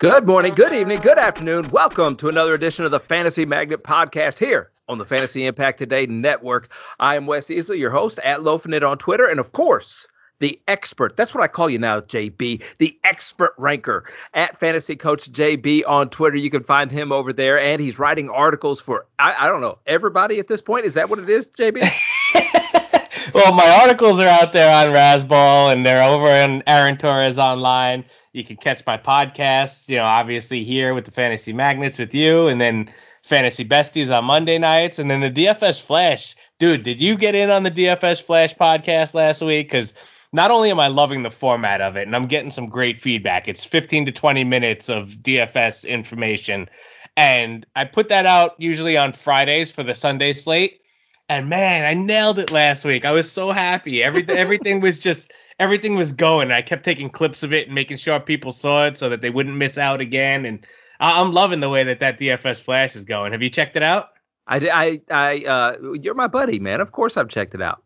Good 0.00 0.26
morning, 0.26 0.54
good 0.54 0.72
evening, 0.72 1.00
good 1.00 1.18
afternoon. 1.18 1.68
Welcome 1.70 2.16
to 2.16 2.28
another 2.28 2.54
edition 2.54 2.84
of 2.84 2.90
the 2.90 3.00
Fantasy 3.00 3.44
Magnet 3.44 3.82
Podcast 3.82 4.38
here 4.38 4.70
on 4.88 4.98
the 4.98 5.04
Fantasy 5.04 5.46
Impact 5.46 5.78
Today 5.78 6.06
Network. 6.06 6.70
I 6.98 7.16
am 7.16 7.26
Wes 7.26 7.48
Easley, 7.48 7.78
your 7.78 7.90
host 7.90 8.18
at 8.20 8.40
Lofinit 8.40 8.88
on 8.88 8.98
Twitter, 8.98 9.26
and 9.26 9.40
of 9.40 9.52
course, 9.52 10.06
the 10.40 10.58
expert. 10.66 11.16
That's 11.16 11.34
what 11.34 11.44
I 11.44 11.48
call 11.48 11.70
you 11.70 11.78
now, 11.78 12.00
JB, 12.00 12.62
the 12.78 12.98
expert 13.04 13.52
ranker 13.56 14.04
at 14.34 14.58
Fantasy 14.58 14.96
Coach 14.96 15.30
JB 15.30 15.82
on 15.86 16.10
Twitter. 16.10 16.36
You 16.36 16.50
can 16.50 16.64
find 16.64 16.90
him 16.90 17.12
over 17.12 17.32
there, 17.32 17.60
and 17.60 17.80
he's 17.80 17.98
writing 17.98 18.28
articles 18.28 18.80
for 18.80 19.06
I, 19.18 19.34
I 19.40 19.48
don't 19.48 19.60
know 19.60 19.78
everybody 19.86 20.40
at 20.40 20.48
this 20.48 20.60
point. 20.60 20.86
Is 20.86 20.94
that 20.94 21.08
what 21.08 21.18
it 21.18 21.28
is, 21.30 21.46
JB? 21.58 21.88
well, 23.34 23.52
my 23.52 23.68
articles 23.68 24.18
are 24.18 24.26
out 24.26 24.52
there 24.52 24.70
on 24.70 24.88
Razzball, 24.88 25.72
and 25.72 25.84
they're 25.86 26.02
over 26.02 26.26
on 26.26 26.62
Aaron 26.66 26.98
Torres 26.98 27.38
online. 27.38 28.04
You 28.32 28.44
can 28.44 28.56
catch 28.56 28.82
my 28.86 28.96
podcast, 28.96 29.74
you 29.88 29.96
know, 29.96 30.04
obviously 30.04 30.64
here 30.64 30.94
with 30.94 31.04
the 31.04 31.10
Fantasy 31.10 31.52
Magnets 31.52 31.98
with 31.98 32.14
you, 32.14 32.46
and 32.46 32.60
then 32.60 32.90
Fantasy 33.28 33.64
Besties 33.64 34.10
on 34.10 34.24
Monday 34.24 34.58
nights, 34.58 34.98
and 34.98 35.10
then 35.10 35.20
the 35.20 35.30
DFS 35.30 35.82
Flash. 35.86 36.34
Dude, 36.58 36.82
did 36.82 37.00
you 37.00 37.16
get 37.16 37.34
in 37.34 37.50
on 37.50 37.62
the 37.62 37.70
DFS 37.70 38.24
Flash 38.24 38.54
podcast 38.54 39.14
last 39.14 39.40
week? 39.42 39.70
Because 39.70 39.92
not 40.32 40.50
only 40.50 40.70
am 40.70 40.78
I 40.78 40.88
loving 40.88 41.22
the 41.22 41.30
format 41.30 41.80
of 41.80 41.96
it, 41.96 42.06
and 42.06 42.14
I'm 42.14 42.28
getting 42.28 42.52
some 42.52 42.68
great 42.68 43.00
feedback. 43.02 43.48
It's 43.48 43.64
15 43.64 44.06
to 44.06 44.12
20 44.12 44.44
minutes 44.44 44.88
of 44.88 45.08
DFS 45.22 45.84
information, 45.84 46.68
and 47.16 47.66
I 47.74 47.84
put 47.84 48.08
that 48.08 48.26
out 48.26 48.52
usually 48.58 48.96
on 48.96 49.16
Fridays 49.24 49.70
for 49.70 49.82
the 49.82 49.94
Sunday 49.94 50.32
slate. 50.32 50.80
And 51.28 51.48
man, 51.48 51.84
I 51.84 51.94
nailed 51.94 52.38
it 52.38 52.50
last 52.50 52.84
week. 52.84 53.04
I 53.04 53.12
was 53.12 53.30
so 53.30 53.52
happy. 53.52 54.02
Everything 54.02 54.36
everything 54.36 54.80
was 54.80 54.98
just 54.98 55.26
everything 55.58 55.96
was 55.96 56.12
going. 56.12 56.50
I 56.50 56.62
kept 56.62 56.84
taking 56.84 57.10
clips 57.10 57.42
of 57.42 57.52
it 57.52 57.66
and 57.66 57.74
making 57.74 57.98
sure 57.98 58.18
people 58.20 58.52
saw 58.52 58.86
it 58.86 58.98
so 58.98 59.08
that 59.08 59.20
they 59.20 59.30
wouldn't 59.30 59.56
miss 59.56 59.76
out 59.76 60.00
again. 60.00 60.44
And 60.44 60.66
I'm 61.00 61.32
loving 61.32 61.60
the 61.60 61.68
way 61.68 61.84
that 61.84 62.00
that 62.00 62.18
DFS 62.18 62.64
Flash 62.64 62.96
is 62.96 63.04
going. 63.04 63.32
Have 63.32 63.42
you 63.42 63.50
checked 63.50 63.76
it 63.76 63.82
out? 63.82 64.08
I, 64.46 64.56
I, 64.56 65.00
I, 65.10 65.44
uh, 65.44 65.76
you're 66.00 66.14
my 66.14 66.26
buddy, 66.26 66.58
man. 66.58 66.80
Of 66.80 66.90
course 66.92 67.16
I've 67.16 67.28
checked 67.28 67.54
it 67.54 67.62
out 67.62 67.82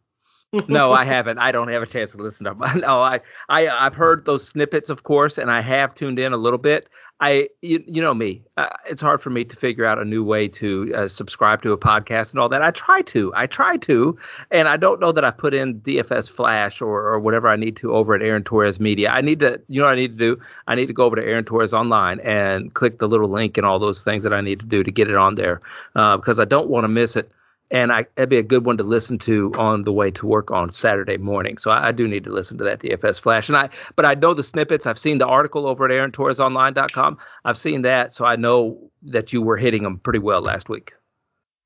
no, 0.69 0.92
I 0.92 1.05
haven't. 1.05 1.38
I 1.38 1.52
don't 1.52 1.69
have 1.69 1.83
a 1.83 1.86
chance 1.86 2.10
to 2.12 2.16
listen 2.16 2.44
to 2.44 2.55
them. 2.55 2.80
No, 2.84 3.00
I, 3.00 3.20
I, 3.48 3.69
I've 3.69 3.94
heard 3.94 4.24
those 4.24 4.48
snippets, 4.48 4.88
of 4.88 5.05
course, 5.05 5.38
and 5.38 5.50
I 5.50 5.62
have 5.62 5.94
tuned 5.94 6.19
in 6.19 6.33
a 6.33 6.36
little 6.36 6.58
bit. 6.58 6.88
I, 7.20 7.48
you, 7.62 7.83
you 7.86 8.02
know 8.02 8.12
me, 8.12 8.42
uh, 8.56 8.69
it's 8.86 9.00
hard 9.00 9.22
for 9.22 9.30
me 9.30 9.44
to 9.44 9.56
figure 9.56 9.86
out 9.86 9.98
a 9.98 10.05
new 10.05 10.25
way 10.25 10.48
to 10.48 10.92
uh, 10.94 11.08
subscribe 11.08 11.62
to 11.62 11.72
a 11.72 11.78
podcast 11.78 12.30
and 12.30 12.41
all 12.41 12.48
that. 12.48 12.60
I 12.60 12.72
try 12.72 13.02
to, 13.02 13.32
I 13.36 13.47
try 13.47 13.77
to, 13.78 14.19
and 14.50 14.69
I 14.69 14.77
don't 14.77 15.00
know 15.00 15.12
that 15.12 15.25
I 15.25 15.30
put 15.30 15.55
in 15.55 15.80
DFS 15.80 16.28
Flash 16.34 16.82
or, 16.82 17.00
or 17.06 17.20
whatever 17.20 17.48
I 17.48 17.56
need 17.56 17.77
to 17.77 17.94
over 17.94 18.14
at 18.14 18.22
Aaron 18.22 18.42
Torres 18.42 18.80
Media. 18.80 19.10
I 19.10 19.20
need 19.20 19.38
to, 19.41 19.60
you 19.69 19.80
know, 19.80 19.86
what 19.86 19.92
I 19.92 19.97
need 19.97 20.19
to 20.19 20.34
do. 20.34 20.41
I 20.66 20.75
need 20.75 20.86
to 20.86 20.92
go 20.92 21.05
over 21.05 21.16
to 21.16 21.22
Aaron 21.22 21.44
Torres 21.44 21.72
online 21.72 22.20
and 22.20 22.75
click 22.75 22.98
the 22.98 23.06
little 23.06 23.30
link 23.30 23.56
and 23.56 23.64
all 23.64 23.78
those 23.78 24.02
things 24.02 24.25
that 24.25 24.32
I 24.32 24.41
need 24.41 24.58
to 24.60 24.66
do 24.66 24.82
to 24.82 24.91
get 24.91 25.08
it 25.08 25.16
on 25.16 25.36
there 25.36 25.62
uh, 25.94 26.16
because 26.16 26.41
I 26.41 26.44
don't 26.44 26.69
want 26.69 26.84
to 26.84 26.88
miss 26.88 27.16
it 27.16 27.30
and 27.75 27.91
I, 27.91 28.06
it'd 28.17 28.28
be 28.28 28.39
a 28.39 28.42
good 28.44 28.64
one 28.64 28.77
to 28.77 28.84
listen 28.84 29.19
to 29.20 29.53
on 29.58 29.83
the 29.83 29.92
way 29.92 30.12
to 30.12 30.27
work 30.27 30.53
on 30.53 30.70
Saturday 30.70 31.17
morning. 31.17 31.58
So 31.58 31.72
I, 31.72 31.89
I, 31.89 31.92
do 31.92 32.06
need 32.06 32.22
to 32.22 32.33
listen 32.33 32.56
to 32.58 32.64
that 32.64 32.81
DFS 32.81 33.20
flash. 33.20 33.48
And 33.48 33.56
I, 33.56 33.69
but 33.97 34.05
I 34.06 34.14
know 34.14 34.33
the 34.33 34.44
snippets. 34.44 34.86
I've 34.86 34.98
seen 34.98 35.19
the 35.19 35.27
article 35.27 35.66
over 35.66 35.84
at 35.84 35.91
AaronTorresOnline.com. 35.91 37.19
I've 37.44 37.58
seen 37.58 37.83
that, 37.83 38.14
so 38.14 38.25
I 38.25 38.36
know 38.36 38.78
that 39.03 39.33
you 39.33 39.42
were 39.42 39.56
hitting 39.56 39.83
them 39.83 39.98
pretty 39.98 40.20
well 40.20 40.41
last 40.41 40.69
week. 40.69 40.92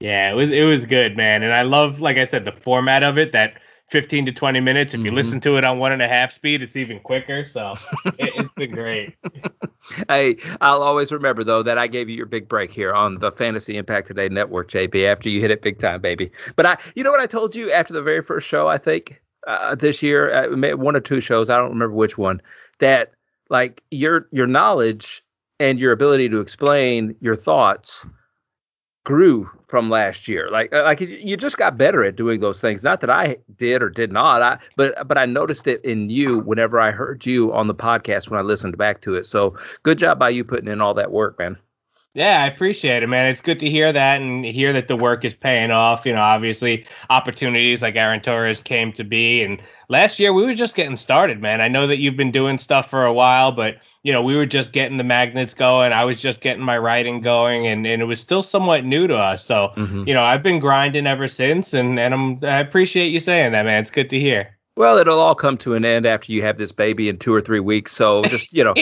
Yeah, 0.00 0.31
it 0.31 0.34
was 0.34 0.50
it 0.50 0.62
was 0.62 0.87
good, 0.87 1.15
man. 1.15 1.42
And 1.42 1.53
I 1.53 1.62
love, 1.62 2.00
like 2.00 2.17
I 2.17 2.25
said, 2.25 2.47
the 2.47 2.53
format 2.53 3.03
of 3.03 3.19
it. 3.19 3.33
That 3.33 3.61
15 3.91 4.27
to 4.27 4.33
20 4.33 4.61
minutes. 4.61 4.92
If 4.92 5.00
you 5.00 5.06
mm-hmm. 5.06 5.17
listen 5.17 5.41
to 5.42 5.56
it 5.56 5.64
on 5.64 5.78
one 5.78 5.92
and 5.92 6.03
a 6.03 6.08
half 6.08 6.34
speed, 6.34 6.62
it's 6.62 6.77
even 6.77 7.00
quicker. 7.00 7.47
So 7.50 7.75
it, 8.19 8.34
has 8.36 8.47
been 8.56 8.72
great. 8.72 9.14
hey, 10.08 10.36
I'll 10.60 10.82
always 10.82 11.10
remember 11.10 11.44
though 11.44 11.62
that 11.62 11.78
I 11.78 11.87
gave 11.87 12.09
you 12.09 12.16
your 12.16 12.26
big 12.26 12.49
break 12.49 12.71
here 12.71 12.93
on 12.93 13.19
the 13.19 13.32
Fantasy 13.32 13.76
Impact 13.76 14.09
Today 14.09 14.28
Network, 14.28 14.71
JP. 14.71 15.10
After 15.10 15.28
you 15.28 15.41
hit 15.41 15.50
it 15.50 15.62
big 15.62 15.81
time, 15.81 16.00
baby. 16.00 16.31
But 16.56 16.66
I, 16.66 16.78
you 16.94 17.03
know 17.03 17.10
what 17.10 17.21
I 17.21 17.26
told 17.26 17.54
you 17.54 17.72
after 17.72 17.93
the 17.93 18.03
very 18.03 18.22
first 18.22 18.47
show, 18.47 18.69
I 18.69 18.78
think 18.78 19.21
uh, 19.47 19.75
this 19.75 20.03
year, 20.03 20.32
uh, 20.32 20.76
one 20.76 20.97
or 20.97 21.00
two 21.00 21.20
shows, 21.20 21.49
I 21.49 21.56
don't 21.56 21.70
remember 21.70 21.94
which 21.94 22.19
one, 22.19 22.43
that 22.81 23.12
like 23.49 23.82
your 23.91 24.28
your 24.31 24.47
knowledge 24.47 25.22
and 25.59 25.78
your 25.78 25.93
ability 25.93 26.28
to 26.28 26.41
explain 26.41 27.15
your 27.20 27.37
thoughts 27.37 28.05
grew 29.08 29.48
from 29.69 29.88
last 29.88 30.28
year. 30.28 30.50
Like 30.50 30.70
uh, 30.70 30.82
like 30.82 31.00
you 31.00 31.34
just 31.38 31.56
got 31.56 31.78
better 31.78 32.04
at 32.04 32.14
doing 32.14 32.41
those 32.41 32.60
things. 32.60 32.82
Not 32.82 33.00
that 33.00 33.08
I 33.08 33.38
did 33.56 33.82
or 33.82 33.88
did 33.88 34.12
not. 34.12 34.42
I 34.42 34.58
but 34.76 35.08
but 35.08 35.16
I 35.16 35.24
noticed 35.24 35.66
it 35.66 35.82
in 35.82 36.10
you 36.10 36.41
whenever 36.41 36.78
I 36.78 36.91
heard 36.91 37.24
you 37.24 37.50
on 37.54 37.69
the 37.69 37.74
podcast 37.74 38.28
when 38.28 38.38
I 38.38 38.42
listened 38.42 38.76
back 38.76 39.00
to 39.02 39.14
it. 39.14 39.24
So 39.24 39.56
good 39.82 39.96
job 39.96 40.19
by 40.19 40.28
you 40.28 40.44
putting 40.44 40.69
in 40.69 40.82
all 40.82 40.92
that 40.92 41.10
work, 41.10 41.38
man. 41.38 41.56
Yeah, 42.14 42.42
I 42.42 42.46
appreciate 42.46 43.02
it, 43.02 43.06
man. 43.06 43.26
It's 43.26 43.41
good 43.41 43.60
to 43.60 43.70
hear 43.70 43.92
that 43.92 44.20
and 44.20 44.44
hear 44.44 44.72
that 44.72 44.88
the 44.88 44.96
work 44.96 45.24
is 45.24 45.34
paying 45.34 45.70
off. 45.70 46.04
You 46.04 46.14
know, 46.14 46.20
obviously 46.20 46.86
opportunities 47.10 47.82
like 47.82 47.96
Aaron 47.96 48.20
Torres 48.20 48.60
came 48.62 48.92
to 48.94 49.04
be, 49.04 49.42
and 49.42 49.62
last 49.88 50.19
year 50.19 50.32
we 50.32 50.42
were 50.42 50.54
just 50.54 50.74
getting 50.74 50.96
started, 50.96 51.41
man. 51.41 51.60
I 51.60 51.69
know 51.69 51.86
that 51.86 51.98
you've 51.98 52.16
been 52.16 52.32
doing 52.32 52.58
stuff 52.58 52.91
for 52.91 53.04
a 53.04 53.12
while, 53.12 53.52
but 53.52 53.76
you 54.02 54.12
know, 54.12 54.22
we 54.22 54.34
were 54.36 54.46
just 54.46 54.72
getting 54.72 54.96
the 54.96 55.04
magnets 55.04 55.54
going. 55.54 55.92
I 55.92 56.04
was 56.04 56.20
just 56.20 56.41
getting 56.41 56.62
my 56.62 56.78
writing 56.78 57.20
going, 57.20 57.66
and, 57.66 57.86
and 57.86 58.02
it 58.02 58.06
was 58.06 58.20
still 58.20 58.42
somewhat 58.42 58.84
new 58.84 59.06
to 59.06 59.14
us. 59.14 59.44
So, 59.44 59.70
mm-hmm. 59.76 60.08
you 60.08 60.14
know, 60.14 60.22
I've 60.22 60.42
been 60.42 60.60
grinding 60.60 61.06
ever 61.06 61.28
since, 61.28 61.72
and 61.72 62.00
and 62.00 62.14
I'm 62.14 62.44
I 62.44 62.58
appreciate 62.58 63.12
you 63.12 63.20
saying 63.20 63.52
that, 63.52 63.64
man. 63.64 63.82
It's 63.82 63.92
good 63.92 64.10
to 64.10 64.19
hear. 64.19 64.57
Well, 64.78 64.99
it'll 64.99 65.19
all 65.19 65.34
come 65.34 65.59
to 65.59 65.75
an 65.75 65.84
end 65.84 66.06
after 66.06 66.31
you 66.31 66.44
have 66.44 66.56
this 66.56 66.71
baby 66.71 67.09
in 67.09 67.19
two 67.19 67.34
or 67.34 67.41
three 67.41 67.59
weeks. 67.59 67.97
So 67.97 68.22
just 68.27 68.53
you 68.53 68.62
know, 68.62 68.75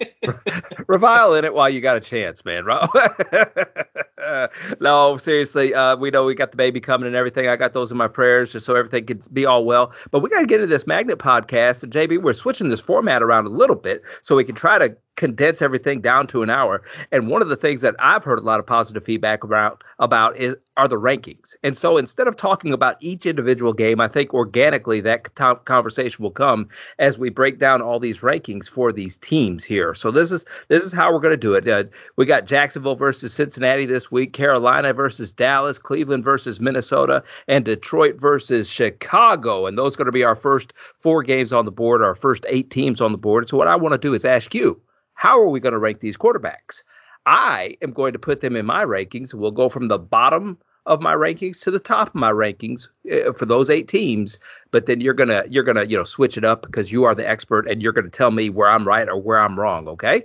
revile 0.86 1.34
in 1.34 1.44
it 1.44 1.52
while 1.52 1.68
you 1.68 1.82
got 1.82 1.98
a 1.98 2.00
chance, 2.00 2.42
man. 2.46 2.64
no, 4.80 5.18
seriously, 5.18 5.74
uh, 5.74 5.96
we 5.96 6.10
know 6.10 6.24
we 6.24 6.34
got 6.34 6.50
the 6.50 6.56
baby 6.56 6.80
coming 6.80 7.06
and 7.06 7.14
everything. 7.14 7.46
I 7.46 7.56
got 7.56 7.74
those 7.74 7.90
in 7.90 7.98
my 7.98 8.08
prayers 8.08 8.52
just 8.52 8.64
so 8.64 8.74
everything 8.74 9.04
can 9.04 9.20
be 9.34 9.44
all 9.44 9.66
well. 9.66 9.92
But 10.12 10.20
we 10.20 10.30
got 10.30 10.40
to 10.40 10.46
get 10.46 10.62
into 10.62 10.74
this 10.74 10.86
magnet 10.86 11.18
podcast. 11.18 11.82
And 11.82 11.92
JB, 11.92 12.22
we're 12.22 12.32
switching 12.32 12.70
this 12.70 12.80
format 12.80 13.22
around 13.22 13.44
a 13.44 13.50
little 13.50 13.76
bit 13.76 14.00
so 14.22 14.34
we 14.34 14.44
can 14.44 14.54
try 14.54 14.78
to 14.78 14.96
condense 15.22 15.62
everything 15.62 16.00
down 16.00 16.26
to 16.26 16.42
an 16.42 16.50
hour. 16.50 16.82
And 17.12 17.28
one 17.28 17.42
of 17.42 17.48
the 17.48 17.54
things 17.54 17.80
that 17.82 17.94
I've 18.00 18.24
heard 18.24 18.40
a 18.40 18.42
lot 18.42 18.58
of 18.58 18.66
positive 18.66 19.04
feedback 19.04 19.44
about 19.44 19.84
about 20.00 20.36
is 20.36 20.56
are 20.76 20.88
the 20.88 20.96
rankings. 20.96 21.54
And 21.62 21.78
so 21.78 21.96
instead 21.96 22.26
of 22.26 22.36
talking 22.36 22.72
about 22.72 22.96
each 23.00 23.24
individual 23.24 23.72
game, 23.72 24.00
I 24.00 24.08
think 24.08 24.34
organically 24.34 25.00
that 25.02 25.32
conversation 25.64 26.22
will 26.24 26.32
come 26.32 26.68
as 26.98 27.18
we 27.18 27.30
break 27.30 27.60
down 27.60 27.82
all 27.82 28.00
these 28.00 28.20
rankings 28.20 28.68
for 28.68 28.90
these 28.90 29.16
teams 29.22 29.64
here. 29.64 29.94
So 29.94 30.10
this 30.10 30.32
is 30.32 30.44
this 30.68 30.82
is 30.82 30.92
how 30.92 31.12
we're 31.12 31.20
going 31.20 31.38
to 31.38 31.48
do 31.48 31.54
it. 31.54 31.68
Uh, 31.68 31.84
we 32.16 32.26
got 32.26 32.46
Jacksonville 32.46 32.96
versus 32.96 33.32
Cincinnati 33.32 33.86
this 33.86 34.10
week, 34.10 34.32
Carolina 34.32 34.92
versus 34.92 35.30
Dallas, 35.30 35.78
Cleveland 35.78 36.24
versus 36.24 36.58
Minnesota, 36.58 37.22
and 37.46 37.64
Detroit 37.64 38.16
versus 38.18 38.68
Chicago. 38.68 39.66
And 39.66 39.78
those 39.78 39.94
are 39.94 39.98
going 39.98 40.06
to 40.06 40.12
be 40.12 40.24
our 40.24 40.34
first 40.34 40.72
four 41.00 41.22
games 41.22 41.52
on 41.52 41.64
the 41.64 41.70
board, 41.70 42.02
our 42.02 42.16
first 42.16 42.44
eight 42.48 42.70
teams 42.70 43.00
on 43.00 43.12
the 43.12 43.18
board. 43.18 43.48
So 43.48 43.56
what 43.56 43.68
I 43.68 43.76
want 43.76 43.92
to 43.92 43.98
do 43.98 44.14
is 44.14 44.24
ask 44.24 44.52
you 44.52 44.80
how 45.14 45.40
are 45.40 45.48
we 45.48 45.60
going 45.60 45.72
to 45.72 45.78
rank 45.78 46.00
these 46.00 46.16
quarterbacks? 46.16 46.82
I 47.26 47.76
am 47.82 47.92
going 47.92 48.12
to 48.12 48.18
put 48.18 48.40
them 48.40 48.56
in 48.56 48.66
my 48.66 48.84
rankings. 48.84 49.32
We'll 49.34 49.50
go 49.52 49.68
from 49.68 49.88
the 49.88 49.98
bottom 49.98 50.58
of 50.86 51.00
my 51.00 51.14
rankings 51.14 51.60
to 51.60 51.70
the 51.70 51.78
top 51.78 52.08
of 52.08 52.14
my 52.14 52.32
rankings 52.32 52.88
uh, 53.10 53.32
for 53.34 53.46
those 53.46 53.70
eight 53.70 53.88
teams. 53.88 54.38
But 54.70 54.86
then 54.86 55.00
you're 55.00 55.14
gonna 55.14 55.44
you're 55.48 55.64
gonna 55.64 55.84
you 55.84 55.96
know 55.96 56.04
switch 56.04 56.36
it 56.36 56.44
up 56.44 56.62
because 56.62 56.90
you 56.90 57.04
are 57.04 57.14
the 57.14 57.28
expert 57.28 57.68
and 57.68 57.80
you're 57.80 57.92
gonna 57.92 58.10
tell 58.10 58.30
me 58.30 58.50
where 58.50 58.68
I'm 58.68 58.86
right 58.86 59.08
or 59.08 59.20
where 59.20 59.38
I'm 59.38 59.58
wrong. 59.58 59.88
Okay. 59.88 60.24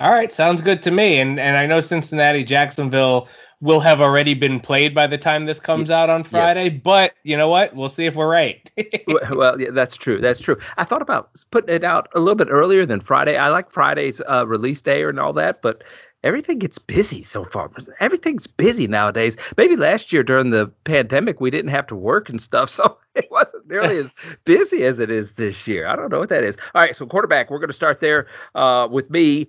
All 0.00 0.10
right, 0.12 0.32
sounds 0.32 0.60
good 0.62 0.82
to 0.82 0.90
me. 0.90 1.20
And 1.20 1.38
and 1.38 1.56
I 1.56 1.66
know 1.66 1.80
Cincinnati, 1.80 2.44
Jacksonville 2.44 3.28
will 3.60 3.80
have 3.80 4.00
already 4.00 4.34
been 4.34 4.60
played 4.60 4.94
by 4.94 5.06
the 5.06 5.18
time 5.18 5.46
this 5.46 5.58
comes 5.58 5.90
out 5.90 6.08
on 6.08 6.24
Friday. 6.24 6.70
Yes. 6.70 6.80
But 6.84 7.12
you 7.24 7.36
know 7.36 7.48
what? 7.48 7.74
We'll 7.74 7.90
see 7.90 8.06
if 8.06 8.14
we're 8.14 8.30
right. 8.30 8.70
well, 9.32 9.60
yeah, 9.60 9.70
that's 9.74 9.96
true. 9.96 10.20
That's 10.20 10.40
true. 10.40 10.56
I 10.76 10.84
thought 10.84 11.02
about 11.02 11.30
putting 11.50 11.74
it 11.74 11.84
out 11.84 12.08
a 12.14 12.20
little 12.20 12.36
bit 12.36 12.48
earlier 12.50 12.86
than 12.86 13.00
Friday. 13.00 13.36
I 13.36 13.48
like 13.48 13.72
Friday's 13.72 14.20
uh, 14.30 14.46
release 14.46 14.80
day 14.80 15.02
and 15.02 15.18
all 15.18 15.32
that, 15.34 15.60
but 15.60 15.82
everything 16.24 16.58
gets 16.58 16.78
busy 16.78 17.22
so 17.24 17.44
far. 17.44 17.70
Everything's 18.00 18.46
busy 18.46 18.86
nowadays. 18.86 19.36
Maybe 19.56 19.76
last 19.76 20.12
year 20.12 20.22
during 20.22 20.50
the 20.50 20.70
pandemic 20.84 21.40
we 21.40 21.50
didn't 21.50 21.70
have 21.70 21.86
to 21.88 21.96
work 21.96 22.28
and 22.28 22.40
stuff, 22.40 22.70
so 22.74 22.98
it 23.14 23.28
wasn't 23.30 23.68
nearly 23.68 23.98
as 23.98 24.10
busy 24.44 24.84
as 24.84 25.00
it 25.00 25.10
is 25.10 25.28
this 25.36 25.66
year. 25.66 25.86
I 25.86 25.96
don't 25.96 26.10
know 26.10 26.18
what 26.18 26.28
that 26.30 26.44
is. 26.44 26.56
All 26.74 26.82
right, 26.82 26.94
so 26.94 27.06
quarterback, 27.06 27.50
we're 27.50 27.58
going 27.58 27.68
to 27.68 27.74
start 27.74 28.00
there 28.00 28.26
uh, 28.54 28.88
with 28.90 29.10
me. 29.10 29.48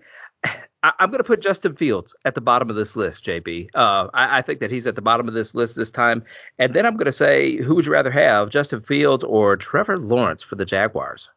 I, 0.81 0.93
am 0.99 1.09
going 1.09 1.19
to 1.19 1.25
put 1.25 1.41
Justin 1.41 1.75
Fields 1.75 2.15
at 2.25 2.35
the 2.35 2.41
bottom 2.41 2.69
of 2.69 2.75
this 2.75 2.95
list, 2.95 3.25
JB. 3.25 3.69
Uh, 3.73 4.07
I, 4.13 4.39
I, 4.39 4.41
think 4.41 4.59
that 4.61 4.71
he's 4.71 4.87
at 4.87 4.95
the 4.95 5.01
bottom 5.01 5.27
of 5.27 5.33
this 5.33 5.53
list 5.53 5.75
this 5.75 5.91
time. 5.91 6.23
And 6.57 6.73
then 6.73 6.85
I'm 6.85 6.95
going 6.95 7.05
to 7.05 7.11
say, 7.11 7.57
who 7.57 7.75
would 7.75 7.85
you 7.85 7.91
rather 7.91 8.11
have, 8.11 8.49
Justin 8.49 8.81
Fields 8.81 9.23
or 9.23 9.57
Trevor 9.57 9.97
Lawrence 9.97 10.43
for 10.43 10.55
the 10.55 10.65
Jaguars? 10.65 11.29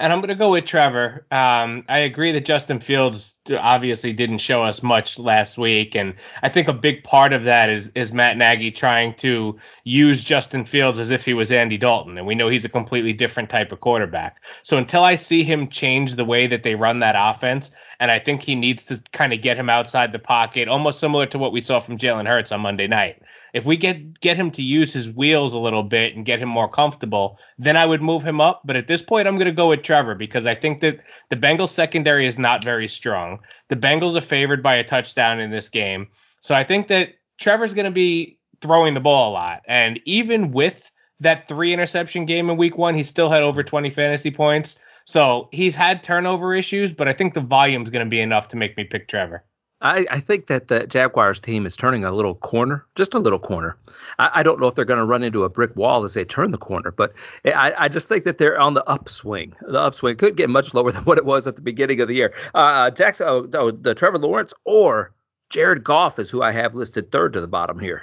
And 0.00 0.12
I'm 0.12 0.20
going 0.20 0.28
to 0.28 0.36
go 0.36 0.52
with 0.52 0.66
Trevor. 0.66 1.26
Um, 1.32 1.84
I 1.88 1.98
agree 1.98 2.30
that 2.30 2.46
Justin 2.46 2.80
Fields 2.80 3.34
obviously 3.50 4.12
didn't 4.12 4.38
show 4.38 4.62
us 4.62 4.80
much 4.80 5.18
last 5.18 5.58
week, 5.58 5.96
and 5.96 6.14
I 6.40 6.48
think 6.50 6.68
a 6.68 6.72
big 6.72 7.02
part 7.02 7.32
of 7.32 7.42
that 7.44 7.68
is 7.68 7.88
is 7.96 8.12
Matt 8.12 8.36
Nagy 8.36 8.70
trying 8.70 9.16
to 9.20 9.58
use 9.82 10.22
Justin 10.22 10.66
Fields 10.66 11.00
as 11.00 11.10
if 11.10 11.22
he 11.22 11.34
was 11.34 11.50
Andy 11.50 11.78
Dalton, 11.78 12.16
and 12.16 12.28
we 12.28 12.36
know 12.36 12.48
he's 12.48 12.64
a 12.64 12.68
completely 12.68 13.12
different 13.12 13.50
type 13.50 13.72
of 13.72 13.80
quarterback. 13.80 14.36
So 14.62 14.76
until 14.76 15.02
I 15.02 15.16
see 15.16 15.42
him 15.42 15.68
change 15.68 16.14
the 16.14 16.24
way 16.24 16.46
that 16.46 16.62
they 16.62 16.76
run 16.76 17.00
that 17.00 17.16
offense, 17.18 17.68
and 17.98 18.12
I 18.12 18.20
think 18.20 18.42
he 18.42 18.54
needs 18.54 18.84
to 18.84 19.02
kind 19.12 19.32
of 19.32 19.42
get 19.42 19.58
him 19.58 19.68
outside 19.68 20.12
the 20.12 20.20
pocket, 20.20 20.68
almost 20.68 21.00
similar 21.00 21.26
to 21.26 21.38
what 21.38 21.52
we 21.52 21.60
saw 21.60 21.80
from 21.80 21.98
Jalen 21.98 22.26
Hurts 22.26 22.52
on 22.52 22.60
Monday 22.60 22.86
night. 22.86 23.20
If 23.52 23.64
we 23.64 23.76
get 23.76 24.20
get 24.20 24.36
him 24.36 24.50
to 24.52 24.62
use 24.62 24.92
his 24.92 25.08
wheels 25.08 25.52
a 25.52 25.58
little 25.58 25.82
bit 25.82 26.14
and 26.14 26.26
get 26.26 26.40
him 26.40 26.48
more 26.48 26.68
comfortable, 26.68 27.38
then 27.58 27.76
I 27.76 27.86
would 27.86 28.02
move 28.02 28.22
him 28.22 28.40
up. 28.40 28.62
But 28.64 28.76
at 28.76 28.88
this 28.88 29.02
point, 29.02 29.26
I'm 29.26 29.36
going 29.36 29.46
to 29.46 29.52
go 29.52 29.68
with 29.68 29.82
Trevor 29.82 30.14
because 30.14 30.46
I 30.46 30.54
think 30.54 30.80
that 30.80 30.98
the 31.30 31.36
Bengals 31.36 31.70
secondary 31.70 32.26
is 32.26 32.38
not 32.38 32.64
very 32.64 32.88
strong. 32.88 33.40
The 33.68 33.76
Bengals 33.76 34.16
are 34.16 34.26
favored 34.26 34.62
by 34.62 34.76
a 34.76 34.86
touchdown 34.86 35.40
in 35.40 35.50
this 35.50 35.68
game, 35.68 36.08
so 36.40 36.54
I 36.54 36.64
think 36.64 36.88
that 36.88 37.10
Trevor's 37.38 37.74
going 37.74 37.84
to 37.86 37.90
be 37.90 38.38
throwing 38.60 38.94
the 38.94 39.00
ball 39.00 39.30
a 39.30 39.32
lot. 39.32 39.62
And 39.66 40.00
even 40.04 40.52
with 40.52 40.74
that 41.20 41.48
three 41.48 41.72
interception 41.72 42.26
game 42.26 42.50
in 42.50 42.56
Week 42.56 42.76
One, 42.76 42.94
he 42.94 43.04
still 43.04 43.30
had 43.30 43.42
over 43.42 43.62
20 43.62 43.90
fantasy 43.90 44.30
points. 44.30 44.76
So 45.04 45.48
he's 45.52 45.74
had 45.74 46.04
turnover 46.04 46.54
issues, 46.54 46.92
but 46.92 47.08
I 47.08 47.14
think 47.14 47.34
the 47.34 47.40
volume 47.40 47.82
is 47.82 47.90
going 47.90 48.04
to 48.04 48.10
be 48.10 48.20
enough 48.20 48.48
to 48.48 48.56
make 48.56 48.76
me 48.76 48.84
pick 48.84 49.08
Trevor. 49.08 49.42
I, 49.80 50.06
I, 50.10 50.20
think 50.20 50.48
that 50.48 50.66
the 50.66 50.88
Jaguars 50.88 51.38
team 51.38 51.64
is 51.64 51.76
turning 51.76 52.04
a 52.04 52.10
little 52.10 52.34
corner, 52.34 52.84
just 52.96 53.14
a 53.14 53.18
little 53.18 53.38
corner. 53.38 53.76
I, 54.18 54.30
I 54.36 54.42
don't 54.42 54.60
know 54.60 54.66
if 54.66 54.74
they're 54.74 54.84
going 54.84 54.98
to 54.98 55.04
run 55.04 55.22
into 55.22 55.44
a 55.44 55.48
brick 55.48 55.76
wall 55.76 56.04
as 56.04 56.14
they 56.14 56.24
turn 56.24 56.50
the 56.50 56.58
corner, 56.58 56.90
but 56.90 57.12
I, 57.44 57.72
I, 57.78 57.88
just 57.88 58.08
think 58.08 58.24
that 58.24 58.38
they're 58.38 58.58
on 58.58 58.74
the 58.74 58.84
upswing. 58.84 59.54
The 59.60 59.78
upswing 59.78 60.16
could 60.16 60.36
get 60.36 60.50
much 60.50 60.74
lower 60.74 60.90
than 60.92 61.04
what 61.04 61.18
it 61.18 61.24
was 61.24 61.46
at 61.46 61.54
the 61.54 61.62
beginning 61.62 62.00
of 62.00 62.08
the 62.08 62.14
year. 62.14 62.34
Uh, 62.54 62.58
uh 62.58 62.90
Jackson, 62.90 63.26
oh, 63.28 63.48
oh, 63.54 63.70
the 63.70 63.94
Trevor 63.94 64.18
Lawrence 64.18 64.52
or 64.64 65.12
Jared 65.50 65.84
Goff 65.84 66.18
is 66.18 66.28
who 66.28 66.42
I 66.42 66.50
have 66.52 66.74
listed 66.74 67.12
third 67.12 67.32
to 67.34 67.40
the 67.40 67.46
bottom 67.46 67.78
here. 67.78 68.02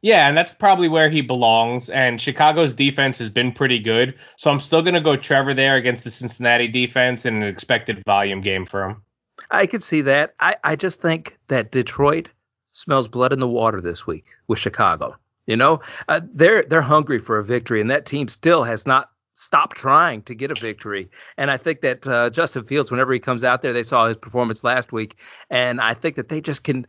Yeah, 0.00 0.28
and 0.28 0.36
that's 0.36 0.52
probably 0.58 0.88
where 0.88 1.10
he 1.10 1.20
belongs. 1.20 1.90
And 1.90 2.20
Chicago's 2.20 2.74
defense 2.74 3.18
has 3.18 3.28
been 3.28 3.52
pretty 3.52 3.80
good, 3.80 4.14
so 4.36 4.50
I'm 4.50 4.60
still 4.60 4.82
going 4.82 4.94
to 4.94 5.00
go 5.00 5.16
Trevor 5.16 5.54
there 5.54 5.76
against 5.76 6.04
the 6.04 6.10
Cincinnati 6.10 6.68
defense 6.68 7.24
in 7.24 7.42
an 7.42 7.42
expected 7.42 8.02
volume 8.06 8.40
game 8.40 8.66
for 8.66 8.84
him. 8.84 9.02
I 9.50 9.66
could 9.66 9.82
see 9.82 10.02
that. 10.02 10.34
I, 10.40 10.56
I 10.64 10.76
just 10.76 11.00
think 11.00 11.36
that 11.48 11.72
Detroit 11.72 12.28
smells 12.72 13.08
blood 13.08 13.32
in 13.32 13.40
the 13.40 13.48
water 13.48 13.80
this 13.80 14.06
week 14.06 14.24
with 14.48 14.58
Chicago. 14.58 15.16
You 15.46 15.56
know, 15.56 15.80
uh, 16.08 16.20
they're 16.34 16.64
they're 16.64 16.82
hungry 16.82 17.20
for 17.20 17.38
a 17.38 17.44
victory, 17.44 17.80
and 17.80 17.90
that 17.90 18.06
team 18.06 18.28
still 18.28 18.64
has 18.64 18.84
not 18.84 19.10
stopped 19.36 19.76
trying 19.76 20.22
to 20.22 20.34
get 20.34 20.50
a 20.50 20.60
victory. 20.60 21.08
And 21.36 21.50
I 21.50 21.58
think 21.58 21.82
that 21.82 22.06
uh, 22.06 22.30
Justin 22.30 22.64
Fields, 22.64 22.90
whenever 22.90 23.12
he 23.12 23.20
comes 23.20 23.44
out 23.44 23.62
there, 23.62 23.72
they 23.72 23.82
saw 23.84 24.08
his 24.08 24.16
performance 24.16 24.64
last 24.64 24.92
week, 24.92 25.16
and 25.50 25.80
I 25.80 25.94
think 25.94 26.16
that 26.16 26.28
they 26.28 26.40
just 26.40 26.64
can. 26.64 26.86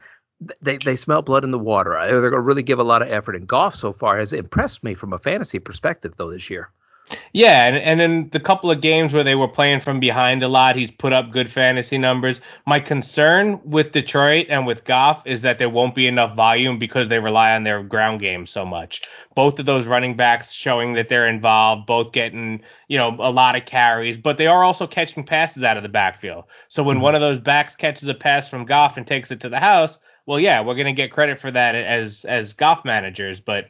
They 0.61 0.77
they 0.77 0.95
smell 0.95 1.21
blood 1.21 1.43
in 1.43 1.51
the 1.51 1.59
water. 1.59 1.97
They're 1.99 2.21
going 2.21 2.33
to 2.33 2.39
really 2.39 2.63
give 2.63 2.79
a 2.79 2.83
lot 2.83 3.01
of 3.01 3.09
effort. 3.09 3.35
And 3.35 3.47
Goff 3.47 3.75
so 3.75 3.93
far 3.93 4.19
has 4.19 4.33
impressed 4.33 4.83
me 4.83 4.93
from 4.93 5.13
a 5.13 5.17
fantasy 5.17 5.59
perspective, 5.59 6.13
though 6.17 6.29
this 6.31 6.49
year. 6.49 6.69
Yeah, 7.31 7.65
and, 7.65 7.77
and 7.77 8.01
in 8.01 8.29
the 8.33 8.39
couple 8.39 8.69
of 8.69 8.81
games 8.81 9.13
where 9.13 9.23
they 9.23 9.35
were 9.35 9.47
playing 9.47 9.81
from 9.81 9.99
behind 9.99 10.43
a 10.43 10.47
lot, 10.47 10.75
he's 10.75 10.91
put 10.91 11.13
up 11.13 11.31
good 11.31 11.51
fantasy 11.51 11.97
numbers. 11.97 12.41
My 12.65 12.79
concern 12.79 13.61
with 13.63 13.93
Detroit 13.93 14.47
and 14.49 14.67
with 14.67 14.83
Goff 14.83 15.21
is 15.25 15.41
that 15.41 15.57
there 15.57 15.69
won't 15.69 15.95
be 15.95 16.07
enough 16.07 16.35
volume 16.35 16.79
because 16.79 17.07
they 17.07 17.19
rely 17.19 17.51
on 17.51 17.63
their 17.63 17.81
ground 17.81 18.19
game 18.19 18.45
so 18.45 18.65
much. 18.65 19.01
Both 19.35 19.59
of 19.59 19.65
those 19.65 19.85
running 19.85 20.17
backs 20.17 20.51
showing 20.51 20.93
that 20.95 21.07
they're 21.07 21.27
involved, 21.27 21.85
both 21.87 22.11
getting, 22.11 22.61
you 22.87 22.97
know, 22.97 23.15
a 23.19 23.31
lot 23.31 23.55
of 23.55 23.65
carries, 23.65 24.17
but 24.17 24.37
they 24.37 24.47
are 24.47 24.63
also 24.63 24.87
catching 24.87 25.25
passes 25.25 25.63
out 25.63 25.77
of 25.77 25.83
the 25.83 25.89
backfield. 25.89 26.45
So 26.67 26.83
when 26.83 26.97
mm-hmm. 26.97 27.03
one 27.03 27.15
of 27.15 27.21
those 27.21 27.39
backs 27.39 27.75
catches 27.75 28.09
a 28.09 28.15
pass 28.15 28.49
from 28.49 28.65
Goff 28.65 28.97
and 28.97 29.07
takes 29.07 29.31
it 29.31 29.39
to 29.41 29.49
the 29.49 29.59
house, 29.59 29.97
well, 30.25 30.39
yeah, 30.41 30.59
we're 30.59 30.75
going 30.75 30.87
to 30.87 30.93
get 30.93 31.11
credit 31.13 31.39
for 31.39 31.51
that 31.51 31.73
as 31.73 32.25
as 32.27 32.51
Goff 32.51 32.83
managers, 32.83 33.39
but 33.39 33.65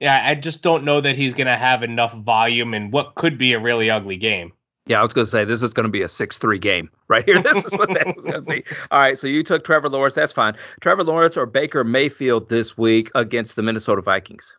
yeah, 0.00 0.22
I 0.24 0.34
just 0.34 0.62
don't 0.62 0.84
know 0.84 1.00
that 1.00 1.16
he's 1.16 1.34
going 1.34 1.46
to 1.46 1.56
have 1.56 1.82
enough 1.82 2.14
volume 2.24 2.74
in 2.74 2.90
what 2.90 3.14
could 3.16 3.38
be 3.38 3.52
a 3.52 3.60
really 3.60 3.90
ugly 3.90 4.16
game. 4.16 4.52
Yeah, 4.86 5.00
I 5.00 5.02
was 5.02 5.12
going 5.12 5.26
to 5.26 5.30
say 5.30 5.44
this 5.44 5.62
is 5.62 5.74
going 5.74 5.84
to 5.84 5.92
be 5.92 6.00
a 6.00 6.08
six-three 6.08 6.58
game 6.58 6.88
right 7.08 7.24
here. 7.24 7.42
This 7.42 7.64
is 7.64 7.72
what 7.72 7.90
that 7.90 8.14
was 8.16 8.24
going 8.24 8.36
to 8.36 8.40
be. 8.42 8.64
All 8.90 9.00
right, 9.00 9.18
so 9.18 9.26
you 9.26 9.42
took 9.42 9.64
Trevor 9.64 9.90
Lawrence. 9.90 10.14
That's 10.14 10.32
fine. 10.32 10.54
Trevor 10.80 11.04
Lawrence 11.04 11.36
or 11.36 11.44
Baker 11.44 11.84
Mayfield 11.84 12.48
this 12.48 12.78
week 12.78 13.10
against 13.14 13.54
the 13.54 13.62
Minnesota 13.62 14.00
Vikings. 14.00 14.50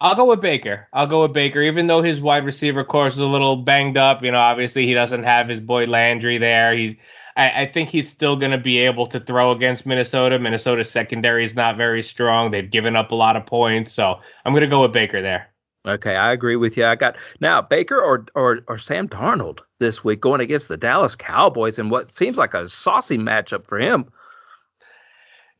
I'll 0.00 0.16
go 0.16 0.24
with 0.24 0.40
Baker. 0.40 0.88
I'll 0.92 1.06
go 1.06 1.22
with 1.22 1.32
Baker, 1.32 1.62
even 1.62 1.86
though 1.86 2.02
his 2.02 2.20
wide 2.20 2.44
receiver 2.44 2.84
course 2.84 3.14
is 3.14 3.20
a 3.20 3.26
little 3.26 3.56
banged 3.56 3.96
up. 3.96 4.22
You 4.22 4.32
know, 4.32 4.38
obviously 4.38 4.86
he 4.86 4.94
doesn't 4.94 5.22
have 5.22 5.48
his 5.48 5.60
boy 5.60 5.86
Landry 5.86 6.36
there. 6.38 6.74
He's 6.74 6.96
I, 7.36 7.62
I 7.62 7.70
think 7.72 7.88
he's 7.88 8.08
still 8.08 8.36
going 8.36 8.52
to 8.52 8.58
be 8.58 8.78
able 8.78 9.06
to 9.08 9.20
throw 9.20 9.52
against 9.52 9.86
Minnesota. 9.86 10.38
Minnesota's 10.38 10.90
secondary 10.90 11.44
is 11.44 11.54
not 11.54 11.76
very 11.76 12.02
strong. 12.02 12.50
They've 12.50 12.70
given 12.70 12.96
up 12.96 13.10
a 13.10 13.14
lot 13.14 13.36
of 13.36 13.46
points, 13.46 13.92
so 13.92 14.16
I'm 14.44 14.52
going 14.52 14.62
to 14.62 14.68
go 14.68 14.82
with 14.82 14.92
Baker 14.92 15.20
there. 15.20 15.48
Okay, 15.86 16.16
I 16.16 16.32
agree 16.32 16.56
with 16.56 16.76
you. 16.78 16.86
I 16.86 16.94
got 16.94 17.16
now 17.40 17.60
Baker 17.60 18.00
or 18.00 18.24
or 18.34 18.60
or 18.68 18.78
Sam 18.78 19.06
Darnold 19.06 19.58
this 19.80 20.02
week 20.02 20.20
going 20.20 20.40
against 20.40 20.68
the 20.68 20.78
Dallas 20.78 21.14
Cowboys 21.14 21.78
in 21.78 21.90
what 21.90 22.14
seems 22.14 22.38
like 22.38 22.54
a 22.54 22.68
saucy 22.70 23.18
matchup 23.18 23.66
for 23.66 23.78
him. 23.78 24.06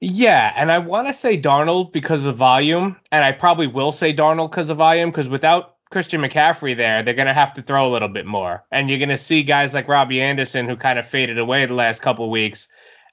Yeah, 0.00 0.52
and 0.56 0.72
I 0.72 0.78
want 0.78 1.08
to 1.08 1.14
say 1.14 1.40
Darnold 1.40 1.92
because 1.92 2.24
of 2.24 2.36
volume, 2.36 2.96
and 3.12 3.22
I 3.22 3.32
probably 3.32 3.66
will 3.66 3.92
say 3.92 4.14
Darnold 4.14 4.50
because 4.50 4.70
of 4.70 4.78
volume 4.78 5.10
because 5.10 5.28
without 5.28 5.73
Christian 5.90 6.20
McCaffrey 6.20 6.76
there, 6.76 7.02
they're 7.02 7.14
going 7.14 7.28
to 7.28 7.34
have 7.34 7.54
to 7.54 7.62
throw 7.62 7.88
a 7.88 7.92
little 7.92 8.08
bit 8.08 8.26
more. 8.26 8.64
And 8.72 8.88
you're 8.88 8.98
going 8.98 9.08
to 9.10 9.18
see 9.18 9.42
guys 9.42 9.72
like 9.72 9.88
Robbie 9.88 10.20
Anderson, 10.20 10.68
who 10.68 10.76
kind 10.76 10.98
of 10.98 11.08
faded 11.08 11.38
away 11.38 11.66
the 11.66 11.74
last 11.74 12.02
couple 12.02 12.30
weeks, 12.30 12.66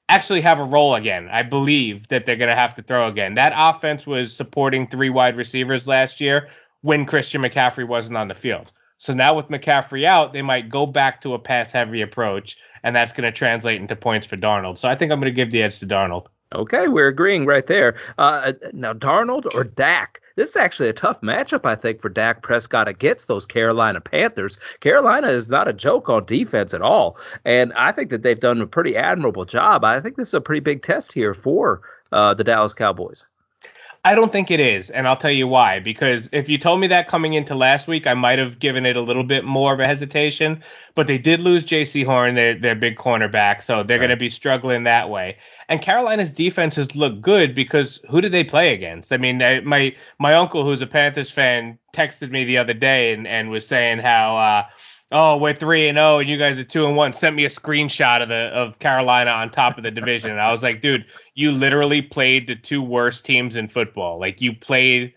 actually 0.09 0.41
have 0.41 0.59
a 0.59 0.63
role 0.63 0.95
again. 0.95 1.29
I 1.31 1.44
believe 1.44 2.07
that 2.09 2.25
they're 2.25 2.35
going 2.35 2.50
to 2.50 2.56
have 2.56 2.75
to 2.75 2.83
throw 2.83 3.07
again. 3.07 3.35
That 3.35 3.53
offense 3.56 4.06
was 4.06 4.35
supporting 4.35 4.88
three 4.88 5.09
wide 5.09 5.38
receivers 5.38 5.88
last 5.88 6.19
year 6.19 6.50
when 6.81 7.06
Christian 7.06 7.41
McCaffrey 7.41 7.88
wasn't 7.88 8.18
on 8.18 8.27
the 8.27 8.35
field. 8.35 8.71
So 8.97 9.13
now 9.13 9.35
with 9.35 9.47
McCaffrey 9.47 10.06
out, 10.06 10.33
they 10.33 10.41
might 10.41 10.69
go 10.69 10.85
back 10.85 11.21
to 11.21 11.33
a 11.33 11.39
pass 11.39 11.71
heavy 11.71 12.01
approach, 12.01 12.56
and 12.83 12.95
that's 12.95 13.13
going 13.13 13.31
to 13.31 13.38
translate 13.38 13.81
into 13.81 13.95
points 13.95 14.27
for 14.27 14.38
Darnold. 14.38 14.79
So 14.79 14.88
I 14.88 14.95
think 14.95 15.12
I'm 15.12 15.19
going 15.19 15.33
to 15.33 15.35
give 15.35 15.51
the 15.51 15.63
edge 15.63 15.79
to 15.79 15.88
Darnold. 15.88 16.27
Okay, 16.53 16.89
we're 16.89 17.07
agreeing 17.07 17.45
right 17.45 17.65
there. 17.65 17.95
Uh, 18.18 18.51
now, 18.74 18.92
Darnold 18.94 19.45
or 19.53 19.63
Dak? 19.63 20.19
This 20.36 20.50
is 20.50 20.56
actually 20.57 20.89
a 20.89 20.94
tough 20.94 21.21
matchup, 21.21 21.65
I 21.65 21.75
think, 21.75 22.01
for 22.01 22.09
Dak 22.09 22.44
Prescott 22.44 22.89
against 22.89 23.27
those 23.27 23.45
Carolina 23.45 24.01
Panthers. 24.01 24.57
Carolina 24.81 25.30
is 25.30 25.48
not 25.48 25.69
a 25.69 25.74
joke 25.74 26.09
on 26.09 26.25
defense 26.25 26.74
at 26.74 26.81
all, 26.81 27.18
and 27.45 27.71
I 27.74 27.94
think 27.94 28.09
that 28.09 28.24
they've 28.24 28.39
done 28.39 28.59
a 28.59 28.68
pretty 28.68 28.98
admirable 28.98 29.45
job. 29.45 29.86
I 29.86 30.01
think 30.01 30.18
this 30.18 30.30
is 30.30 30.33
a 30.33 30.42
pretty 30.42 30.59
big 30.59 30.83
test 30.83 31.13
here 31.13 31.33
for 31.33 31.81
uh, 32.12 32.33
the 32.33 32.44
Dallas 32.44 32.74
Cowboys. 32.74 33.24
I 34.04 34.15
don't 34.15 34.31
think 34.31 34.50
it 34.50 34.59
is, 34.59 34.89
and 34.89 35.07
I'll 35.07 35.18
tell 35.18 35.31
you 35.31 35.47
why. 35.47 35.80
Because 35.80 36.27
if 36.31 36.50
you 36.50 36.57
told 36.57 36.80
me 36.80 36.88
that 36.88 37.07
coming 37.07 37.33
into 37.33 37.54
last 37.54 37.87
week, 37.87 38.07
I 38.07 38.16
might 38.16 38.40
have 38.40 38.57
given 38.59 38.85
it 38.85 38.97
a 38.97 39.02
little 39.02 39.23
bit 39.23 39.44
more 39.44 39.73
of 39.73 39.80
a 39.80 39.85
hesitation. 39.85 40.64
But 40.95 41.06
they 41.06 41.19
did 41.19 41.40
lose 41.40 41.64
Jaycee 41.64 42.06
Horn, 42.06 42.35
their 42.35 42.57
their 42.59 42.76
big 42.76 42.97
cornerback, 42.97 43.64
so 43.64 43.83
they're 43.83 43.99
right. 43.99 44.07
going 44.07 44.09
to 44.09 44.18
be 44.18 44.30
struggling 44.30 44.83
that 44.83 45.09
way. 45.09 45.37
And 45.71 45.81
Carolina's 45.81 46.33
defenses 46.33 46.94
look 46.95 47.21
good 47.21 47.56
because 47.56 48.01
who 48.09 48.19
did 48.19 48.33
they 48.33 48.44
play 48.44 48.73
against? 48.73 49.13
I 49.13 49.16
mean, 49.18 49.37
my 49.63 49.95
my 50.19 50.33
uncle, 50.33 50.66
who's 50.66 50.81
a 50.81 50.85
Panthers 50.85 51.31
fan, 51.31 51.80
texted 51.95 52.30
me 52.30 52.44
the 52.44 52.57
other 52.57 52.73
day 52.73 53.13
and, 53.13 53.25
and 53.25 53.49
was 53.49 53.66
saying 53.66 53.99
how. 53.99 54.37
Uh, 54.37 54.63
oh, 55.13 55.37
we're 55.37 55.57
three 55.57 55.87
and 55.87 55.95
zero, 55.95 56.16
oh, 56.16 56.19
and 56.19 56.30
you 56.30 56.37
guys 56.37 56.59
are 56.59 56.66
two 56.66 56.85
and 56.85 56.97
one. 56.97 57.13
Sent 57.13 57.37
me 57.37 57.45
a 57.45 57.49
screenshot 57.49 58.21
of 58.21 58.28
the 58.28 58.51
of 58.54 58.80
Carolina 58.80 59.31
on 59.31 59.49
top 59.49 59.78
of 59.78 59.85
the 59.85 59.92
division, 59.92 60.30
and 60.30 60.42
I 60.42 60.51
was 60.51 60.61
like, 60.61 60.81
dude, 60.81 61.06
you 61.35 61.54
literally 61.54 62.01
played 62.01 62.47
the 62.47 62.57
two 62.57 62.81
worst 62.81 63.23
teams 63.23 63.56
in 63.56 63.69
football. 63.69 64.19
Like 64.19 64.42
you 64.42 64.54
played 64.54 65.13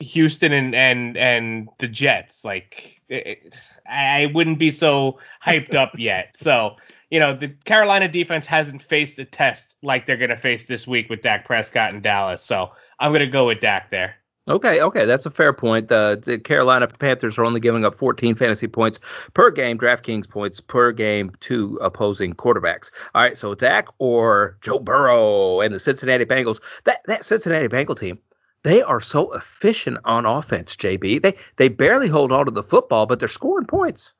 Houston 0.00 0.54
and 0.54 0.74
and 0.74 1.18
and 1.18 1.68
the 1.80 1.88
Jets. 1.88 2.38
Like 2.42 3.02
it, 3.10 3.54
I 3.86 4.30
wouldn't 4.32 4.58
be 4.58 4.70
so 4.70 5.18
hyped 5.46 5.74
up 5.74 5.92
yet. 5.98 6.34
So 6.38 6.76
you 7.12 7.20
know 7.20 7.36
the 7.36 7.48
Carolina 7.66 8.08
defense 8.08 8.46
hasn't 8.46 8.82
faced 8.82 9.18
a 9.18 9.26
test 9.26 9.66
like 9.82 10.06
they're 10.06 10.16
gonna 10.16 10.40
face 10.40 10.62
this 10.66 10.86
week 10.86 11.10
with 11.10 11.22
Dak 11.22 11.44
Prescott 11.44 11.92
and 11.92 12.02
Dallas. 12.02 12.42
So 12.42 12.70
I'm 12.98 13.12
gonna 13.12 13.30
go 13.30 13.46
with 13.46 13.60
Dak 13.60 13.90
there. 13.90 14.14
Okay, 14.48 14.80
okay, 14.80 15.04
that's 15.04 15.26
a 15.26 15.30
fair 15.30 15.52
point. 15.52 15.88
The, 15.88 16.20
the, 16.24 16.36
Carolina 16.38 16.88
Panthers 16.88 17.38
are 17.38 17.44
only 17.44 17.60
giving 17.60 17.84
up 17.84 17.96
14 17.96 18.34
fantasy 18.34 18.66
points 18.66 18.98
per 19.34 19.52
game, 19.52 19.78
DraftKings 19.78 20.28
points 20.28 20.58
per 20.58 20.90
game 20.90 21.30
to 21.42 21.78
opposing 21.80 22.32
quarterbacks. 22.32 22.90
All 23.14 23.22
right, 23.22 23.38
so 23.38 23.54
Dak 23.54 23.86
or 23.98 24.56
Joe 24.62 24.80
Burrow 24.80 25.60
and 25.60 25.72
the 25.72 25.78
Cincinnati 25.78 26.24
Bengals. 26.24 26.60
That 26.86 27.02
that 27.06 27.26
Cincinnati 27.26 27.68
Bengal 27.68 27.94
team, 27.94 28.18
they 28.64 28.80
are 28.80 29.02
so 29.02 29.34
efficient 29.34 29.98
on 30.06 30.24
offense. 30.24 30.74
JB, 30.76 31.20
they 31.20 31.36
they 31.58 31.68
barely 31.68 32.08
hold 32.08 32.32
on 32.32 32.46
to 32.46 32.50
the 32.50 32.62
football, 32.62 33.04
but 33.04 33.18
they're 33.18 33.28
scoring 33.28 33.66
points. 33.66 34.14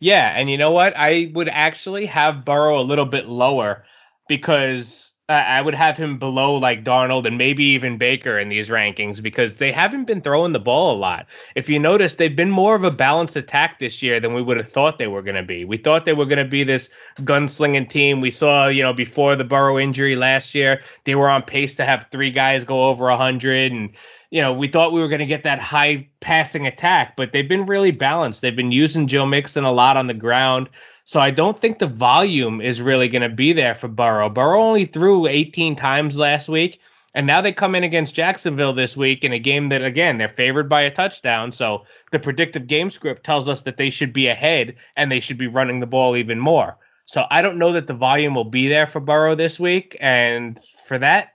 Yeah, 0.00 0.28
and 0.36 0.50
you 0.50 0.58
know 0.58 0.70
what? 0.72 0.96
I 0.96 1.30
would 1.34 1.48
actually 1.48 2.06
have 2.06 2.44
Burrow 2.44 2.80
a 2.80 2.82
little 2.82 3.04
bit 3.04 3.26
lower 3.26 3.84
because 4.28 5.10
I 5.28 5.60
would 5.62 5.74
have 5.74 5.96
him 5.96 6.18
below 6.18 6.56
like 6.56 6.82
Darnold 6.82 7.24
and 7.24 7.38
maybe 7.38 7.62
even 7.62 7.98
Baker 7.98 8.36
in 8.36 8.48
these 8.48 8.68
rankings 8.68 9.22
because 9.22 9.54
they 9.58 9.70
haven't 9.70 10.06
been 10.06 10.22
throwing 10.22 10.52
the 10.52 10.58
ball 10.58 10.96
a 10.96 10.98
lot. 10.98 11.26
If 11.54 11.68
you 11.68 11.78
notice, 11.78 12.16
they've 12.16 12.34
been 12.34 12.50
more 12.50 12.74
of 12.74 12.82
a 12.82 12.90
balanced 12.90 13.36
attack 13.36 13.78
this 13.78 14.02
year 14.02 14.18
than 14.18 14.34
we 14.34 14.42
would 14.42 14.56
have 14.56 14.72
thought 14.72 14.98
they 14.98 15.06
were 15.06 15.22
going 15.22 15.36
to 15.36 15.44
be. 15.44 15.64
We 15.64 15.76
thought 15.76 16.04
they 16.04 16.14
were 16.14 16.26
going 16.26 16.44
to 16.44 16.50
be 16.50 16.64
this 16.64 16.88
gunslinging 17.20 17.88
team. 17.90 18.20
We 18.20 18.32
saw, 18.32 18.66
you 18.66 18.82
know, 18.82 18.92
before 18.92 19.36
the 19.36 19.44
Burrow 19.44 19.78
injury 19.78 20.16
last 20.16 20.52
year, 20.52 20.80
they 21.04 21.14
were 21.14 21.28
on 21.28 21.42
pace 21.42 21.76
to 21.76 21.86
have 21.86 22.06
three 22.10 22.32
guys 22.32 22.64
go 22.64 22.88
over 22.88 23.04
100 23.04 23.70
and 23.70 23.90
you 24.30 24.40
know, 24.40 24.52
we 24.52 24.68
thought 24.68 24.92
we 24.92 25.00
were 25.00 25.08
going 25.08 25.20
to 25.20 25.26
get 25.26 25.44
that 25.44 25.60
high 25.60 26.08
passing 26.20 26.66
attack, 26.66 27.14
but 27.16 27.30
they've 27.32 27.48
been 27.48 27.66
really 27.66 27.90
balanced. 27.90 28.40
They've 28.40 28.54
been 28.54 28.72
using 28.72 29.08
Joe 29.08 29.26
Mixon 29.26 29.64
a 29.64 29.72
lot 29.72 29.96
on 29.96 30.06
the 30.06 30.14
ground. 30.14 30.68
So 31.04 31.18
I 31.18 31.30
don't 31.30 31.60
think 31.60 31.78
the 31.78 31.88
volume 31.88 32.60
is 32.60 32.80
really 32.80 33.08
going 33.08 33.28
to 33.28 33.34
be 33.34 33.52
there 33.52 33.74
for 33.74 33.88
Burrow. 33.88 34.28
Burrow 34.28 34.62
only 34.62 34.86
threw 34.86 35.26
18 35.26 35.74
times 35.74 36.14
last 36.16 36.48
week, 36.48 36.78
and 37.14 37.26
now 37.26 37.40
they 37.40 37.52
come 37.52 37.74
in 37.74 37.82
against 37.82 38.14
Jacksonville 38.14 38.72
this 38.72 38.96
week 38.96 39.24
in 39.24 39.32
a 39.32 39.38
game 39.40 39.70
that, 39.70 39.82
again, 39.82 40.18
they're 40.18 40.28
favored 40.28 40.68
by 40.68 40.82
a 40.82 40.94
touchdown. 40.94 41.50
So 41.50 41.84
the 42.12 42.20
predictive 42.20 42.68
game 42.68 42.92
script 42.92 43.24
tells 43.24 43.48
us 43.48 43.62
that 43.62 43.76
they 43.76 43.90
should 43.90 44.12
be 44.12 44.28
ahead 44.28 44.76
and 44.94 45.10
they 45.10 45.18
should 45.18 45.38
be 45.38 45.48
running 45.48 45.80
the 45.80 45.86
ball 45.86 46.16
even 46.16 46.38
more. 46.38 46.76
So 47.06 47.24
I 47.28 47.42
don't 47.42 47.58
know 47.58 47.72
that 47.72 47.88
the 47.88 47.94
volume 47.94 48.36
will 48.36 48.44
be 48.44 48.68
there 48.68 48.86
for 48.86 49.00
Burrow 49.00 49.34
this 49.34 49.58
week. 49.58 49.96
And 50.00 50.60
for 50.86 51.00
that, 51.00 51.30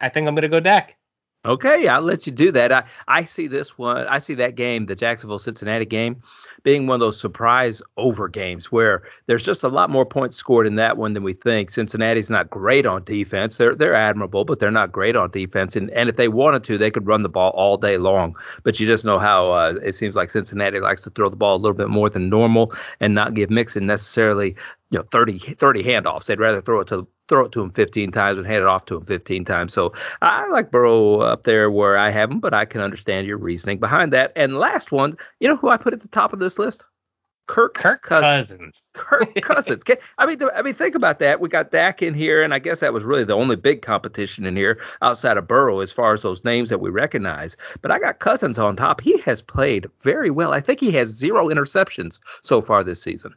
I 0.00 0.08
think 0.08 0.26
I'm 0.26 0.34
going 0.34 0.42
to 0.42 0.48
go 0.48 0.60
Dak. 0.60 0.96
Okay, 1.46 1.88
I'll 1.88 2.02
let 2.02 2.26
you 2.26 2.32
do 2.32 2.52
that. 2.52 2.70
I, 2.70 2.84
I 3.08 3.24
see 3.24 3.48
this 3.48 3.78
one. 3.78 4.06
I 4.06 4.18
see 4.18 4.34
that 4.34 4.56
game, 4.56 4.84
the 4.84 4.94
Jacksonville 4.94 5.38
Cincinnati 5.38 5.86
game, 5.86 6.22
being 6.64 6.86
one 6.86 6.96
of 6.96 7.00
those 7.00 7.18
surprise 7.18 7.80
over 7.96 8.28
games 8.28 8.70
where 8.70 9.04
there's 9.26 9.42
just 9.42 9.62
a 9.62 9.68
lot 9.68 9.88
more 9.88 10.04
points 10.04 10.36
scored 10.36 10.66
in 10.66 10.76
that 10.76 10.98
one 10.98 11.14
than 11.14 11.22
we 11.22 11.32
think. 11.32 11.70
Cincinnati's 11.70 12.28
not 12.28 12.50
great 12.50 12.84
on 12.84 13.04
defense. 13.04 13.56
They're 13.56 13.74
they're 13.74 13.94
admirable, 13.94 14.44
but 14.44 14.60
they're 14.60 14.70
not 14.70 14.92
great 14.92 15.16
on 15.16 15.30
defense. 15.30 15.76
And 15.76 15.88
and 15.92 16.10
if 16.10 16.16
they 16.16 16.28
wanted 16.28 16.62
to, 16.64 16.76
they 16.76 16.90
could 16.90 17.06
run 17.06 17.22
the 17.22 17.30
ball 17.30 17.52
all 17.54 17.78
day 17.78 17.96
long. 17.96 18.36
But 18.62 18.78
you 18.78 18.86
just 18.86 19.06
know 19.06 19.18
how 19.18 19.50
uh, 19.50 19.74
it 19.82 19.94
seems 19.94 20.16
like 20.16 20.30
Cincinnati 20.30 20.78
likes 20.78 21.04
to 21.04 21.10
throw 21.10 21.30
the 21.30 21.36
ball 21.36 21.56
a 21.56 21.62
little 21.62 21.76
bit 21.76 21.88
more 21.88 22.10
than 22.10 22.28
normal 22.28 22.74
and 23.00 23.14
not 23.14 23.32
give 23.32 23.48
Mixon 23.48 23.86
necessarily 23.86 24.56
you 24.90 24.98
know 24.98 25.04
30 25.10 25.56
30 25.58 25.82
handoffs. 25.84 26.26
They'd 26.26 26.38
rather 26.38 26.60
throw 26.60 26.80
it 26.80 26.88
to 26.88 27.06
throw 27.30 27.46
it 27.46 27.52
to 27.52 27.62
him 27.62 27.70
15 27.70 28.12
times 28.12 28.36
and 28.36 28.46
hand 28.46 28.60
it 28.60 28.66
off 28.66 28.84
to 28.86 28.96
him 28.96 29.06
15 29.06 29.46
times. 29.46 29.72
So 29.72 29.94
I 30.20 30.46
like 30.50 30.70
Burrow 30.70 31.20
up 31.20 31.44
there 31.44 31.70
where 31.70 31.96
I 31.96 32.10
have 32.10 32.30
him, 32.30 32.40
but 32.40 32.52
I 32.52 32.66
can 32.66 32.82
understand 32.82 33.26
your 33.26 33.38
reasoning 33.38 33.78
behind 33.78 34.12
that. 34.12 34.32
And 34.36 34.56
last 34.56 34.92
one, 34.92 35.16
you 35.38 35.48
know 35.48 35.56
who 35.56 35.70
I 35.70 35.78
put 35.78 35.94
at 35.94 36.02
the 36.02 36.08
top 36.08 36.34
of 36.34 36.40
this 36.40 36.58
list? 36.58 36.84
Kirk, 37.50 37.74
Kirk 37.74 38.02
Cousins. 38.02 38.80
Kirk 38.94 39.34
Cousins. 39.42 39.82
I 40.18 40.26
mean, 40.26 40.38
I 40.54 40.62
mean, 40.62 40.74
think 40.74 40.94
about 40.94 41.18
that. 41.18 41.40
We 41.40 41.48
got 41.48 41.72
Dak 41.72 42.00
in 42.00 42.14
here, 42.14 42.44
and 42.44 42.54
I 42.54 42.60
guess 42.60 42.78
that 42.78 42.92
was 42.92 43.02
really 43.02 43.24
the 43.24 43.34
only 43.34 43.56
big 43.56 43.82
competition 43.82 44.46
in 44.46 44.54
here 44.54 44.78
outside 45.02 45.36
of 45.36 45.48
Burrow 45.48 45.80
as 45.80 45.90
far 45.90 46.14
as 46.14 46.22
those 46.22 46.44
names 46.44 46.70
that 46.70 46.80
we 46.80 46.90
recognize. 46.90 47.56
But 47.82 47.90
I 47.90 47.98
got 47.98 48.20
Cousins 48.20 48.56
on 48.56 48.76
top. 48.76 49.00
He 49.00 49.18
has 49.22 49.42
played 49.42 49.88
very 50.04 50.30
well. 50.30 50.52
I 50.52 50.60
think 50.60 50.78
he 50.78 50.92
has 50.92 51.08
zero 51.08 51.48
interceptions 51.48 52.20
so 52.42 52.62
far 52.62 52.84
this 52.84 53.02
season. 53.02 53.34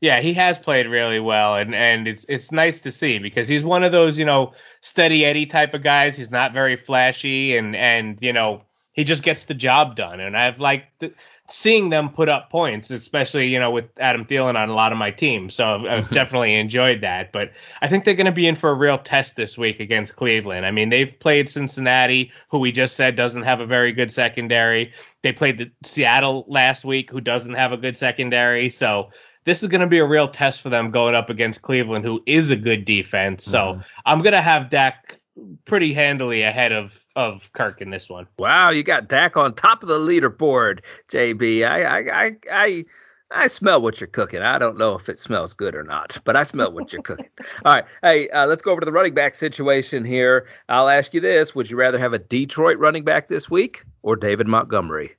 Yeah, 0.00 0.20
he 0.20 0.32
has 0.34 0.56
played 0.58 0.86
really 0.86 1.18
well, 1.18 1.56
and 1.56 1.74
and 1.74 2.06
it's 2.06 2.24
it's 2.28 2.52
nice 2.52 2.78
to 2.80 2.92
see 2.92 3.18
because 3.18 3.48
he's 3.48 3.64
one 3.64 3.82
of 3.82 3.90
those 3.90 4.16
you 4.16 4.24
know 4.24 4.52
steady 4.80 5.24
Eddie 5.24 5.46
type 5.46 5.74
of 5.74 5.82
guys. 5.82 6.16
He's 6.16 6.30
not 6.30 6.52
very 6.52 6.76
flashy, 6.76 7.56
and 7.56 7.74
and 7.74 8.18
you 8.20 8.32
know 8.32 8.62
he 8.92 9.04
just 9.04 9.22
gets 9.22 9.44
the 9.44 9.54
job 9.54 9.96
done. 9.96 10.20
And 10.20 10.36
I've 10.36 10.60
liked 10.60 11.04
seeing 11.50 11.88
them 11.90 12.10
put 12.10 12.28
up 12.28 12.50
points, 12.50 12.90
especially 12.90 13.48
you 13.48 13.58
know 13.58 13.70
with 13.72 13.86
Adam 13.98 14.24
Thielen 14.24 14.54
on 14.54 14.68
a 14.68 14.74
lot 14.74 14.92
of 14.92 14.98
my 14.98 15.10
teams. 15.10 15.54
So 15.54 15.64
I've, 15.64 15.84
I've 15.84 16.10
definitely 16.12 16.54
enjoyed 16.54 17.00
that. 17.00 17.32
But 17.32 17.50
I 17.82 17.88
think 17.88 18.04
they're 18.04 18.14
going 18.14 18.26
to 18.26 18.32
be 18.32 18.46
in 18.46 18.56
for 18.56 18.70
a 18.70 18.74
real 18.74 18.98
test 18.98 19.34
this 19.36 19.58
week 19.58 19.80
against 19.80 20.14
Cleveland. 20.14 20.64
I 20.64 20.70
mean, 20.70 20.90
they've 20.90 21.12
played 21.18 21.50
Cincinnati, 21.50 22.30
who 22.50 22.58
we 22.58 22.70
just 22.70 22.94
said 22.96 23.16
doesn't 23.16 23.42
have 23.42 23.60
a 23.60 23.66
very 23.66 23.92
good 23.92 24.12
secondary. 24.12 24.92
They 25.22 25.32
played 25.32 25.58
the 25.58 25.88
Seattle 25.88 26.44
last 26.48 26.84
week, 26.84 27.10
who 27.10 27.20
doesn't 27.20 27.54
have 27.54 27.72
a 27.72 27.76
good 27.76 27.96
secondary. 27.96 28.70
So 28.70 29.08
this 29.48 29.62
is 29.62 29.68
going 29.68 29.80
to 29.80 29.86
be 29.86 29.98
a 29.98 30.04
real 30.04 30.28
test 30.28 30.60
for 30.60 30.68
them 30.68 30.90
going 30.90 31.14
up 31.14 31.30
against 31.30 31.62
Cleveland, 31.62 32.04
who 32.04 32.22
is 32.26 32.50
a 32.50 32.56
good 32.56 32.84
defense. 32.84 33.44
So 33.44 33.58
mm-hmm. 33.58 33.80
I'm 34.04 34.20
going 34.22 34.34
to 34.34 34.42
have 34.42 34.68
Dak 34.68 35.18
pretty 35.64 35.94
handily 35.94 36.42
ahead 36.42 36.72
of 36.72 36.92
of 37.16 37.40
Kirk 37.54 37.80
in 37.80 37.90
this 37.90 38.08
one. 38.08 38.28
Wow, 38.38 38.70
you 38.70 38.82
got 38.82 39.08
Dak 39.08 39.36
on 39.36 39.54
top 39.54 39.82
of 39.82 39.88
the 39.88 39.98
leaderboard, 39.98 40.80
JB. 41.10 41.66
I 41.66 41.82
I 41.82 42.24
I. 42.26 42.36
I 42.52 42.84
I 43.30 43.48
smell 43.48 43.82
what 43.82 44.00
you're 44.00 44.06
cooking. 44.06 44.40
I 44.40 44.58
don't 44.58 44.78
know 44.78 44.94
if 44.94 45.06
it 45.10 45.18
smells 45.18 45.52
good 45.52 45.74
or 45.74 45.82
not, 45.82 46.16
but 46.24 46.34
I 46.34 46.44
smell 46.44 46.72
what 46.72 46.90
you're 46.94 47.02
cooking. 47.02 47.28
All 47.66 47.74
right. 47.74 47.84
Hey, 48.02 48.30
uh, 48.30 48.46
let's 48.46 48.62
go 48.62 48.70
over 48.70 48.80
to 48.80 48.86
the 48.86 48.92
running 48.92 49.12
back 49.12 49.34
situation 49.34 50.02
here. 50.02 50.46
I'll 50.70 50.88
ask 50.88 51.12
you 51.12 51.20
this 51.20 51.54
Would 51.54 51.68
you 51.68 51.76
rather 51.76 51.98
have 51.98 52.14
a 52.14 52.18
Detroit 52.18 52.78
running 52.78 53.04
back 53.04 53.28
this 53.28 53.50
week 53.50 53.84
or 54.02 54.16
David 54.16 54.46
Montgomery? 54.46 55.14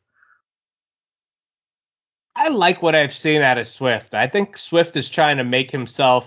I 2.39 2.47
like 2.47 2.81
what 2.81 2.95
I've 2.95 3.11
seen 3.11 3.41
out 3.41 3.57
of 3.57 3.67
Swift. 3.67 4.13
I 4.13 4.29
think 4.29 4.57
Swift 4.57 4.95
is 4.95 5.09
trying 5.09 5.37
to 5.37 5.43
make 5.43 5.71
himself 5.71 6.23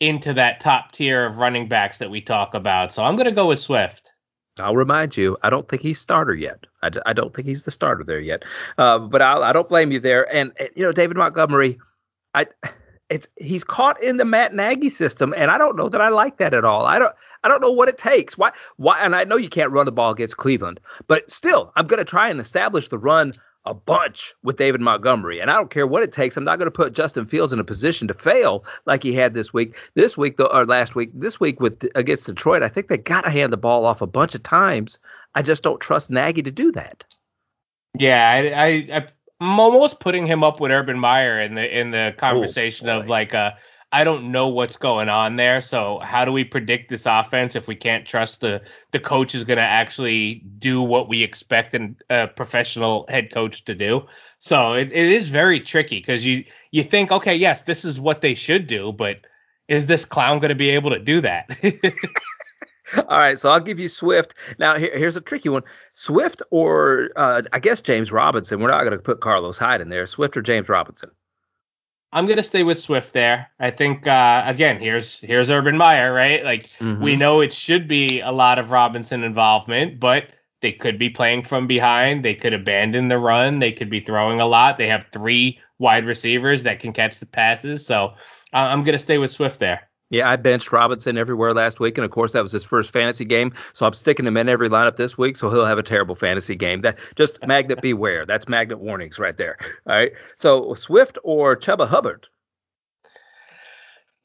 into 0.00 0.32
that 0.32 0.62
top 0.62 0.92
tier 0.92 1.26
of 1.26 1.36
running 1.36 1.68
backs 1.68 1.98
that 1.98 2.10
we 2.10 2.22
talk 2.22 2.54
about. 2.54 2.94
So 2.94 3.02
I'm 3.02 3.14
going 3.14 3.26
to 3.26 3.32
go 3.32 3.48
with 3.48 3.60
Swift. 3.60 4.10
I'll 4.58 4.74
remind 4.74 5.18
you, 5.18 5.36
I 5.42 5.50
don't 5.50 5.68
think 5.68 5.82
he's 5.82 6.00
starter 6.00 6.34
yet. 6.34 6.64
I 6.82 6.90
I 7.04 7.12
don't 7.12 7.34
think 7.34 7.46
he's 7.46 7.62
the 7.64 7.70
starter 7.70 8.04
there 8.04 8.20
yet. 8.20 8.42
Uh, 8.78 8.98
but 8.98 9.20
I'll, 9.20 9.42
I 9.42 9.52
do 9.52 9.58
not 9.58 9.68
blame 9.68 9.92
you 9.92 10.00
there. 10.00 10.24
And, 10.34 10.52
and, 10.58 10.70
you 10.74 10.82
know, 10.82 10.92
David 10.92 11.18
Montgomery, 11.18 11.78
I 12.32 12.46
it's 13.10 13.26
he's 13.36 13.62
caught 13.64 14.02
in 14.02 14.16
the 14.16 14.24
Matt 14.24 14.54
Nagy 14.54 14.88
system, 14.88 15.34
and 15.36 15.50
I 15.50 15.58
don't 15.58 15.76
know 15.76 15.90
that 15.90 16.00
I 16.00 16.08
like 16.08 16.38
that 16.38 16.54
at 16.54 16.64
all. 16.64 16.86
I 16.86 16.98
don't 16.98 17.14
I 17.44 17.48
don't 17.48 17.60
know 17.60 17.70
what 17.70 17.88
it 17.90 17.98
takes. 17.98 18.38
Why 18.38 18.50
why? 18.76 18.98
And 19.00 19.14
I 19.14 19.24
know 19.24 19.36
you 19.36 19.50
can't 19.50 19.72
run 19.72 19.84
the 19.84 19.92
ball 19.92 20.12
against 20.12 20.38
Cleveland, 20.38 20.80
but 21.06 21.30
still, 21.30 21.70
I'm 21.76 21.86
going 21.86 21.98
to 21.98 22.10
try 22.10 22.30
and 22.30 22.40
establish 22.40 22.88
the 22.88 22.98
run 22.98 23.34
a 23.66 23.74
bunch 23.74 24.34
with 24.42 24.56
David 24.56 24.80
Montgomery. 24.80 25.40
And 25.40 25.50
I 25.50 25.54
don't 25.54 25.70
care 25.70 25.86
what 25.86 26.02
it 26.02 26.12
takes. 26.12 26.36
I'm 26.36 26.44
not 26.44 26.56
going 26.56 26.66
to 26.66 26.76
put 26.76 26.94
Justin 26.94 27.26
Fields 27.26 27.52
in 27.52 27.58
a 27.58 27.64
position 27.64 28.08
to 28.08 28.14
fail 28.14 28.64
like 28.86 29.02
he 29.02 29.14
had 29.14 29.34
this 29.34 29.52
week. 29.52 29.76
This 29.94 30.16
week, 30.16 30.36
though, 30.36 30.46
or 30.46 30.64
last 30.64 30.94
week, 30.94 31.10
this 31.14 31.38
week 31.38 31.60
with 31.60 31.82
against 31.94 32.26
Detroit, 32.26 32.62
I 32.62 32.68
think 32.68 32.88
they 32.88 32.96
got 32.96 33.22
to 33.22 33.30
hand 33.30 33.52
the 33.52 33.58
ball 33.58 33.84
off 33.84 34.00
a 34.00 34.06
bunch 34.06 34.34
of 34.34 34.42
times. 34.42 34.98
I 35.34 35.42
just 35.42 35.62
don't 35.62 35.80
trust 35.80 36.10
Nagy 36.10 36.42
to 36.42 36.50
do 36.50 36.72
that. 36.72 37.04
Yeah, 37.98 38.28
I, 38.28 38.96
I, 38.96 39.06
I'm 39.40 39.60
almost 39.60 40.00
putting 40.00 40.26
him 40.26 40.42
up 40.42 40.60
with 40.60 40.70
Urban 40.70 40.98
Meyer 40.98 41.40
in 41.40 41.54
the 41.54 41.78
in 41.78 41.90
the 41.90 42.14
conversation 42.18 42.88
oh, 42.88 43.00
of 43.00 43.08
like 43.08 43.32
a 43.32 43.56
I 43.92 44.04
don't 44.04 44.30
know 44.30 44.48
what's 44.48 44.76
going 44.76 45.08
on 45.08 45.36
there. 45.36 45.60
So 45.62 46.00
how 46.02 46.24
do 46.24 46.30
we 46.32 46.44
predict 46.44 46.90
this 46.90 47.02
offense 47.06 47.56
if 47.56 47.66
we 47.66 47.74
can't 47.74 48.06
trust 48.06 48.40
the 48.40 48.60
the 48.92 49.00
coach 49.00 49.34
is 49.34 49.44
going 49.44 49.56
to 49.56 49.62
actually 49.62 50.44
do 50.58 50.80
what 50.80 51.08
we 51.08 51.24
expect 51.24 51.76
a 52.08 52.28
professional 52.28 53.06
head 53.08 53.32
coach 53.32 53.64
to 53.64 53.74
do? 53.74 54.02
So 54.38 54.74
it, 54.74 54.92
it 54.92 55.10
is 55.10 55.28
very 55.28 55.60
tricky 55.60 55.98
because 55.98 56.24
you 56.24 56.44
you 56.70 56.84
think 56.84 57.10
okay 57.10 57.34
yes 57.34 57.62
this 57.66 57.84
is 57.84 57.98
what 57.98 58.20
they 58.20 58.34
should 58.34 58.68
do, 58.68 58.92
but 58.92 59.16
is 59.68 59.86
this 59.86 60.04
clown 60.04 60.38
going 60.38 60.50
to 60.50 60.54
be 60.54 60.70
able 60.70 60.90
to 60.90 60.98
do 60.98 61.20
that? 61.22 61.48
All 62.96 63.18
right, 63.18 63.38
so 63.38 63.50
I'll 63.50 63.60
give 63.60 63.78
you 63.78 63.86
Swift. 63.86 64.34
Now 64.58 64.76
here, 64.76 64.96
here's 64.96 65.16
a 65.16 65.20
tricky 65.20 65.48
one: 65.48 65.62
Swift 65.94 66.42
or 66.50 67.10
uh, 67.16 67.42
I 67.52 67.58
guess 67.58 67.80
James 67.80 68.10
Robinson. 68.12 68.60
We're 68.60 68.70
not 68.70 68.80
going 68.82 68.92
to 68.92 68.98
put 68.98 69.20
Carlos 69.20 69.58
Hyde 69.58 69.80
in 69.80 69.88
there. 69.88 70.06
Swift 70.06 70.36
or 70.36 70.42
James 70.42 70.68
Robinson. 70.68 71.10
I'm 72.12 72.26
gonna 72.26 72.42
stay 72.42 72.62
with 72.62 72.80
Swift 72.80 73.12
there. 73.12 73.48
I 73.60 73.70
think 73.70 74.06
uh, 74.06 74.42
again, 74.46 74.80
here's 74.80 75.18
here's 75.22 75.48
Urban 75.48 75.76
Meyer, 75.76 76.12
right? 76.12 76.44
Like 76.44 76.68
mm-hmm. 76.80 77.02
we 77.02 77.14
know 77.14 77.40
it 77.40 77.54
should 77.54 77.86
be 77.86 78.20
a 78.20 78.32
lot 78.32 78.58
of 78.58 78.70
Robinson 78.70 79.22
involvement, 79.22 80.00
but 80.00 80.24
they 80.60 80.72
could 80.72 80.98
be 80.98 81.08
playing 81.08 81.44
from 81.44 81.66
behind. 81.66 82.24
They 82.24 82.34
could 82.34 82.52
abandon 82.52 83.08
the 83.08 83.18
run. 83.18 83.60
They 83.60 83.72
could 83.72 83.90
be 83.90 84.00
throwing 84.00 84.40
a 84.40 84.46
lot. 84.46 84.76
They 84.76 84.88
have 84.88 85.06
three 85.12 85.58
wide 85.78 86.04
receivers 86.04 86.64
that 86.64 86.80
can 86.80 86.92
catch 86.92 87.18
the 87.20 87.26
passes. 87.26 87.86
So 87.86 88.06
uh, 88.52 88.56
I'm 88.56 88.84
gonna 88.84 88.98
stay 88.98 89.18
with 89.18 89.30
Swift 89.30 89.60
there. 89.60 89.89
Yeah, 90.10 90.28
I 90.28 90.34
benched 90.34 90.72
Robinson 90.72 91.16
everywhere 91.16 91.54
last 91.54 91.78
week, 91.78 91.96
and 91.96 92.04
of 92.04 92.10
course 92.10 92.32
that 92.32 92.42
was 92.42 92.50
his 92.50 92.64
first 92.64 92.92
fantasy 92.92 93.24
game. 93.24 93.52
So 93.72 93.86
I'm 93.86 93.94
sticking 93.94 94.26
him 94.26 94.36
in 94.36 94.48
every 94.48 94.68
lineup 94.68 94.96
this 94.96 95.16
week, 95.16 95.36
so 95.36 95.50
he'll 95.50 95.64
have 95.64 95.78
a 95.78 95.84
terrible 95.84 96.16
fantasy 96.16 96.56
game. 96.56 96.82
That 96.82 96.98
just 97.14 97.38
magnet 97.46 97.80
beware. 97.82 98.26
That's 98.26 98.48
magnet 98.48 98.80
warnings 98.80 99.18
right 99.20 99.38
there. 99.38 99.56
All 99.86 99.94
right. 99.94 100.10
So 100.36 100.74
Swift 100.74 101.16
or 101.22 101.56
Chuba 101.56 101.88
Hubbard. 101.88 102.26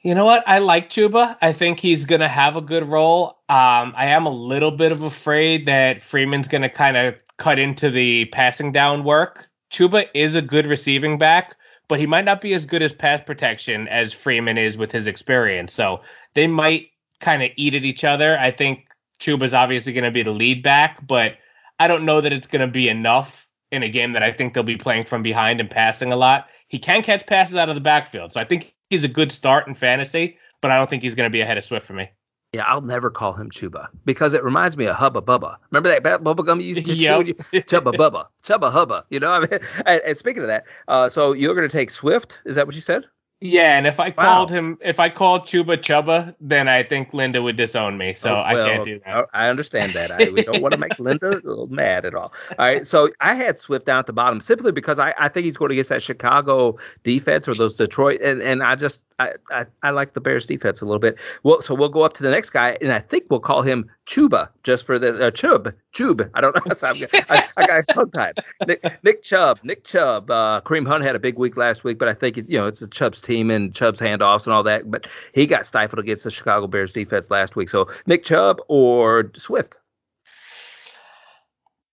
You 0.02 0.14
know 0.14 0.26
what? 0.26 0.48
I 0.48 0.60
like 0.60 0.90
Chuba. 0.92 1.36
I 1.42 1.54
think 1.54 1.80
he's 1.80 2.06
gonna 2.06 2.30
have 2.30 2.56
a 2.56 2.62
good 2.62 2.88
role. 2.88 3.40
Um, 3.50 3.94
I 3.96 4.08
am 4.10 4.26
a 4.26 4.32
little 4.32 4.72
bit 4.72 4.92
of 4.92 5.02
afraid 5.02 5.68
that 5.68 6.02
Freeman's 6.10 6.48
gonna 6.48 6.70
kind 6.70 6.98
of 6.98 7.16
cut 7.38 7.60
into 7.60 7.92
the 7.92 8.26
passing 8.26 8.72
down 8.72 9.04
work. 9.04 9.46
Chuba 9.72 10.06
is 10.14 10.36
a 10.36 10.42
good 10.42 10.66
receiving 10.68 11.18
back, 11.18 11.56
but 11.88 12.00
he 12.00 12.06
might 12.06 12.26
not 12.26 12.42
be 12.42 12.54
as 12.54 12.66
good 12.66 12.82
as 12.82 12.94
pass 12.94 13.22
protection 13.26 13.88
as 13.88 14.14
Freeman 14.14 14.58
is 14.58 14.78
with 14.78 14.92
his 14.92 15.08
experience. 15.08 15.74
So 15.74 16.02
they 16.34 16.48
might 16.48 16.88
kind 17.22 17.44
of 17.44 17.52
eat 17.56 17.74
at 17.74 17.84
each 17.84 18.04
other. 18.04 18.38
I 18.38 18.52
think 18.52 18.88
Chuba's 19.20 19.54
obviously 19.54 19.94
going 19.94 20.04
to 20.04 20.12
be 20.12 20.24
the 20.24 20.32
lead 20.32 20.64
back, 20.64 21.06
but 21.08 21.34
I 21.80 21.88
don't 21.88 22.06
know 22.06 22.22
that 22.22 22.34
it's 22.34 22.48
going 22.48 22.66
to 22.66 22.72
be 22.72 22.90
enough 22.90 23.30
in 23.72 23.84
a 23.84 23.90
game 23.90 24.14
that 24.14 24.24
I 24.24 24.32
think 24.32 24.54
they'll 24.54 24.64
be 24.64 24.78
playing 24.78 25.06
from 25.06 25.24
behind 25.24 25.60
and 25.60 25.70
passing 25.70 26.12
a 26.12 26.16
lot. 26.16 26.48
He 26.68 26.80
can 26.80 27.04
catch 27.04 27.26
passes 27.28 27.56
out 27.56 27.70
of 27.70 27.76
the 27.76 27.82
backfield, 27.82 28.34
so 28.34 28.40
I 28.40 28.46
think 28.46 28.74
he's 28.90 29.04
a 29.04 29.10
good 29.10 29.32
start 29.32 29.68
in 29.68 29.76
fantasy, 29.76 30.38
but 30.62 30.72
I 30.72 30.78
don't 30.78 30.90
think 30.90 31.04
he's 31.04 31.16
going 31.16 31.30
to 31.30 31.34
be 31.34 31.42
ahead 31.42 31.58
of 31.58 31.66
Swift 31.66 31.88
for 31.88 31.94
me. 31.94 32.10
Yeah, 32.56 32.64
I'll 32.64 32.80
never 32.80 33.10
call 33.10 33.34
him 33.34 33.52
Chuba 33.52 33.90
because 34.06 34.34
it 34.34 34.42
reminds 34.42 34.78
me 34.78 34.86
of 34.86 34.96
Hubba 34.96 35.22
Bubba. 35.22 35.58
Remember 35.72 35.90
that 35.90 36.24
bubble 36.24 36.42
gum 36.42 36.62
you 36.62 36.68
used 36.68 36.86
to 36.86 36.94
yep. 36.94 37.26
chew? 37.52 37.62
Chubba 37.64 37.94
Bubba, 37.94 38.28
Chubba 38.48 38.72
Hubba. 38.72 39.04
You 39.10 39.20
know, 39.20 39.32
I 39.32 39.40
mean, 39.42 39.50
and, 39.86 40.02
and 40.06 40.18
speaking 40.18 40.42
of 40.42 40.48
that, 40.48 40.64
uh, 40.88 41.10
so 41.10 41.34
you're 41.34 41.54
going 41.54 41.70
to 41.70 41.78
take 41.78 41.92
Swift? 41.92 42.38
Is 42.46 42.56
that 42.56 42.66
what 42.66 42.74
you 42.74 42.80
said? 42.80 43.04
Yeah, 43.42 43.78
and 43.78 43.86
if 43.86 44.00
I 44.00 44.12
called 44.12 44.50
him, 44.50 44.78
if 44.80 45.02
I 45.02 45.10
called 45.10 45.42
Chuba 45.48 45.78
Chubba, 45.78 46.34
then 46.40 46.70
I 46.70 46.84
think 46.84 47.14
Linda 47.14 47.42
would 47.42 47.58
disown 47.58 47.98
me. 47.98 48.16
So 48.18 48.30
oh, 48.30 48.34
well, 48.34 48.66
I 48.66 48.70
can't 48.70 48.86
do 48.86 49.02
that. 49.06 49.26
I 49.34 49.50
understand 49.50 49.94
that. 49.96 50.12
I, 50.12 50.30
we 50.30 50.44
don't 50.44 50.62
want 50.62 50.72
to 50.72 50.78
make 50.78 50.98
Linda 50.98 51.42
mad 51.70 52.06
at 52.06 52.16
all. 52.16 52.32
All 52.58 52.66
right, 52.66 52.88
so 52.88 53.10
I 53.20 53.36
had 53.36 53.60
Swift 53.60 53.86
down 53.86 54.00
at 54.00 54.08
the 54.08 54.14
bottom 54.14 54.40
simply 54.40 54.72
because 54.72 55.00
I, 55.00 55.14
I 55.20 55.28
think 55.28 55.44
he's 55.44 55.58
going 55.58 55.70
to 55.70 55.76
get 55.76 55.90
that 55.90 56.02
Chicago 56.02 56.78
defense 57.04 57.50
or 57.50 57.56
those 57.56 57.76
Detroit, 57.76 58.22
and, 58.22 58.42
and 58.42 58.64
I 58.64 58.78
just 58.78 59.02
I, 59.18 59.66
I, 59.82 59.92
like 59.92 60.14
the 60.14 60.20
Bears 60.20 60.46
defense 60.46 60.82
a 60.82 60.86
little 60.86 61.00
bit. 61.00 61.16
Well, 61.44 61.62
so 61.62 61.74
we'll 61.74 61.90
go 61.90 62.02
up 62.02 62.14
to 62.16 62.24
the 62.24 62.30
next 62.30 62.50
guy, 62.50 62.78
and 62.82 62.92
I 62.92 63.00
think 63.00 63.26
we'll 63.30 63.40
call 63.40 63.62
him 63.62 63.90
Chuba 64.08 64.50
just 64.64 64.86
for 64.86 65.00
the 65.00 65.28
uh, 65.28 65.32
Chub 65.32 65.70
Chub. 65.94 66.22
I 66.34 66.42
don't 66.42 66.54
know. 66.54 66.76
I, 66.84 67.44
I 67.56 67.66
got 67.66 67.88
tongue 67.94 68.12
tied. 68.12 68.44
Nick, 68.68 68.84
Nick 69.04 69.24
Chubb, 69.24 69.60
Nick 69.64 69.86
Chubb. 69.86 70.30
Uh, 70.30 70.60
Kareem 70.66 70.86
Hunt 70.86 71.04
had 71.04 71.16
a 71.16 71.20
big 71.20 71.38
week 71.38 71.56
last 71.56 71.86
week, 71.86 71.98
but 71.98 72.10
I 72.10 72.14
think 72.14 72.38
it, 72.38 72.50
you 72.50 72.58
know 72.58 72.68
it's 72.68 72.82
a 72.82 72.88
Chubb's 72.88 73.22
team 73.22 73.50
and 73.50 73.74
Chubb's 73.74 74.02
handoffs 74.02 74.46
and 74.46 74.54
all 74.54 74.64
that. 74.64 74.92
But 74.92 75.06
he 75.34 75.48
got 75.48 75.66
stifled 75.66 76.00
against 76.00 76.26
the 76.26 76.32
Chicago 76.32 76.68
Bears 76.68 76.92
defense 76.92 77.32
last 77.32 77.56
week. 77.56 77.70
So 77.70 77.90
Nick 78.06 78.26
Chubb 78.26 78.58
or 78.68 79.32
Swift. 79.38 79.78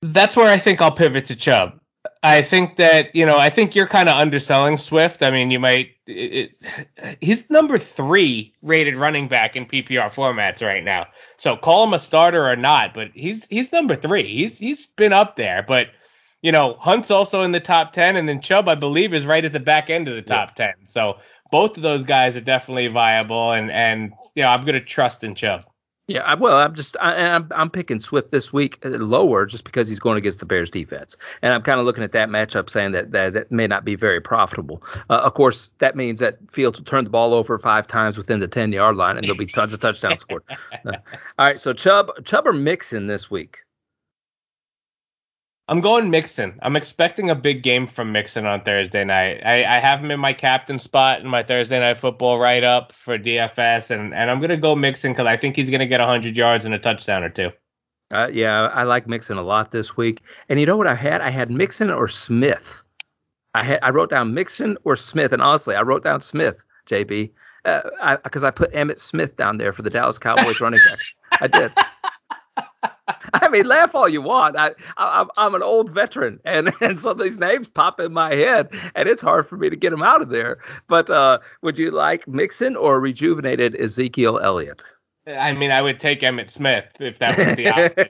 That's 0.03 0.35
where 0.35 0.49
I 0.49 0.59
think 0.59 0.81
I'll 0.81 0.97
pivot 0.97 1.29
to 1.29 1.37
Chubb. 1.37 1.79
I 2.23 2.43
think 2.43 2.77
that 2.77 3.15
you 3.15 3.27
know 3.27 3.37
I 3.37 3.51
think 3.51 3.75
you're 3.75 3.89
kind 3.89 4.09
of 4.09 4.17
underselling 4.17 4.79
Swift. 4.79 5.23
I 5.23 5.31
mean, 5.31 5.51
you 5.51 5.61
might. 5.61 5.91
It, 6.07 6.51
it, 6.61 7.19
he's 7.21 7.43
number 7.49 7.79
three 7.79 8.55
rated 8.63 8.97
running 8.97 9.29
back 9.29 9.55
in 9.55 9.67
PPR 9.67 10.13
formats 10.13 10.61
right 10.63 10.85
now. 10.85 11.07
So 11.39 11.57
call 11.57 11.85
him 11.85 11.95
a 11.95 12.01
starter 12.01 12.49
or 12.49 12.57
not, 12.57 12.95
but 12.95 13.09
he's 13.15 13.45
he's 13.51 13.71
number 13.73 13.97
three. 13.97 14.37
He's 14.37 14.59
he's 14.59 14.87
been 14.97 15.13
up 15.13 15.37
there, 15.37 15.65
but 15.67 15.89
you 16.43 16.51
know 16.53 16.77
Hunt's 16.81 17.11
also 17.11 17.43
in 17.43 17.53
the 17.53 17.61
top 17.61 17.93
ten, 17.93 18.17
and 18.17 18.29
then 18.29 18.41
Chubb 18.41 18.69
I 18.69 18.75
believe 18.75 19.15
is 19.15 19.27
right 19.27 19.45
at 19.45 19.53
the 19.53 19.61
back 19.61 19.91
end 19.91 20.09
of 20.09 20.17
the 20.17 20.23
top 20.23 20.57
ten. 20.57 20.75
So 20.89 21.15
both 21.53 21.77
of 21.77 21.83
those 21.83 22.03
guys 22.03 22.37
are 22.37 22.41
definitely 22.41 22.89
viable, 22.89 23.53
and 23.53 23.71
and 23.71 24.13
you 24.35 24.43
know 24.43 24.49
I'm 24.49 24.65
gonna 24.65 24.85
trust 24.85 25.23
in 25.23 25.35
Chubb. 25.37 25.63
Yeah, 26.09 26.35
well, 26.35 26.57
I'm 26.57 26.75
just 26.75 26.97
I, 27.01 27.15
am 27.15 27.49
I'm, 27.53 27.61
I'm 27.61 27.71
picking 27.71 28.01
Swift 28.01 28.33
this 28.33 28.53
week 28.53 28.79
uh, 28.85 28.89
lower 28.89 29.47
just 29.47 29.63
because 29.63 29.89
he's 29.89 30.01
going 30.01 30.19
against 30.19 30.41
the 30.41 30.47
Bears 30.47 30.69
defense, 30.69 31.17
and 31.43 31.55
I'm 31.55 31.63
kind 31.63 31.79
of 31.79 31.87
looking 31.87 32.03
at 32.03 32.11
that 32.13 32.29
matchup 32.29 32.69
saying 32.69 32.91
that 32.93 33.13
that, 33.13 33.35
that 33.35 33.53
may 33.53 33.69
not 33.69 33.85
be 33.85 33.95
very 33.95 34.21
profitable. 34.21 34.83
Uh, 35.09 35.21
of 35.25 35.35
course, 35.35 35.71
that 35.79 35.95
means 35.95 36.19
that 36.19 36.39
Fields 36.53 36.77
will 36.77 36.85
turn 36.85 37.05
the 37.05 37.11
ball 37.11 37.33
over 37.33 37.57
five 37.57 37.87
times 37.87 38.17
within 38.17 38.41
the 38.41 38.49
10 38.49 38.73
yard 38.73 38.97
line, 38.97 39.17
and 39.17 39.25
there'll 39.25 39.39
be 39.39 39.47
tons 39.47 39.73
of 39.73 39.81
touchdowns 39.81 40.21
scored. 40.21 40.43
Uh, 40.51 40.57
all 41.39 41.47
right, 41.47 41.61
so 41.61 41.73
Chubb 41.73 42.09
Chubb 42.25 42.49
or 42.49 42.53
Mixon 42.53 43.07
this 43.07 43.31
week. 43.31 43.59
I'm 45.73 45.81
going 45.81 46.11
Mixon. 46.11 46.59
I'm 46.61 46.77
expecting 46.77 47.31
a 47.31 47.35
big 47.35 47.63
game 47.63 47.89
from 47.89 48.13
Mixon 48.13 48.45
on 48.45 48.63
Thursday 48.63 49.05
night. 49.05 49.41
I, 49.43 49.65
I 49.65 49.81
have 49.81 50.01
him 50.01 50.11
in 50.11 50.21
my 50.21 50.35
captain 50.35 50.79
spot 50.79 51.21
in 51.21 51.27
my 51.27 51.43
Thursday 51.43 51.81
night 51.81 51.99
football 51.99 52.39
write 52.39 52.63
up 52.63 52.93
for 53.07 53.19
DFS, 53.19 53.89
and, 53.89 54.13
and 54.13 54.31
I'm 54.31 54.39
going 54.39 54.51
to 54.51 54.59
go 54.59 54.77
Mixon 54.77 55.13
because 55.13 55.25
I 55.25 55.39
think 55.39 55.57
he's 55.57 55.71
going 55.71 55.81
to 55.81 55.87
get 55.87 55.99
100 55.99 56.37
yards 56.37 56.67
and 56.67 56.75
a 56.75 56.79
touchdown 56.79 57.23
or 57.23 57.31
two. 57.31 57.49
Uh, 58.13 58.29
yeah, 58.31 58.67
I 58.67 58.83
like 58.83 59.09
Mixon 59.09 59.39
a 59.39 59.43
lot 59.43 59.73
this 59.73 59.97
week. 59.97 60.21
And 60.51 60.61
you 60.61 60.67
know 60.67 60.77
what 60.77 60.87
I 60.87 60.95
had? 60.95 61.23
I 61.23 61.31
had 61.31 61.51
Mixon 61.51 61.91
or 61.91 62.07
Smith. 62.07 62.69
I 63.55 63.65
had 63.65 63.79
I 63.83 63.89
wrote 63.89 64.11
down 64.11 64.35
Mixon 64.35 64.77
or 64.85 64.95
Smith, 64.95 65.33
and 65.33 65.41
honestly, 65.41 65.75
I 65.75 65.81
wrote 65.81 66.05
down 66.05 66.21
Smith, 66.21 66.57
JB, 66.87 67.31
because 67.65 68.43
uh, 68.43 68.47
I, 68.47 68.49
I 68.49 68.51
put 68.51 68.75
Emmitt 68.75 69.01
Smith 69.01 69.39
down 69.39 69.57
there 69.57 69.73
for 69.73 69.81
the 69.81 69.89
Dallas 69.89 70.19
Cowboys 70.19 70.61
running 70.61 70.81
back. 70.87 70.99
I 71.41 71.47
did. 71.47 71.73
I 73.35 73.49
mean, 73.49 73.67
laugh 73.67 73.95
all 73.95 74.09
you 74.09 74.23
want. 74.23 74.57
I, 74.57 74.71
I 74.97 75.25
I'm 75.37 75.55
an 75.55 75.63
old 75.63 75.93
veteran, 75.93 76.41
and 76.45 76.73
and 76.81 76.99
so 77.01 77.15
these 77.15 77.37
names 77.37 77.69
pop 77.69 78.01
in 78.01 78.13
my 78.13 78.35
head, 78.35 78.69
and 78.95 79.09
it's 79.09 79.23
hard 79.23 79.49
for 79.49 79.57
me 79.57 79.71
to 79.71 79.77
get 79.77 79.91
them 79.91 80.03
out 80.03 80.23
of 80.23 80.29
there. 80.29 80.59
But 80.89 81.11
uh, 81.11 81.39
would 81.63 81.79
you 81.79 81.91
like 81.91 82.27
Mixon 82.29 82.77
or 82.77 83.01
rejuvenated 83.01 83.77
Ezekiel 83.81 84.41
Elliott? 84.43 84.83
I 85.27 85.53
mean, 85.53 85.71
I 85.71 85.81
would 85.81 86.01
take 86.01 86.23
Emmitt 86.23 86.51
Smith 86.51 86.87
if 86.99 87.21
that 87.21 87.39
was 87.39 87.57
the 87.57 87.69
option. 87.69 88.09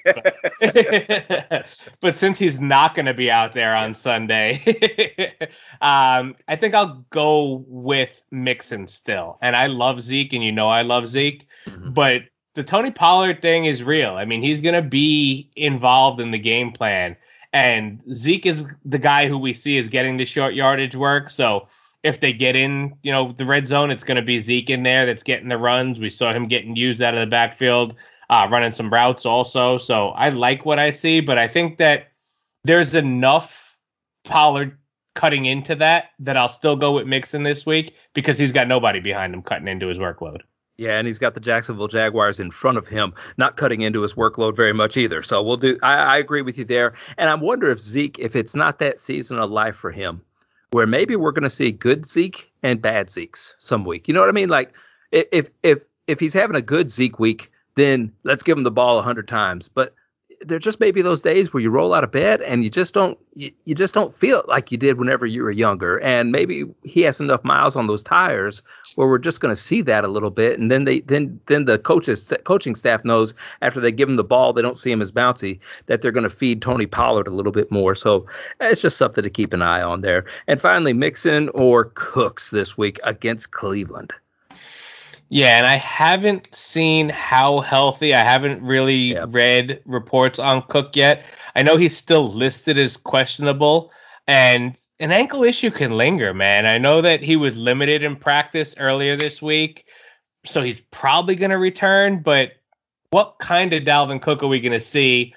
But, 1.51 1.67
but 2.01 2.17
since 2.17 2.39
he's 2.39 2.59
not 2.59 2.95
going 2.95 3.05
to 3.05 3.13
be 3.13 3.31
out 3.31 3.53
there 3.53 3.75
on 3.75 3.95
Sunday, 3.95 5.35
um, 5.83 6.35
I 6.49 6.57
think 6.59 6.75
I'll 6.75 7.05
go 7.11 7.67
with 7.69 8.09
Mixon 8.31 8.87
still. 8.87 9.39
And 9.43 9.55
I 9.55 9.67
love 9.67 10.03
Zeke, 10.03 10.33
and 10.33 10.43
you 10.43 10.53
know 10.53 10.71
I 10.71 10.83
love 10.83 11.07
Zeke. 11.07 11.47
Mm-hmm. 11.67 11.93
But 11.93 12.23
the 12.55 12.63
Tony 12.63 12.91
Pollard 12.91 13.41
thing 13.41 13.65
is 13.65 13.83
real. 13.83 14.11
I 14.15 14.25
mean, 14.25 14.43
he's 14.43 14.61
going 14.61 14.75
to 14.75 14.83
be 14.83 15.51
involved 15.57 16.21
in 16.21 16.31
the 16.31 16.39
game 16.39 16.73
plan. 16.73 17.17
And 17.53 18.01
Zeke 18.15 18.47
is 18.47 18.63
the 18.85 18.99
guy 18.99 19.29
who 19.29 19.39
we 19.39 19.55
see 19.55 19.77
is 19.77 19.89
getting 19.89 20.17
the 20.17 20.27
short 20.27 20.55
yardage 20.55 20.95
work. 20.95 21.31
So 21.31 21.69
if 22.03 22.21
they 22.21 22.33
get 22.33 22.57
in, 22.57 22.97
you 23.03 23.13
know, 23.13 23.35
the 23.37 23.47
red 23.47 23.69
zone, 23.69 23.91
it's 23.91 24.05
going 24.05 24.17
to 24.17 24.23
be 24.23 24.41
Zeke 24.41 24.71
in 24.71 24.83
there 24.83 25.07
that's 25.07 25.23
getting 25.23 25.49
the 25.49 25.59
runs. 25.59 25.99
We 25.99 26.11
saw 26.11 26.33
him 26.33 26.49
getting 26.49 26.77
used 26.77 27.01
out 27.03 27.15
of 27.15 27.21
the 27.21 27.31
backfield, 27.31 27.95
uh, 28.31 28.49
running 28.51 28.73
some 28.73 28.93
routes 28.93 29.27
also. 29.27 29.79
So 29.79 30.09
I 30.09 30.31
like 30.31 30.65
what 30.65 30.79
I 30.79 30.91
see, 30.93 31.21
but 31.21 31.39
I 31.39 31.49
think 31.49 31.79
that 31.79 32.09
there's 32.65 32.95
enough 32.95 33.51
Pollard 34.25 34.79
cutting 35.15 35.45
into 35.45 35.75
that 35.77 36.05
that 36.21 36.37
I'll 36.37 36.57
still 36.57 36.77
go 36.77 36.93
with 36.93 37.07
Mixon 37.07 37.43
this 37.43 37.67
week 37.67 37.95
because 38.15 38.39
he's 38.39 38.53
got 38.53 38.69
nobody 38.69 39.01
behind 39.01 39.35
him 39.35 39.43
cutting 39.43 39.69
into 39.69 39.89
his 39.89 39.99
workload. 39.99 40.41
Yeah, 40.83 40.99
and 40.99 41.07
he's 41.07 41.19
got 41.19 41.35
the 41.35 41.41
Jacksonville 41.41 41.87
Jaguars 41.87 42.41
in 42.41 42.51
front 42.51 42.77
of 42.77 42.89
him, 42.89 43.15
not 43.37 43.57
cutting 43.57 43.83
into 43.83 44.03
his 44.03 44.15
workload 44.15 44.57
very 44.57 44.73
much 44.73 44.97
either. 44.97 45.23
So 45.23 45.41
we'll 45.41 45.57
do. 45.57 45.79
I, 45.81 45.95
I 45.95 46.19
agree 46.19 46.43
with 46.43 46.59
you 46.59 46.65
there, 46.65 46.95
and 47.17 47.31
I 47.31 47.37
wonder 47.37 47.71
if 47.71 47.79
Zeke, 47.79 48.19
if 48.19 48.35
it's 48.35 48.53
not 48.53 48.81
that 48.81 49.01
season 49.01 49.39
of 49.39 49.49
life 49.49 49.77
for 49.77 49.93
him, 49.93 50.21
where 50.73 50.89
maybe 50.89 51.15
we're 51.15 51.31
going 51.31 51.45
to 51.45 51.51
see 51.51 51.71
good 51.71 52.05
Zeke 52.05 52.51
and 52.65 52.83
bad 52.83 53.11
Zeke's 53.11 53.55
some 53.61 53.85
week. 53.85 54.09
You 54.09 54.15
know 54.15 54.19
what 54.19 54.29
I 54.29 54.33
mean? 54.33 54.49
Like 54.49 54.73
if 55.13 55.47
if 55.63 55.79
if 56.09 56.19
he's 56.19 56.33
having 56.33 56.57
a 56.57 56.63
good 56.63 56.91
Zeke 56.91 57.21
week, 57.21 57.53
then 57.77 58.13
let's 58.25 58.43
give 58.43 58.59
him 58.59 58.65
the 58.65 58.71
ball 58.73 58.99
a 58.99 59.03
hundred 59.03 59.29
times. 59.29 59.71
But 59.73 59.95
there 60.47 60.59
just 60.59 60.81
may 60.81 60.91
be 60.91 61.03
those 61.03 61.23
days 61.23 61.53
where 61.53 61.63
you 61.63 61.71
roll 61.71 61.95
out 61.95 62.05
of 62.05 62.13
bed 62.13 62.41
and 62.41 62.65
you 62.65 62.71
just 62.71 62.95
don't 62.95 63.19
you, 63.35 63.51
you 63.65 63.75
just 63.75 63.95
don't 63.95 64.17
feel 64.19 64.45
like 64.47 64.71
you 64.71 64.79
did 64.79 64.99
whenever 64.99 65.27
you 65.27 65.43
were 65.43 65.51
younger. 65.51 65.99
And 65.99 66.31
maybe 66.33 66.65
he 66.85 67.01
has 67.03 67.21
enough 67.21 67.43
miles 67.45 67.77
on 67.77 67.87
those 67.87 68.03
tires 68.03 68.63
where 68.97 69.09
we're 69.09 69.19
just 69.19 69.41
going 69.41 69.55
to 69.55 69.61
see 69.61 69.83
that 69.83 70.05
a 70.05 70.09
little 70.09 70.31
bit. 70.31 70.59
And 70.59 70.71
then 70.71 70.85
they 70.85 71.01
then 71.01 71.41
then 71.49 71.65
the 71.65 71.79
coaches 71.79 72.33
coaching 72.45 72.75
staff 72.75 73.05
knows 73.05 73.35
after 73.63 73.81
they 73.81 73.93
give 73.93 74.09
him 74.09 74.17
the 74.17 74.25
ball 74.25 74.53
they 74.53 74.63
don't 74.63 74.79
see 74.79 74.91
him 74.91 75.03
as 75.03 75.13
bouncy 75.13 75.59
that 75.87 76.03
they're 76.03 76.13
going 76.13 76.29
to 76.29 76.37
feed 76.37 76.63
Tony 76.63 76.87
Pollard 76.87 77.27
a 77.27 77.35
little 77.35 77.53
bit 77.53 77.71
more. 77.71 77.95
So 77.95 78.27
it's 78.61 78.83
just 78.83 78.99
something 78.99 79.25
to 79.25 79.31
keep 79.31 79.53
an 79.53 79.63
eye 79.63 79.83
on 79.83 80.03
there. 80.03 80.25
And 80.47 80.61
finally 80.61 80.93
Mixon 80.93 81.49
or 81.51 81.87
Cooks 81.95 82.51
this 82.51 82.77
week 82.77 83.01
against 83.05 83.51
Cleveland 83.53 84.13
yeah, 85.33 85.57
and 85.57 85.67
I 85.67 85.79
haven't 85.79 86.47
seen 86.53 87.09
how 87.09 87.61
healthy. 87.61 88.13
I 88.13 88.23
haven't 88.23 88.63
really 88.63 89.15
yep. 89.15 89.31
read 89.31 89.81
reports 89.87 90.39
on 90.39 90.63
Cook 90.69 90.91
yet. 90.93 91.25
I 91.57 91.63
know 91.63 91.79
he's 91.79 91.97
still 91.97 92.31
listed 92.31 92.77
as 92.77 92.99
questionable, 92.99 93.91
and 94.27 94.77
an 95.01 95.11
ankle 95.11 95.43
issue 95.43 95.71
can 95.71 95.93
linger, 95.93 96.35
man. 96.35 96.67
I 96.67 96.77
know 96.77 97.01
that 97.01 97.23
he 97.23 97.37
was 97.37 97.57
limited 97.57 98.03
in 98.03 98.15
practice 98.15 98.75
earlier 98.77 99.17
this 99.17 99.41
week, 99.41 99.87
so 100.45 100.63
he's 100.63 100.83
probably 100.91 101.35
going 101.35 101.51
to 101.51 101.57
return. 101.57 102.21
But 102.23 102.51
what 103.09 103.37
kind 103.41 103.73
of 103.73 103.85
Dalvin 103.85 104.21
Cook 104.21 104.43
are 104.43 104.49
we 104.49 104.61
going 104.61 104.79
to 104.79 104.87
see 104.87 105.33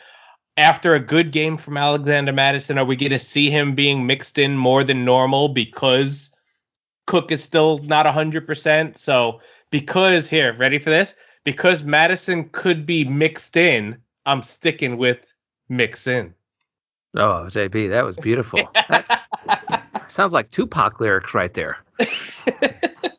after 0.57 0.93
a 0.93 0.99
good 0.99 1.31
game 1.31 1.57
from 1.57 1.77
Alexander 1.77 2.33
Mattison? 2.33 2.77
Are 2.77 2.83
we 2.83 2.97
going 2.97 3.13
to 3.13 3.19
see 3.19 3.49
him 3.49 3.75
being 3.75 4.05
mixed 4.05 4.37
in 4.37 4.57
more 4.57 4.83
than 4.83 5.05
normal 5.05 5.47
because 5.47 6.31
Cook 7.07 7.31
is 7.31 7.41
still 7.41 7.77
not 7.83 8.05
100%? 8.05 8.99
So 8.99 9.39
because 9.75 10.29
here, 10.29 10.55
ready 10.57 10.79
for 10.79 10.89
this? 10.89 11.13
Because 11.43 11.83
Mattison 11.83 12.47
could 12.53 12.85
be 12.85 13.03
mixed 13.03 13.57
in, 13.57 13.97
I'm 14.25 14.41
sticking 14.41 14.97
with 14.97 15.17
Mixon. 15.67 16.33
Oh, 17.17 17.49
JB, 17.49 17.89
that 17.89 18.05
was 18.05 18.15
beautiful. 18.15 18.69
that 18.73 19.25
sounds 20.07 20.31
like 20.31 20.49
Tupac 20.49 21.01
lyrics 21.01 21.33
right 21.33 21.53
there. 21.53 21.75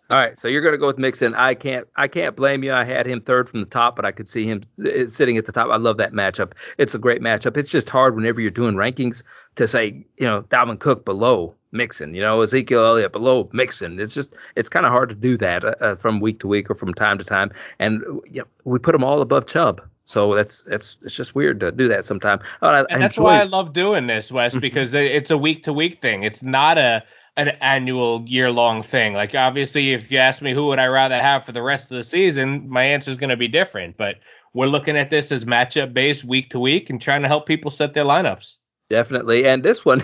All 0.08 0.16
right, 0.16 0.38
so 0.38 0.48
you're 0.48 0.62
going 0.62 0.72
to 0.72 0.78
go 0.78 0.86
with 0.86 0.96
Mixon. 0.96 1.34
I 1.34 1.54
can't, 1.54 1.86
I 1.96 2.08
can't 2.08 2.34
blame 2.34 2.64
you. 2.64 2.72
I 2.72 2.84
had 2.84 3.06
him 3.06 3.20
third 3.20 3.50
from 3.50 3.60
the 3.60 3.66
top, 3.66 3.94
but 3.94 4.06
I 4.06 4.12
could 4.12 4.26
see 4.28 4.46
him 4.46 4.62
eh, 4.82 5.04
sitting 5.08 5.36
at 5.36 5.44
the 5.44 5.52
top. 5.52 5.68
I 5.70 5.76
love 5.76 5.98
that 5.98 6.14
matchup. 6.14 6.52
It's 6.78 6.94
a 6.94 6.98
great 6.98 7.20
matchup. 7.20 7.58
It's 7.58 7.70
just 7.70 7.90
hard 7.90 8.16
whenever 8.16 8.40
you're 8.40 8.50
doing 8.50 8.76
rankings 8.76 9.22
to 9.56 9.68
say, 9.68 10.06
you 10.16 10.26
know, 10.26 10.40
Dalvin 10.44 10.80
Cook 10.80 11.04
below 11.04 11.54
Mixon, 11.72 12.14
you 12.14 12.22
know, 12.22 12.40
Ezekiel 12.42 12.84
Elliott 12.84 13.12
below 13.12 13.48
Mixon. 13.52 13.98
It's 14.00 14.14
just, 14.14 14.34
it's 14.54 14.68
kind 14.68 14.86
of 14.86 14.92
hard 14.92 15.08
to 15.08 15.14
do 15.14 15.36
that 15.38 15.64
uh, 15.64 15.74
uh, 15.80 15.96
from 15.96 16.20
week 16.20 16.40
to 16.40 16.46
week 16.46 16.70
or 16.70 16.74
from 16.74 16.94
time 16.94 17.18
to 17.18 17.24
time. 17.24 17.50
And 17.78 18.02
you 18.30 18.40
know, 18.40 18.46
we 18.64 18.78
put 18.78 18.92
them 18.92 19.04
all 19.04 19.20
above 19.20 19.46
Chubb. 19.46 19.80
So 20.04 20.36
that's 20.36 20.62
that's 20.68 20.96
it's 21.02 21.16
just 21.16 21.34
weird 21.34 21.58
to 21.60 21.72
do 21.72 21.88
that 21.88 22.04
sometimes. 22.04 22.42
And 22.62 23.02
that's 23.02 23.16
enjoy... 23.16 23.24
why 23.24 23.40
I 23.40 23.44
love 23.44 23.72
doing 23.72 24.06
this, 24.06 24.30
Wes, 24.30 24.54
because 24.54 24.90
it's 24.92 25.30
a 25.30 25.36
week 25.36 25.64
to 25.64 25.72
week 25.72 26.00
thing. 26.00 26.22
It's 26.22 26.42
not 26.42 26.78
a 26.78 27.02
an 27.36 27.48
annual 27.60 28.24
year 28.26 28.50
long 28.50 28.82
thing. 28.84 29.14
Like 29.14 29.34
obviously 29.34 29.92
if 29.92 30.10
you 30.10 30.18
ask 30.18 30.40
me 30.40 30.54
who 30.54 30.68
would 30.68 30.78
I 30.78 30.86
rather 30.86 31.20
have 31.20 31.44
for 31.44 31.52
the 31.52 31.62
rest 31.62 31.90
of 31.90 31.96
the 31.98 32.04
season, 32.04 32.68
my 32.68 32.84
answer 32.84 33.10
is 33.10 33.18
going 33.18 33.30
to 33.30 33.36
be 33.36 33.48
different, 33.48 33.96
but 33.96 34.16
we're 34.54 34.66
looking 34.68 34.96
at 34.96 35.10
this 35.10 35.30
as 35.30 35.44
matchup 35.44 35.92
based 35.92 36.24
week 36.24 36.50
to 36.50 36.60
week 36.60 36.88
and 36.88 37.02
trying 37.02 37.22
to 37.22 37.28
help 37.28 37.46
people 37.46 37.70
set 37.70 37.92
their 37.92 38.04
lineups. 38.04 38.56
Definitely. 38.88 39.44
And 39.48 39.64
this 39.64 39.84
one, 39.84 40.00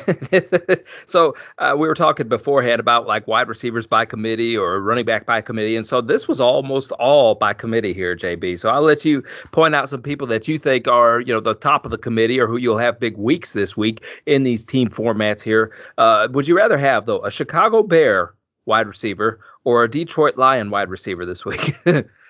so 1.07 1.37
uh, 1.59 1.77
we 1.79 1.87
were 1.87 1.95
talking 1.95 2.27
beforehand 2.29 2.81
about 2.81 3.07
like 3.07 3.29
wide 3.29 3.47
receivers 3.47 3.87
by 3.87 4.05
committee 4.05 4.57
or 4.57 4.81
running 4.81 5.05
back 5.05 5.25
by 5.25 5.41
committee. 5.41 5.77
And 5.77 5.87
so 5.87 6.01
this 6.01 6.27
was 6.27 6.41
almost 6.41 6.91
all 6.93 7.37
by 7.37 7.55
committee 7.55 7.95
here, 7.95 8.17
JB. 8.17 8.59
So 8.59 8.71
I'll 8.71 8.83
let 8.83 9.05
you 9.05 9.23
point 9.53 9.77
out 9.77 9.89
some 9.89 10.03
people 10.03 10.27
that 10.29 10.49
you 10.49 10.59
think 10.59 10.89
are, 10.89 11.21
you 11.21 11.33
know, 11.33 11.41
the 11.41 11.55
top 11.55 11.85
of 11.85 11.93
the 11.93 11.99
committee 11.99 12.41
or 12.41 12.49
who 12.49 12.57
you'll 12.57 12.79
have 12.79 12.99
big 12.99 13.17
weeks 13.17 13.53
this 13.53 13.77
week 13.77 14.03
in 14.27 14.43
these 14.43 14.65
team 14.65 14.89
formats 14.89 15.43
here. 15.43 15.73
Uh, 15.97 16.27
would 16.33 16.49
you 16.49 16.57
rather 16.57 16.77
have, 16.77 17.07
though, 17.07 17.25
a 17.25 17.31
Chicago 17.31 17.85
Bear 17.85 18.35
wide 18.67 18.89
receiver 18.89 19.39
or 19.63 19.85
a 19.85 19.91
Detroit 19.91 20.37
Lion 20.37 20.71
wide 20.71 20.91
receiver 20.91 21.25
this 21.25 21.45
week? 21.45 21.77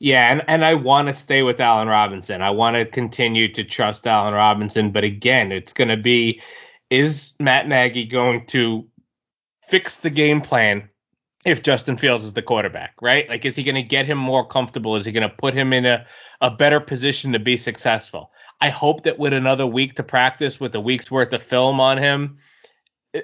Yeah, 0.00 0.32
and, 0.32 0.42
and 0.48 0.64
I 0.64 0.74
want 0.74 1.08
to 1.08 1.14
stay 1.14 1.42
with 1.42 1.60
Allen 1.60 1.86
Robinson. 1.86 2.40
I 2.40 2.50
want 2.50 2.74
to 2.74 2.86
continue 2.86 3.52
to 3.52 3.62
trust 3.62 4.06
Allen 4.06 4.32
Robinson. 4.32 4.92
But 4.92 5.04
again, 5.04 5.52
it's 5.52 5.74
going 5.74 5.88
to 5.88 5.96
be 5.98 6.40
is 6.90 7.32
Matt 7.38 7.68
Nagy 7.68 8.06
going 8.06 8.46
to 8.48 8.86
fix 9.68 9.96
the 9.96 10.10
game 10.10 10.40
plan 10.40 10.88
if 11.44 11.62
Justin 11.62 11.96
Fields 11.96 12.24
is 12.24 12.32
the 12.32 12.42
quarterback, 12.42 12.94
right? 13.00 13.28
Like, 13.28 13.44
is 13.44 13.54
he 13.54 13.62
going 13.62 13.76
to 13.76 13.82
get 13.82 14.06
him 14.06 14.18
more 14.18 14.48
comfortable? 14.48 14.96
Is 14.96 15.04
he 15.04 15.12
going 15.12 15.28
to 15.28 15.36
put 15.36 15.54
him 15.54 15.72
in 15.72 15.86
a, 15.86 16.04
a 16.40 16.50
better 16.50 16.80
position 16.80 17.32
to 17.32 17.38
be 17.38 17.56
successful? 17.56 18.30
I 18.60 18.70
hope 18.70 19.04
that 19.04 19.18
with 19.18 19.32
another 19.32 19.66
week 19.66 19.96
to 19.96 20.02
practice, 20.02 20.58
with 20.58 20.74
a 20.74 20.80
week's 20.80 21.10
worth 21.10 21.32
of 21.32 21.42
film 21.44 21.78
on 21.78 21.98
him, 21.98 22.38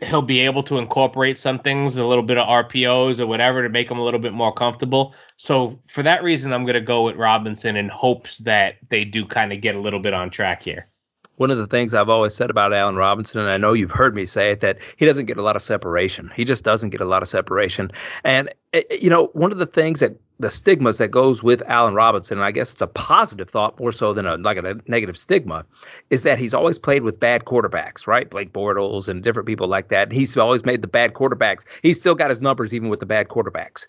he'll 0.02 0.22
be 0.22 0.40
able 0.40 0.62
to 0.64 0.78
incorporate 0.78 1.38
some 1.38 1.60
things, 1.60 1.96
a 1.96 2.04
little 2.04 2.24
bit 2.24 2.38
of 2.38 2.48
RPOs 2.48 3.20
or 3.20 3.26
whatever 3.26 3.62
to 3.62 3.68
make 3.68 3.90
him 3.90 3.98
a 3.98 4.04
little 4.04 4.20
bit 4.20 4.32
more 4.32 4.52
comfortable. 4.52 5.14
So 5.36 5.78
for 5.94 6.02
that 6.02 6.22
reason, 6.22 6.52
I'm 6.52 6.64
going 6.64 6.74
to 6.74 6.80
go 6.80 7.04
with 7.04 7.16
Robinson 7.16 7.76
in 7.76 7.88
hopes 7.88 8.38
that 8.44 8.74
they 8.90 9.04
do 9.04 9.26
kind 9.26 9.52
of 9.52 9.60
get 9.60 9.74
a 9.74 9.80
little 9.80 10.00
bit 10.00 10.14
on 10.14 10.30
track 10.30 10.62
here. 10.62 10.88
One 11.36 11.50
of 11.50 11.58
the 11.58 11.66
things 11.66 11.92
I've 11.92 12.08
always 12.08 12.34
said 12.34 12.48
about 12.48 12.72
Allen 12.72 12.96
Robinson, 12.96 13.40
and 13.40 13.50
I 13.50 13.58
know 13.58 13.74
you've 13.74 13.90
heard 13.90 14.14
me 14.14 14.24
say 14.24 14.52
it, 14.52 14.62
that 14.62 14.78
he 14.96 15.04
doesn't 15.04 15.26
get 15.26 15.36
a 15.36 15.42
lot 15.42 15.54
of 15.54 15.62
separation. 15.62 16.30
He 16.34 16.46
just 16.46 16.64
doesn't 16.64 16.90
get 16.90 17.02
a 17.02 17.04
lot 17.04 17.22
of 17.22 17.28
separation. 17.28 17.90
And, 18.24 18.48
eh, 18.72 18.82
eh, 18.90 18.96
you 19.00 19.10
know, 19.10 19.26
one 19.34 19.52
of 19.52 19.58
the 19.58 19.66
things 19.66 20.00
that 20.00 20.18
the 20.38 20.50
stigmas 20.50 20.98
that 20.98 21.10
goes 21.10 21.42
with 21.42 21.62
Allen 21.66 21.94
Robinson, 21.94 22.38
and 22.38 22.44
I 22.44 22.50
guess 22.50 22.70
it's 22.72 22.80
a 22.80 22.86
positive 22.86 23.48
thought 23.48 23.78
more 23.80 23.92
so 23.92 24.12
than 24.12 24.26
a 24.26 24.36
like 24.36 24.58
a 24.58 24.76
negative 24.86 25.16
stigma, 25.16 25.64
is 26.10 26.22
that 26.24 26.38
he's 26.38 26.52
always 26.52 26.78
played 26.78 27.02
with 27.02 27.18
bad 27.18 27.44
quarterbacks, 27.44 28.06
right? 28.06 28.28
Blake 28.28 28.52
Bortles 28.52 29.08
and 29.08 29.22
different 29.22 29.46
people 29.46 29.68
like 29.68 29.88
that. 29.88 30.12
He's 30.12 30.36
always 30.36 30.64
made 30.64 30.82
the 30.82 30.88
bad 30.88 31.14
quarterbacks. 31.14 31.62
He's 31.82 31.98
still 31.98 32.14
got 32.14 32.30
his 32.30 32.40
numbers 32.40 32.74
even 32.74 32.88
with 32.88 33.00
the 33.00 33.06
bad 33.06 33.28
quarterbacks. 33.28 33.86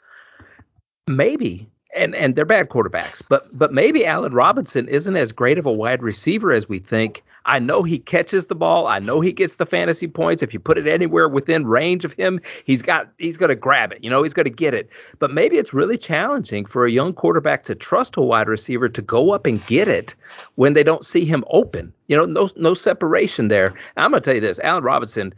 Maybe 1.07 1.69
and 1.95 2.15
and 2.15 2.35
they're 2.35 2.45
bad 2.45 2.69
quarterbacks, 2.69 3.21
but 3.27 3.43
but 3.53 3.73
maybe 3.73 4.05
Allen 4.05 4.33
Robinson 4.33 4.87
isn't 4.87 5.15
as 5.15 5.31
great 5.31 5.57
of 5.57 5.65
a 5.65 5.71
wide 5.71 6.01
receiver 6.01 6.53
as 6.53 6.69
we 6.69 6.79
think. 6.79 7.23
I 7.47 7.59
know 7.59 7.81
he 7.81 7.97
catches 7.97 8.45
the 8.45 8.55
ball. 8.55 8.87
I 8.87 8.99
know 8.99 9.21
he 9.21 9.33
gets 9.33 9.55
the 9.55 9.65
fantasy 9.65 10.07
points. 10.07 10.43
If 10.43 10.53
you 10.53 10.59
put 10.59 10.77
it 10.77 10.85
anywhere 10.85 11.27
within 11.27 11.65
range 11.65 12.05
of 12.05 12.13
him, 12.13 12.39
he's 12.65 12.81
got 12.81 13.09
he's 13.17 13.37
going 13.37 13.49
to 13.49 13.55
grab 13.55 13.91
it. 13.91 14.03
You 14.03 14.09
know, 14.09 14.21
he's 14.21 14.33
going 14.33 14.45
to 14.45 14.49
get 14.49 14.73
it. 14.73 14.89
But 15.19 15.31
maybe 15.31 15.57
it's 15.57 15.73
really 15.73 15.97
challenging 15.97 16.65
for 16.65 16.85
a 16.85 16.91
young 16.91 17.13
quarterback 17.13 17.63
to 17.65 17.75
trust 17.75 18.17
a 18.17 18.21
wide 18.21 18.47
receiver 18.47 18.89
to 18.89 19.01
go 19.01 19.31
up 19.31 19.45
and 19.45 19.65
get 19.65 19.87
it 19.87 20.13
when 20.55 20.73
they 20.73 20.83
don't 20.83 21.05
see 21.05 21.25
him 21.25 21.43
open. 21.49 21.93
You 22.07 22.17
know, 22.17 22.25
no 22.25 22.49
no 22.55 22.73
separation 22.75 23.47
there. 23.47 23.73
I'm 23.95 24.11
going 24.11 24.21
to 24.21 24.25
tell 24.25 24.35
you 24.35 24.41
this, 24.41 24.59
Allen 24.59 24.83
Robinson, 24.83 25.33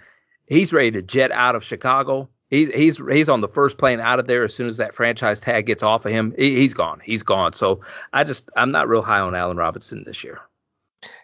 he's 0.48 0.74
ready 0.74 0.92
to 0.92 1.02
jet 1.02 1.32
out 1.32 1.56
of 1.56 1.64
Chicago 1.64 2.28
He's 2.50 2.70
he's 2.70 3.00
he's 3.12 3.30
on 3.30 3.42
the 3.42 3.48
first 3.48 3.78
plane 3.78 4.00
out 4.00 4.20
of 4.20 4.26
there 4.26 4.44
as 4.44 4.56
soon 4.56 4.68
as 4.68 4.78
that 4.78 4.96
franchise 4.96 5.40
tag 5.40 5.68
gets 5.68 5.84
off 5.84 6.06
of 6.06 6.12
him. 6.12 6.34
He, 6.36 6.56
he's 6.56 6.74
gone. 6.74 7.00
He's 7.04 7.22
gone. 7.22 7.54
So 7.54 7.82
I 8.12 8.24
just 8.24 8.50
I'm 8.58 8.72
not 8.72 8.88
real 8.88 9.04
high 9.04 9.20
on 9.20 9.36
Allen 9.36 9.58
Robinson 9.58 10.04
this 10.06 10.24
year. 10.24 10.40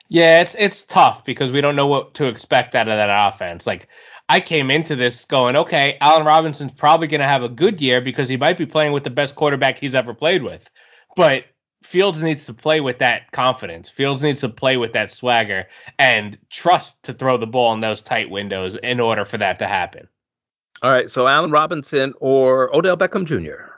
Yeah, 0.08 0.42
it's 0.42 0.56
it's 0.58 0.84
tough 0.84 1.24
because 1.26 1.52
we 1.52 1.62
don't 1.62 1.76
know 1.76 1.88
what 1.88 2.14
to 2.16 2.26
expect 2.26 2.76
out 2.76 2.88
of 2.88 2.96
that 2.96 3.34
offense. 3.34 3.66
Like 3.66 3.88
I 4.30 4.40
came 4.40 4.70
into 4.72 4.96
this 4.96 5.26
going, 5.26 5.56
okay, 5.56 5.98
Allen 6.02 6.26
Robinson's 6.26 6.72
probably 6.78 7.08
going 7.08 7.22
to 7.22 7.28
have 7.28 7.44
a 7.44 7.50
good 7.50 7.82
year 7.82 8.02
because 8.02 8.28
he 8.28 8.38
might 8.38 8.58
be 8.58 8.66
playing 8.66 8.92
with 8.92 9.04
the 9.04 9.10
best 9.10 9.36
quarterback 9.36 9.78
he's 9.78 9.96
ever 9.96 10.14
played 10.14 10.44
with. 10.44 10.62
But 11.16 11.44
Fields 11.92 12.22
needs 12.22 12.46
to 12.46 12.54
play 12.54 12.82
with 12.82 13.00
that 13.00 13.32
confidence. 13.32 13.90
Fields 13.96 14.22
needs 14.22 14.42
to 14.42 14.50
play 14.50 14.78
with 14.78 14.94
that 14.94 15.12
swagger 15.12 15.66
and 16.00 16.38
trust 16.52 16.94
to 17.04 17.14
throw 17.14 17.38
the 17.38 17.46
ball 17.46 17.74
in 17.74 17.82
those 17.82 18.02
tight 18.02 18.30
windows 18.30 18.76
in 18.82 19.00
order 19.00 19.26
for 19.26 19.38
that 19.38 19.60
to 19.60 19.68
happen. 19.68 20.08
All 20.82 20.92
right, 20.92 21.10
so 21.10 21.28
Allen 21.28 21.52
Robinson 21.52 22.14
or 22.20 22.76
Odell 22.76 22.98
Beckham 22.98 23.26
Jr. 23.26 23.75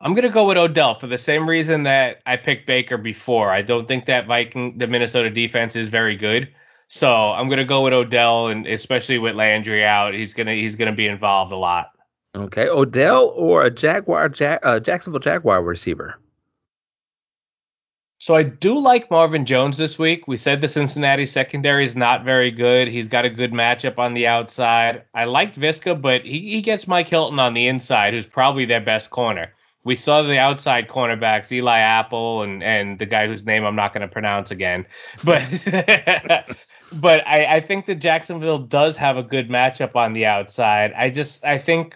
I'm 0.00 0.14
gonna 0.14 0.30
go 0.30 0.46
with 0.46 0.58
Odell 0.58 0.98
for 0.98 1.06
the 1.06 1.18
same 1.18 1.48
reason 1.48 1.84
that 1.84 2.18
I 2.26 2.36
picked 2.36 2.66
Baker 2.66 2.98
before. 2.98 3.50
I 3.50 3.62
don't 3.62 3.88
think 3.88 4.06
that 4.06 4.26
Viking, 4.26 4.76
the 4.78 4.86
Minnesota 4.86 5.30
defense 5.30 5.74
is 5.74 5.88
very 5.88 6.16
good, 6.16 6.48
so 6.88 7.08
I'm 7.08 7.48
gonna 7.48 7.64
go 7.64 7.82
with 7.82 7.94
Odell, 7.94 8.48
and 8.48 8.66
especially 8.66 9.18
with 9.18 9.34
Landry 9.34 9.84
out, 9.84 10.12
he's 10.14 10.34
gonna 10.34 10.54
he's 10.54 10.76
gonna 10.76 10.94
be 10.94 11.06
involved 11.06 11.52
a 11.52 11.56
lot. 11.56 11.92
Okay, 12.36 12.68
Odell 12.68 13.32
or 13.34 13.64
a 13.64 13.70
Jaguar, 13.70 14.30
ja- 14.38 14.58
uh, 14.62 14.78
Jacksonville 14.80 15.20
Jaguar 15.20 15.62
receiver. 15.62 16.16
So 18.18 18.34
I 18.34 18.42
do 18.42 18.78
like 18.78 19.10
Marvin 19.10 19.46
Jones 19.46 19.78
this 19.78 19.98
week. 19.98 20.26
We 20.26 20.36
said 20.36 20.60
the 20.60 20.68
Cincinnati 20.68 21.26
secondary 21.26 21.86
is 21.86 21.94
not 21.94 22.24
very 22.24 22.50
good. 22.50 22.88
He's 22.88 23.08
got 23.08 23.24
a 23.24 23.30
good 23.30 23.52
matchup 23.52 23.98
on 23.98 24.14
the 24.14 24.26
outside. 24.26 25.04
I 25.14 25.24
liked 25.24 25.58
Visca, 25.58 26.00
but 26.00 26.22
he, 26.22 26.50
he 26.50 26.62
gets 26.62 26.88
Mike 26.88 27.08
Hilton 27.08 27.38
on 27.38 27.54
the 27.54 27.68
inside, 27.68 28.14
who's 28.14 28.26
probably 28.26 28.64
their 28.64 28.80
best 28.80 29.10
corner. 29.10 29.52
We 29.86 29.94
saw 29.94 30.22
the 30.22 30.36
outside 30.36 30.88
cornerbacks, 30.88 31.52
Eli 31.52 31.78
Apple 31.78 32.42
and, 32.42 32.60
and 32.60 32.98
the 32.98 33.06
guy 33.06 33.28
whose 33.28 33.44
name 33.44 33.64
I'm 33.64 33.76
not 33.76 33.94
going 33.94 34.06
to 34.06 34.12
pronounce 34.12 34.50
again. 34.50 34.84
But 35.22 35.42
but 36.92 37.24
I, 37.24 37.56
I 37.56 37.64
think 37.64 37.86
that 37.86 38.00
Jacksonville 38.00 38.58
does 38.58 38.96
have 38.96 39.16
a 39.16 39.22
good 39.22 39.48
matchup 39.48 39.94
on 39.94 40.12
the 40.12 40.26
outside. 40.26 40.92
I 40.92 41.10
just 41.10 41.42
I 41.44 41.58
think 41.58 41.94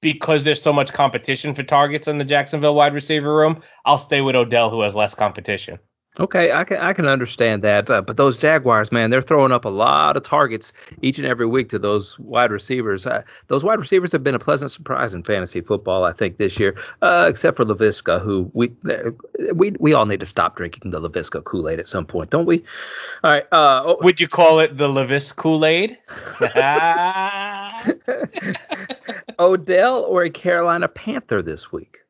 because 0.00 0.42
there's 0.42 0.62
so 0.62 0.72
much 0.72 0.90
competition 0.94 1.54
for 1.54 1.62
targets 1.62 2.08
in 2.08 2.16
the 2.16 2.24
Jacksonville 2.24 2.74
wide 2.74 2.94
receiver 2.94 3.36
room, 3.36 3.62
I'll 3.84 4.04
stay 4.04 4.22
with 4.22 4.34
Odell, 4.34 4.70
who 4.70 4.80
has 4.80 4.94
less 4.94 5.14
competition. 5.14 5.78
Okay, 6.20 6.52
I 6.52 6.64
can 6.64 6.76
I 6.76 6.92
can 6.92 7.06
understand 7.06 7.64
that, 7.64 7.88
uh, 7.88 8.02
but 8.02 8.18
those 8.18 8.38
Jaguars, 8.38 8.92
man, 8.92 9.08
they're 9.08 9.22
throwing 9.22 9.50
up 9.50 9.64
a 9.64 9.70
lot 9.70 10.14
of 10.14 10.22
targets 10.22 10.70
each 11.00 11.16
and 11.16 11.26
every 11.26 11.46
week 11.46 11.70
to 11.70 11.78
those 11.78 12.18
wide 12.18 12.50
receivers. 12.50 13.06
Uh, 13.06 13.22
those 13.48 13.64
wide 13.64 13.78
receivers 13.78 14.12
have 14.12 14.22
been 14.22 14.34
a 14.34 14.38
pleasant 14.38 14.70
surprise 14.70 15.14
in 15.14 15.22
fantasy 15.22 15.62
football, 15.62 16.04
I 16.04 16.12
think, 16.12 16.36
this 16.36 16.60
year, 16.60 16.76
uh, 17.00 17.28
except 17.30 17.56
for 17.56 17.64
Laviska, 17.64 18.22
who 18.22 18.50
we 18.52 18.70
we 19.54 19.70
we 19.80 19.94
all 19.94 20.04
need 20.04 20.20
to 20.20 20.26
stop 20.26 20.54
drinking 20.54 20.90
the 20.90 21.00
Laviska 21.00 21.42
Kool 21.44 21.70
Aid 21.70 21.80
at 21.80 21.86
some 21.86 22.04
point, 22.04 22.28
don't 22.28 22.44
we? 22.44 22.62
All 23.24 23.30
right. 23.30 23.44
Uh, 23.50 23.82
oh. 23.86 23.98
Would 24.02 24.20
you 24.20 24.28
call 24.28 24.60
it 24.60 24.76
the 24.76 24.88
Lavis 24.88 25.34
Kool 25.34 25.64
Aid? 25.64 25.96
Odell 29.38 30.04
or 30.04 30.24
a 30.24 30.30
Carolina 30.30 30.88
Panther 30.88 31.40
this 31.40 31.72
week? 31.72 32.01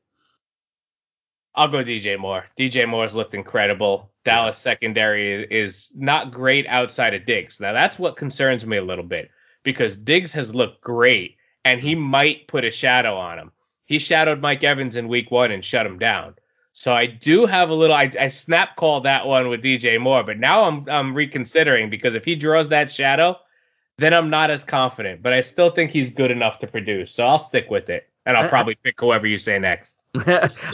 I'll 1.55 1.69
go 1.69 1.85
DJ 1.85 2.19
Moore. 2.19 2.45
DJ 2.59 2.89
Moore's 2.89 3.15
looked 3.15 3.35
incredible. 3.35 4.11
Dallas 4.25 4.59
secondary 4.59 5.45
is 5.45 5.91
not 5.95 6.33
great 6.33 6.67
outside 6.67 7.15
of 7.15 7.27
Diggs. 7.27 7.57
Now 7.61 7.73
that's 7.73 7.99
what 7.99 8.17
concerns 8.17 8.65
me 8.65 8.77
a 8.77 8.85
little 8.85 9.05
bit 9.05 9.31
because 9.63 9.97
Diggs 9.97 10.33
has 10.33 10.55
looked 10.55 10.81
great 10.83 11.37
and 11.65 11.81
he 11.81 11.95
might 11.95 12.49
put 12.49 12.65
a 12.65 12.71
shadow 12.71 13.17
on 13.17 13.39
him. 13.39 13.53
He 13.85 13.99
shadowed 13.99 14.41
Mike 14.41 14.65
Evans 14.65 14.97
in 14.97 15.09
week 15.09 15.31
one 15.31 15.51
and 15.51 15.65
shut 15.65 15.87
him 15.87 15.99
down. 15.99 16.35
So 16.73 16.93
I 16.93 17.07
do 17.07 17.45
have 17.45 17.69
a 17.69 17.75
little 17.75 17.95
I, 17.95 18.11
I 18.19 18.29
snap 18.29 18.77
called 18.77 19.05
that 19.05 19.27
one 19.27 19.49
with 19.49 19.63
DJ 19.63 20.01
Moore, 20.01 20.23
but 20.25 20.39
now 20.39 20.65
I'm 20.65 20.89
I'm 20.89 21.15
reconsidering 21.15 21.91
because 21.91 22.15
if 22.15 22.25
he 22.25 22.35
draws 22.35 22.69
that 22.71 22.91
shadow, 22.91 23.37
then 23.99 24.15
I'm 24.15 24.31
not 24.31 24.51
as 24.51 24.65
confident. 24.65 25.23
But 25.23 25.35
I 25.35 25.43
still 25.43 25.71
think 25.71 25.91
he's 25.91 26.11
good 26.11 26.31
enough 26.31 26.61
to 26.61 26.67
produce. 26.67 27.15
So 27.15 27.25
I'll 27.25 27.47
stick 27.49 27.67
with 27.69 27.91
it. 27.91 28.09
And 28.25 28.37
I'll 28.37 28.49
probably 28.49 28.77
pick 28.77 28.95
whoever 29.01 29.27
you 29.27 29.37
say 29.37 29.59
next. 29.59 29.93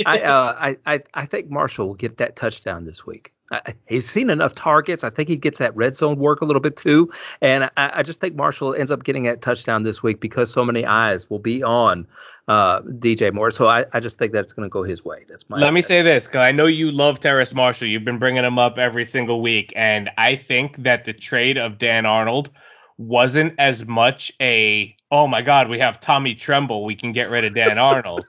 I, 0.07 0.20
uh, 0.20 0.57
I, 0.59 0.77
I 0.87 1.01
I 1.14 1.27
think 1.27 1.48
Marshall 1.48 1.88
will 1.88 1.94
get 1.94 2.18
that 2.18 2.35
touchdown 2.37 2.85
this 2.85 3.07
week. 3.07 3.33
I, 3.53 3.74
he's 3.87 4.11
seen 4.11 4.31
enough 4.31 4.55
targets. 4.55 5.05
I 5.05 5.11
think 5.11 5.29
he 5.29 5.37
gets 5.37 5.59
that 5.59 5.74
red 5.77 5.96
zone 5.96 6.18
work 6.18 6.40
a 6.40 6.44
little 6.44 6.61
bit 6.61 6.77
too, 6.77 7.11
and 7.40 7.64
I, 7.64 7.70
I 7.77 8.03
just 8.03 8.20
think 8.20 8.35
Marshall 8.35 8.74
ends 8.74 8.90
up 8.90 9.05
getting 9.05 9.24
that 9.24 9.40
touchdown 9.40 9.85
this 9.85 10.03
week 10.03 10.20
because 10.20 10.53
so 10.53 10.64
many 10.64 10.85
eyes 10.85 11.31
will 11.31 11.38
be 11.38 11.62
on 11.62 12.07
uh, 12.48 12.81
DJ 12.83 13.33
Moore. 13.33 13.51
So 13.53 13.68
I, 13.68 13.85
I 13.92 14.01
just 14.01 14.18
think 14.18 14.33
that's 14.33 14.53
going 14.53 14.68
to 14.68 14.72
go 14.72 14.83
his 14.83 15.05
way. 15.05 15.24
That's 15.29 15.48
my. 15.48 15.59
Let 15.59 15.72
me 15.72 15.83
say 15.83 16.03
this 16.03 16.24
because 16.24 16.40
I 16.40 16.51
know 16.51 16.66
you 16.66 16.90
love 16.90 17.20
Terrace 17.20 17.55
Marshall. 17.55 17.87
You've 17.87 18.05
been 18.05 18.18
bringing 18.18 18.44
him 18.44 18.59
up 18.59 18.77
every 18.77 19.07
single 19.07 19.40
week, 19.40 19.72
and 19.77 20.11
I 20.18 20.37
think 20.48 20.83
that 20.83 21.05
the 21.05 21.12
trade 21.12 21.57
of 21.57 21.79
Dan 21.79 22.07
Arnold 22.07 22.51
wasn't 22.98 23.55
as 23.59 23.85
much 23.85 24.33
a 24.40 24.94
oh 25.12 25.29
my 25.29 25.40
god 25.40 25.68
we 25.68 25.79
have 25.79 26.01
Tommy 26.01 26.35
Tremble 26.35 26.85
we 26.85 26.96
can 26.96 27.12
get 27.12 27.31
rid 27.31 27.44
of 27.44 27.55
Dan 27.55 27.79
Arnold 27.79 28.27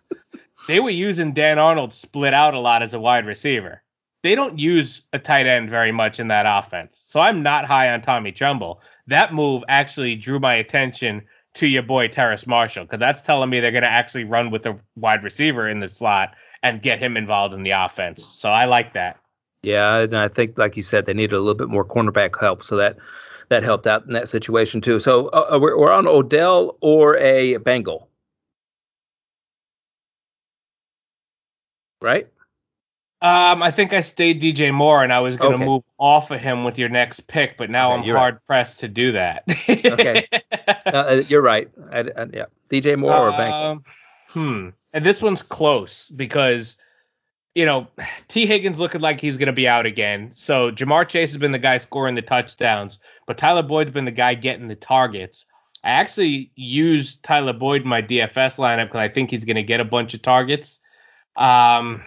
they 0.69 0.79
were 0.79 0.91
using 0.91 1.33
Dan 1.33 1.57
Arnold 1.57 1.95
split 1.95 2.31
out 2.31 2.53
a 2.53 2.59
lot 2.59 2.83
as 2.83 2.93
a 2.93 2.99
wide 2.99 3.25
receiver. 3.25 3.81
they 4.21 4.35
don't 4.35 4.59
use 4.59 5.01
a 5.13 5.17
tight 5.19 5.47
end 5.47 5.69
very 5.69 5.91
much 5.91 6.19
in 6.19 6.27
that 6.27 6.45
offense. 6.45 6.95
So 7.09 7.19
I'm 7.19 7.41
not 7.41 7.65
high 7.65 7.89
on 7.89 8.01
Tommy 8.01 8.31
Tremble. 8.31 8.79
That 9.07 9.33
move 9.33 9.63
actually 9.67 10.15
drew 10.15 10.39
my 10.39 10.53
attention 10.55 11.23
to 11.55 11.65
your 11.65 11.81
boy 11.81 12.09
Terrace 12.09 12.45
Marshall 12.45 12.83
because 12.83 12.99
that's 12.99 13.21
telling 13.21 13.49
me 13.49 13.59
they're 13.59 13.71
going 13.71 13.81
to 13.81 13.89
actually 13.89 14.25
run 14.25 14.51
with 14.51 14.65
a 14.67 14.77
wide 14.95 15.23
receiver 15.23 15.67
in 15.67 15.79
the 15.79 15.89
slot 15.89 16.35
and 16.61 16.83
get 16.83 16.99
him 16.99 17.17
involved 17.17 17.55
in 17.55 17.63
the 17.63 17.71
offense. 17.71 18.23
So 18.37 18.49
I 18.49 18.65
like 18.65 18.93
that. 18.93 19.17
Yeah, 19.63 19.99
and 19.99 20.15
I 20.15 20.27
think, 20.27 20.57
like 20.57 20.77
you 20.77 20.83
said, 20.83 21.05
they 21.05 21.13
needed 21.13 21.33
a 21.33 21.39
little 21.39 21.55
bit 21.55 21.69
more 21.69 21.85
cornerback 21.85 22.39
help, 22.39 22.63
so 22.63 22.75
that 22.75 22.97
that 23.49 23.63
helped 23.63 23.87
out 23.87 24.05
in 24.05 24.13
that 24.13 24.29
situation 24.29 24.81
too. 24.81 24.99
So 24.99 25.29
uh, 25.29 25.55
uh 25.55 25.59
we're, 25.59 25.77
we're 25.77 25.91
on 25.91 26.07
Odell 26.07 26.77
or 26.81 27.17
a 27.17 27.57
Bengal, 27.57 28.08
right? 32.01 32.27
Um, 33.21 33.61
I 33.61 33.71
think 33.71 33.91
I 33.91 34.01
stayed 34.01 34.41
DJ 34.41 34.73
Moore, 34.73 35.03
and 35.03 35.11
I 35.11 35.19
was 35.19 35.35
going 35.35 35.51
to 35.51 35.57
okay. 35.57 35.65
move 35.65 35.83
off 35.97 36.31
of 36.31 36.39
him 36.39 36.63
with 36.63 36.77
your 36.77 36.87
next 36.87 37.27
pick, 37.27 37.57
but 37.57 37.69
now 37.69 37.91
okay, 37.91 38.09
I'm 38.09 38.15
hard 38.15 38.33
right. 38.35 38.47
pressed 38.47 38.79
to 38.79 38.87
do 38.87 39.11
that. 39.11 39.43
okay, 39.67 40.25
uh, 40.85 40.89
uh, 40.89 41.23
you're 41.27 41.41
right. 41.41 41.69
I, 41.91 41.99
I, 41.99 42.25
yeah, 42.31 42.45
DJ 42.71 42.97
Moore 42.97 43.29
or 43.29 43.31
Bengal. 43.31 43.71
Um, 43.71 43.83
hmm, 44.29 44.69
and 44.93 45.05
this 45.05 45.21
one's 45.21 45.41
close 45.41 46.09
because 46.15 46.77
you 47.55 47.65
know, 47.65 47.87
Tee 48.29 48.45
Higgins 48.45 48.77
looking 48.77 49.01
like 49.01 49.19
he's 49.19 49.37
going 49.37 49.47
to 49.47 49.53
be 49.53 49.67
out 49.67 49.85
again. 49.85 50.31
So 50.35 50.71
Ja'Marr 50.71 51.09
Chase 51.09 51.31
has 51.31 51.39
been 51.39 51.51
the 51.51 51.59
guy 51.59 51.77
scoring 51.79 52.15
the 52.15 52.21
touchdowns, 52.21 52.97
but 53.27 53.37
Tyler 53.37 53.63
Boyd's 53.63 53.91
been 53.91 54.05
the 54.05 54.11
guy 54.11 54.33
getting 54.35 54.67
the 54.67 54.75
targets. 54.75 55.45
I 55.83 55.89
actually 55.89 56.51
used 56.55 57.21
Tyler 57.23 57.53
Boyd 57.53 57.81
in 57.81 57.87
my 57.87 58.01
DFS 58.01 58.55
lineup 58.55 58.87
because 58.87 58.99
I 58.99 59.09
think 59.09 59.29
he's 59.29 59.45
going 59.45 59.55
to 59.55 59.63
get 59.63 59.79
a 59.79 59.85
bunch 59.85 60.13
of 60.13 60.21
targets. 60.21 60.79
Um, 61.35 62.03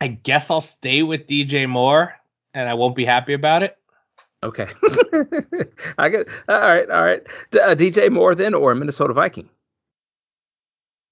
I 0.00 0.08
guess 0.08 0.50
I'll 0.50 0.60
stay 0.60 1.02
with 1.02 1.26
DJ 1.26 1.68
Moore, 1.68 2.14
and 2.54 2.68
I 2.68 2.74
won't 2.74 2.96
be 2.96 3.04
happy 3.04 3.34
about 3.34 3.62
it. 3.62 3.76
Okay, 4.42 4.66
I 5.98 6.08
get 6.08 6.26
all 6.48 6.60
right, 6.60 6.88
all 6.88 7.04
right. 7.04 7.22
Uh, 7.52 7.74
DJ 7.74 8.10
Moore 8.10 8.34
then, 8.34 8.54
or 8.54 8.74
Minnesota 8.74 9.12
Viking? 9.12 9.48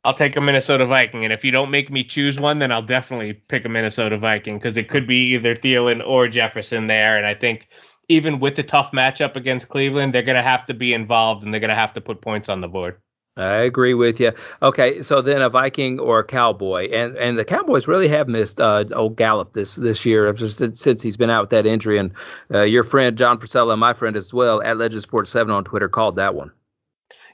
I'll 0.05 0.16
take 0.16 0.37
a 0.37 0.40
Minnesota 0.40 0.87
Viking, 0.87 1.24
and 1.24 1.33
if 1.33 1.44
you 1.44 1.51
don't 1.51 1.70
make 1.70 1.90
me 1.90 2.05
choose 2.05 2.38
one, 2.38 2.61
then 2.61 2.72
I'll 2.72 2.81
definitely 2.83 3.35
pick 3.35 3.64
a 3.66 3.68
Minnesota 3.68 4.16
Viking 4.16 4.59
because 4.59 4.77
it 4.77 4.88
could 4.88 5.07
be 5.07 5.35
either 5.35 5.55
Thielen 5.55 6.07
or 6.07 6.29
Jefferson 6.29 6.87
there, 6.87 7.18
and 7.18 7.27
I 7.27 7.35
think 7.35 7.68
even 8.09 8.40
with 8.40 8.57
the 8.57 8.62
tough 8.62 8.90
matchup 8.92 9.37
against 9.37 9.68
Cleveland, 9.68 10.14
they're 10.14 10.22
going 10.22 10.37
to 10.37 10.42
have 10.42 10.66
to 10.66 10.74
be 10.74 10.94
involved 10.94 11.44
and 11.44 11.53
they're 11.53 11.61
going 11.61 11.68
to 11.68 11.74
have 11.74 11.94
to 11.94 12.01
put 12.01 12.22
points 12.22 12.48
on 12.48 12.61
the 12.61 12.68
board. 12.68 13.01
I 13.38 13.59
agree 13.59 13.94
with 13.94 14.18
you. 14.18 14.33
Okay, 14.62 15.01
so 15.03 15.22
then 15.22 15.42
a 15.42 15.48
Viking 15.48 16.01
or 16.01 16.18
a 16.18 16.24
Cowboy, 16.24 16.90
and 16.90 17.16
and 17.16 17.38
the 17.38 17.44
Cowboys 17.44 17.87
really 17.87 18.09
have 18.09 18.27
missed 18.27 18.61
uh, 18.61 18.85
old 18.92 19.16
Gallup 19.16 19.53
this 19.53 19.77
this 19.77 20.05
year 20.05 20.33
just 20.33 20.59
since 20.77 21.03
he's 21.03 21.16
been 21.16 21.31
out 21.31 21.42
with 21.42 21.51
that 21.51 21.64
injury. 21.64 21.98
And 21.98 22.12
uh, 22.53 22.62
your 22.62 22.83
friend 22.83 23.16
John 23.16 23.38
Priscilla, 23.38 23.77
my 23.77 23.94
friend 23.94 24.16
as 24.16 24.33
well, 24.33 24.61
at 24.62 24.77
Legend 24.77 25.03
Sports 25.03 25.31
Seven 25.31 25.53
on 25.53 25.64
Twitter, 25.64 25.88
called 25.88 26.16
that 26.16 26.35
one. 26.35 26.51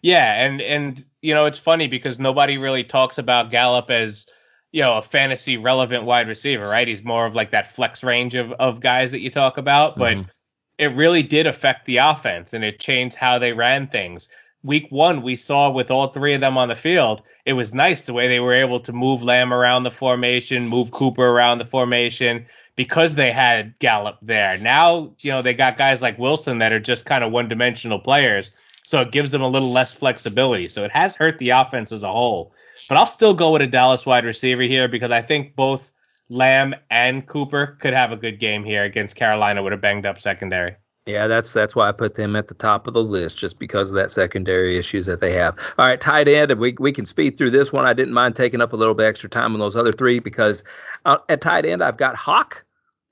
Yeah, 0.03 0.45
and 0.45 0.61
and 0.61 1.05
you 1.23 1.33
know 1.33 1.47
it's 1.47 1.59
funny 1.59 1.89
because 1.89 2.19
nobody 2.19 2.59
really 2.59 2.85
talks 2.85 3.17
about 3.17 3.51
Gallup 3.51 3.89
as 3.89 4.27
you 4.73 4.83
know 4.83 4.99
a 4.99 5.03
fantasy 5.03 5.57
relevant 5.57 6.05
wide 6.05 6.29
receiver, 6.29 6.65
right? 6.65 6.87
He's 6.87 7.03
more 7.03 7.25
of 7.25 7.33
like 7.33 7.53
that 7.53 7.75
flex 7.75 8.03
range 8.03 8.35
of 8.35 8.53
of 8.53 8.81
guys 8.81 9.11
that 9.11 9.21
you 9.21 9.31
talk 9.31 9.57
about, 9.59 9.97
but. 9.97 10.15
Mm-hmm. 10.15 10.29
It 10.77 10.87
really 10.87 11.23
did 11.23 11.47
affect 11.47 11.87
the 11.87 11.99
offense 11.99 12.49
and 12.53 12.65
it 12.65 12.81
changed 12.81 13.15
how 13.15 13.39
they 13.39 13.53
ran 13.53 13.87
things 13.87 14.27
week 14.65 14.87
one 14.91 15.23
we 15.23 15.37
saw 15.37 15.71
with 15.71 15.91
all 15.91 16.09
three 16.09 16.35
of 16.35 16.41
them 16.41 16.59
on 16.59 16.69
the 16.69 16.77
field, 16.77 17.23
it 17.47 17.53
was 17.53 17.73
nice 17.73 18.01
the 18.01 18.13
way 18.13 18.27
they 18.27 18.41
were 18.41 18.55
able 18.55 18.81
to 18.81 18.93
move 18.93 19.23
Lamb 19.23 19.53
around 19.53 19.85
the 19.85 19.91
formation, 19.91 20.67
move 20.67 20.91
Cooper 20.91 21.29
around 21.29 21.59
the 21.59 21.67
formation 21.67 22.47
because 22.75 23.15
they 23.15 23.31
had 23.31 23.79
Gallup 23.79 24.19
there. 24.23 24.59
Now, 24.59 25.13
you 25.21 25.31
know, 25.31 25.43
they 25.43 25.53
got 25.53 25.79
guys 25.79 26.01
like 26.01 26.19
Wilson 26.19 26.59
that 26.59 26.73
are 26.73 26.81
just 26.81 27.05
kind 27.05 27.23
of 27.23 27.31
one 27.31 27.49
dimensional 27.49 28.01
players. 28.01 28.51
So 28.85 29.01
it 29.01 29.13
gives 29.13 29.31
them 29.31 29.43
a 29.43 29.49
little 29.49 29.73
less 29.73 29.93
flexibility. 29.93 30.69
So 30.69 30.85
it 30.85 30.91
has 30.91 31.15
hurt 31.15 31.39
the 31.39 31.51
offense 31.51 31.93
as 31.93 32.03
a 32.03 32.11
whole. 32.11 32.53
But 32.89 32.99
I'll 32.99 33.07
still 33.07 33.35
go 33.35 33.53
with 33.53 33.63
a 33.63 33.67
Dallas 33.67 34.05
wide 34.05 34.25
receiver 34.25 34.63
here 34.63 34.89
because 34.89 35.11
I 35.11 35.23
think 35.23 35.55
both 35.55 35.83
Lamb 36.29 36.75
and 36.91 37.27
Cooper 37.27 37.79
could 37.81 37.95
have 37.95 38.13
a 38.13 38.17
good 38.17 38.41
game 38.41 38.65
here 38.65 38.85
against 38.85 39.15
Carolina 39.15 39.63
with 39.63 39.73
a 39.73 39.77
banged 39.77 40.07
up 40.07 40.21
secondary. 40.21 40.77
Yeah, 41.07 41.27
that's 41.29 41.53
that's 41.53 41.75
why 41.75 41.89
I 41.89 41.93
put 41.93 42.15
them 42.15 42.35
at 42.35 42.49
the 42.49 42.55
top 42.55 42.87
of 42.87 42.95
the 42.95 43.03
list, 43.03 43.37
just 43.37 43.59
because 43.59 43.91
of 43.91 43.95
that 43.97 44.11
secondary 44.11 44.79
issues 44.79 45.05
that 45.05 45.21
they 45.21 45.35
have. 45.35 45.55
All 45.77 45.87
right, 45.87 46.01
tight 46.01 46.29
end, 46.29 46.51
and 46.51 46.59
we 46.59 46.75
we 46.79 46.95
can 46.95 47.05
speed 47.05 47.37
through 47.37 47.51
this 47.51 47.73
one. 47.73 47.85
I 47.85 47.93
didn't 47.93 48.15
mind 48.15 48.37
taking 48.37 48.63
up 48.63 48.73
a 48.73 48.77
little 48.77 48.95
bit 48.95 49.05
extra 49.05 49.29
time 49.29 49.53
on 49.53 49.61
those 49.61 49.77
other 49.77 49.93
three 49.93 50.19
because 50.19 50.65
uh, 51.05 51.19
at 51.29 51.43
tight 51.43 51.67
end 51.67 51.85
I've 51.85 51.99
got 51.99 52.17
Hawk 52.17 52.65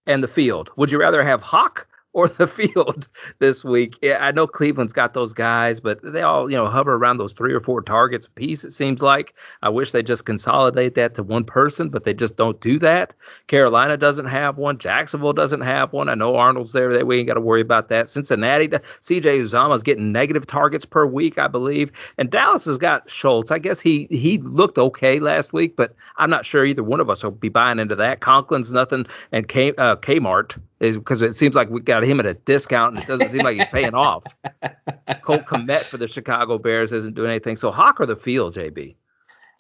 and 0.07 0.23
the 0.25 0.29
field. 0.29 0.71
Would 0.79 0.91
you 0.91 0.99
rather 0.99 1.23
have 1.23 1.43
Hawk 1.43 1.87
or 2.13 2.29
the 2.29 2.47
field 2.57 3.09
this 3.39 3.65
week. 3.65 3.99
I 4.03 4.33
know 4.33 4.47
Cleveland's 4.47 4.93
got 4.93 5.15
those 5.15 5.33
guys, 5.33 5.81
but 5.81 6.01
they 6.03 6.23
all, 6.23 6.51
you 6.51 6.57
know, 6.57 6.69
hover 6.69 6.95
around 6.95 7.19
those 7.19 7.33
three 7.33 7.53
or 7.53 7.61
four 7.61 7.83
targets 7.83 8.27
a 8.27 8.31
piece, 8.31 8.65
it 8.65 8.73
seems 8.73 9.01
like. 9.01 9.35
I 9.63 9.69
wish 9.69 9.93
they 9.93 10.03
just 10.03 10.25
consolidate 10.25 10.95
that 10.97 11.15
to 11.17 11.23
one 11.23 11.45
person, 11.45 11.89
but 11.89 12.05
they 12.05 12.15
just 12.15 12.37
don't 12.37 12.61
do 12.61 12.79
that. 12.81 13.15
Carolina 13.49 13.97
doesn't 13.97 14.27
have 14.27 14.59
one. 14.59 14.79
Jacksonville 14.79 15.33
doesn't 15.33 15.61
have 15.61 15.93
one. 15.93 16.09
I 16.09 16.15
know 16.15 16.37
Arnold's 16.37 16.73
there. 16.73 16.93
That 16.93 17.07
we 17.07 17.19
ain't 17.19 17.29
got 17.29 17.35
to 17.35 17.41
worry 17.41 17.61
about 17.61 17.89
that. 17.89 18.09
Cincinnati, 18.09 18.69
CJ 18.69 19.43
Uzomah's 19.43 19.83
getting 19.83 20.13
negative 20.13 20.47
targets 20.47 20.85
per 20.85 21.07
week, 21.07 21.39
I 21.39 21.49
believe. 21.49 21.91
And 22.19 22.31
Dallas 22.31 22.65
has 22.65 22.79
got 22.79 23.09
Schultz. 23.11 23.51
I 23.51 23.59
guess 23.59 23.81
he 23.81 24.07
he 24.11 24.39
looked 24.39 24.79
okay 24.79 25.21
last 25.21 25.53
week, 25.53 25.77
but 25.77 25.95
I'm 26.17 26.31
not 26.31 26.45
sure 26.45 26.65
either 26.65 26.83
one 26.83 27.01
of 27.01 27.09
us 27.09 27.23
will 27.23 27.31
be 27.31 27.49
buying 27.49 27.79
into 27.79 27.97
that. 27.97 28.21
Conklin's 28.21 28.71
nothing, 28.73 29.07
and 29.33 29.49
K, 29.49 29.73
uh, 29.79 29.97
Kmart 29.97 30.59
is 30.83 30.97
because 30.97 31.23
it 31.23 31.37
seems 31.37 31.55
like 31.55 31.71
we 31.71 31.81
got 31.81 32.03
him 32.03 32.19
at 32.19 32.27
a 32.27 32.35
discount 32.35 32.95
and 32.95 33.05
it 33.05 33.07
doesn't 33.07 33.31
seem 33.31 33.43
like 33.43 33.57
he's 33.57 33.67
paying 33.73 33.95
off. 33.95 34.25
Cole 35.23 35.39
Kmet 35.39 35.85
for 35.85 35.97
the 35.97 36.09
Chicago 36.09 36.59
Bears 36.59 36.93
isn't 36.93 37.15
doing 37.15 37.31
anything. 37.31 37.57
So 37.57 37.71
Hawk 37.71 38.01
or 38.01 38.07
the 38.07 38.17
field, 38.17 38.57
JB? 38.57 38.97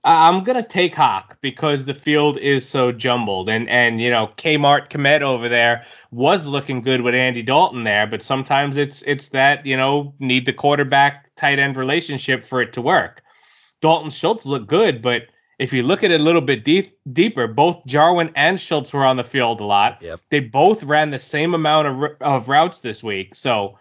I'm 0.05 0.43
gonna 0.43 0.67
take 0.67 0.95
Hawk 0.95 1.37
because 1.41 1.85
the 1.85 1.95
field 1.95 2.37
is 2.39 2.69
so 2.69 2.91
jumbled, 2.91 3.49
and 3.49 3.69
and 3.69 4.01
you 4.01 4.11
know 4.11 4.31
Kmart 4.37 4.91
Kmet 4.91 5.23
over 5.23 5.49
there 5.49 5.85
was 6.11 6.45
looking 6.45 6.83
good 6.83 7.03
with 7.03 7.15
Andy 7.15 7.43
Dalton 7.43 7.85
there, 7.85 8.09
but 8.09 8.21
sometimes 8.21 8.77
it's 8.77 9.05
it's 9.07 9.29
that 9.29 9.65
you 9.65 9.77
know 9.77 10.13
need 10.19 10.45
the 10.45 10.53
quarterback 10.53 11.31
tight 11.37 11.61
end 11.61 11.77
relationship 11.77 12.49
for 12.49 12.61
it 12.61 12.73
to 12.73 12.83
work. 12.83 13.23
Dalton 13.81 14.11
Schultz 14.11 14.45
looked 14.45 14.67
good, 14.67 15.03
but 15.03 15.23
if 15.63 15.73
you 15.73 15.85
look 15.85 16.03
at 16.03 16.11
it 16.11 16.21
a 16.21 16.25
little 16.25 16.41
bit 16.41 16.65
deep, 16.65 16.99
deeper, 17.13 17.47
both 17.47 17.87
Jarwin 17.87 18.33
and 18.35 18.61
Schultz 18.61 18.93
were 18.93 19.05
on 19.05 19.17
the 19.17 19.23
field 19.23 19.61
a 19.61 19.65
lot. 19.65 20.03
Yep. 20.03 20.21
They 20.29 20.41
both 20.41 20.83
ran 20.83 21.13
the 21.13 21.21
same 21.21 21.55
amount 21.55 21.87
of, 21.87 22.11
of 22.21 22.49
routes 22.49 22.81
this 22.81 23.01
week. 23.01 23.37
So 23.37 23.79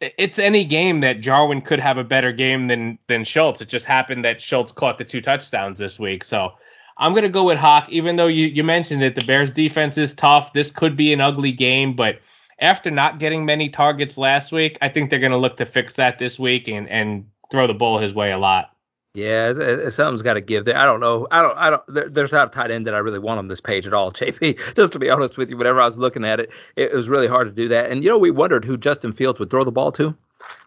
it's 0.00 0.38
any 0.38 0.66
game 0.66 1.00
that 1.00 1.22
Jarwin 1.22 1.62
could 1.62 1.80
have 1.80 1.96
a 1.96 2.04
better 2.04 2.30
game 2.30 2.68
than 2.68 2.98
than 3.08 3.24
Schultz. 3.24 3.62
It 3.62 3.70
just 3.70 3.86
happened 3.86 4.26
that 4.26 4.42
Schultz 4.42 4.70
caught 4.70 4.98
the 4.98 5.04
two 5.04 5.22
touchdowns 5.22 5.78
this 5.78 5.98
week. 5.98 6.24
So 6.24 6.50
I'm 6.98 7.14
gonna 7.14 7.30
go 7.30 7.44
with 7.44 7.56
Hawk, 7.56 7.88
even 7.88 8.16
though 8.16 8.26
you, 8.26 8.46
you 8.46 8.62
mentioned 8.62 9.02
it, 9.02 9.14
the 9.14 9.24
Bears 9.24 9.50
defense 9.50 9.96
is 9.96 10.12
tough. 10.12 10.52
This 10.52 10.70
could 10.70 10.94
be 10.94 11.14
an 11.14 11.22
ugly 11.22 11.52
game, 11.52 11.96
but 11.96 12.16
after 12.60 12.90
not 12.90 13.18
getting 13.18 13.46
many 13.46 13.70
targets 13.70 14.18
last 14.18 14.52
week, 14.52 14.76
I 14.82 14.90
think 14.90 15.08
they're 15.08 15.20
gonna 15.20 15.38
look 15.38 15.56
to 15.56 15.64
fix 15.66 15.94
that 15.94 16.18
this 16.18 16.38
week 16.38 16.68
and, 16.68 16.86
and 16.90 17.24
throw 17.50 17.66
the 17.66 17.72
ball 17.72 17.98
his 17.98 18.12
way 18.12 18.30
a 18.30 18.38
lot. 18.38 18.73
Yeah, 19.14 19.50
it, 19.50 19.58
it, 19.58 19.94
something's 19.94 20.22
got 20.22 20.34
to 20.34 20.40
give 20.40 20.64
there. 20.64 20.76
I 20.76 20.84
don't 20.84 20.98
know. 20.98 21.28
I 21.30 21.40
don't. 21.40 21.56
I 21.56 21.70
don't. 21.70 21.82
There, 21.86 22.10
there's 22.10 22.32
not 22.32 22.48
a 22.48 22.50
tight 22.50 22.72
end 22.72 22.84
that 22.88 22.94
I 22.94 22.98
really 22.98 23.20
want 23.20 23.38
on 23.38 23.46
this 23.46 23.60
page 23.60 23.86
at 23.86 23.94
all, 23.94 24.12
JP. 24.12 24.58
Just 24.74 24.92
to 24.92 24.98
be 24.98 25.08
honest 25.08 25.38
with 25.38 25.50
you, 25.50 25.56
whenever 25.56 25.80
I 25.80 25.86
was 25.86 25.96
looking 25.96 26.24
at 26.24 26.40
it, 26.40 26.50
it, 26.76 26.90
it 26.92 26.96
was 26.96 27.08
really 27.08 27.28
hard 27.28 27.46
to 27.46 27.52
do 27.52 27.68
that. 27.68 27.90
And 27.90 28.02
you 28.02 28.10
know, 28.10 28.18
we 28.18 28.32
wondered 28.32 28.64
who 28.64 28.76
Justin 28.76 29.12
Fields 29.12 29.38
would 29.38 29.50
throw 29.50 29.64
the 29.64 29.70
ball 29.70 29.92
to. 29.92 30.14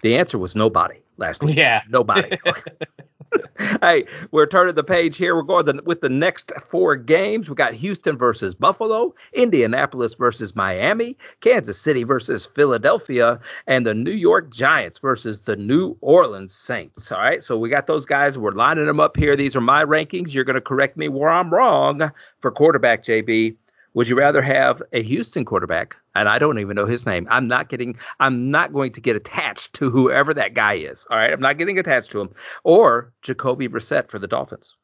The 0.02 0.16
answer 0.16 0.38
was 0.38 0.56
nobody 0.56 1.02
last 1.18 1.44
week. 1.44 1.58
Yeah, 1.58 1.82
nobody. 1.90 2.38
hey, 3.82 4.06
we're 4.32 4.46
turning 4.46 4.76
the 4.76 4.84
page 4.84 5.18
here. 5.18 5.36
We're 5.36 5.44
going 5.44 5.80
with 5.86 6.02
the 6.02 6.10
next 6.10 6.52
four 6.70 6.96
games. 6.96 7.50
We 7.50 7.56
got 7.56 7.74
Houston 7.74 8.18
versus 8.18 8.54
Buffalo, 8.54 9.14
Indianapolis 9.34 10.16
versus 10.18 10.56
Miami, 10.56 11.18
Kansas 11.42 11.82
City 11.82 12.04
versus 12.04 12.48
Philadelphia, 12.56 13.40
and 13.68 13.86
the 13.86 13.94
New 13.94 14.12
York 14.12 14.52
Giants 14.52 15.00
versus 15.00 15.42
the 15.46 15.56
New 15.56 15.98
Orleans 16.02 16.54
Saints. 16.54 17.12
All 17.12 17.20
right, 17.20 17.44
so 17.44 17.58
we 17.58 17.70
got 17.70 17.88
those 17.88 18.06
guys. 18.06 18.38
We're 18.38 18.52
lining 18.52 18.86
them 18.88 19.00
up 19.00 19.18
here. 19.18 19.36
These 19.36 19.56
are 19.56 19.62
my 19.62 19.84
rankings. 19.84 20.34
You're 20.34 20.44
going 20.44 20.56
to 20.56 20.62
correct 20.62 20.98
me 20.98 21.08
where 21.10 21.30
I'm 21.30 21.54
wrong 21.54 22.12
for 22.42 22.52
quarterback, 22.52 23.04
JB. 23.04 23.56
Would 23.98 24.08
you 24.08 24.16
rather 24.16 24.44
have 24.44 24.84
a 24.94 25.02
Houston 25.02 25.44
quarterback, 25.44 25.96
and 26.14 26.30
I 26.30 26.38
don't 26.38 26.60
even 26.60 26.76
know 26.76 26.86
his 26.86 27.08
name. 27.08 27.28
I'm 27.32 27.48
not 27.48 27.68
getting 27.68 27.98
I'm 28.20 28.52
not 28.52 28.72
going 28.72 28.94
to 28.94 29.02
get 29.02 29.16
attached 29.16 29.74
to 29.74 29.90
whoever 29.90 30.36
that 30.36 30.54
guy 30.54 30.76
is. 30.76 31.04
All 31.10 31.18
right, 31.18 31.34
I'm 31.34 31.42
not 31.42 31.58
getting 31.58 31.80
attached 31.80 32.12
to 32.12 32.22
him. 32.22 32.30
Or 32.64 33.12
Jacoby 33.24 33.68
Brissett 33.68 34.12
for 34.12 34.20
the 34.20 34.28
Dolphins. 34.28 34.76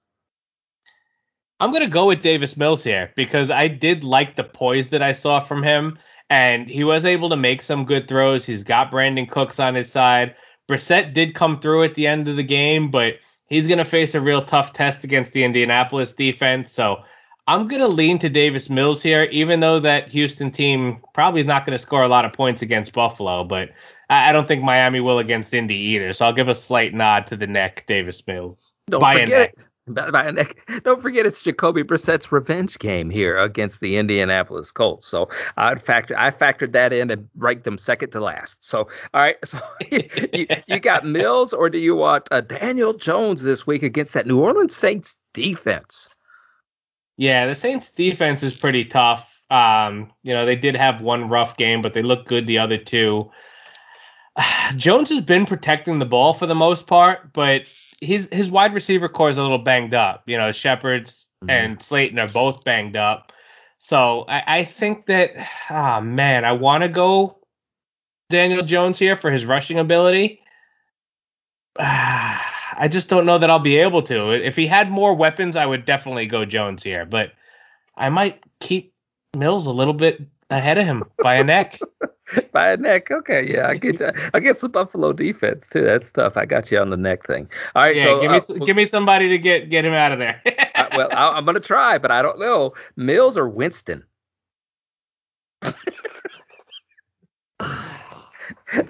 I'm 1.59 1.71
gonna 1.71 1.91
go 1.91 2.07
with 2.07 2.23
Davis 2.23 2.57
Mills 2.57 2.83
here 2.83 3.11
because 3.15 3.51
I 3.51 3.67
did 3.67 4.03
like 4.03 4.35
the 4.35 4.45
poise 4.45 4.89
that 4.89 5.03
I 5.03 5.13
saw 5.13 5.45
from 5.45 5.61
him, 5.61 5.99
and 6.31 6.67
he 6.67 6.83
was 6.83 7.05
able 7.05 7.29
to 7.29 7.37
make 7.37 7.61
some 7.61 7.85
good 7.85 8.07
throws. 8.07 8.45
He's 8.45 8.63
got 8.63 8.89
Brandin 8.89 9.29
Cooks 9.29 9.59
on 9.59 9.75
his 9.75 9.91
side. 9.91 10.33
Brissett 10.67 11.13
did 11.13 11.35
come 11.35 11.61
through 11.61 11.83
at 11.83 11.93
the 11.93 12.07
end 12.07 12.27
of 12.27 12.35
the 12.35 12.41
game, 12.41 12.89
but 12.89 13.13
he's 13.45 13.67
gonna 13.67 13.85
face 13.85 14.15
a 14.15 14.21
real 14.21 14.43
tough 14.43 14.73
test 14.73 15.03
against 15.03 15.33
the 15.33 15.43
Indianapolis 15.43 16.11
defense. 16.17 16.71
So 16.73 17.03
I'm 17.47 17.67
gonna 17.67 17.87
lean 17.87 18.19
to 18.19 18.29
Davis 18.29 18.69
Mills 18.69 19.01
here, 19.01 19.23
even 19.25 19.59
though 19.59 19.79
that 19.81 20.07
Houston 20.09 20.51
team 20.51 21.01
probably 21.13 21.41
is 21.41 21.47
not 21.47 21.65
going 21.65 21.77
to 21.77 21.81
score 21.83 22.03
a 22.03 22.07
lot 22.07 22.23
of 22.23 22.31
points 22.31 22.61
against 22.61 22.93
Buffalo, 22.93 23.43
but 23.43 23.69
I 24.09 24.31
don't 24.31 24.47
think 24.47 24.63
Miami 24.63 24.99
will 24.99 25.19
against 25.19 25.53
Indy 25.53 25.75
either. 25.75 26.13
So 26.13 26.25
I'll 26.25 26.33
give 26.33 26.47
a 26.47 26.55
slight 26.55 26.93
nod 26.93 27.27
to 27.27 27.37
the 27.37 27.47
neck, 27.47 27.83
Davis 27.87 28.21
Mills. 28.27 28.71
Don't 28.89 29.01
by 29.01 29.19
forget 29.19 29.41
it. 29.41 29.57
By 29.85 30.31
neck. 30.31 30.55
Don't 30.85 31.01
forget 31.01 31.25
it's 31.25 31.41
Jacoby 31.41 31.83
Brissett's 31.83 32.31
revenge 32.31 32.79
game 32.79 33.09
here 33.09 33.37
against 33.37 33.81
the 33.81 33.97
Indianapolis 33.97 34.71
Colts. 34.71 35.05
So 35.05 35.27
I 35.57 35.75
factor 35.75 36.17
I 36.17 36.31
factored 36.31 36.71
that 36.71 36.93
in 36.93 37.11
and 37.11 37.27
ranked 37.35 37.65
them 37.65 37.77
second 37.77 38.11
to 38.11 38.21
last. 38.21 38.55
So 38.61 38.87
all 39.13 39.21
right, 39.21 39.35
so 39.43 39.59
you, 39.91 40.47
you 40.67 40.79
got 40.79 41.05
Mills 41.05 41.51
or 41.51 41.69
do 41.69 41.79
you 41.79 41.95
want 41.95 42.29
uh, 42.31 42.39
Daniel 42.39 42.93
Jones 42.93 43.41
this 43.43 43.67
week 43.67 43.83
against 43.83 44.13
that 44.13 44.25
New 44.25 44.39
Orleans 44.39 44.73
Saints 44.73 45.13
defense? 45.33 46.07
Yeah, 47.17 47.47
the 47.47 47.55
Saints 47.55 47.89
defense 47.95 48.41
is 48.43 48.53
pretty 48.53 48.85
tough. 48.85 49.25
Um, 49.49 50.11
you 50.23 50.33
know, 50.33 50.45
they 50.45 50.55
did 50.55 50.75
have 50.75 51.01
one 51.01 51.29
rough 51.29 51.57
game, 51.57 51.81
but 51.81 51.93
they 51.93 52.01
look 52.01 52.27
good 52.27 52.47
the 52.47 52.57
other 52.57 52.77
two. 52.77 53.29
Jones 54.77 55.09
has 55.09 55.21
been 55.21 55.45
protecting 55.45 55.99
the 55.99 56.05
ball 56.05 56.33
for 56.33 56.47
the 56.47 56.55
most 56.55 56.87
part, 56.87 57.33
but 57.33 57.61
his 58.01 58.27
his 58.31 58.49
wide 58.49 58.73
receiver 58.73 59.07
core 59.07 59.29
is 59.29 59.37
a 59.37 59.41
little 59.41 59.59
banged 59.59 59.93
up. 59.93 60.23
You 60.25 60.37
know, 60.37 60.51
Shepard's 60.51 61.11
mm-hmm. 61.43 61.49
and 61.49 61.83
Slayton 61.83 62.19
are 62.19 62.29
both 62.29 62.63
banged 62.63 62.95
up. 62.95 63.31
So 63.79 64.21
I, 64.27 64.59
I 64.59 64.65
think 64.79 65.05
that 65.07 65.31
ah 65.69 65.97
oh 65.97 66.01
man, 66.01 66.45
I 66.45 66.53
want 66.53 66.83
to 66.83 66.89
go 66.89 67.37
Daniel 68.29 68.63
Jones 68.65 68.97
here 68.97 69.17
for 69.17 69.31
his 69.31 69.45
rushing 69.45 69.79
ability. 69.79 70.39
I 72.77 72.87
just 72.87 73.07
don't 73.07 73.25
know 73.25 73.39
that 73.39 73.49
I'll 73.49 73.59
be 73.59 73.77
able 73.77 74.03
to. 74.03 74.31
If 74.31 74.55
he 74.55 74.67
had 74.67 74.89
more 74.89 75.15
weapons, 75.15 75.55
I 75.55 75.65
would 75.65 75.85
definitely 75.85 76.25
go 76.27 76.45
Jones 76.45 76.83
here, 76.83 77.05
but 77.05 77.31
I 77.97 78.09
might 78.09 78.43
keep 78.59 78.93
Mills 79.35 79.65
a 79.65 79.71
little 79.71 79.93
bit 79.93 80.21
ahead 80.49 80.77
of 80.77 80.85
him 80.85 81.03
by 81.21 81.35
a 81.35 81.43
neck. 81.43 81.79
by 82.53 82.71
a 82.71 82.77
neck. 82.77 83.09
Okay, 83.11 83.47
yeah, 83.49 83.67
I 83.67 83.75
get 83.75 83.99
you. 83.99 84.09
I 84.33 84.39
guess 84.39 84.59
the 84.61 84.69
Buffalo 84.69 85.13
defense 85.13 85.65
too. 85.71 85.83
That's 85.83 86.09
tough. 86.11 86.37
I 86.37 86.45
got 86.45 86.71
you 86.71 86.79
on 86.79 86.89
the 86.89 86.97
neck 86.97 87.25
thing. 87.25 87.49
All 87.75 87.83
right, 87.83 87.95
yeah, 87.95 88.03
so 88.03 88.21
give 88.21 88.31
me 88.31 88.37
uh, 88.37 88.65
give 88.65 88.75
me 88.75 88.85
somebody 88.85 89.29
to 89.29 89.37
get 89.37 89.69
get 89.69 89.85
him 89.85 89.93
out 89.93 90.11
of 90.11 90.19
there. 90.19 90.41
uh, 90.75 90.87
well, 90.95 91.09
I, 91.11 91.37
am 91.37 91.45
gonna 91.45 91.59
try, 91.59 91.97
but 91.97 92.11
I 92.11 92.21
don't 92.21 92.39
know. 92.39 92.73
Mills 92.95 93.37
or 93.37 93.47
Winston. 93.47 94.03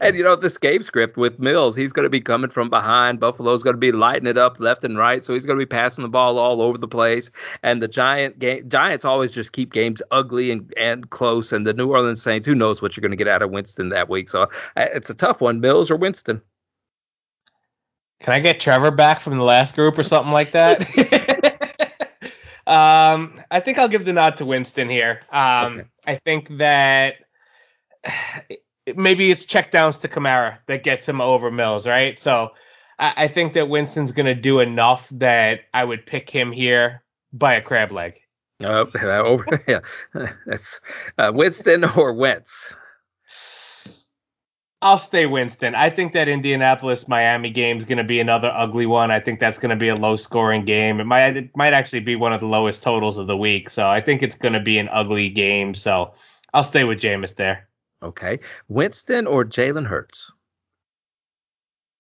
and 0.02 0.16
you 0.16 0.24
know 0.24 0.36
this 0.36 0.58
game 0.58 0.84
script 0.84 1.18
with 1.18 1.40
Mills, 1.40 1.76
he's 1.76 1.92
going 1.92 2.06
to 2.06 2.10
be 2.10 2.22
coming 2.22 2.50
from 2.50 2.70
behind. 2.70 3.20
Buffalo's 3.20 3.64
going 3.64 3.76
to 3.76 3.80
be 3.80 3.92
lighting 3.92 4.28
it 4.28 4.38
up 4.38 4.60
left 4.60 4.84
and 4.84 4.98
right, 4.98 5.24
so 5.24 5.34
he's 5.34 5.46
going 5.46 5.58
to 5.58 5.66
be 5.66 5.70
passing 5.70 6.04
the 6.04 6.10
ball 6.10 6.38
all 6.38 6.62
over 6.62 6.78
the 6.78 6.88
place. 6.88 7.30
And 7.64 7.82
the 7.82 7.88
Giant 7.88 8.40
game, 8.40 8.68
Giants 8.70 9.06
always 9.06 9.32
just 9.32 9.52
keep 9.52 9.74
games 9.74 10.02
ugly 10.12 10.52
and, 10.52 10.74
and 10.78 11.10
close. 11.10 11.52
And 11.52 11.66
the 11.66 11.74
New 11.74 11.92
Orleans 11.92 12.24
Saints, 12.24 12.46
who 12.46 12.56
knows 12.56 12.82
what 12.82 12.96
you're 12.96 13.02
going 13.02 13.12
to 13.12 13.18
get 13.18 13.28
out 13.28 13.42
of 13.42 13.52
Winston 13.52 13.90
that 13.90 14.10
week? 14.10 14.30
So 14.30 14.48
it's 14.76 15.10
a 15.10 15.14
tough 15.16 15.42
one, 15.42 15.60
Mills 15.60 15.92
or 15.92 15.98
Winston. 15.98 16.42
Can 18.22 18.34
I 18.34 18.40
get 18.40 18.62
Trevor 18.62 18.92
back 18.92 19.22
from 19.22 19.38
the 19.38 19.44
last 19.44 19.76
group 19.76 19.98
or 19.98 20.04
something 20.04 20.32
like 20.32 20.54
that? 20.54 20.82
um, 22.68 23.42
I 23.52 23.60
think 23.60 23.78
I'll 23.78 23.90
give 23.90 24.06
the 24.06 24.14
nod 24.14 24.38
to 24.38 24.46
Winston 24.46 24.90
here. 24.90 25.22
Um, 25.32 25.74
okay. 25.74 25.84
I 26.08 26.20
think 26.24 26.58
that 26.58 27.16
maybe 28.96 29.32
it's 29.32 29.46
checkdowns 29.46 30.00
to 30.02 30.08
Kamara 30.08 30.58
that 30.68 30.84
gets 30.84 31.06
him 31.06 31.22
over 31.22 31.52
Mills, 31.52 31.88
right? 31.88 32.20
So 32.20 32.50
I, 33.00 33.26
I 33.26 33.28
think 33.28 33.54
that 33.54 33.70
Winston's 33.70 34.12
going 34.12 34.26
to 34.26 34.36
do 34.36 34.60
enough 34.60 35.06
that 35.12 35.62
I 35.74 35.84
would 35.84 36.06
pick 36.06 36.30
him 36.30 36.52
here 36.52 37.04
by 37.32 37.56
a 37.56 37.62
crab 37.62 37.92
leg. 37.92 38.20
Oh, 38.64 38.86
over, 39.02 39.46
yeah, 39.68 39.80
that's 40.46 40.80
uh, 41.18 41.32
Winston 41.34 41.84
or 41.84 42.14
Wentz. 42.14 42.52
I'll 44.82 45.00
stay 45.00 45.26
Winston. 45.26 45.76
I 45.76 45.90
think 45.90 46.12
that 46.12 46.28
Indianapolis 46.28 47.08
Miami 47.08 47.50
game 47.52 47.78
is 47.78 47.86
going 47.86 48.00
to 48.00 48.04
be 48.04 48.20
another 48.20 48.52
ugly 48.54 48.86
one. 48.86 49.12
I 49.12 49.22
think 49.22 49.40
that's 49.40 49.58
going 49.58 49.70
to 49.70 49.78
be 49.78 49.88
a 49.88 49.96
low 49.96 50.18
scoring 50.18 50.66
game. 50.66 51.00
It 51.00 51.06
might 51.06 51.38
it 51.38 51.56
might 51.56 51.72
actually 51.72 52.02
be 52.02 52.18
one 52.18 52.34
of 52.34 52.42
the 52.42 52.48
lowest 52.48 52.82
totals 52.82 53.18
of 53.18 53.28
the 53.28 53.38
week. 53.38 53.70
So 53.70 53.88
I 53.88 54.02
think 54.02 54.22
it's 54.22 54.36
going 54.36 54.54
to 54.54 54.60
be 54.60 54.78
an 54.78 54.90
ugly 54.92 55.30
game. 55.30 55.74
So 55.74 56.14
I'll 56.54 56.66
stay 56.66 56.84
with 56.84 57.00
Jameis 57.00 57.34
there. 57.38 57.70
Okay. 58.04 58.40
Winston 58.68 59.28
or 59.28 59.46
Jalen 59.46 59.88
Hurts? 59.88 60.32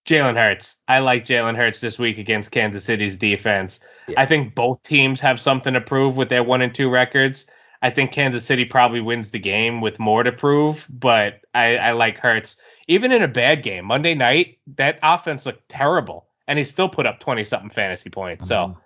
Jalen 0.07 0.35
Hurts. 0.35 0.75
I 0.87 0.99
like 0.99 1.25
Jalen 1.25 1.55
Hurts 1.55 1.79
this 1.79 1.97
week 1.97 2.17
against 2.17 2.51
Kansas 2.51 2.83
City's 2.83 3.15
defense. 3.15 3.79
Yeah. 4.07 4.21
I 4.21 4.25
think 4.25 4.53
both 4.53 4.83
teams 4.83 5.21
have 5.21 5.39
something 5.39 5.73
to 5.73 5.81
prove 5.81 6.15
with 6.17 6.29
their 6.29 6.43
one 6.43 6.61
and 6.61 6.75
two 6.75 6.89
records. 6.89 7.45
I 7.81 7.89
think 7.89 8.11
Kansas 8.11 8.45
City 8.45 8.65
probably 8.65 9.01
wins 9.01 9.29
the 9.29 9.39
game 9.39 9.81
with 9.81 9.99
more 9.99 10.23
to 10.23 10.31
prove, 10.31 10.85
but 10.89 11.41
I, 11.53 11.75
I 11.77 11.91
like 11.91 12.17
Hurts. 12.17 12.55
Even 12.87 13.11
in 13.11 13.23
a 13.23 13.27
bad 13.27 13.63
game, 13.63 13.85
Monday 13.85 14.13
night, 14.13 14.57
that 14.77 14.99
offense 15.03 15.45
looked 15.45 15.67
terrible, 15.69 16.27
and 16.47 16.57
he 16.57 16.65
still 16.65 16.89
put 16.89 17.05
up 17.05 17.19
20 17.19 17.43
something 17.45 17.69
fantasy 17.69 18.09
points. 18.09 18.41
Mm-hmm. 18.43 18.73
So 18.73 18.77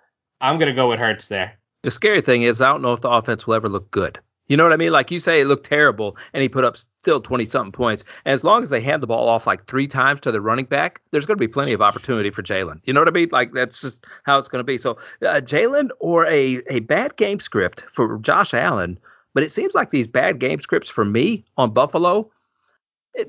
I'm 0.41 0.57
going 0.57 0.69
to 0.69 0.75
go 0.75 0.89
with 0.89 0.99
Hurts 0.99 1.27
there. 1.27 1.59
The 1.83 1.91
scary 1.91 2.21
thing 2.21 2.43
is, 2.43 2.59
I 2.59 2.67
don't 2.67 2.81
know 2.81 2.93
if 2.93 3.01
the 3.01 3.09
offense 3.09 3.45
will 3.45 3.53
ever 3.53 3.69
look 3.69 3.89
good. 3.91 4.19
You 4.47 4.55
know 4.55 4.63
what 4.63 4.73
I 4.73 4.77
mean? 4.77 4.91
Like 4.91 5.11
you 5.11 5.19
say, 5.19 5.41
it 5.41 5.45
looked 5.45 5.67
terrible, 5.67 6.15
and 6.33 6.41
he 6.41 6.47
put 6.47 6.63
up 6.63 6.77
still 7.01 7.21
20 7.21 7.45
something 7.45 7.71
points. 7.71 8.03
And 8.25 8.33
as 8.33 8.43
long 8.43 8.63
as 8.63 8.69
they 8.69 8.81
hand 8.81 9.03
the 9.03 9.07
ball 9.07 9.27
off 9.27 9.47
like 9.47 9.67
three 9.67 9.87
times 9.87 10.21
to 10.21 10.31
the 10.31 10.41
running 10.41 10.65
back, 10.65 11.01
there's 11.11 11.25
going 11.25 11.37
to 11.37 11.47
be 11.47 11.47
plenty 11.47 11.73
of 11.73 11.81
opportunity 11.81 12.31
for 12.31 12.43
Jalen. 12.43 12.79
You 12.83 12.93
know 12.93 13.01
what 13.01 13.07
I 13.07 13.11
mean? 13.11 13.29
Like 13.31 13.51
that's 13.53 13.81
just 13.81 14.05
how 14.23 14.37
it's 14.37 14.47
going 14.47 14.59
to 14.59 14.65
be. 14.65 14.77
So 14.77 14.91
uh, 15.21 15.41
Jalen 15.41 15.89
or 15.99 16.25
a, 16.27 16.61
a 16.69 16.79
bad 16.79 17.17
game 17.17 17.39
script 17.39 17.83
for 17.93 18.17
Josh 18.19 18.53
Allen, 18.53 18.99
but 19.33 19.43
it 19.43 19.51
seems 19.51 19.73
like 19.73 19.91
these 19.91 20.07
bad 20.07 20.39
game 20.39 20.61
scripts 20.61 20.89
for 20.89 21.05
me 21.05 21.45
on 21.57 21.73
Buffalo. 21.73 22.31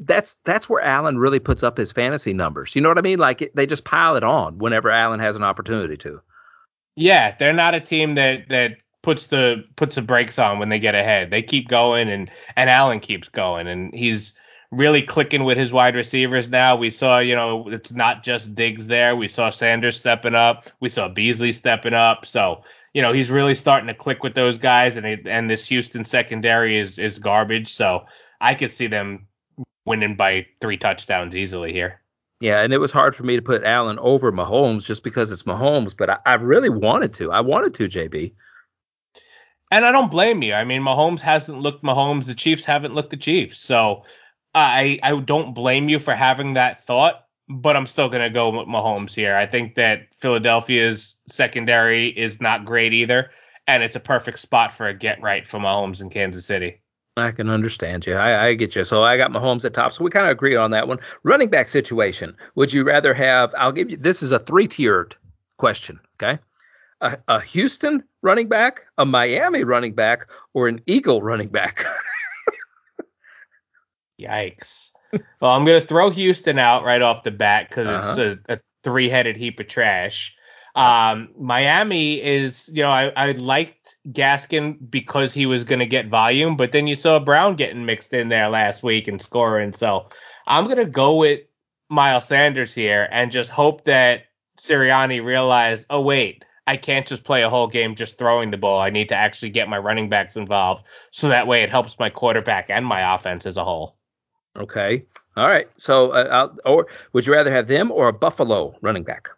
That's 0.01 0.37
that's 0.45 0.69
where 0.69 0.83
Allen 0.83 1.19
really 1.19 1.39
puts 1.39 1.63
up 1.63 1.79
his 1.79 1.91
fantasy 1.91 2.33
numbers. 2.33 2.73
You 2.75 2.83
know 2.83 2.89
what 2.91 2.99
I 2.99 3.03
mean? 3.03 3.19
Like 3.19 3.43
it, 3.43 3.57
they 3.57 3.67
just 3.67 3.85
pile 3.85 4.17
it 4.17 4.25
on 4.25 4.59
whenever 4.59 4.91
Allen 4.91 5.19
has 5.21 5.35
an 5.35 5.43
opportunity 5.43 5.97
to. 5.99 6.21
Yeah, 6.95 7.35
they're 7.39 7.53
not 7.53 7.75
a 7.75 7.81
team 7.81 8.17
that 8.17 8.49
that 8.51 8.73
puts 9.09 9.27
the 9.29 9.65
puts 9.77 9.95
the 9.95 10.03
brakes 10.03 10.39
on 10.39 10.59
when 10.59 10.69
they 10.69 10.79
get 10.79 10.95
ahead. 10.95 11.31
They 11.31 11.41
keep 11.41 11.67
going 11.67 12.11
and 12.11 12.31
and 12.57 12.69
Allen 12.69 13.01
keeps 13.01 13.27
going 13.31 13.67
and 13.67 13.95
he's 13.95 14.35
really 14.71 15.01
clicking 15.01 15.45
with 15.45 15.57
his 15.57 15.73
wide 15.73 15.95
receivers 15.95 16.47
now. 16.47 16.77
We 16.77 16.91
saw, 16.91 17.19
you 17.19 17.35
know, 17.35 17.71
it's 17.71 17.91
not 17.91 18.23
just 18.23 18.55
Diggs 18.55 18.87
there. 18.87 19.17
We 19.17 19.29
saw 19.29 19.49
Sanders 19.49 19.97
stepping 19.97 20.35
up. 20.35 20.69
We 20.81 20.91
saw 20.91 21.09
Beasley 21.09 21.55
stepping 21.55 21.95
up. 21.95 22.27
So, 22.27 22.63
you 22.93 23.01
know, 23.01 23.15
he's 23.15 23.31
really 23.31 23.55
starting 23.55 23.87
to 23.87 23.95
click 23.95 24.23
with 24.23 24.35
those 24.35 24.59
guys 24.59 24.95
and 24.95 25.07
it, 25.07 25.27
and 25.27 25.49
this 25.49 25.65
Houston 25.69 26.05
secondary 26.05 26.79
is 26.79 26.99
is 26.99 27.19
garbage. 27.19 27.75
So, 27.75 28.05
I 28.43 28.55
could 28.55 28.73
see 28.73 28.89
them 28.89 29.27
winning 29.87 30.17
by 30.17 30.45
3 30.61 30.77
touchdowns 30.77 31.35
easily 31.35 31.73
here. 31.73 32.03
Yeah, 32.41 32.61
and 32.61 32.75
it 32.75 32.79
was 32.79 32.93
hard 32.93 33.17
for 33.17 33.23
me 33.23 33.37
to 33.37 33.43
put 33.43 33.65
Allen 33.65 33.99
over 34.01 34.31
Mahomes 34.31 34.85
just 34.85 35.03
because 35.03 35.33
it's 35.33 35.45
Mahomes, 35.45 35.95
but 35.97 36.11
I, 36.11 36.19
I 36.27 36.35
really 36.35 36.69
wanted 36.69 37.15
to. 37.15 37.33
I 37.33 37.41
wanted 37.41 37.73
to, 37.75 37.89
JB. 37.89 38.33
And 39.71 39.85
I 39.85 39.93
don't 39.93 40.11
blame 40.11 40.43
you. 40.43 40.55
I 40.55 40.65
mean, 40.65 40.83
Mahomes 40.83 41.21
hasn't 41.21 41.61
looked 41.61 41.83
Mahomes. 41.83 42.27
The 42.27 42.35
Chiefs 42.35 42.65
haven't 42.65 42.95
looked 42.95 43.11
the 43.11 43.17
Chiefs. 43.17 43.63
So 43.63 44.03
I 44.55 44.99
I 45.03 45.19
don't 45.21 45.55
blame 45.55 45.89
you 45.89 45.99
for 45.99 46.15
having 46.15 46.55
that 46.55 46.87
thought, 46.87 47.27
but 47.49 47.77
I'm 47.77 47.87
still 47.87 48.09
going 48.09 48.23
to 48.23 48.31
go 48.31 48.51
with 48.51 48.67
Mahomes 48.67 49.13
here. 49.13 49.37
I 49.37 49.47
think 49.47 49.75
that 49.75 50.09
Philadelphia's 50.23 51.17
secondary 51.29 52.09
is 52.09 52.41
not 52.41 52.65
great 52.65 52.93
either, 52.95 53.31
and 53.67 53.83
it's 53.83 53.97
a 53.97 54.01
perfect 54.01 54.41
spot 54.41 54.73
for 54.77 54.89
a 54.89 54.95
get 54.95 55.21
right 55.21 55.47
for 55.47 55.59
Mahomes 55.59 56.01
in 56.01 56.09
Kansas 56.09 56.47
City. 56.47 56.81
I 57.19 57.33
can 57.33 57.51
understand 57.51 58.07
you. 58.07 58.15
I, 58.15 58.47
I, 58.47 58.55
get 58.55 58.77
you. 58.77 58.85
So 58.85 59.03
I 59.03 59.17
got 59.17 59.33
Mahomes 59.33 59.65
at 59.65 59.75
top. 59.75 59.93
So 59.93 60.05
we 60.05 60.11
kind 60.11 60.27
of 60.27 60.31
agree 60.31 60.55
on 60.55 60.71
that 60.71 60.87
one. 60.87 60.99
Running 61.25 61.51
back 61.51 61.69
situation. 61.69 62.37
Would 62.55 62.73
you 62.73 62.85
rather 62.85 63.13
have? 63.13 63.53
I'll 63.59 63.73
give 63.73 63.91
you. 63.91 63.97
This 63.97 64.23
is 64.23 64.31
a 64.31 64.39
three 64.39 64.69
tiered 64.69 65.17
question. 65.59 65.99
Okay 66.23 66.39
a, 67.01 67.19
a 67.29 67.41
Houston 67.41 68.03
running 68.23 68.49
back, 68.49 68.83
a 68.97 69.07
Miami 69.07 69.65
running 69.65 69.95
back, 69.95 70.27
or 70.55 70.69
an 70.69 70.81
Eagle 70.87 71.23
running 71.23 71.49
back? 71.49 71.85
Yikes. 74.21 74.91
Well, 75.41 75.53
I'm 75.53 75.65
going 75.65 75.81
to 75.81 75.87
throw 75.87 76.11
Houston 76.11 76.59
out 76.59 76.85
right 76.85 77.01
off 77.01 77.25
the 77.25 77.31
bat 77.31 77.69
because 77.69 77.87
uh-huh. 77.87 78.17
it's 78.19 78.41
a, 78.49 78.55
a 78.55 78.61
three 78.85 79.09
headed 79.09 79.37
heap 79.37 79.59
of 79.61 79.69
trash. 79.69 80.33
Um, 80.75 81.31
Miami 81.39 82.17
is, 82.23 82.69
you 82.69 82.83
know, 82.83 82.91
I, 82.91 83.09
I 83.09 83.33
liked 83.33 83.97
Gaskin 84.11 84.91
because 84.91 85.33
he 85.33 85.47
was 85.47 85.65
going 85.65 85.81
to 85.81 85.87
get 85.87 86.09
volume, 86.09 86.57
but 86.57 86.73
then 86.73 86.87
you 86.87 86.95
saw 86.95 87.19
Brown 87.19 87.57
getting 87.57 87.85
mixed 87.85 88.13
in 88.13 88.29
there 88.29 88.49
last 88.49 88.83
week 88.83 89.09
and 89.09 89.21
scoring. 89.21 89.75
So 89.75 90.09
I'm 90.47 90.65
going 90.65 90.79
to 90.79 90.85
go 90.85 91.17
with 91.17 91.41
Miles 91.89 92.29
Sanders 92.29 92.73
here 92.73 93.09
and 93.11 93.33
just 93.33 93.51
hope 93.51 93.85
that 93.85 94.23
Sirianni 94.61 95.25
realized, 95.25 95.87
oh, 95.91 96.01
wait, 96.01 96.45
I 96.69 96.77
can't 96.77 97.07
just 97.07 97.25
play 97.25 97.43
a 97.43 97.49
whole 97.51 97.67
game 97.67 97.97
just 97.97 98.19
throwing 98.19 98.51
the 98.51 98.59
ball. 98.59 98.79
I 98.79 98.91
need 98.91 99.09
to 99.09 99.15
actually 99.15 99.49
get 99.51 99.69
my 99.71 99.79
running 99.79 100.11
backs 100.11 100.37
involved 100.37 100.85
so 101.11 101.29
that 101.29 101.47
way 101.47 101.63
it 101.63 101.71
helps 101.71 101.99
my 101.99 102.11
quarterback 102.11 102.67
and 102.69 102.85
my 102.85 103.15
offense 103.15 103.47
as 103.47 103.57
a 103.57 103.65
whole. 103.65 103.97
Okay. 104.59 105.05
All 105.37 105.49
right. 105.49 105.67
So, 105.79 106.11
uh, 106.11 106.53
or 106.67 106.87
would 107.15 107.27
you 107.27 107.33
rather 107.33 107.51
have 107.51 107.69
them 107.69 107.91
or 107.91 108.09
a 108.09 108.13
Buffalo 108.13 108.75
running 108.83 109.03
back? 109.05 109.29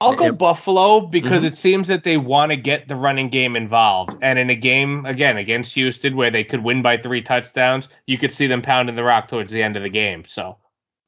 I'll 0.00 0.16
go 0.16 0.24
Yeah. 0.26 0.30
Buffalo 0.32 1.00
because 1.00 1.42
Mhm. 1.42 1.46
it 1.46 1.56
seems 1.56 1.88
that 1.88 2.04
they 2.04 2.16
want 2.16 2.50
to 2.50 2.56
get 2.56 2.88
the 2.88 2.96
running 2.96 3.28
game 3.28 3.54
involved. 3.54 4.16
And 4.22 4.38
in 4.38 4.50
a 4.50 4.54
game, 4.56 5.04
again, 5.06 5.36
against 5.36 5.74
Houston, 5.74 6.16
where 6.16 6.30
they 6.30 6.42
could 6.42 6.64
win 6.64 6.82
by 6.82 6.96
three 6.96 7.22
touchdowns, 7.22 7.88
you 8.06 8.18
could 8.18 8.32
see 8.34 8.46
them 8.48 8.62
pounding 8.62 8.96
the 8.96 9.04
rock 9.04 9.28
towards 9.28 9.52
the 9.52 9.62
end 9.62 9.76
of 9.76 9.82
the 9.82 9.88
game. 9.90 10.24
So 10.26 10.42
I'll 10.42 10.56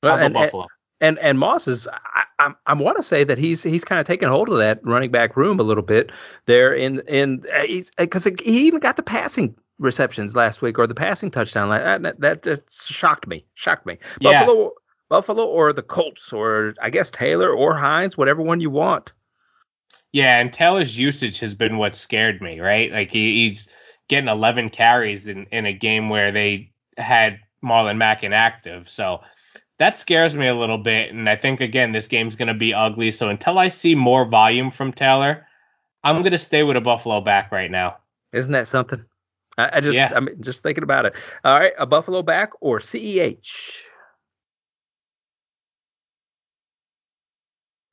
Well, 0.03 0.17
go 0.19 0.25
and, 0.27 0.37
and, 0.37 0.45
Buffalo. 0.47 0.67
and 1.01 1.19
and 1.19 1.39
Moss 1.39 1.67
is 1.67 1.89
I 2.39 2.53
I, 2.67 2.75
want 2.75 2.97
to 2.97 3.03
say 3.03 3.25
that 3.25 3.39
he's 3.39 3.63
he's 3.63 3.85
kind 3.85 4.01
of 4.01 4.07
taken 4.07 4.29
hold 4.29 4.49
of 4.49 4.59
that 4.59 4.85
running 4.85 5.11
back 5.11 5.37
room 5.37 5.61
a 5.61 5.63
little 5.63 5.83
bit 5.83 6.11
there 6.47 6.75
in 6.75 7.01
in 7.09 7.45
uh, 7.55 7.63
because 7.99 8.27
uh, 8.27 8.31
he 8.43 8.67
even 8.67 8.81
got 8.81 8.97
the 8.97 9.03
passing 9.03 9.55
receptions 9.79 10.35
last 10.35 10.63
week 10.63 10.79
or 10.79 10.87
the 10.87 10.95
passing 10.95 11.31
touchdown 11.31 11.69
like 11.69 12.03
that 12.03 12.21
that 12.21 12.43
just 12.43 12.63
shocked 12.93 13.27
me 13.27 13.45
shocked 13.55 13.87
me 13.87 13.99
Yeah. 14.21 14.45
Buffalo 14.45 14.73
Buffalo 15.09 15.45
or 15.47 15.73
the 15.73 15.83
Colts 15.83 16.33
or 16.33 16.75
I 16.81 16.91
guess 16.91 17.11
Taylor 17.11 17.53
or 17.53 17.77
Hines 17.77 18.17
whatever 18.17 18.43
one 18.43 18.61
you 18.61 18.71
want 18.71 19.13
Yeah, 20.13 20.39
and 20.39 20.53
Taylor's 20.53 20.97
usage 20.97 21.41
has 21.41 21.55
been 21.55 21.77
what 21.77 21.97
scared 21.97 22.41
me, 22.41 22.61
right? 22.61 22.93
Like 22.93 23.11
he, 23.11 23.49
he's 23.49 23.67
getting 24.09 24.29
11 24.29 24.71
carries 24.71 25.27
in, 25.27 25.47
in 25.51 25.67
a 25.67 25.73
game 25.73 26.09
where 26.09 26.31
they 26.31 26.71
had 26.97 27.41
Marlon 27.65 27.97
Mack 27.97 28.23
inactive. 28.23 28.87
So 28.89 29.21
that 29.79 29.99
scares 29.99 30.35
me 30.35 30.47
a 30.47 30.55
little 30.55 30.79
bit. 30.79 31.13
And 31.13 31.29
I 31.29 31.37
think, 31.37 31.61
again, 31.61 31.93
this 31.93 32.07
game's 32.07 32.37
going 32.37 32.49
to 32.49 32.55
be 32.55 32.73
ugly. 32.73 33.11
So 33.11 33.29
until 33.29 33.59
I 33.59 33.69
see 33.69 33.95
more 33.95 34.25
volume 34.29 34.71
from 34.71 34.93
Taylor, 34.93 35.47
I'm 36.05 36.23
going 36.23 36.33
to 36.33 36.39
stay 36.39 36.63
with 36.63 36.77
a 36.77 36.81
Buffalo 36.81 37.21
back 37.21 37.51
right 37.51 37.71
now. 37.71 37.97
isn't 38.33 38.53
that 38.53 38.69
something 38.69 39.05
I, 39.57 39.79
I 39.79 39.81
just 39.81 39.97
Yeah. 39.97 40.13
I'm 40.15 40.29
just 40.41 40.63
thinking 40.63 40.85
about 40.85 41.07
it 41.07 41.15
all 41.45 41.59
right 41.59 41.73
a 41.79 41.87
Buffalo 41.87 42.23
back 42.23 42.51
or 42.61 42.81
CEH 42.81 43.49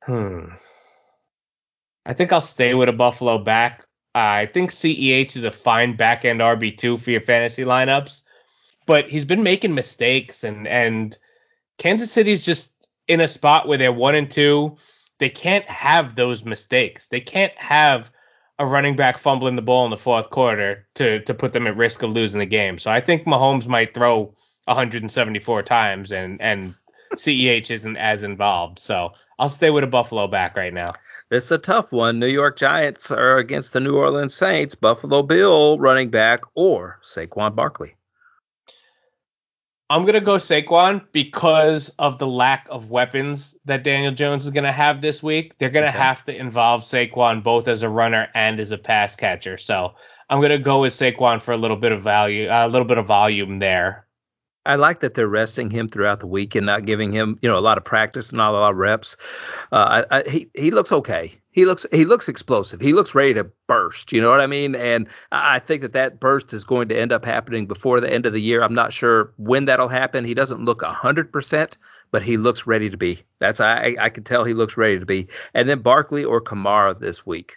Hmm. 0.06 0.46
I 2.06 2.14
think 2.14 2.34
I'll 2.34 2.42
stay 2.42 2.74
with 2.74 2.90
a 2.90 2.94
Buffalo 2.94 3.38
back. 3.38 3.86
Uh, 4.16 4.18
I 4.44 4.50
think 4.52 4.72
CEH 4.72 5.36
is 5.36 5.44
a 5.44 5.52
fine 5.52 5.96
back 5.96 6.26
end 6.26 6.40
RB2 6.40 7.04
for 7.04 7.12
your 7.12 7.22
fantasy 7.22 7.64
lineups, 7.64 8.22
but 8.88 9.06
he's 9.06 9.26
been 9.26 9.44
making 9.44 9.76
mistakes, 9.76 10.44
and, 10.44 10.68
and 10.68 11.18
Kansas 11.82 12.12
City's 12.12 12.46
just 12.46 12.70
in 13.08 13.22
a 13.22 13.28
spot 13.28 13.68
where 13.68 13.78
they're 13.78 13.92
one 13.92 14.14
and 14.14 14.30
two. 14.30 14.78
They 15.20 15.30
can't 15.30 15.66
have 15.66 16.16
those 16.16 16.44
mistakes. 16.44 17.08
They 17.10 17.20
can't 17.20 17.54
have 17.58 18.06
a 18.60 18.68
running 18.68 18.96
back 18.96 19.20
fumbling 19.20 19.56
the 19.56 19.64
ball 19.64 19.86
in 19.86 19.92
the 19.92 19.98
fourth 19.98 20.30
quarter 20.30 20.88
to, 20.96 21.24
to 21.26 21.34
put 21.34 21.54
them 21.54 21.66
at 21.66 21.76
risk 21.76 22.04
of 22.04 22.12
losing 22.12 22.38
the 22.38 22.46
game. 22.46 22.78
So 22.78 22.92
I 22.92 23.02
think 23.02 23.26
Mahomes 23.26 23.66
might 23.66 23.96
throw 23.96 24.32
174 24.66 25.64
times, 25.64 26.12
and, 26.12 26.40
and 26.40 26.76
CEH 27.16 27.72
isn't 27.72 27.98
as 27.98 28.22
involved. 28.22 28.80
So 28.80 29.14
I'll 29.40 29.50
stay 29.50 29.72
with 29.72 29.84
a 29.84 29.88
Buffalo 29.88 30.28
back 30.28 30.56
right 30.56 30.74
now. 30.74 30.94
It's 31.32 31.50
a 31.50 31.58
tough 31.58 31.92
one. 31.92 32.20
New 32.20 32.28
York 32.28 32.60
Giants 32.60 33.10
are 33.10 33.38
against 33.38 33.74
the 33.74 33.80
New 33.80 33.96
Orleans 33.96 34.36
Saints. 34.36 34.76
Buffalo 34.76 35.24
Bill 35.24 35.80
running 35.80 36.12
back 36.12 36.42
or 36.54 37.00
Saquon 37.02 37.56
Barkley. 37.56 37.96
I'm 39.92 40.06
gonna 40.06 40.22
go 40.22 40.38
Saquon 40.38 41.02
because 41.12 41.92
of 42.00 42.18
the 42.18 42.26
lack 42.26 42.66
of 42.70 42.90
weapons 42.90 43.56
that 43.66 43.84
Daniel 43.84 44.14
Jones 44.14 44.46
is 44.46 44.50
gonna 44.52 44.72
have 44.72 45.02
this 45.02 45.22
week. 45.22 45.54
They're 45.60 45.70
gonna 45.70 45.88
Okay. 45.88 45.98
have 45.98 46.24
to 46.28 46.36
involve 46.36 46.84
Saquon 46.84 47.44
both 47.44 47.68
as 47.68 47.84
a 47.84 47.90
runner 47.90 48.30
and 48.34 48.58
as 48.62 48.72
a 48.72 48.78
pass 48.78 49.18
catcher. 49.18 49.58
So 49.58 49.94
I'm 50.30 50.40
gonna 50.42 50.60
go 50.60 50.80
with 50.82 50.94
Saquon 50.98 51.42
for 51.44 51.52
a 51.52 51.58
little 51.58 51.76
bit 51.76 51.92
of 51.92 52.04
value, 52.04 52.48
a 52.50 52.70
little 52.70 52.88
bit 52.88 53.00
of 53.00 53.06
volume 53.06 53.60
there. 53.60 54.08
I 54.66 54.76
like 54.76 55.02
that 55.02 55.14
they're 55.16 55.28
resting 55.28 55.70
him 55.70 55.90
throughout 55.90 56.22
the 56.22 56.28
week 56.28 56.56
and 56.56 56.66
not 56.66 56.86
giving 56.86 57.12
him, 57.12 57.38
you 57.42 57.50
know, 57.50 57.58
a 57.58 57.60
lot 57.60 57.78
of 57.78 57.84
practice 57.84 58.30
and 58.30 58.38
not 58.38 58.52
a 58.52 58.60
lot 58.60 58.72
of 58.72 58.78
reps. 58.78 59.18
Uh, 59.74 60.04
I, 60.10 60.20
I, 60.20 60.30
he 60.30 60.50
he 60.54 60.72
looks 60.72 60.94
okay. 60.94 61.41
He 61.52 61.66
looks 61.66 61.86
he 61.92 62.06
looks 62.06 62.30
explosive. 62.30 62.80
He 62.80 62.94
looks 62.94 63.14
ready 63.14 63.34
to 63.34 63.46
burst. 63.68 64.14
You 64.14 64.22
know 64.22 64.30
what 64.30 64.40
I 64.40 64.48
mean? 64.48 64.74
And 64.74 65.08
I 65.32 65.60
think 65.60 65.82
that 65.82 65.94
that 65.94 66.20
burst 66.20 66.54
is 66.54 66.64
going 66.64 66.88
to 66.90 67.00
end 67.00 67.12
up 67.12 67.26
happening 67.26 67.68
before 67.68 68.00
the 68.00 68.12
end 68.12 68.26
of 68.26 68.32
the 68.32 68.42
year. 68.42 68.64
I'm 68.64 68.74
not 68.74 68.94
sure 68.94 69.34
when 69.38 69.66
that'll 69.66 69.90
happen. 69.90 70.24
He 70.24 70.34
doesn't 70.34 70.64
look 70.64 70.82
hundred 70.82 71.32
percent, 71.32 71.78
but 72.12 72.24
he 72.24 72.38
looks 72.38 72.66
ready 72.66 72.90
to 72.90 72.96
be. 72.96 73.24
That's 73.40 73.60
I 73.60 73.96
I 74.00 74.10
can 74.10 74.24
tell 74.24 74.46
he 74.46 74.54
looks 74.54 74.78
ready 74.78 74.98
to 74.98 75.06
be. 75.06 75.28
And 75.54 75.68
then 75.68 75.82
Barkley 75.82 76.24
or 76.24 76.42
Kamara 76.42 76.98
this 76.98 77.26
week. 77.26 77.54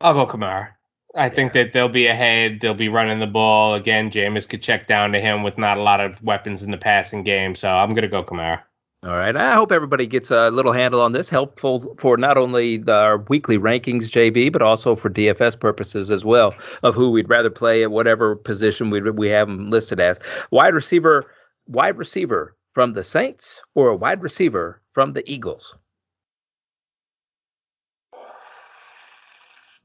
I'll 0.00 0.14
go 0.14 0.30
Kamara. 0.30 0.68
I 1.14 1.30
think 1.30 1.54
that 1.54 1.72
they'll 1.72 1.88
be 1.88 2.06
ahead. 2.06 2.58
They'll 2.60 2.74
be 2.74 2.90
running 2.90 3.18
the 3.18 3.26
ball 3.26 3.74
again. 3.74 4.10
Jameis 4.10 4.46
could 4.46 4.62
check 4.62 4.86
down 4.86 5.12
to 5.12 5.20
him 5.20 5.42
with 5.42 5.56
not 5.56 5.78
a 5.78 5.82
lot 5.82 6.00
of 6.00 6.22
weapons 6.22 6.62
in 6.62 6.70
the 6.70 6.76
passing 6.76 7.24
game. 7.24 7.56
So 7.56 7.66
I'm 7.66 7.94
gonna 7.94 8.08
go 8.08 8.22
Kamara. 8.22 8.60
All 9.04 9.10
right. 9.10 9.36
I 9.36 9.54
hope 9.54 9.70
everybody 9.70 10.06
gets 10.08 10.30
a 10.30 10.50
little 10.50 10.72
handle 10.72 11.00
on 11.00 11.12
this. 11.12 11.28
Helpful 11.28 11.96
for 12.00 12.16
not 12.16 12.36
only 12.36 12.78
the, 12.78 12.92
our 12.92 13.18
weekly 13.28 13.56
rankings, 13.56 14.10
JB, 14.10 14.52
but 14.52 14.60
also 14.60 14.96
for 14.96 15.08
DFS 15.08 15.58
purposes 15.60 16.10
as 16.10 16.24
well 16.24 16.52
of 16.82 16.96
who 16.96 17.12
we'd 17.12 17.28
rather 17.28 17.50
play 17.50 17.84
at 17.84 17.92
whatever 17.92 18.34
position 18.34 18.90
we 18.90 19.00
we 19.12 19.28
have 19.28 19.46
them 19.46 19.70
listed 19.70 20.00
as. 20.00 20.18
Wide 20.50 20.74
receiver, 20.74 21.26
wide 21.68 21.96
receiver 21.96 22.56
from 22.74 22.94
the 22.94 23.04
Saints 23.04 23.62
or 23.76 23.88
a 23.88 23.96
wide 23.96 24.20
receiver 24.20 24.82
from 24.94 25.12
the 25.12 25.22
Eagles. 25.30 25.74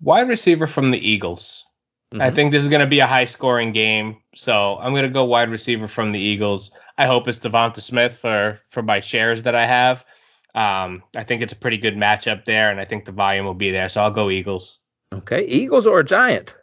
Wide 0.02 0.28
receiver 0.28 0.66
from 0.66 0.90
the 0.90 0.98
Eagles. 0.98 1.64
I 2.20 2.30
Mhm. 2.30 2.36
think 2.36 2.52
this 2.52 2.62
is 2.64 2.70
going 2.70 2.82
to 2.82 2.88
be 2.88 3.00
a 3.00 3.08
high 3.08 3.26
scoring 3.26 3.72
game, 3.74 4.18
so 4.36 4.78
I'm 4.80 4.92
going 4.94 5.04
to 5.04 5.10
go 5.10 5.24
wide 5.24 5.50
receiver 5.50 5.88
from 5.88 6.12
the 6.12 6.20
Eagles. 6.20 6.70
I 6.98 7.08
hope 7.08 7.28
it's 7.28 7.40
Devonta 7.40 7.82
Smith 7.82 8.18
for 8.22 8.60
for 8.72 8.82
my 8.82 9.02
shares 9.02 9.44
that 9.44 9.56
I 9.56 9.66
have. 9.66 10.04
Um, 10.56 11.04
I 11.16 11.24
think 11.24 11.42
it's 11.42 11.54
a 11.54 11.58
pretty 11.58 11.78
good 11.78 11.96
matchup 11.96 12.46
there, 12.46 12.70
and 12.70 12.80
I 12.80 12.86
think 12.86 13.06
the 13.06 13.12
volume 13.12 13.46
will 13.46 13.56
be 13.56 13.72
there, 13.72 13.90
so 13.90 14.02
I'll 14.02 14.12
go 14.14 14.30
Eagles. 14.30 14.78
Okay, 15.12 15.46
Eagles 15.46 15.88
or 15.88 16.00
a 16.00 16.06
Giant. 16.06 16.54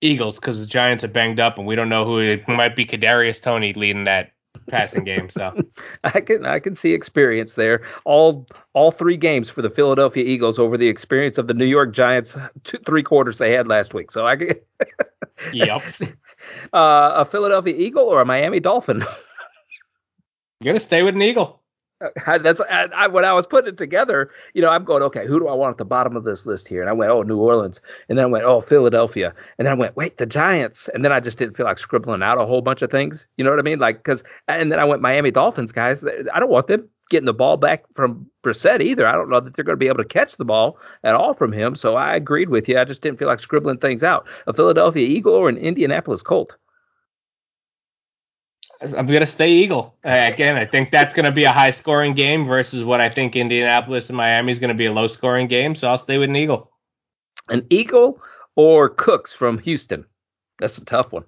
Eagles, 0.00 0.36
because 0.36 0.58
the 0.58 0.66
Giants 0.66 1.04
are 1.04 1.08
banged 1.08 1.40
up, 1.40 1.58
and 1.58 1.66
we 1.66 1.74
don't 1.74 1.88
know 1.88 2.04
who 2.04 2.18
it 2.18 2.46
might 2.48 2.76
be. 2.76 2.86
Kadarius 2.86 3.40
Toney 3.40 3.72
leading 3.74 4.04
that 4.04 4.32
passing 4.68 5.04
game, 5.04 5.28
so 5.30 5.52
I 6.04 6.20
can 6.20 6.44
I 6.46 6.58
can 6.58 6.76
see 6.76 6.92
experience 6.92 7.54
there. 7.54 7.82
All 8.04 8.46
all 8.72 8.92
three 8.92 9.16
games 9.16 9.50
for 9.50 9.62
the 9.62 9.70
Philadelphia 9.70 10.24
Eagles 10.24 10.58
over 10.58 10.76
the 10.76 10.88
experience 10.88 11.38
of 11.38 11.46
the 11.46 11.54
New 11.54 11.66
York 11.66 11.94
Giants 11.94 12.34
two 12.64 12.78
three 12.86 13.02
quarters 13.02 13.38
they 13.38 13.52
had 13.52 13.66
last 13.66 13.94
week. 13.94 14.10
So 14.10 14.26
I 14.26 14.36
can, 14.36 14.54
yep. 15.52 15.82
Uh, 16.72 17.12
a 17.16 17.24
Philadelphia 17.30 17.74
Eagle 17.76 18.04
or 18.04 18.20
a 18.20 18.24
Miami 18.24 18.60
Dolphin. 18.60 19.04
You're 20.60 20.72
gonna 20.74 20.80
stay 20.84 21.02
with 21.02 21.14
an 21.14 21.22
Eagle. 21.22 21.62
I- 22.26 22.38
That's 22.38 22.60
I, 22.60 22.88
I, 22.94 23.06
when 23.06 23.24
I 23.24 23.32
was 23.32 23.46
putting 23.46 23.68
it 23.72 23.78
together. 23.78 24.30
You 24.54 24.62
know, 24.62 24.68
I'm 24.70 24.84
going, 24.84 25.02
okay, 25.04 25.26
who 25.26 25.38
do 25.38 25.48
I 25.48 25.54
want 25.54 25.72
at 25.72 25.78
the 25.78 25.84
bottom 25.84 26.16
of 26.16 26.24
this 26.24 26.44
list 26.46 26.68
here? 26.68 26.80
And 26.80 26.90
I 26.90 26.92
went, 26.92 27.10
oh, 27.10 27.22
New 27.22 27.38
Orleans, 27.38 27.80
and 28.08 28.18
then 28.18 28.24
I 28.24 28.28
went, 28.28 28.44
oh, 28.44 28.60
Philadelphia, 28.60 29.34
and 29.58 29.66
then 29.66 29.72
I 29.72 29.76
went, 29.76 29.96
wait, 29.96 30.18
the 30.18 30.26
Giants, 30.26 30.88
and 30.94 31.04
then 31.04 31.12
I 31.12 31.20
just 31.20 31.38
didn't 31.38 31.56
feel 31.56 31.66
like 31.66 31.78
scribbling 31.78 32.22
out 32.22 32.38
a 32.38 32.46
whole 32.46 32.62
bunch 32.62 32.82
of 32.82 32.90
things. 32.90 33.26
You 33.36 33.44
know 33.44 33.50
what 33.50 33.58
I 33.58 33.62
mean? 33.62 33.78
Like, 33.78 33.98
because, 33.98 34.22
and 34.48 34.70
then 34.70 34.78
I 34.78 34.84
went 34.84 35.02
Miami 35.02 35.30
Dolphins, 35.30 35.72
guys. 35.72 36.04
I 36.34 36.38
don't 36.40 36.50
want 36.50 36.66
them 36.66 36.88
getting 37.10 37.26
the 37.26 37.32
ball 37.32 37.56
back 37.56 37.84
from 37.94 38.28
Brissett 38.44 38.82
either. 38.82 39.06
I 39.06 39.12
don't 39.12 39.30
know 39.30 39.40
that 39.40 39.54
they're 39.54 39.64
going 39.64 39.76
to 39.76 39.80
be 39.80 39.88
able 39.88 40.02
to 40.02 40.08
catch 40.08 40.36
the 40.36 40.44
ball 40.44 40.78
at 41.04 41.14
all 41.14 41.34
from 41.34 41.52
him. 41.52 41.76
So 41.76 41.94
I 41.94 42.16
agreed 42.16 42.48
with 42.48 42.68
you. 42.68 42.78
I 42.78 42.84
just 42.84 43.02
didn't 43.02 43.18
feel 43.18 43.28
like 43.28 43.40
scribbling 43.40 43.78
things 43.78 44.02
out. 44.02 44.26
A 44.46 44.52
Philadelphia 44.52 45.06
Eagle 45.06 45.34
or 45.34 45.48
an 45.48 45.56
Indianapolis 45.56 46.22
Colt. 46.22 46.54
I'm 48.80 49.06
gonna 49.06 49.26
stay 49.26 49.50
Eagle 49.50 49.94
uh, 50.04 50.30
again. 50.34 50.56
I 50.56 50.66
think 50.66 50.90
that's 50.90 51.14
gonna 51.14 51.32
be 51.32 51.44
a 51.44 51.52
high 51.52 51.70
scoring 51.70 52.14
game 52.14 52.46
versus 52.46 52.84
what 52.84 53.00
I 53.00 53.08
think 53.08 53.34
Indianapolis 53.34 54.08
and 54.08 54.18
Miami 54.18 54.52
is 54.52 54.58
gonna 54.58 54.74
be 54.74 54.84
a 54.84 54.92
low 54.92 55.08
scoring 55.08 55.48
game. 55.48 55.74
So 55.74 55.86
I'll 55.86 55.96
stay 55.96 56.18
with 56.18 56.28
an 56.28 56.36
Eagle. 56.36 56.70
An 57.48 57.66
Eagle 57.70 58.20
or 58.54 58.90
Cooks 58.90 59.32
from 59.32 59.58
Houston. 59.60 60.04
That's 60.58 60.76
a 60.76 60.84
tough 60.84 61.12
one. 61.12 61.24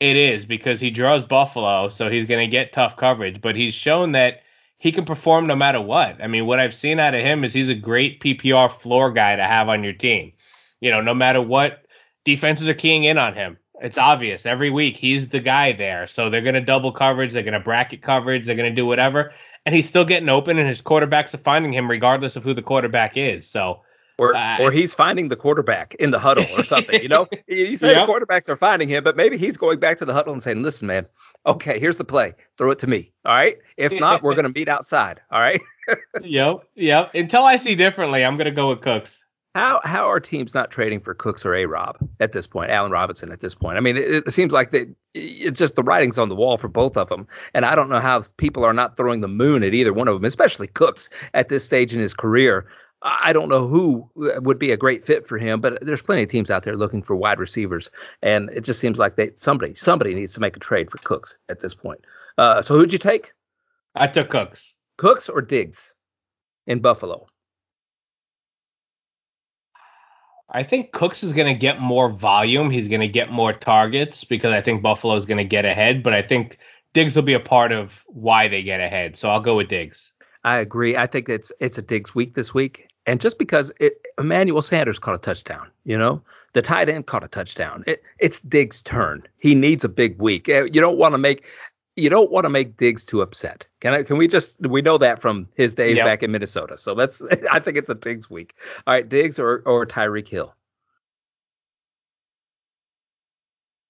It 0.00 0.16
is 0.16 0.44
because 0.44 0.80
he 0.80 0.90
draws 0.90 1.22
Buffalo, 1.22 1.88
so 1.88 2.10
he's 2.10 2.26
going 2.26 2.44
to 2.44 2.50
get 2.50 2.74
tough 2.74 2.96
coverage, 2.98 3.40
but 3.40 3.56
he's 3.56 3.72
shown 3.72 4.12
that 4.12 4.40
he 4.78 4.92
can 4.92 5.04
perform 5.04 5.46
no 5.46 5.56
matter 5.56 5.80
what. 5.80 6.22
I 6.22 6.26
mean, 6.26 6.46
what 6.46 6.60
I've 6.60 6.74
seen 6.74 7.00
out 7.00 7.14
of 7.14 7.22
him 7.22 7.44
is 7.44 7.52
he's 7.52 7.68
a 7.68 7.74
great 7.74 8.20
PPR 8.20 8.80
floor 8.80 9.12
guy 9.12 9.36
to 9.36 9.42
have 9.42 9.68
on 9.68 9.84
your 9.84 9.94
team. 9.94 10.32
You 10.80 10.90
know, 10.90 11.00
no 11.00 11.14
matter 11.14 11.40
what 11.40 11.86
defenses 12.24 12.68
are 12.68 12.74
keying 12.74 13.04
in 13.04 13.16
on 13.16 13.34
him. 13.34 13.56
It's 13.80 13.98
obvious 13.98 14.44
every 14.44 14.70
week 14.70 14.96
he's 14.96 15.28
the 15.28 15.40
guy 15.40 15.72
there. 15.72 16.06
So 16.06 16.28
they're 16.28 16.42
going 16.42 16.54
to 16.54 16.60
double 16.60 16.92
coverage, 16.92 17.32
they're 17.32 17.42
going 17.42 17.54
to 17.54 17.60
bracket 17.60 18.02
coverage, 18.02 18.44
they're 18.44 18.56
going 18.56 18.70
to 18.70 18.74
do 18.74 18.86
whatever, 18.86 19.32
and 19.64 19.74
he's 19.74 19.88
still 19.88 20.04
getting 20.04 20.28
open 20.28 20.58
and 20.58 20.68
his 20.68 20.82
quarterbacks 20.82 21.34
are 21.34 21.38
finding 21.38 21.72
him 21.72 21.90
regardless 21.90 22.36
of 22.36 22.42
who 22.42 22.54
the 22.54 22.62
quarterback 22.62 23.16
is. 23.16 23.48
So 23.48 23.82
Or, 24.18 24.34
Uh, 24.34 24.58
or 24.62 24.72
he's 24.72 24.94
finding 24.94 25.28
the 25.28 25.36
quarterback 25.36 25.94
in 25.96 26.10
the 26.10 26.18
huddle 26.18 26.46
or 26.56 26.64
something. 26.64 27.02
You 27.02 27.08
know, 27.08 27.26
you 27.48 27.76
say 27.76 27.88
Yep. 27.92 28.06
the 28.06 28.12
quarterbacks 28.12 28.48
are 28.48 28.56
finding 28.56 28.88
him, 28.88 29.04
but 29.04 29.14
maybe 29.16 29.36
he's 29.36 29.56
going 29.58 29.78
back 29.78 29.98
to 29.98 30.04
the 30.06 30.14
huddle 30.14 30.32
and 30.32 30.42
saying, 30.42 30.62
"Listen, 30.62 30.86
man, 30.86 31.06
okay, 31.44 31.78
here's 31.78 31.96
the 31.98 32.04
play. 32.04 32.32
Throw 32.56 32.70
it 32.70 32.78
to 32.78 32.86
me. 32.86 33.12
All 33.26 33.34
right. 33.34 33.56
If 33.76 33.92
not, 33.92 34.22
we're 34.22 34.34
going 34.38 34.50
to 34.50 34.58
meet 34.58 34.68
outside. 34.68 35.20
All 35.30 35.40
right." 35.40 35.60
yep, 36.22 36.60
yep. 36.74 37.10
Until 37.14 37.44
I 37.44 37.58
see 37.58 37.74
differently, 37.74 38.24
I'm 38.24 38.36
going 38.36 38.46
to 38.46 38.50
go 38.50 38.70
with 38.70 38.80
Cooks. 38.80 39.14
How 39.54 39.80
how 39.84 40.10
are 40.10 40.20
teams 40.20 40.52
not 40.54 40.70
trading 40.70 41.00
for 41.00 41.14
Cooks 41.14 41.44
or 41.46 41.54
A 41.54 41.64
Rob 41.66 41.96
at 42.20 42.32
this 42.32 42.46
point? 42.46 42.70
Allen 42.70 42.92
Robinson 42.92 43.32
at 43.32 43.40
this 43.40 43.54
point. 43.54 43.78
I 43.78 43.80
mean, 43.80 43.96
it, 43.96 44.24
it 44.26 44.32
seems 44.32 44.52
like 44.52 44.70
they, 44.70 44.86
it's 45.14 45.58
just 45.58 45.76
the 45.76 45.82
writing's 45.82 46.18
on 46.18 46.28
the 46.28 46.34
wall 46.34 46.58
for 46.58 46.68
both 46.68 46.96
of 46.98 47.08
them, 47.08 47.26
and 47.54 47.64
I 47.64 47.74
don't 47.74 47.88
know 47.88 48.00
how 48.00 48.22
people 48.36 48.64
are 48.64 48.74
not 48.74 48.96
throwing 48.98 49.20
the 49.22 49.28
moon 49.28 49.62
at 49.62 49.72
either 49.72 49.94
one 49.94 50.08
of 50.08 50.14
them, 50.14 50.24
especially 50.26 50.66
Cooks 50.66 51.08
at 51.32 51.48
this 51.48 51.64
stage 51.64 51.92
in 51.94 52.00
his 52.00 52.12
career. 52.14 52.66
I 53.02 53.32
don't 53.32 53.48
know 53.48 53.68
who 53.68 54.08
would 54.14 54.58
be 54.58 54.72
a 54.72 54.76
great 54.76 55.06
fit 55.06 55.28
for 55.28 55.38
him, 55.38 55.60
but 55.60 55.78
there's 55.82 56.02
plenty 56.02 56.22
of 56.22 56.30
teams 56.30 56.50
out 56.50 56.64
there 56.64 56.76
looking 56.76 57.02
for 57.02 57.14
wide 57.14 57.38
receivers, 57.38 57.90
and 58.22 58.48
it 58.50 58.64
just 58.64 58.80
seems 58.80 58.98
like 58.98 59.16
they 59.16 59.30
somebody 59.38 59.74
somebody 59.74 60.14
needs 60.14 60.32
to 60.34 60.40
make 60.40 60.56
a 60.56 60.60
trade 60.60 60.90
for 60.90 60.98
Cooks 60.98 61.34
at 61.48 61.60
this 61.60 61.74
point. 61.74 62.00
Uh, 62.38 62.62
so 62.62 62.74
who'd 62.74 62.92
you 62.92 62.98
take? 62.98 63.32
I 63.94 64.06
took 64.06 64.30
Cooks. 64.30 64.72
Cooks 64.98 65.28
or 65.28 65.40
Diggs 65.42 65.78
in 66.66 66.80
Buffalo? 66.80 67.26
I 70.48 70.64
think 70.64 70.92
Cooks 70.92 71.22
is 71.22 71.32
going 71.32 71.52
to 71.52 71.58
get 71.58 71.80
more 71.80 72.10
volume. 72.12 72.70
He's 72.70 72.88
going 72.88 73.00
to 73.00 73.08
get 73.08 73.30
more 73.30 73.52
targets 73.52 74.24
because 74.24 74.52
I 74.52 74.62
think 74.62 74.82
Buffalo 74.82 75.16
is 75.16 75.24
going 75.24 75.38
to 75.38 75.44
get 75.44 75.64
ahead. 75.64 76.02
But 76.02 76.14
I 76.14 76.22
think 76.22 76.58
Diggs 76.94 77.16
will 77.16 77.22
be 77.22 77.34
a 77.34 77.40
part 77.40 77.72
of 77.72 77.90
why 78.06 78.48
they 78.48 78.62
get 78.62 78.80
ahead. 78.80 79.18
So 79.18 79.28
I'll 79.28 79.40
go 79.40 79.56
with 79.56 79.68
Diggs. 79.68 80.12
I 80.46 80.58
agree. 80.58 80.96
I 80.96 81.08
think 81.08 81.28
it's 81.28 81.50
it's 81.58 81.76
a 81.76 81.82
Diggs 81.82 82.14
week 82.14 82.34
this 82.34 82.54
week, 82.54 82.88
and 83.04 83.20
just 83.20 83.36
because 83.36 83.72
it, 83.80 84.00
Emmanuel 84.16 84.62
Sanders 84.62 84.98
caught 85.00 85.16
a 85.16 85.18
touchdown, 85.18 85.66
you 85.84 85.98
know, 85.98 86.22
the 86.54 86.62
tight 86.62 86.88
end 86.88 87.08
caught 87.08 87.24
a 87.24 87.28
touchdown. 87.28 87.82
It, 87.88 88.00
it's 88.20 88.38
Diggs' 88.48 88.80
turn. 88.82 89.24
He 89.38 89.56
needs 89.56 89.82
a 89.82 89.88
big 89.88 90.22
week. 90.22 90.48
Uh, 90.48 90.64
you 90.64 90.80
don't 90.80 90.98
want 90.98 91.14
to 91.14 91.18
make 91.18 91.42
you 91.96 92.08
don't 92.08 92.30
want 92.30 92.44
to 92.44 92.48
make 92.48 92.76
Diggs 92.76 93.04
too 93.04 93.22
upset. 93.22 93.66
Can 93.80 93.92
I? 93.92 94.04
Can 94.04 94.18
we 94.18 94.28
just? 94.28 94.56
We 94.60 94.82
know 94.82 94.98
that 94.98 95.20
from 95.20 95.48
his 95.56 95.74
days 95.74 95.96
yep. 95.96 96.06
back 96.06 96.22
in 96.22 96.30
Minnesota. 96.30 96.78
So 96.78 96.92
let's. 96.92 97.20
I 97.50 97.58
think 97.58 97.76
it's 97.76 97.88
a 97.88 97.94
Diggs 97.94 98.30
week. 98.30 98.54
All 98.86 98.94
right, 98.94 99.08
Diggs 99.08 99.40
or 99.40 99.64
or 99.66 99.84
Tyreek 99.84 100.28
Hill. 100.28 100.54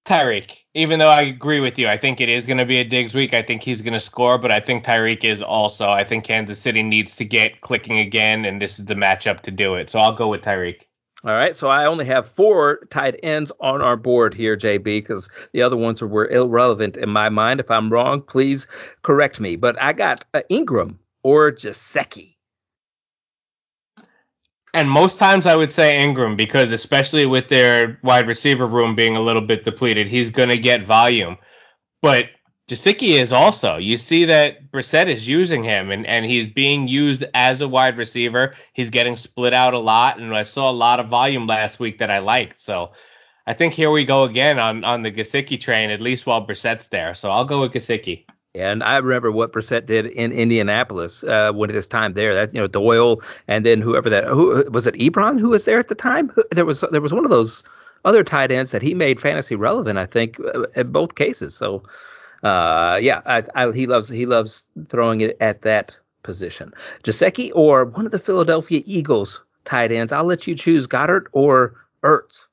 Tyreek. 0.06 0.50
Even 0.74 0.98
though 0.98 1.08
I 1.08 1.22
agree 1.22 1.60
with 1.60 1.78
you, 1.78 1.88
I 1.88 1.98
think 1.98 2.20
it 2.20 2.28
is 2.28 2.46
going 2.46 2.58
to 2.58 2.66
be 2.66 2.78
a 2.78 2.84
Diggs 2.84 3.14
week. 3.14 3.34
I 3.34 3.42
think 3.42 3.62
he's 3.62 3.80
going 3.80 3.94
to 3.94 4.00
score, 4.00 4.38
but 4.38 4.52
I 4.52 4.60
think 4.60 4.84
Tyreek 4.84 5.24
is 5.24 5.42
also. 5.42 5.84
I 5.84 6.06
think 6.06 6.24
Kansas 6.24 6.62
City 6.62 6.82
needs 6.82 7.14
to 7.16 7.24
get 7.24 7.60
clicking 7.62 7.98
again, 7.98 8.44
and 8.44 8.60
this 8.60 8.78
is 8.78 8.86
the 8.86 8.94
matchup 8.94 9.42
to 9.42 9.50
do 9.50 9.74
it. 9.74 9.90
So 9.90 9.98
I'll 9.98 10.16
go 10.16 10.28
with 10.28 10.42
Tyreek. 10.42 10.82
All 11.24 11.32
right, 11.32 11.56
so 11.56 11.66
I 11.66 11.86
only 11.86 12.04
have 12.06 12.30
four 12.36 12.80
tight 12.92 13.18
ends 13.22 13.50
on 13.60 13.82
our 13.82 13.96
board 13.96 14.32
here, 14.32 14.56
JB, 14.56 14.84
because 14.84 15.28
the 15.52 15.62
other 15.62 15.76
ones 15.76 16.00
were 16.00 16.28
irrelevant 16.28 16.96
in 16.96 17.08
my 17.08 17.28
mind. 17.30 17.58
If 17.58 17.70
I'm 17.70 17.92
wrong, 17.92 18.22
please 18.22 18.66
correct 19.02 19.40
me. 19.40 19.56
But 19.56 19.80
I 19.82 19.92
got 19.92 20.24
uh, 20.34 20.42
Ingram 20.50 21.00
or 21.24 21.50
Gesicki. 21.50 22.35
And 24.74 24.90
most 24.90 25.18
times 25.18 25.46
I 25.46 25.56
would 25.56 25.72
say 25.72 25.98
Ingram 26.02 26.36
because, 26.36 26.70
especially 26.70 27.24
with 27.24 27.48
their 27.48 27.98
wide 28.02 28.26
receiver 28.26 28.66
room 28.66 28.94
being 28.94 29.16
a 29.16 29.22
little 29.22 29.46
bit 29.46 29.64
depleted, 29.64 30.08
he's 30.08 30.30
going 30.30 30.50
to 30.50 30.58
get 30.58 30.86
volume. 30.86 31.38
But 32.02 32.26
Gesicki 32.68 33.20
is 33.20 33.32
also. 33.32 33.76
You 33.76 33.96
see 33.96 34.24
that 34.24 34.72
Brissett 34.72 35.14
is 35.14 35.26
using 35.26 35.62
him, 35.62 35.90
and, 35.90 36.04
and 36.04 36.26
he's 36.26 36.52
being 36.52 36.88
used 36.88 37.24
as 37.32 37.60
a 37.60 37.68
wide 37.68 37.96
receiver. 37.96 38.54
He's 38.74 38.90
getting 38.90 39.16
split 39.16 39.54
out 39.54 39.72
a 39.72 39.78
lot, 39.78 40.18
and 40.18 40.34
I 40.34 40.44
saw 40.44 40.70
a 40.70 40.72
lot 40.72 40.98
of 40.98 41.08
volume 41.08 41.46
last 41.46 41.78
week 41.78 42.00
that 42.00 42.10
I 42.10 42.18
liked. 42.18 42.60
So 42.60 42.90
I 43.46 43.54
think 43.54 43.74
here 43.74 43.92
we 43.92 44.04
go 44.04 44.24
again 44.24 44.58
on, 44.58 44.82
on 44.82 45.02
the 45.02 45.12
Gesicki 45.12 45.60
train, 45.60 45.90
at 45.90 46.00
least 46.00 46.26
while 46.26 46.44
Brissett's 46.44 46.88
there. 46.88 47.14
So 47.14 47.30
I'll 47.30 47.44
go 47.44 47.60
with 47.60 47.72
Gesicki. 47.72 48.26
And 48.56 48.82
I 48.82 48.96
remember 48.96 49.30
what 49.30 49.52
Brissett 49.52 49.86
did 49.86 50.06
in 50.06 50.32
Indianapolis 50.32 51.22
uh, 51.24 51.52
when 51.52 51.70
his 51.70 51.86
time 51.86 52.14
there. 52.14 52.34
That 52.34 52.54
you 52.54 52.60
know 52.60 52.66
Doyle, 52.66 53.20
and 53.48 53.66
then 53.66 53.80
whoever 53.80 54.08
that 54.10 54.24
who 54.24 54.64
was 54.70 54.86
it 54.86 54.94
Ebron 54.94 55.38
who 55.38 55.50
was 55.50 55.64
there 55.64 55.78
at 55.78 55.88
the 55.88 55.94
time. 55.94 56.32
There 56.52 56.64
was 56.64 56.84
there 56.90 57.00
was 57.00 57.12
one 57.12 57.24
of 57.24 57.30
those 57.30 57.62
other 58.04 58.24
tight 58.24 58.50
ends 58.50 58.72
that 58.72 58.82
he 58.82 58.94
made 58.94 59.20
fantasy 59.20 59.56
relevant. 59.56 59.98
I 59.98 60.06
think 60.06 60.38
uh, 60.54 60.62
in 60.74 60.92
both 60.92 61.16
cases. 61.16 61.56
So 61.56 61.82
uh, 62.42 62.98
yeah, 63.00 63.20
I, 63.26 63.42
I, 63.54 63.72
he 63.72 63.86
loves 63.86 64.08
he 64.08 64.26
loves 64.26 64.64
throwing 64.88 65.20
it 65.20 65.36
at 65.40 65.62
that 65.62 65.94
position. 66.22 66.72
Gesicki 67.04 67.50
or 67.54 67.84
one 67.84 68.06
of 68.06 68.12
the 68.12 68.18
Philadelphia 68.18 68.82
Eagles 68.86 69.40
tight 69.64 69.92
ends. 69.92 70.12
I'll 70.12 70.26
let 70.26 70.46
you 70.46 70.54
choose 70.54 70.86
Goedert 70.86 71.26
or 71.32 71.74
Ertz. 72.02 72.45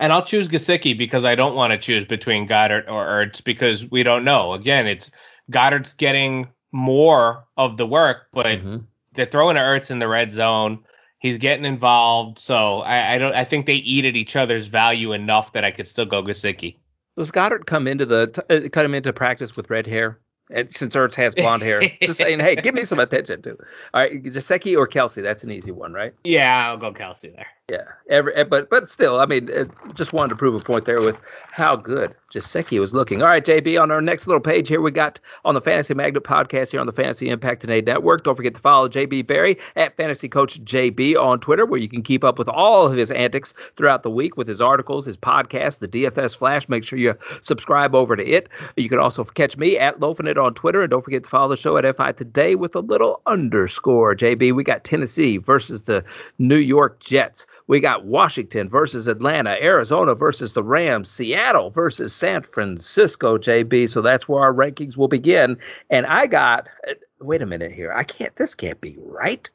And 0.00 0.14
I'll 0.14 0.24
choose 0.24 0.48
Gesicki 0.48 0.96
because 0.96 1.26
I 1.26 1.34
don't 1.34 1.54
want 1.54 1.72
to 1.72 1.78
choose 1.78 2.06
between 2.06 2.48
Goedert 2.48 2.88
or 2.88 3.06
Ertz 3.06 3.44
because 3.44 3.84
we 3.90 4.02
don't 4.02 4.24
know. 4.24 4.54
Again, 4.54 4.86
it's 4.86 5.10
Goedert's 5.52 5.92
getting 5.92 6.48
more 6.72 7.44
of 7.58 7.76
the 7.76 7.86
work, 7.86 8.28
but 8.32 8.46
mm-hmm. 8.46 8.76
they're 9.14 9.26
throwing 9.26 9.56
Ertz 9.56 9.90
in 9.90 9.98
the 9.98 10.08
red 10.08 10.32
zone. 10.32 10.84
He's 11.18 11.36
getting 11.36 11.66
involved, 11.66 12.38
so 12.40 12.78
I, 12.78 13.14
I, 13.14 13.18
don't. 13.18 13.34
I 13.34 13.44
think 13.44 13.66
they 13.66 13.74
eat 13.74 14.06
at 14.06 14.16
each 14.16 14.36
other's 14.36 14.68
value 14.68 15.12
enough 15.12 15.52
that 15.52 15.64
I 15.64 15.70
could 15.70 15.86
still 15.86 16.06
go 16.06 16.22
Gesicki. 16.22 16.76
Does 17.16 17.30
Goedert 17.30 17.66
come 17.66 17.86
into 17.86 18.06
the 18.06 18.42
uh, 18.48 18.70
cut 18.70 18.86
him 18.86 18.94
into 18.94 19.12
practice 19.12 19.54
with 19.54 19.68
red 19.68 19.86
hair? 19.86 20.18
And 20.48 20.70
since 20.72 20.96
Ertz 20.96 21.14
has 21.14 21.34
blonde 21.34 21.62
hair, 21.62 21.82
just 22.02 22.18
saying, 22.18 22.40
hey, 22.40 22.56
give 22.56 22.74
me 22.74 22.84
some 22.84 22.98
attention 22.98 23.42
too. 23.42 23.56
All 23.92 24.00
right, 24.00 24.22
Gesicki 24.24 24.76
or 24.76 24.88
Kelce? 24.88 25.22
That's 25.22 25.44
an 25.44 25.50
easy 25.50 25.70
one, 25.70 25.92
right? 25.92 26.14
Yeah, 26.24 26.68
I'll 26.68 26.78
go 26.78 26.92
Kelce 26.92 27.34
there. 27.34 27.46
Yeah, 27.70 27.84
every, 28.08 28.34
eh, 28.34 28.42
but 28.42 28.68
but 28.68 28.90
still, 28.90 29.20
I 29.20 29.26
mean, 29.26 29.48
eh, 29.48 29.62
just 29.94 30.12
wanted 30.12 30.30
to 30.30 30.34
prove 30.34 30.60
a 30.60 30.64
point 30.64 30.86
there 30.86 31.00
with 31.00 31.14
how 31.52 31.76
good 31.76 32.16
Gesicki 32.34 32.80
was 32.80 32.92
looking. 32.92 33.22
All 33.22 33.28
right, 33.28 33.44
JB, 33.44 33.80
on 33.80 33.92
our 33.92 34.00
next 34.00 34.26
little 34.26 34.40
page 34.40 34.66
here, 34.66 34.80
we 34.80 34.90
got 34.90 35.20
on 35.44 35.54
the 35.54 35.60
Fantasy 35.60 35.94
Magnet 35.94 36.24
podcast 36.24 36.70
here 36.70 36.80
on 36.80 36.86
the 36.86 36.92
Fantasy 36.92 37.28
Impact 37.28 37.60
Today 37.60 37.80
Network. 37.80 38.24
Don't 38.24 38.34
forget 38.34 38.56
to 38.56 38.60
follow 38.60 38.88
JB 38.88 39.24
Berry 39.28 39.56
at 39.76 39.96
Fantasy 39.96 40.28
Coach 40.28 40.60
JB 40.64 41.16
on 41.16 41.38
Twitter, 41.38 41.64
where 41.64 41.78
you 41.78 41.88
can 41.88 42.02
keep 42.02 42.24
up 42.24 42.40
with 42.40 42.48
all 42.48 42.88
of 42.88 42.96
his 42.96 43.12
antics 43.12 43.54
throughout 43.76 44.02
the 44.02 44.10
week 44.10 44.36
with 44.36 44.48
his 44.48 44.60
articles, 44.60 45.06
his 45.06 45.16
podcast, 45.16 45.78
the 45.78 45.86
DFS 45.86 46.36
Flash. 46.36 46.68
Make 46.68 46.82
sure 46.82 46.98
you 46.98 47.14
subscribe 47.40 47.94
over 47.94 48.16
to 48.16 48.24
it. 48.24 48.48
You 48.74 48.88
can 48.88 48.98
also 48.98 49.22
catch 49.22 49.56
me 49.56 49.78
at 49.78 50.00
Loafing 50.00 50.26
It 50.26 50.38
on 50.38 50.54
Twitter, 50.54 50.82
and 50.82 50.90
don't 50.90 51.04
forget 51.04 51.22
to 51.22 51.30
follow 51.30 51.50
the 51.50 51.56
show 51.56 51.76
at 51.76 51.96
FI 51.96 52.10
Today 52.12 52.56
with 52.56 52.74
a 52.74 52.80
little 52.80 53.22
underscore. 53.26 54.16
JB, 54.16 54.56
we 54.56 54.64
got 54.64 54.82
Tennessee 54.82 55.36
versus 55.36 55.82
the 55.82 56.02
New 56.38 56.56
York 56.56 56.98
Jets. 56.98 57.46
We 57.70 57.78
got 57.78 58.04
Washington 58.04 58.68
versus 58.68 59.06
Atlanta, 59.06 59.50
Arizona 59.50 60.16
versus 60.16 60.54
the 60.54 60.62
Rams, 60.64 61.08
Seattle 61.08 61.70
versus 61.70 62.12
San 62.12 62.42
Francisco, 62.42 63.38
JB. 63.38 63.90
So 63.90 64.02
that's 64.02 64.26
where 64.26 64.42
our 64.42 64.52
rankings 64.52 64.96
will 64.96 65.06
begin. 65.06 65.56
And 65.88 66.04
I 66.04 66.26
got, 66.26 66.66
wait 67.20 67.42
a 67.42 67.46
minute 67.46 67.70
here. 67.70 67.92
I 67.92 68.02
can't, 68.02 68.34
this 68.34 68.56
can't 68.56 68.80
be 68.80 68.96
right. 68.98 69.48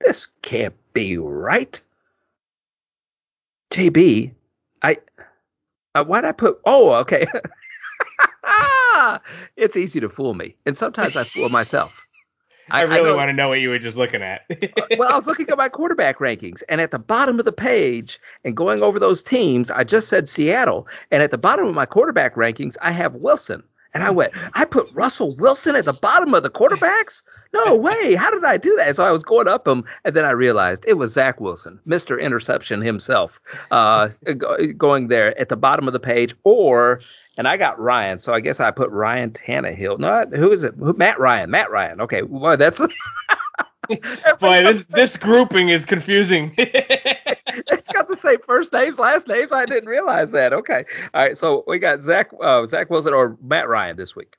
This 0.00 0.26
can't 0.42 0.74
be 0.92 1.18
right. 1.18 1.80
JB, 3.72 4.32
I, 4.82 4.96
uh, 5.94 6.02
why'd 6.02 6.24
I 6.24 6.32
put, 6.32 6.60
oh, 6.66 6.94
okay. 6.94 7.28
it's 9.56 9.76
easy 9.76 10.00
to 10.00 10.08
fool 10.08 10.34
me. 10.34 10.56
And 10.66 10.76
sometimes 10.76 11.14
I 11.14 11.28
fool 11.32 11.48
myself. 11.48 11.92
I, 12.72 12.80
I 12.80 12.82
really 12.82 13.10
I 13.10 13.14
want 13.14 13.28
to 13.28 13.34
know 13.34 13.48
what 13.48 13.60
you 13.60 13.68
were 13.68 13.78
just 13.78 13.96
looking 13.96 14.22
at. 14.22 14.42
Uh, 14.50 14.86
well, 14.98 15.12
I 15.12 15.16
was 15.16 15.26
looking 15.26 15.48
at 15.50 15.58
my 15.58 15.68
quarterback 15.68 16.18
rankings, 16.18 16.62
and 16.68 16.80
at 16.80 16.90
the 16.90 16.98
bottom 16.98 17.38
of 17.38 17.44
the 17.44 17.52
page, 17.52 18.18
and 18.44 18.56
going 18.56 18.82
over 18.82 18.98
those 18.98 19.22
teams, 19.22 19.70
I 19.70 19.84
just 19.84 20.08
said 20.08 20.28
Seattle, 20.28 20.86
and 21.10 21.22
at 21.22 21.30
the 21.30 21.38
bottom 21.38 21.66
of 21.66 21.74
my 21.74 21.86
quarterback 21.86 22.34
rankings, 22.36 22.76
I 22.80 22.92
have 22.92 23.14
Wilson. 23.14 23.62
And 23.94 24.02
I 24.02 24.10
went, 24.10 24.32
I 24.54 24.64
put 24.64 24.88
Russell 24.94 25.36
Wilson 25.36 25.76
at 25.76 25.84
the 25.84 25.92
bottom 25.92 26.32
of 26.32 26.42
the 26.42 26.50
quarterbacks? 26.50 27.20
No 27.52 27.74
way. 27.74 28.14
How 28.14 28.30
did 28.30 28.44
I 28.44 28.56
do 28.56 28.74
that? 28.76 28.96
So 28.96 29.04
I 29.04 29.10
was 29.10 29.22
going 29.22 29.46
up 29.46 29.66
him, 29.68 29.84
and 30.04 30.16
then 30.16 30.24
I 30.24 30.30
realized 30.30 30.84
it 30.86 30.94
was 30.94 31.12
Zach 31.12 31.40
Wilson, 31.40 31.78
Mr. 31.86 32.20
Interception 32.20 32.80
himself, 32.80 33.38
uh, 33.70 34.08
going 34.78 35.08
there 35.08 35.38
at 35.38 35.48
the 35.48 35.56
bottom 35.56 35.86
of 35.86 35.92
the 35.92 36.00
page. 36.00 36.34
Or, 36.44 37.00
and 37.36 37.46
I 37.46 37.56
got 37.58 37.78
Ryan, 37.78 38.18
so 38.18 38.32
I 38.32 38.40
guess 38.40 38.58
I 38.58 38.70
put 38.70 38.90
Ryan 38.90 39.32
Tannehill. 39.32 39.98
No, 39.98 40.24
who 40.34 40.50
is 40.50 40.62
it? 40.62 40.76
Matt 40.78 41.20
Ryan. 41.20 41.50
Matt 41.50 41.70
Ryan. 41.70 42.00
Okay, 42.00 42.22
well, 42.22 42.56
that's. 42.56 42.80
Boy, 44.40 44.62
this 44.62 44.84
this 44.90 45.16
grouping 45.16 45.68
is 45.68 45.84
confusing. 45.84 46.54
it's 46.56 47.88
got 47.88 48.08
the 48.08 48.16
same 48.16 48.38
first 48.46 48.72
names, 48.72 48.98
last 48.98 49.26
names. 49.26 49.52
I 49.52 49.66
didn't 49.66 49.88
realize 49.88 50.30
that. 50.30 50.52
Okay, 50.52 50.84
all 51.12 51.22
right. 51.22 51.36
So 51.36 51.64
we 51.66 51.78
got 51.78 52.00
Zach 52.02 52.30
uh, 52.42 52.66
Zach 52.68 52.88
Wilson 52.90 53.12
or 53.12 53.36
Matt 53.42 53.68
Ryan 53.68 53.96
this 53.96 54.14
week. 54.14 54.36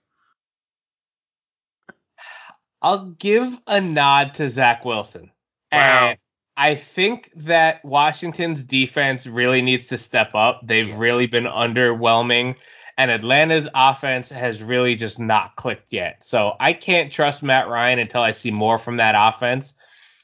I'll 2.83 3.11
give 3.11 3.47
a 3.65 3.79
nod 3.79 4.33
to 4.35 4.49
Zach 4.49 4.83
Wilson. 4.83 5.31
Wow. 5.71 6.09
And 6.09 6.17
I 6.57 6.83
think 6.93 7.31
that 7.35 7.83
Washington's 7.83 8.61
defense 8.61 9.25
really 9.25 9.61
needs 9.61 9.87
to 9.87 9.97
step 9.97 10.35
up. 10.35 10.61
They've 10.67 10.89
yes. 10.89 10.99
really 10.99 11.25
been 11.25 11.45
underwhelming, 11.45 12.55
and 12.97 13.09
Atlanta's 13.09 13.67
offense 13.73 14.29
has 14.29 14.61
really 14.61 14.95
just 14.95 15.17
not 15.17 15.55
clicked 15.55 15.91
yet. 15.91 16.17
So 16.21 16.53
I 16.59 16.73
can't 16.73 17.11
trust 17.11 17.41
Matt 17.41 17.69
Ryan 17.69 17.99
until 17.99 18.21
I 18.21 18.33
see 18.33 18.51
more 18.51 18.77
from 18.77 18.97
that 18.97 19.15
offense. 19.17 19.73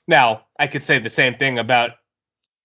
Now, 0.08 0.42
I 0.60 0.68
could 0.68 0.84
say 0.84 1.00
the 1.00 1.10
same 1.10 1.36
thing 1.36 1.58
about 1.58 1.92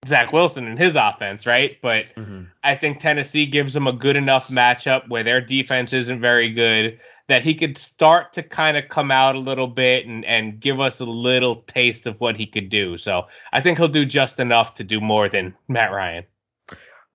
Zach 0.06 0.32
Wilson 0.32 0.66
and 0.66 0.78
his 0.78 0.96
offense, 0.96 1.46
right? 1.46 1.78
But 1.80 2.06
mm-hmm. 2.16 2.44
I 2.62 2.76
think 2.76 3.00
Tennessee 3.00 3.46
gives 3.46 3.72
them 3.72 3.86
a 3.86 3.92
good 3.92 4.16
enough 4.16 4.48
matchup 4.48 5.08
where 5.08 5.24
their 5.24 5.40
defense 5.40 5.92
isn't 5.92 6.20
very 6.20 6.52
good 6.52 6.98
that 7.28 7.42
he 7.42 7.54
could 7.54 7.78
start 7.78 8.34
to 8.34 8.42
kind 8.42 8.76
of 8.76 8.88
come 8.88 9.10
out 9.10 9.34
a 9.34 9.38
little 9.38 9.66
bit 9.66 10.06
and, 10.06 10.24
and 10.24 10.60
give 10.60 10.78
us 10.80 11.00
a 11.00 11.04
little 11.04 11.62
taste 11.62 12.06
of 12.06 12.20
what 12.20 12.36
he 12.36 12.46
could 12.46 12.68
do. 12.68 12.98
So 12.98 13.22
I 13.52 13.62
think 13.62 13.78
he'll 13.78 13.88
do 13.88 14.04
just 14.04 14.38
enough 14.38 14.74
to 14.76 14.84
do 14.84 15.00
more 15.00 15.28
than 15.28 15.54
Matt 15.68 15.90
Ryan. 15.90 16.24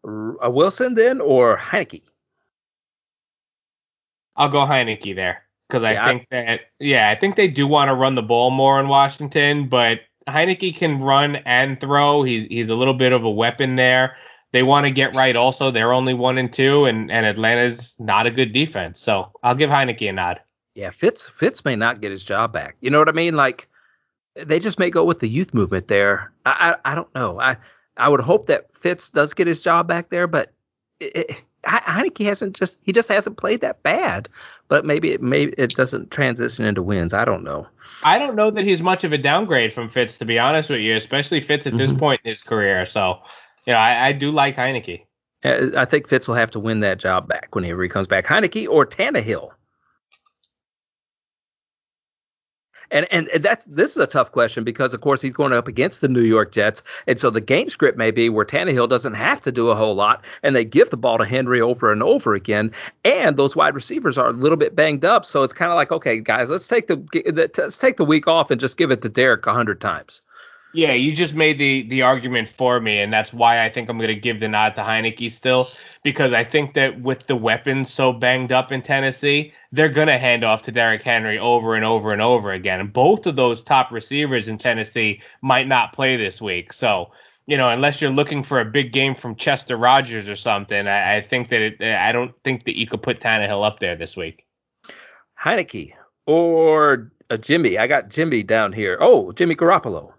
A 0.06 0.46
uh, 0.46 0.50
Wilson 0.50 0.96
then 0.96 1.22
or 1.22 1.58
Heinicke? 1.58 2.04
I'll 4.36 4.50
go 4.50 4.60
Heinicke 4.60 5.16
there 5.16 5.44
because 5.68 5.84
I 5.84 6.08
think 6.08 6.28
that 6.32 6.62
yeah, 6.80 7.10
I 7.10 7.20
think 7.20 7.36
they 7.36 7.50
do 7.50 7.68
want 7.68 7.90
to 7.90 7.94
run 7.94 8.16
the 8.16 8.22
ball 8.22 8.52
more 8.52 8.80
in 8.80 8.88
Washington, 8.88 9.68
but 9.68 10.00
Heinicke 10.30 10.78
can 10.78 11.02
run 11.02 11.36
and 11.38 11.80
throw. 11.80 12.24
He's 12.24 12.48
he's 12.48 12.70
a 12.70 12.76
little 12.76 12.94
bit 12.94 13.12
of 13.12 13.26
a 13.26 13.30
weapon 13.30 13.76
there. 13.76 14.16
They 14.52 14.64
want 14.64 14.86
to 14.86 14.92
get 14.92 15.16
right 15.16 15.36
also. 15.36 15.72
They're 15.72 15.94
only 15.94 16.14
one 16.14 16.38
and 16.38 16.52
two, 16.52 16.86
and, 16.86 17.12
and 17.12 17.26
Atlanta's 17.26 17.94
not 18.00 18.26
a 18.26 18.32
good 18.32 18.52
defense. 18.52 19.02
So 19.02 19.32
I'll 19.44 19.56
give 19.56 19.70
Heinicke 19.70 20.10
a 20.10 20.14
nod. 20.14 20.40
Yeah, 20.76 20.92
Fitz 20.92 21.30
Fitz 21.38 21.66
may 21.66 21.76
not 21.76 22.02
get 22.02 22.12
his 22.12 22.24
job 22.24 22.54
back. 22.54 22.78
You 22.82 22.90
know 22.90 23.00
what 23.00 23.10
I 23.10 23.14
mean? 23.14 23.36
Like 23.36 23.68
they 24.36 24.60
just 24.60 24.80
may 24.80 24.90
go 24.90 25.04
with 25.04 25.20
the 25.20 25.28
youth 25.28 25.54
movement 25.54 25.88
there. 25.88 26.32
I 26.46 26.76
I, 26.86 26.92
I 26.92 26.96
don't 26.96 27.14
know. 27.14 27.40
I 27.40 27.58
I 27.98 28.10
would 28.10 28.22
hope 28.22 28.48
that 28.48 28.68
Fitz 28.82 29.10
does 29.10 29.34
get 29.34 29.48
his 29.48 29.60
job 29.60 29.88
back 29.88 30.10
there, 30.10 30.28
but 30.28 30.54
it, 31.00 31.30
it, 31.30 31.38
Heinicke 31.66 32.26
hasn't 32.26 32.56
just 32.56 32.78
he 32.84 32.94
just 32.94 33.10
hasn't 33.10 33.38
played 33.38 33.62
that 33.62 33.84
bad. 33.84 34.30
But 34.70 34.86
maybe 34.86 35.12
it 35.12 35.22
maybe 35.22 35.54
it 35.58 35.76
doesn't 35.76 36.12
transition 36.12 36.66
into 36.66 36.84
wins. 36.84 37.14
I 37.14 37.26
don't 37.26 37.44
know. 37.44 37.68
I 38.04 38.18
don't 38.18 38.36
know 38.36 38.52
that 38.52 38.64
he's 38.64 38.82
much 38.82 39.04
of 39.04 39.12
a 39.12 39.18
downgrade 39.18 39.74
from 39.74 39.90
Fitz, 39.90 40.18
to 40.20 40.26
be 40.26 40.40
honest 40.40 40.70
with 40.70 40.80
you, 40.80 40.96
especially 40.96 41.42
Fitz 41.42 41.66
at 41.66 41.78
this 41.78 41.90
mm-hmm. 41.90 42.00
point 42.00 42.22
in 42.24 42.32
his 42.32 42.42
career. 42.42 42.88
So, 42.92 43.20
you 43.70 43.76
know, 43.76 43.82
I, 43.82 44.08
I 44.08 44.12
do 44.14 44.32
like 44.32 44.56
Heinicke. 44.56 45.04
Uh, 45.46 45.68
I 45.78 45.86
think 45.86 46.10
Fitz 46.10 46.28
will 46.28 46.34
have 46.34 46.50
to 46.52 46.60
win 46.60 46.80
that 46.80 46.98
job 46.98 47.28
back 47.28 47.54
whenever 47.54 47.84
he 47.84 47.88
comes 47.88 48.08
back. 48.08 48.26
Heinicke 48.26 48.68
or 48.68 48.84
Tannehill. 48.84 49.52
And 52.90 53.06
and 53.12 53.30
that's 53.44 53.64
this 53.68 53.92
is 53.92 53.98
a 53.98 54.08
tough 54.08 54.32
question 54.32 54.64
because 54.64 54.96
of 54.96 55.02
course 55.02 55.22
he's 55.22 55.34
going 55.34 55.54
up 55.54 55.68
against 55.68 56.02
the 56.02 56.08
New 56.08 56.24
York 56.24 56.52
Jets, 56.52 56.82
and 57.06 57.20
so 57.20 57.30
the 57.30 57.40
game 57.40 57.70
script 57.70 58.00
may 58.00 58.10
be 58.10 58.30
where 58.30 58.44
Tannehill 58.44 58.90
doesn't 58.90 59.14
have 59.14 59.44
to 59.44 59.52
do 59.52 59.68
a 59.70 59.76
whole 59.76 59.94
lot, 59.94 60.24
and 60.42 60.56
they 60.56 60.66
give 60.66 60.90
the 60.90 60.98
ball 60.98 61.20
to 61.20 61.26
Henry 61.26 61.62
over 61.62 61.92
and 61.92 62.02
over 62.02 62.34
again, 62.34 62.72
and 63.06 63.38
those 63.38 63.56
wide 63.56 63.76
receivers 63.76 64.18
are 64.18 64.30
a 64.30 64.34
little 64.34 64.58
bit 64.58 64.76
banged 64.76 65.06
up, 65.06 65.24
so 65.24 65.44
it's 65.44 65.54
kind 65.54 65.72
of 65.72 65.76
like 65.76 65.92
okay, 65.92 66.20
guys, 66.20 66.50
let's 66.50 66.68
take 66.68 66.88
the 66.88 67.54
let's 67.56 67.78
take 67.78 67.98
the 67.98 68.04
week 68.04 68.26
off 68.28 68.50
and 68.50 68.60
just 68.60 68.76
give 68.76 68.90
it 68.90 69.04
to 69.04 69.10
Derrick 69.10 69.46
a 69.46 69.54
hundred 69.54 69.80
times. 69.80 70.24
Yeah, 70.72 70.94
you 70.94 71.16
just 71.16 71.34
made 71.34 71.58
the 71.58 71.88
the 71.90 72.04
argument 72.04 72.50
for 72.56 72.80
me, 72.80 73.00
and 73.00 73.12
that's 73.12 73.34
why 73.34 73.66
I 73.66 73.72
think 73.72 73.90
I'm 73.90 73.98
going 73.98 74.10
to 74.10 74.16
give 74.16 74.40
the 74.40 74.48
nod 74.48 74.76
to 74.76 74.82
Heinicke 74.82 75.34
still, 75.36 75.68
because 76.04 76.32
I 76.32 76.44
think 76.44 76.76
that 76.76 77.02
with 77.02 77.26
the 77.26 77.36
weapons 77.36 77.92
so 77.92 78.14
banged 78.14 78.52
up 78.52 78.72
in 78.72 78.84
Tennessee, 78.84 79.52
they're 79.72 79.90
going 79.90 80.10
to 80.10 80.20
hand 80.20 80.44
off 80.44 80.62
to 80.64 80.72
Derrick 80.72 81.02
Henry 81.02 81.40
over 81.40 81.74
and 81.74 81.84
over 81.84 82.12
and 82.12 82.22
over 82.22 82.52
again. 82.52 82.80
And 82.80 82.94
both 82.94 83.26
of 83.26 83.36
those 83.36 83.64
top 83.64 83.92
receivers 83.92 84.48
in 84.48 84.60
Tennessee 84.60 85.22
might 85.42 85.68
not 85.68 85.94
play 85.94 86.18
this 86.18 86.40
week. 86.40 86.72
So, 86.72 87.08
you 87.48 87.58
know, 87.58 87.70
unless 87.70 88.00
you're 88.00 88.12
looking 88.12 88.44
for 88.44 88.60
a 88.60 88.66
big 88.66 88.94
game 88.94 89.16
from 89.16 89.36
Chester 89.36 89.76
Rogers 89.76 90.30
or 90.30 90.36
something, 90.36 90.88
I, 90.88 91.18
I 91.18 91.28
think 91.28 91.50
that 91.50 91.62
it, 91.62 91.82
I 91.82 92.12
don't 92.12 92.36
think 92.44 92.66
that 92.66 92.78
you 92.78 92.86
could 92.86 93.02
put 93.02 93.22
Tannehill 93.22 93.66
up 93.66 93.80
there 93.80 93.96
this 93.96 94.16
week. 94.16 94.46
Heinicke 95.44 95.94
or 96.28 97.12
uh, 97.32 97.38
Jimmy. 97.38 97.80
I 97.80 97.88
got 97.88 98.10
Jimmy 98.10 98.44
down 98.44 98.72
here. 98.72 99.00
Oh, 99.02 99.32
Jimmy 99.32 99.56
Garoppolo. 99.56 100.14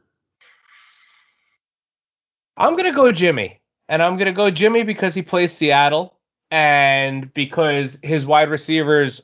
I'm 2.61 2.76
gonna 2.76 2.92
go 2.92 3.11
Jimmy, 3.11 3.58
and 3.88 4.02
I'm 4.02 4.18
gonna 4.18 4.34
go 4.34 4.50
Jimmy 4.50 4.82
because 4.82 5.14
he 5.14 5.22
plays 5.22 5.56
Seattle, 5.56 6.14
and 6.50 7.32
because 7.32 7.96
his 8.02 8.26
wide 8.26 8.50
receivers, 8.50 9.22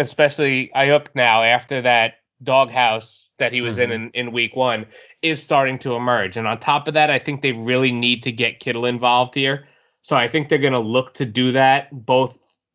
especially 0.00 0.72
Aiyuk 0.74 1.06
now 1.14 1.44
after 1.44 1.80
that 1.82 2.14
doghouse 2.42 3.30
that 3.38 3.52
he 3.52 3.60
was 3.60 3.76
mm-hmm. 3.76 3.92
in, 3.92 4.10
in 4.14 4.26
in 4.26 4.32
Week 4.32 4.56
One, 4.56 4.86
is 5.22 5.40
starting 5.40 5.78
to 5.80 5.94
emerge. 5.94 6.36
And 6.36 6.48
on 6.48 6.58
top 6.58 6.88
of 6.88 6.94
that, 6.94 7.10
I 7.10 7.20
think 7.20 7.42
they 7.42 7.52
really 7.52 7.92
need 7.92 8.24
to 8.24 8.32
get 8.32 8.58
Kittle 8.58 8.86
involved 8.86 9.36
here. 9.36 9.68
So 10.02 10.16
I 10.16 10.28
think 10.28 10.48
they're 10.48 10.58
gonna 10.58 10.80
look 10.80 11.14
to 11.14 11.24
do 11.24 11.52
that, 11.52 11.90
both 11.92 12.34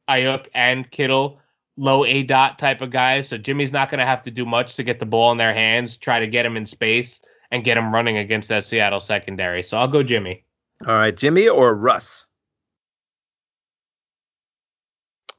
Aiyuk 0.09 0.45
and 0.55 0.89
Kittle 0.89 1.41
low 1.75 2.05
A 2.05 2.23
dot 2.23 2.57
type 2.57 2.79
of 2.79 2.91
guys. 2.91 3.27
So 3.27 3.37
Jimmy's 3.37 3.71
not 3.71 3.89
going 3.89 3.99
to 3.99 4.05
have 4.05 4.25
to 4.25 4.31
do 4.31 4.45
much 4.45 4.75
to 4.75 4.83
get 4.83 4.99
the 4.99 5.05
ball 5.05 5.31
in 5.31 5.37
their 5.37 5.53
hands, 5.53 5.95
try 5.95 6.19
to 6.19 6.27
get 6.27 6.45
him 6.45 6.57
in 6.57 6.65
space 6.65 7.19
and 7.51 7.63
get 7.63 7.77
him 7.77 7.93
running 7.93 8.17
against 8.17 8.49
that 8.49 8.65
Seattle 8.65 9.01
secondary. 9.01 9.63
So 9.63 9.77
I'll 9.77 9.87
go 9.87 10.03
Jimmy. 10.03 10.43
All 10.87 10.93
right, 10.93 11.15
Jimmy 11.15 11.47
or 11.47 11.75
Russ? 11.75 12.25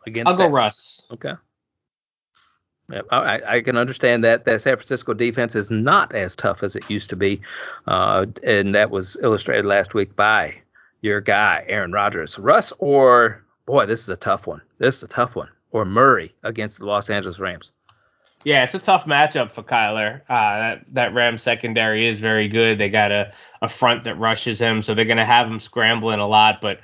Against 0.07 0.29
I'll 0.29 0.37
that. 0.37 0.49
go 0.49 0.55
Russ. 0.55 1.03
Okay. 1.13 1.33
Yep, 2.91 3.07
I, 3.13 3.41
I, 3.47 3.61
can 3.61 3.77
understand 3.77 4.25
that 4.25 4.45
that 4.47 4.63
San 4.63 4.77
Francisco 4.77 5.15
defense 5.15 5.55
is 5.55 5.71
not 5.71 6.13
as 6.13 6.35
tough 6.35 6.65
as 6.65 6.75
it 6.75 6.83
used 6.89 7.09
to 7.11 7.17
be, 7.17 7.41
uh, 7.87 8.27
and 8.43 8.75
that 8.75 8.91
was 8.91 9.17
illustrated 9.23 9.65
last 9.65 9.95
week 9.95 10.17
by 10.17 10.55
your 11.01 11.21
guy 11.21 11.65
Aaron 11.69 11.93
Rodgers. 11.93 12.37
Russ 12.37 12.73
or 12.79 13.45
boy, 13.65 13.87
this 13.87 14.01
is 14.01 14.09
a 14.09 14.17
tough 14.17 14.49
one. 14.49 14.61
This 14.79 14.97
is 14.97 15.03
a 15.05 15.09
tough 15.09 15.37
one. 15.37 15.49
Or 15.71 15.85
Murray 15.85 16.35
against 16.43 16.81
the 16.81 16.85
Los 16.85 17.11
Angeles 17.11 17.39
Rams. 17.39 17.71
Yeah, 18.45 18.65
it's 18.65 18.75
a 18.75 18.79
tough 18.79 19.05
matchup 19.05 19.55
for 19.55 19.63
Kyler. 19.63 20.23
Uh, 20.23 20.59
that 20.59 20.85
that 20.93 21.15
Rams 21.15 21.43
secondary 21.43 22.09
is 22.09 22.19
very 22.21 22.49
good. 22.49 22.79
They 22.79 22.89
got 22.89 23.13
a, 23.13 23.33
a 23.61 23.69
front 23.69 24.05
that 24.05 24.19
rushes 24.19 24.59
him, 24.59 24.83
so 24.83 24.95
they're 24.95 25.05
going 25.05 25.19
to 25.19 25.27
have 25.27 25.47
him 25.47 25.61
scrambling 25.61 26.21
a 26.21 26.27
lot. 26.27 26.61
But 26.63 26.79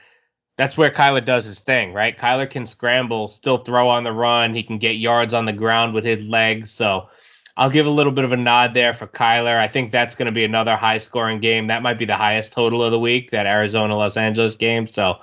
that's 0.58 0.76
where 0.76 0.90
Kyler 0.90 1.24
does 1.24 1.46
his 1.46 1.58
thing, 1.60 1.94
right? 1.94 2.18
Kyler 2.18 2.50
can 2.50 2.66
scramble, 2.66 3.28
still 3.28 3.64
throw 3.64 3.88
on 3.88 4.04
the 4.04 4.12
run. 4.12 4.54
He 4.54 4.62
can 4.62 4.78
get 4.78 4.96
yards 4.96 5.32
on 5.32 5.46
the 5.46 5.52
ground 5.52 5.94
with 5.94 6.04
his 6.04 6.20
legs. 6.20 6.72
So 6.72 7.08
I'll 7.56 7.70
give 7.70 7.86
a 7.86 7.90
little 7.90 8.12
bit 8.12 8.24
of 8.24 8.32
a 8.32 8.36
nod 8.36 8.72
there 8.74 8.94
for 8.94 9.06
Kyler. 9.06 9.58
I 9.58 9.68
think 9.68 9.92
that's 9.92 10.14
going 10.14 10.26
to 10.26 10.32
be 10.32 10.44
another 10.44 10.76
high 10.76 10.98
scoring 10.98 11.40
game. 11.40 11.68
That 11.68 11.82
might 11.82 11.98
be 11.98 12.04
the 12.04 12.16
highest 12.16 12.52
total 12.52 12.82
of 12.82 12.90
the 12.90 12.98
week, 12.98 13.30
that 13.30 13.46
Arizona 13.46 13.96
Los 13.96 14.16
Angeles 14.16 14.56
game. 14.56 14.88
So 14.88 15.16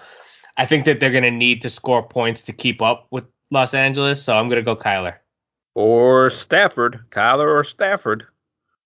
I 0.57 0.65
think 0.65 0.86
that 0.86 0.99
they're 0.99 1.11
going 1.11 1.23
to 1.23 1.31
need 1.31 1.61
to 1.61 1.69
score 1.69 2.07
points 2.07 2.41
to 2.43 2.53
keep 2.53 2.81
up 2.81 3.07
with 3.11 3.25
Los 3.51 3.75
Angeles. 3.75 4.23
So 4.23 4.34
I'm 4.34 4.49
going 4.49 4.63
to 4.63 4.63
go 4.63 4.75
Kyler 4.75 5.15
or 5.76 6.30
Stafford, 6.30 7.05
Kyler 7.11 7.47
or 7.47 7.63
Stafford. 7.63 8.26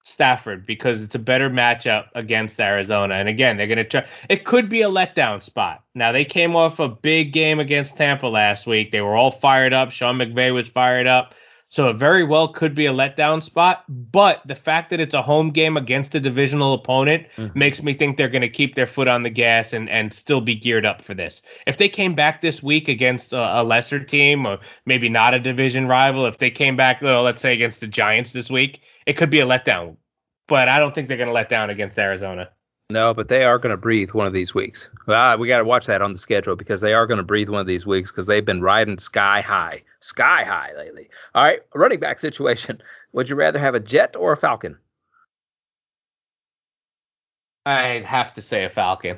Stafford 0.04 0.66
because 0.66 1.02
it's 1.02 1.16
a 1.16 1.20
better 1.20 1.50
matchup 1.50 2.06
against 2.16 2.60
Arizona. 2.60 3.16
And 3.16 3.28
again, 3.28 3.58
they're 3.58 3.68
going 3.68 3.78
to 3.78 3.84
try. 3.84 4.06
It 4.30 4.46
could 4.46 4.70
be 4.70 4.82
a 4.82 4.90
letdown 4.90 5.44
spot. 5.44 5.84
Now, 5.96 6.12
they 6.14 6.24
came 6.24 6.56
off 6.56 6.80
a 6.80 6.88
big 6.88 7.34
game 7.34 7.60
against 7.60 7.98
Tampa 7.98 8.28
last 8.28 8.66
week. 8.66 8.92
They 8.92 9.02
were 9.02 9.16
all 9.18 9.32
fired 9.40 9.74
up. 9.74 9.92
Sean 9.92 10.18
McVay 10.18 10.54
was 10.54 10.70
fired 10.70 11.08
up. 11.08 11.34
So 11.70 11.90
it 11.90 11.98
very 11.98 12.24
well 12.24 12.54
could 12.54 12.74
be 12.74 12.86
a 12.86 12.94
letdown 12.94 13.44
spot. 13.44 13.84
But 13.90 14.42
the 14.46 14.56
fact 14.56 14.90
that 14.90 15.00
it's 15.00 15.14
a 15.14 15.22
home 15.22 15.52
game 15.52 15.76
against 15.76 16.16
a 16.16 16.20
divisional 16.20 16.74
opponent 16.74 17.28
mm-hmm. 17.36 17.58
makes 17.58 17.82
me 17.82 17.94
think 17.94 18.16
they're 18.16 18.30
going 18.30 18.42
to 18.42 18.50
keep 18.50 18.76
their 18.76 18.88
foot 18.88 19.08
on 19.08 19.24
the 19.24 19.30
gas 19.30 19.74
and, 19.74 19.90
and 19.90 20.14
still 20.14 20.40
be 20.40 20.56
geared 20.56 20.86
up 20.86 21.04
for 21.04 21.14
this. 21.14 21.42
If 21.66 21.78
they 21.78 21.90
came 21.90 22.16
back 22.16 22.42
this 22.42 22.64
week 22.64 22.88
against 22.88 23.34
a, 23.34 23.62
a 23.62 23.64
lesser 23.64 24.04
team 24.04 24.46
or 24.46 24.60
maybe 24.86 25.10
not 25.10 25.34
a 25.34 25.40
division 25.40 25.88
rival, 25.88 26.26
if 26.26 26.38
they 26.38 26.52
came 26.52 26.78
back, 26.78 27.02
well, 27.02 27.24
let's 27.24 27.42
say 27.42 27.54
against 27.54 27.82
the 27.82 27.88
Giants 27.88 28.32
this 28.32 28.50
week, 28.50 28.80
it 29.06 29.18
could 29.18 29.30
be 29.30 29.42
a 29.42 29.46
letdown. 29.46 29.98
But 30.48 30.70
I 30.70 30.80
don't 30.80 30.96
think 30.96 31.10
they're 31.10 31.18
going 31.18 31.28
to 31.28 31.34
let 31.34 31.50
down 31.50 31.70
against 31.70 31.98
Arizona. 31.98 32.50
No, 32.90 33.14
but 33.14 33.28
they 33.28 33.44
are 33.44 33.60
going 33.60 33.72
to 33.72 33.78
breathe 33.78 34.12
one 34.12 34.28
of 34.28 34.34
these 34.34 34.54
weeks. 34.54 34.88
Well, 35.08 35.38
we 35.38 35.50
got 35.50 35.58
to 35.58 35.66
watch 35.66 35.88
that 35.88 36.02
on 36.02 36.14
the 36.14 36.20
schedule 36.20 36.56
because 36.56 36.80
they 36.80 36.94
are 36.94 37.06
going 37.06 37.18
to 37.18 37.24
breathe 37.24 37.50
one 37.50 37.60
of 37.60 37.68
these 37.68 37.86
weeks 37.86 38.10
because 38.10 38.28
they've 38.28 38.46
been 38.46 38.62
riding 38.62 38.98
sky 38.98 39.42
high, 39.42 39.84
sky 40.00 40.46
high 40.46 40.72
lately. 40.78 41.10
All 41.36 41.44
right, 41.44 41.60
running 41.76 42.00
back 42.00 42.20
situation. 42.20 42.82
Would 43.12 43.28
you 43.28 43.36
rather 43.36 43.60
have 43.60 43.76
a 43.76 43.82
jet 43.82 44.16
or 44.16 44.32
a 44.32 44.38
falcon? 44.38 44.78
I'd 47.66 48.06
have 48.06 48.34
to 48.36 48.42
say 48.42 48.64
a 48.64 48.70
falcon. 48.70 49.18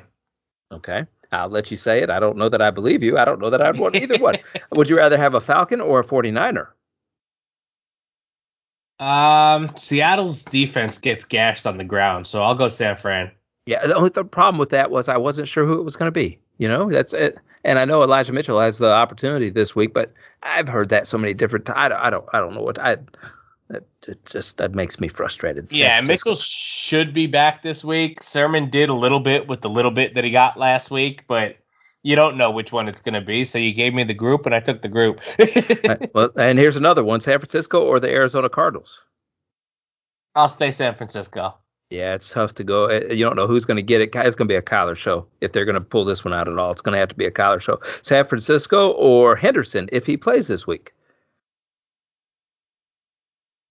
Okay, 0.72 1.04
I'll 1.30 1.48
let 1.48 1.70
you 1.70 1.76
say 1.76 2.02
it. 2.02 2.10
I 2.10 2.18
don't 2.18 2.36
know 2.36 2.48
that 2.48 2.60
I 2.60 2.72
believe 2.72 3.04
you. 3.04 3.18
I 3.18 3.24
don't 3.24 3.40
know 3.40 3.50
that 3.50 3.62
I'd 3.62 3.78
want 3.78 3.94
either 3.94 4.18
one. 4.18 4.38
Would 4.72 4.88
you 4.88 4.96
rather 4.96 5.16
have 5.16 5.34
a 5.34 5.40
falcon 5.40 5.80
or 5.80 6.00
a 6.00 6.04
49er? 6.04 6.66
Um, 8.98 9.72
Seattle's 9.76 10.42
defense 10.42 10.98
gets 10.98 11.24
gashed 11.24 11.66
on 11.66 11.78
the 11.78 11.84
ground, 11.84 12.26
so 12.26 12.42
I'll 12.42 12.56
go 12.56 12.68
San 12.68 12.96
Fran. 13.00 13.30
Yeah, 13.70 13.86
the 13.86 13.94
only 13.94 14.10
the 14.10 14.24
problem 14.24 14.58
with 14.58 14.70
that 14.70 14.90
was 14.90 15.08
I 15.08 15.16
wasn't 15.16 15.46
sure 15.46 15.64
who 15.64 15.78
it 15.78 15.84
was 15.84 15.94
going 15.94 16.08
to 16.08 16.12
be. 16.12 16.40
You 16.58 16.66
know, 16.66 16.90
that's 16.90 17.12
it. 17.12 17.38
And 17.62 17.78
I 17.78 17.84
know 17.84 18.02
Elijah 18.02 18.32
Mitchell 18.32 18.60
has 18.60 18.78
the 18.78 18.90
opportunity 18.90 19.48
this 19.48 19.76
week, 19.76 19.94
but 19.94 20.12
I've 20.42 20.66
heard 20.66 20.88
that 20.88 21.06
so 21.06 21.16
many 21.16 21.34
different 21.34 21.66
times. 21.66 21.78
I 21.78 21.88
don't, 21.88 21.98
I 22.00 22.10
don't, 22.10 22.24
I 22.32 22.40
don't 22.40 22.54
know 22.54 22.62
what 22.62 22.80
I. 22.80 22.96
It 23.70 23.86
just 24.26 24.56
that 24.56 24.74
makes 24.74 24.98
me 24.98 25.06
frustrated. 25.06 25.70
Yeah, 25.70 26.00
Mitchell 26.00 26.36
should 26.36 27.14
be 27.14 27.28
back 27.28 27.62
this 27.62 27.84
week. 27.84 28.18
Sermon 28.24 28.70
did 28.70 28.88
a 28.88 28.94
little 28.94 29.20
bit 29.20 29.46
with 29.46 29.60
the 29.60 29.70
little 29.70 29.92
bit 29.92 30.16
that 30.16 30.24
he 30.24 30.32
got 30.32 30.58
last 30.58 30.90
week, 30.90 31.22
but 31.28 31.54
you 32.02 32.16
don't 32.16 32.36
know 32.36 32.50
which 32.50 32.72
one 32.72 32.88
it's 32.88 33.00
going 33.02 33.14
to 33.14 33.20
be. 33.20 33.44
So 33.44 33.58
you 33.58 33.72
gave 33.72 33.94
me 33.94 34.02
the 34.02 34.14
group, 34.14 34.46
and 34.46 34.54
I 34.54 34.58
took 34.58 34.82
the 34.82 34.88
group. 34.88 35.20
well, 36.12 36.30
and 36.34 36.58
here's 36.58 36.74
another 36.74 37.04
one: 37.04 37.20
San 37.20 37.38
Francisco 37.38 37.84
or 37.84 38.00
the 38.00 38.08
Arizona 38.08 38.48
Cardinals. 38.48 38.98
I'll 40.34 40.52
stay 40.52 40.72
San 40.72 40.96
Francisco. 40.96 41.54
Yeah, 41.90 42.14
it's 42.14 42.30
tough 42.30 42.54
to 42.54 42.64
go. 42.64 42.86
Eh, 42.86 43.12
you 43.12 43.24
don't 43.24 43.34
know 43.34 43.48
who's 43.48 43.64
going 43.64 43.76
to 43.76 43.82
get 43.82 44.00
it. 44.00 44.10
It's 44.14 44.36
going 44.36 44.46
to 44.48 44.52
be 44.52 44.54
a 44.54 44.62
Kyler 44.62 44.96
show 44.96 45.26
if 45.40 45.52
they're 45.52 45.64
going 45.64 45.74
to 45.74 45.80
pull 45.80 46.04
this 46.04 46.24
one 46.24 46.32
out 46.32 46.48
at 46.48 46.56
all. 46.56 46.70
It's 46.70 46.80
going 46.80 46.92
to 46.92 47.00
have 47.00 47.08
to 47.08 47.16
be 47.16 47.26
a 47.26 47.32
Kyler 47.32 47.60
show. 47.60 47.80
San 48.02 48.26
Francisco 48.28 48.92
or 48.92 49.34
Henderson 49.34 49.88
if 49.90 50.06
he 50.06 50.16
plays 50.16 50.46
this 50.46 50.66
week. 50.68 50.92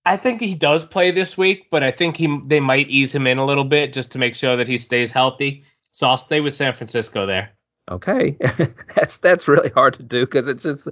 I 0.06 0.18
think 0.18 0.42
he 0.42 0.54
does 0.54 0.84
play 0.86 1.12
this 1.12 1.38
week, 1.38 1.68
but 1.72 1.84
I 1.84 1.92
think 1.92 2.18
he 2.18 2.40
they 2.48 2.60
might 2.60 2.90
ease 2.90 3.12
him 3.12 3.28
in 3.28 3.38
a 3.38 3.46
little 3.46 3.64
bit 3.64 3.94
just 3.94 4.12
to 4.12 4.18
make 4.18 4.36
sure 4.36 4.58
that 4.58 4.68
he 4.68 4.78
stays 4.78 5.12
healthy. 5.12 5.64
So 5.92 6.08
I'll 6.08 6.26
stay 6.26 6.42
with 6.42 6.56
San 6.56 6.74
Francisco 6.74 7.26
there. 7.26 7.52
Okay, 7.92 8.38
that's 8.96 9.18
that's 9.20 9.48
really 9.48 9.70
hard 9.70 9.94
to 9.96 10.04
do 10.04 10.26
because 10.26 10.48
it's 10.48 10.64
just. 10.64 10.88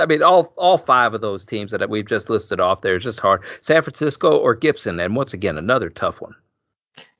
I 0.00 0.06
mean, 0.06 0.22
all 0.22 0.52
all 0.56 0.78
five 0.78 1.14
of 1.14 1.22
those 1.22 1.44
teams 1.44 1.72
that 1.72 1.88
we've 1.88 2.06
just 2.06 2.30
listed 2.30 2.60
off 2.60 2.82
there 2.82 2.96
is 2.96 3.04
just 3.04 3.20
hard. 3.20 3.42
San 3.62 3.82
Francisco 3.82 4.36
or 4.36 4.54
Gibson, 4.54 5.00
and 5.00 5.16
once 5.16 5.32
again 5.32 5.58
another 5.58 5.90
tough 5.90 6.20
one. 6.20 6.34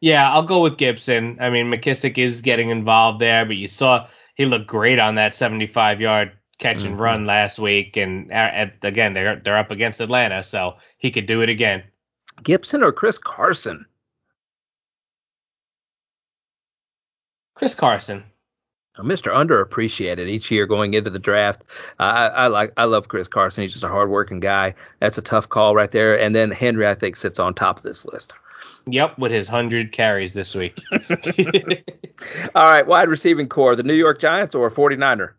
Yeah, 0.01 0.31
I'll 0.31 0.47
go 0.47 0.63
with 0.63 0.79
Gibson. 0.79 1.39
I 1.41 1.51
mean, 1.51 1.67
McKissic 1.67 2.19
is 2.19 2.41
getting 2.41 2.71
involved 2.71 3.21
there, 3.21 3.45
but 3.45 3.57
you 3.57 3.69
saw 3.69 4.07
he 4.35 4.47
looked 4.47 4.69
great 4.69 4.99
on 4.99 5.17
that 5.17 5.35
75 5.35 6.01
yard 6.01 6.33
catch 6.59 6.79
and 6.79 6.93
mm-hmm. 6.93 7.01
run 7.01 7.27
last 7.27 7.59
week, 7.59 7.97
and 7.97 8.33
uh, 8.33 8.67
again 8.83 9.15
they're 9.15 9.41
they're 9.45 9.59
up 9.59 9.71
against 9.71 10.01
Atlanta, 10.01 10.45
so 10.45 10.75
he 10.99 11.11
could 11.11 11.27
do 11.27 11.41
it 11.41 11.49
again. 11.49 11.83
Gibson 12.43 12.83
or 12.83 12.93
Chris 12.93 13.19
Carson? 13.19 13.85
Chris 17.55 17.75
Carson. 17.75 18.23
Mr. 18.99 19.33
Underappreciated 19.33 20.29
each 20.29 20.51
year 20.51 20.67
going 20.67 20.95
into 20.95 21.11
the 21.11 21.21
draft. 21.21 21.63
Uh, 22.01 22.03
I, 22.03 22.27
I, 22.27 22.47
like 22.49 22.73
I 22.77 22.85
love 22.85 23.07
Chris 23.09 23.29
Carson. 23.29 23.63
He's 23.63 23.73
just 23.73 23.85
a 23.85 23.89
hardworking 23.89 24.41
guy. 24.41 24.75
That's 25.01 25.19
a 25.19 25.23
tough 25.23 25.49
call 25.49 25.75
right 25.75 25.91
there. 25.91 26.19
And 26.19 26.35
then 26.35 26.51
Henry, 26.51 26.87
I 26.87 26.97
think, 26.97 27.15
sits 27.15 27.39
on 27.39 27.55
top 27.55 27.77
of 27.77 27.85
this 27.85 28.05
list. 28.05 28.33
Yep, 28.91 29.19
with 29.19 29.33
his 29.33 29.49
hundred 29.49 29.93
carries 29.93 30.33
this 30.33 30.55
week. 30.55 30.79
All 32.55 32.71
right, 32.71 32.87
wide 32.87 33.09
receiving 33.09 33.49
core: 33.49 33.77
the 33.77 33.83
New 33.83 33.95
York 33.95 34.21
Giants 34.21 34.55
or 34.55 34.71
49er? 34.71 35.33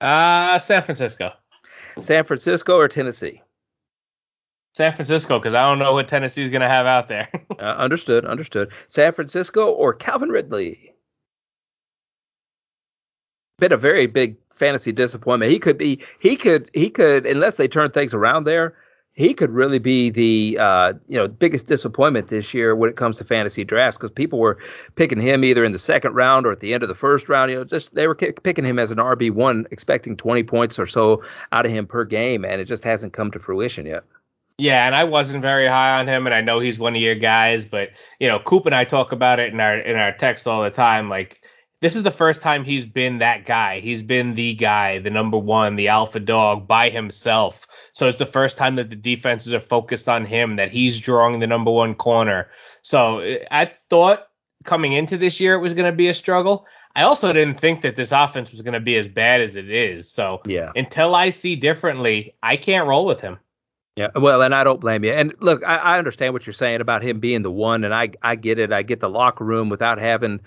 Uh, 0.00 0.58
San 0.60 0.82
Francisco. 0.82 1.32
San 2.02 2.24
Francisco 2.24 2.76
or 2.76 2.88
Tennessee? 2.88 3.42
San 4.74 4.94
Francisco, 4.96 5.38
because 5.38 5.54
I 5.54 5.62
don't 5.62 5.78
know 5.78 5.92
what 5.92 6.08
Tennessee's 6.08 6.50
going 6.50 6.62
to 6.62 6.68
have 6.68 6.86
out 6.86 7.08
there. 7.08 7.28
uh, 7.58 7.62
understood, 7.62 8.24
understood. 8.24 8.70
San 8.88 9.12
Francisco 9.12 9.70
or 9.70 9.94
Calvin 9.94 10.30
Ridley? 10.30 10.94
been 13.58 13.72
a 13.72 13.76
very 13.76 14.06
big 14.06 14.36
fantasy 14.56 14.92
disappointment. 14.92 15.52
He 15.52 15.58
could 15.58 15.78
be 15.78 16.00
he 16.20 16.36
could 16.36 16.70
he 16.74 16.90
could 16.90 17.26
unless 17.26 17.56
they 17.56 17.68
turn 17.68 17.90
things 17.90 18.14
around 18.14 18.44
there, 18.44 18.74
he 19.14 19.32
could 19.32 19.50
really 19.50 19.78
be 19.78 20.10
the 20.10 20.58
uh, 20.60 20.92
you 21.06 21.16
know 21.16 21.28
biggest 21.28 21.66
disappointment 21.66 22.28
this 22.28 22.52
year 22.52 22.74
when 22.74 22.90
it 22.90 22.96
comes 22.96 23.16
to 23.18 23.24
fantasy 23.24 23.64
drafts 23.64 23.96
because 23.96 24.10
people 24.10 24.40
were 24.40 24.58
picking 24.96 25.20
him 25.20 25.44
either 25.44 25.64
in 25.64 25.72
the 25.72 25.78
second 25.78 26.14
round 26.14 26.46
or 26.46 26.52
at 26.52 26.60
the 26.60 26.74
end 26.74 26.82
of 26.82 26.88
the 26.88 26.94
first 26.94 27.28
round. 27.28 27.50
You 27.50 27.58
know, 27.58 27.64
just 27.64 27.94
they 27.94 28.06
were 28.06 28.14
picking 28.14 28.64
him 28.64 28.78
as 28.78 28.90
an 28.90 28.98
RB 28.98 29.32
one, 29.32 29.66
expecting 29.70 30.16
20 30.16 30.42
points 30.42 30.78
or 30.78 30.86
so 30.86 31.22
out 31.52 31.64
of 31.64 31.72
him 31.72 31.86
per 31.86 32.04
game, 32.04 32.44
and 32.44 32.60
it 32.60 32.66
just 32.66 32.84
hasn't 32.84 33.12
come 33.12 33.30
to 33.30 33.38
fruition 33.38 33.86
yet. 33.86 34.04
Yeah, 34.58 34.86
and 34.86 34.94
I 34.94 35.02
wasn't 35.04 35.42
very 35.42 35.66
high 35.66 35.98
on 35.98 36.06
him, 36.08 36.26
and 36.26 36.34
I 36.34 36.40
know 36.40 36.60
he's 36.60 36.78
one 36.78 36.94
of 36.94 37.02
your 37.02 37.16
guys, 37.16 37.64
but 37.68 37.88
you 38.18 38.28
know, 38.28 38.40
Coop 38.40 38.66
and 38.66 38.74
I 38.74 38.84
talk 38.84 39.12
about 39.12 39.38
it 39.38 39.52
in 39.52 39.60
our 39.60 39.78
in 39.78 39.96
our 39.96 40.16
text 40.16 40.46
all 40.46 40.62
the 40.62 40.70
time, 40.70 41.08
like 41.08 41.40
this 41.84 41.94
is 41.94 42.02
the 42.02 42.10
first 42.10 42.40
time 42.40 42.64
he's 42.64 42.86
been 42.86 43.18
that 43.18 43.44
guy. 43.44 43.80
He's 43.80 44.00
been 44.00 44.34
the 44.34 44.54
guy, 44.54 45.00
the 45.00 45.10
number 45.10 45.36
one, 45.36 45.76
the 45.76 45.88
alpha 45.88 46.18
dog 46.18 46.66
by 46.66 46.88
himself. 46.88 47.54
So 47.94 48.08
it's 48.08 48.18
the 48.18 48.26
first 48.26 48.56
time 48.56 48.76
that 48.76 48.90
the 48.90 48.96
defenses 48.96 49.52
are 49.52 49.60
focused 49.60 50.08
on 50.08 50.26
him, 50.26 50.56
that 50.56 50.70
he's 50.70 51.00
drawing 51.00 51.40
the 51.40 51.46
number 51.46 51.70
one 51.70 51.94
corner. 51.94 52.48
So 52.82 53.20
I 53.50 53.70
thought 53.88 54.26
coming 54.64 54.92
into 54.92 55.16
this 55.16 55.40
year 55.40 55.54
it 55.54 55.60
was 55.60 55.74
going 55.74 55.90
to 55.90 55.96
be 55.96 56.08
a 56.08 56.14
struggle. 56.14 56.66
I 56.96 57.02
also 57.02 57.32
didn't 57.32 57.60
think 57.60 57.82
that 57.82 57.96
this 57.96 58.10
offense 58.12 58.50
was 58.50 58.62
going 58.62 58.74
to 58.74 58.80
be 58.80 58.96
as 58.96 59.06
bad 59.08 59.40
as 59.40 59.56
it 59.56 59.70
is. 59.70 60.10
So 60.10 60.42
yeah. 60.44 60.72
until 60.76 61.14
I 61.14 61.30
see 61.30 61.56
differently, 61.56 62.34
I 62.42 62.56
can't 62.56 62.86
roll 62.86 63.06
with 63.06 63.20
him. 63.20 63.38
Yeah, 63.96 64.08
well, 64.16 64.42
and 64.42 64.52
I 64.52 64.64
don't 64.64 64.80
blame 64.80 65.04
you. 65.04 65.12
And 65.12 65.32
look, 65.38 65.62
I, 65.64 65.76
I 65.76 65.98
understand 65.98 66.32
what 66.32 66.46
you're 66.46 66.52
saying 66.52 66.80
about 66.80 67.04
him 67.04 67.20
being 67.20 67.42
the 67.42 67.50
one, 67.50 67.84
and 67.84 67.94
I 67.94 68.10
I 68.22 68.34
get 68.34 68.58
it. 68.58 68.72
I 68.72 68.82
get 68.82 68.98
the 68.98 69.08
locker 69.08 69.44
room 69.44 69.68
without 69.68 69.98
having 69.98 70.40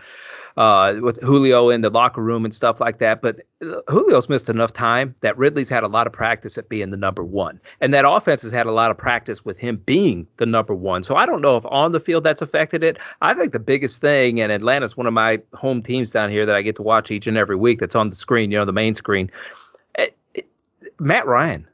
uh, 0.58 0.96
with 1.02 1.22
Julio 1.22 1.70
in 1.70 1.82
the 1.82 1.90
locker 1.90 2.22
room 2.22 2.44
and 2.44 2.54
stuff 2.54 2.80
like 2.80 3.00
that. 3.00 3.22
But 3.22 3.38
uh, 3.62 3.82
Julio's 3.90 4.28
missed 4.28 4.50
enough 4.50 4.74
time 4.74 5.16
that 5.22 5.38
Ridley's 5.38 5.70
had 5.70 5.84
a 5.84 5.88
lot 5.88 6.08
of 6.08 6.14
practice 6.14 6.58
at 6.58 6.68
being 6.68 6.90
the 6.90 6.98
number 6.98 7.24
one, 7.24 7.62
and 7.80 7.94
that 7.94 8.08
offense 8.08 8.42
has 8.42 8.52
had 8.52 8.66
a 8.66 8.72
lot 8.72 8.92
of 8.92 8.98
practice 8.98 9.46
with 9.46 9.58
him 9.58 9.82
being 9.86 10.28
the 10.38 10.46
number 10.46 10.74
one. 10.74 11.04
So 11.04 11.16
I 11.16 11.26
don't 11.26 11.42
know 11.42 11.56
if 11.56 11.66
on 11.68 11.92
the 11.92 12.00
field 12.00 12.24
that's 12.24 12.42
affected 12.42 12.84
it. 12.84 12.98
I 13.22 13.34
think 13.34 13.54
the 13.54 13.60
biggest 13.60 14.02
thing, 14.02 14.42
and 14.42 14.52
Atlanta's 14.52 14.98
one 14.98 15.08
of 15.08 15.14
my 15.14 15.40
home 15.54 15.84
teams 15.84 16.10
down 16.10 16.32
here 16.32 16.46
that 16.46 16.56
I 16.56 16.62
get 16.62 16.76
to 16.78 16.84
watch 16.84 17.12
each 17.12 17.28
and 17.28 17.38
every 17.38 17.56
week. 17.56 17.80
That's 17.80 17.96
on 17.96 18.10
the 18.10 18.16
screen, 18.16 18.52
you 18.52 18.58
know, 18.58 18.66
the 18.66 18.74
main 18.74 18.96
screen. 18.96 19.32
It, 19.96 20.18
it, 20.34 20.48
Matt 21.00 21.28
Ryan 21.28 21.68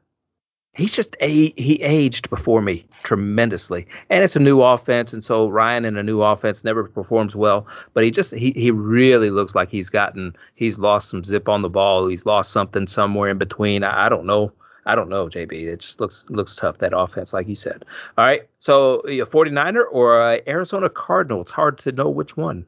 he's 0.73 0.93
just 0.93 1.15
a 1.19 1.51
he 1.51 1.81
aged 1.81 2.29
before 2.29 2.61
me 2.61 2.85
tremendously. 3.03 3.87
And 4.09 4.23
it's 4.23 4.35
a 4.35 4.39
new 4.39 4.61
offense 4.61 5.13
and 5.13 5.23
so 5.23 5.47
ryan 5.47 5.85
in 5.85 5.97
a 5.97 6.03
new 6.03 6.21
offense 6.21 6.63
never 6.63 6.85
performs 6.85 7.35
well. 7.35 7.67
But 7.93 8.03
he 8.03 8.11
just 8.11 8.33
he, 8.33 8.51
he 8.51 8.71
really 8.71 9.29
looks 9.29 9.55
like 9.55 9.69
he's 9.69 9.89
gotten 9.89 10.35
he's 10.55 10.77
lost 10.77 11.09
some 11.09 11.23
zip 11.23 11.47
on 11.47 11.61
the 11.61 11.69
ball. 11.69 12.07
He's 12.07 12.25
lost 12.25 12.51
something 12.51 12.87
somewhere 12.87 13.29
in 13.29 13.37
between. 13.37 13.83
I, 13.83 14.07
I 14.07 14.09
don't 14.09 14.25
know. 14.25 14.51
I 14.85 14.95
don't 14.95 15.07
know 15.07 15.29
jb 15.29 15.53
it 15.53 15.79
just 15.79 16.01
looks 16.01 16.25
looks 16.27 16.57
tough 16.57 16.79
that 16.79 16.97
offense 16.97 17.31
like 17.31 17.47
you 17.47 17.55
said. 17.55 17.85
All 18.17 18.25
right. 18.25 18.49
So 18.59 18.99
a 19.01 19.25
49er 19.25 19.85
or 19.91 20.19
a 20.19 20.41
arizona 20.47 20.89
cardinal? 20.89 21.41
It's 21.41 21.51
hard 21.51 21.77
to 21.79 21.91
know 21.91 22.09
which 22.09 22.35
one. 22.35 22.65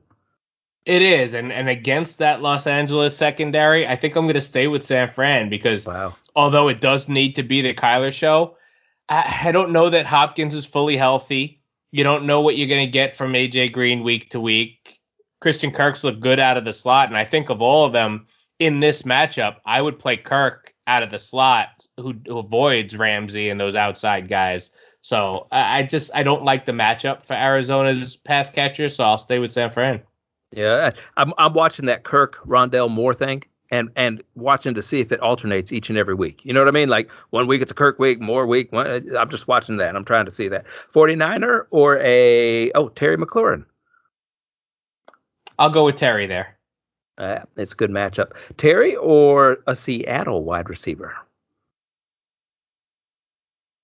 It 0.86 1.01
is, 1.01 1.34
and 1.34 1.51
and 1.51 1.68
against 1.68 2.20
that 2.20 2.43
Los 2.43 2.68
Angeles 2.68 3.18
secondary, 3.18 3.88
I 3.88 3.95
think 3.95 4.16
I'm 4.16 4.26
going 4.26 4.36
to 4.36 4.41
stay 4.41 4.68
with 4.68 4.86
San 4.86 5.12
Fran 5.16 5.49
because 5.49 5.84
wow. 5.84 6.16
Although 6.36 6.67
it 6.67 6.81
does 6.81 7.07
need 7.07 7.36
to 7.36 7.43
be 7.43 7.61
the 7.61 7.73
Kyler 7.73 8.11
show, 8.11 8.57
I, 9.09 9.43
I 9.45 9.51
don't 9.51 9.71
know 9.71 9.89
that 9.89 10.05
Hopkins 10.05 10.53
is 10.53 10.65
fully 10.65 10.97
healthy. 10.97 11.61
You 11.91 12.03
don't 12.03 12.27
know 12.27 12.41
what 12.41 12.57
you're 12.57 12.67
going 12.67 12.86
to 12.86 12.91
get 12.91 13.17
from 13.17 13.33
AJ 13.33 13.71
Green 13.71 14.03
week 14.03 14.29
to 14.31 14.39
week. 14.39 14.99
Christian 15.41 15.71
Kirk's 15.71 16.03
look 16.03 16.19
good 16.19 16.39
out 16.39 16.57
of 16.57 16.65
the 16.65 16.73
slot, 16.73 17.07
and 17.07 17.17
I 17.17 17.25
think 17.25 17.49
of 17.49 17.61
all 17.61 17.86
of 17.86 17.93
them 17.93 18.27
in 18.59 18.79
this 18.79 19.03
matchup, 19.03 19.57
I 19.65 19.81
would 19.81 19.99
play 19.99 20.17
Kirk 20.17 20.73
out 20.88 21.03
of 21.03 21.11
the 21.11 21.19
slot, 21.19 21.69
who, 21.97 22.13
who 22.25 22.39
avoids 22.39 22.95
Ramsey 22.95 23.49
and 23.49 23.59
those 23.59 23.75
outside 23.75 24.29
guys. 24.29 24.69
So 25.01 25.47
I, 25.51 25.79
I 25.79 25.83
just 25.83 26.09
I 26.13 26.23
don't 26.23 26.43
like 26.43 26.65
the 26.65 26.71
matchup 26.71 27.27
for 27.27 27.33
Arizona's 27.33 28.15
pass 28.15 28.49
catcher, 28.49 28.89
so 28.89 29.03
I'll 29.03 29.19
stay 29.23 29.39
with 29.39 29.51
San 29.51 29.71
Fran. 29.71 30.01
Yeah, 30.51 30.91
I'm 31.17 31.33
I'm 31.38 31.53
watching 31.53 31.86
that 31.88 32.03
Kirk 32.03 32.38
Rondale 32.45 32.89
Moore 32.89 33.13
thing 33.13 33.43
and 33.72 33.89
and 33.95 34.24
watching 34.36 34.74
to 34.76 34.82
see 34.82 34.99
if 34.99 35.11
it 35.11 35.20
alternates 35.20 35.72
each 35.72 35.89
and 35.89 35.97
every 35.97 36.16
week. 36.16 36.43
You 36.43 36.53
know 36.53 36.61
what 36.61 36.68
I 36.68 36.72
mean? 36.72 36.89
Like 36.89 37.09
one 37.32 37.47
week 37.47 37.61
it's 37.61 37.72
a 37.72 37.76
Kirk 37.76 37.99
week, 37.99 38.20
Moore 38.20 38.47
week. 38.47 38.72
One, 38.72 39.16
I'm 39.18 39.30
just 39.30 39.47
watching 39.47 39.78
that. 39.78 39.95
I'm 39.95 40.05
trying 40.05 40.26
to 40.26 40.32
see 40.32 40.47
that 40.49 40.66
49er 40.93 41.66
or 41.72 41.97
a 41.99 42.72
oh 42.72 42.89
Terry 42.89 43.18
McLaurin. 43.18 43.66
I'll 45.57 45.72
go 45.72 45.86
with 45.86 45.97
Terry 45.97 46.28
there. 46.28 46.57
Uh, 47.18 47.39
it's 47.55 47.72
a 47.72 47.76
good 47.76 47.91
matchup. 47.91 48.32
Terry 48.57 48.95
or 48.95 49.57
a 49.68 49.76
Seattle 49.76 50.43
wide 50.43 50.70
receiver. 50.70 51.16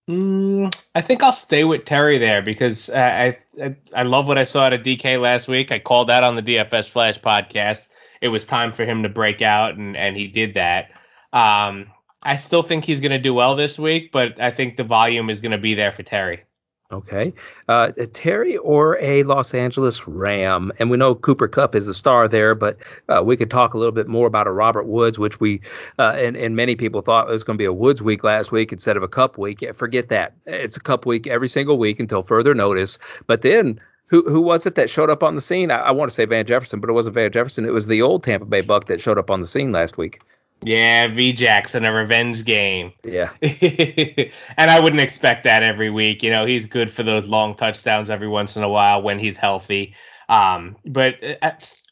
Mm, 0.10 0.74
I 0.96 1.02
think 1.02 1.24
I'll 1.24 1.32
stay 1.32 1.64
with 1.64 1.86
Terry 1.86 2.18
there 2.18 2.42
because 2.42 2.90
I, 2.90 3.38
I 3.62 3.76
I 3.96 4.04
love 4.04 4.28
what 4.28 4.38
I 4.38 4.44
saw 4.44 4.68
at 4.68 4.74
a 4.74 4.78
DK 4.78 5.22
last 5.22 5.48
week. 5.48 5.72
I 5.72 5.80
called 5.80 6.10
that 6.10 6.24
on 6.24 6.36
the 6.36 6.42
DFS 6.42 6.90
Flash 6.90 7.20
podcast. 7.20 7.80
It 8.22 8.30
was 8.30 8.46
time 8.46 8.74
for 8.74 8.86
him 8.86 9.04
to 9.04 9.10
break 9.10 9.42
out, 9.42 9.76
and 9.78 9.98
and 9.98 10.16
he 10.16 10.28
did 10.28 10.56
that. 10.56 10.90
Um, 11.34 11.88
I 12.24 12.38
still 12.38 12.64
think 12.64 12.86
he's 12.86 13.00
going 13.00 13.12
to 13.12 13.20
do 13.20 13.34
well 13.34 13.56
this 13.56 13.80
week, 13.80 14.12
but 14.12 14.40
I 14.40 14.52
think 14.52 14.78
the 14.78 14.84
volume 14.84 15.30
is 15.30 15.42
going 15.42 15.54
to 15.54 15.58
be 15.58 15.74
there 15.74 15.92
for 15.92 16.04
Terry. 16.04 16.44
Okay. 16.92 17.34
Uh, 17.70 17.92
Terry 18.14 18.58
or 18.58 19.02
a 19.02 19.24
Los 19.24 19.54
Angeles 19.54 20.02
Ram. 20.06 20.74
And 20.78 20.90
we 20.90 20.98
know 20.98 21.16
Cooper 21.16 21.48
Kupp 21.48 21.74
is 21.74 21.88
a 21.88 21.94
star 21.94 22.28
there, 22.28 22.54
but 22.54 22.78
uh, 23.08 23.24
we 23.24 23.38
could 23.38 23.50
talk 23.50 23.74
a 23.74 23.78
little 23.78 23.94
bit 23.94 24.08
more 24.08 24.28
about 24.28 24.48
a 24.48 24.52
Robert 24.52 24.86
Woods, 24.86 25.18
which 25.18 25.40
we, 25.40 25.62
uh, 25.98 26.16
and, 26.18 26.36
and 26.36 26.56
many 26.56 26.76
people 26.76 27.02
thought 27.02 27.30
it 27.30 27.32
was 27.32 27.44
going 27.44 27.58
to 27.58 27.62
be 27.62 27.66
a 27.66 27.74
Woods 27.74 28.02
week 28.02 28.26
last 28.26 28.52
week 28.52 28.74
instead 28.74 28.98
of 28.98 29.04
a 29.04 29.08
Kupp 29.08 29.38
week. 29.38 29.62
Yeah, 29.62 29.72
forget 29.72 30.10
that. 30.10 30.34
It's 30.46 30.76
a 30.76 30.82
Kupp 30.82 31.06
week 31.06 31.28
every 31.28 31.48
single 31.48 31.80
week 31.80 32.00
until 32.00 32.24
further 32.24 32.54
notice. 32.54 32.98
But 33.26 33.42
then 33.42 33.80
who 34.12 34.30
who 34.30 34.42
was 34.42 34.66
it 34.66 34.76
that 34.76 34.90
showed 34.90 35.10
up 35.10 35.24
on 35.24 35.36
the 35.36 35.42
scene? 35.42 35.72
I, 35.72 35.78
I 35.78 35.92
want 35.92 36.12
to 36.12 36.16
say 36.16 36.26
Van 36.26 36.46
Jefferson, 36.46 36.82
but 36.82 36.90
it 36.90 36.94
wasn't 36.94 37.16
Van 37.16 37.32
Jefferson. 37.32 37.66
It 37.66 37.74
was 37.74 37.88
the 37.88 38.02
old 38.02 38.24
Tampa 38.24 38.46
Bay 38.46 38.62
Buck 38.62 38.88
that 38.88 39.00
showed 39.00 39.18
up 39.18 39.32
on 39.32 39.42
the 39.42 39.48
scene 39.48 39.72
last 39.72 39.98
week. 39.98 40.20
Yeah, 40.64 41.08
V 41.08 41.34
Jackson, 41.34 41.86
a 41.86 41.94
revenge 41.94 42.46
game. 42.46 42.92
Yeah. 43.04 43.32
and 43.42 44.70
I 44.70 44.80
wouldn't 44.80 45.02
expect 45.02 45.46
that 45.46 45.64
every 45.64 45.90
week. 45.90 46.22
You 46.22 46.30
know, 46.30 46.46
he's 46.46 46.68
good 46.68 46.94
for 46.94 47.02
those 47.02 47.26
long 47.26 47.56
touchdowns 47.56 48.12
every 48.12 48.28
once 48.28 48.56
in 48.56 48.62
a 48.62 48.70
while 48.70 49.02
when 49.02 49.18
he's 49.18 49.38
healthy. 49.38 49.96
Um, 50.30 50.76
but 50.86 51.16
uh, 51.42 51.52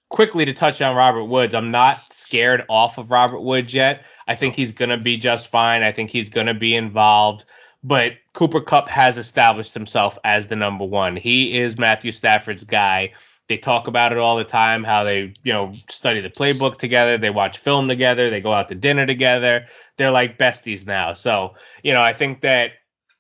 quickly 0.10 0.46
to 0.46 0.54
touch 0.54 0.82
on 0.82 0.96
Robert 0.96 1.26
Woods, 1.26 1.56
I'm 1.56 1.72
not 1.72 2.02
scared 2.22 2.64
off 2.70 3.00
of 3.00 3.10
Robert 3.10 3.42
Woods 3.42 3.74
yet. 3.74 4.02
I 4.28 4.36
think 4.36 4.54
he's 4.54 4.72
going 4.72 4.90
to 4.90 4.98
be 4.98 5.18
just 5.18 5.50
fine. 5.50 5.82
I 5.82 5.92
think 5.92 6.12
he's 6.12 6.30
going 6.30 6.46
to 6.46 6.54
be 6.54 6.76
involved. 6.76 7.46
But 7.84 8.14
Cooper 8.34 8.62
Kupp 8.62 8.90
has 8.90 9.18
established 9.18 9.74
himself 9.74 10.18
as 10.24 10.48
the 10.48 10.56
number 10.56 10.86
one. 10.86 11.16
He 11.16 11.58
is 11.58 11.78
Matthew 11.78 12.12
Stafford's 12.12 12.64
guy. 12.64 13.14
They 13.48 13.58
talk 13.58 13.88
about 13.88 14.12
it 14.12 14.18
all 14.18 14.38
the 14.38 14.44
time, 14.44 14.84
how 14.84 15.04
they, 15.04 15.34
you 15.44 15.54
know, 15.54 15.74
study 15.90 16.22
the 16.22 16.30
playbook 16.30 16.78
together, 16.78 17.18
they 17.18 17.32
watch 17.32 17.58
film 17.60 17.88
together, 17.88 18.30
they 18.30 18.42
go 18.42 18.54
out 18.54 18.70
to 18.70 18.76
dinner 18.76 19.08
together. 19.08 19.66
They're 19.98 20.12
like 20.12 20.38
besties 20.38 20.86
now. 20.86 21.14
So, 21.16 21.56
you 21.82 21.94
know, 21.94 22.02
I 22.02 22.14
think 22.14 22.42
that 22.42 22.72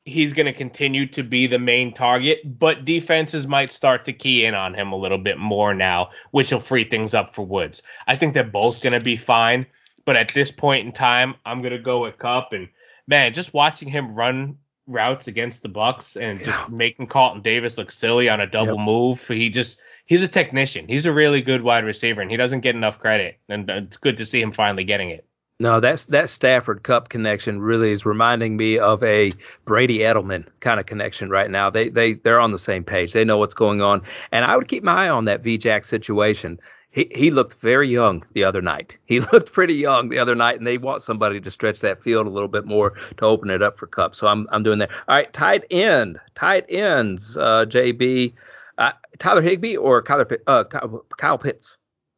he's 0.04 0.34
going 0.34 0.46
to 0.46 0.54
continue 0.54 1.08
to 1.08 1.24
be 1.24 1.48
the 1.48 1.60
main 1.60 1.94
target, 1.94 2.40
but 2.60 2.86
defenses 2.86 3.48
might 3.48 3.72
start 3.72 4.06
to 4.06 4.14
key 4.14 4.46
in 4.46 4.54
on 4.54 4.74
him 4.74 4.92
a 4.92 4.98
little 4.98 5.18
bit 5.18 5.38
more 5.38 5.74
now, 5.74 6.10
which 6.32 6.52
will 6.52 6.62
free 6.62 6.88
things 6.88 7.14
up 7.14 7.34
for 7.34 7.46
Woods. 7.46 7.82
I 8.08 8.18
think 8.18 8.34
they're 8.34 8.44
both 8.44 8.82
going 8.82 8.94
to 8.94 9.04
be 9.04 9.18
fine, 9.18 9.66
but 10.06 10.16
at 10.16 10.32
this 10.34 10.52
point 10.52 10.86
in 10.86 10.94
time, 10.94 11.36
I'm 11.46 11.62
going 11.62 11.74
to 11.74 11.80
go 11.80 12.02
with 12.02 12.18
Kupp 12.18 12.54
and 12.54 12.68
man, 13.10 13.34
just 13.34 13.54
watching 13.54 13.90
him 13.90 14.16
run 14.16 14.58
routes 14.88 15.28
against 15.28 15.62
the 15.62 15.70
Bucks 15.70 16.16
and 16.16 16.40
just 16.40 16.50
yeah. 16.50 16.66
making 16.70 17.08
Carlton 17.08 17.42
Davis 17.42 17.78
look 17.78 17.92
silly 17.92 18.30
on 18.30 18.40
a 18.40 18.48
double 18.48 18.78
yep. 18.78 18.86
move. 18.86 19.20
He 19.28 19.50
just 19.50 19.78
he's 20.06 20.22
a 20.22 20.28
technician. 20.28 20.88
He's 20.88 21.06
a 21.06 21.12
really 21.12 21.42
good 21.42 21.64
wide 21.64 21.84
receiver, 21.84 22.22
and 22.22 22.32
he 22.32 22.38
doesn't 22.38 22.62
get 22.62 22.76
enough 22.76 23.00
credit. 23.00 23.40
And 23.50 23.70
it's 23.70 23.98
good 23.98 24.18
to 24.18 24.26
see 24.26 24.42
him 24.42 24.54
finally 24.54 24.84
getting 24.84 25.10
it. 25.10 25.26
No, 25.62 25.82
that's 25.82 26.06
that 26.06 26.30
Stafford 26.30 26.84
Kupp 26.84 27.10
connection 27.10 27.60
really 27.60 27.92
is 27.92 28.06
reminding 28.06 28.56
me 28.56 28.80
of 28.80 29.04
a 29.04 29.34
Brady 29.66 30.00
Edelman 30.00 30.46
kind 30.62 30.80
of 30.80 30.86
connection 30.86 31.30
right 31.30 31.52
now. 31.52 31.70
They 31.70 31.90
they 31.90 32.14
they're 32.14 32.40
on 32.40 32.54
the 32.54 32.60
same 32.60 32.84
page. 32.84 33.12
They 33.12 33.26
know 33.26 33.38
what's 33.38 33.54
going 33.54 33.82
on, 33.82 34.02
and 34.32 34.46
I 34.46 34.56
would 34.56 34.70
keep 34.70 34.84
my 34.84 35.08
eye 35.08 35.10
on 35.10 35.26
that 35.26 35.44
VJack 35.44 35.86
situation. 35.86 36.60
He 36.92 37.12
he 37.14 37.30
looked 37.30 37.62
very 37.62 37.88
young 37.88 38.26
the 38.34 38.44
other 38.44 38.62
night. 38.62 38.98
He 39.06 39.20
looked 39.34 39.54
pretty 39.54 39.76
young 39.76 40.10
the 40.10 40.20
other 40.20 40.36
night, 40.36 40.58
and 40.58 40.66
they 40.66 40.78
want 40.78 41.04
somebody 41.04 41.40
to 41.40 41.52
stretch 41.52 41.80
that 41.82 42.02
field 42.04 42.28
a 42.28 42.32
little 42.32 42.50
bit 42.50 42.66
more 42.66 42.92
to 43.18 43.26
open 43.26 43.50
it 43.50 43.62
up 43.62 43.78
for 43.78 43.88
Kupp. 43.88 44.16
So 44.16 44.28
I'm 44.28 44.48
I'm 44.52 44.64
doing 44.64 44.80
that. 44.80 44.90
All 45.08 45.16
right, 45.16 45.32
tight 45.34 45.66
end, 45.72 46.20
tight 46.36 46.66
ends. 46.70 47.38
Uh, 47.38 47.66
JB, 47.68 48.34
uh, 48.78 48.92
Tyler 49.20 49.42
Higbee 49.42 49.78
or 49.78 50.02
Kyle, 50.02 50.26
uh, 50.48 50.64
Kyle 51.18 51.38
Pitts. 51.38 51.76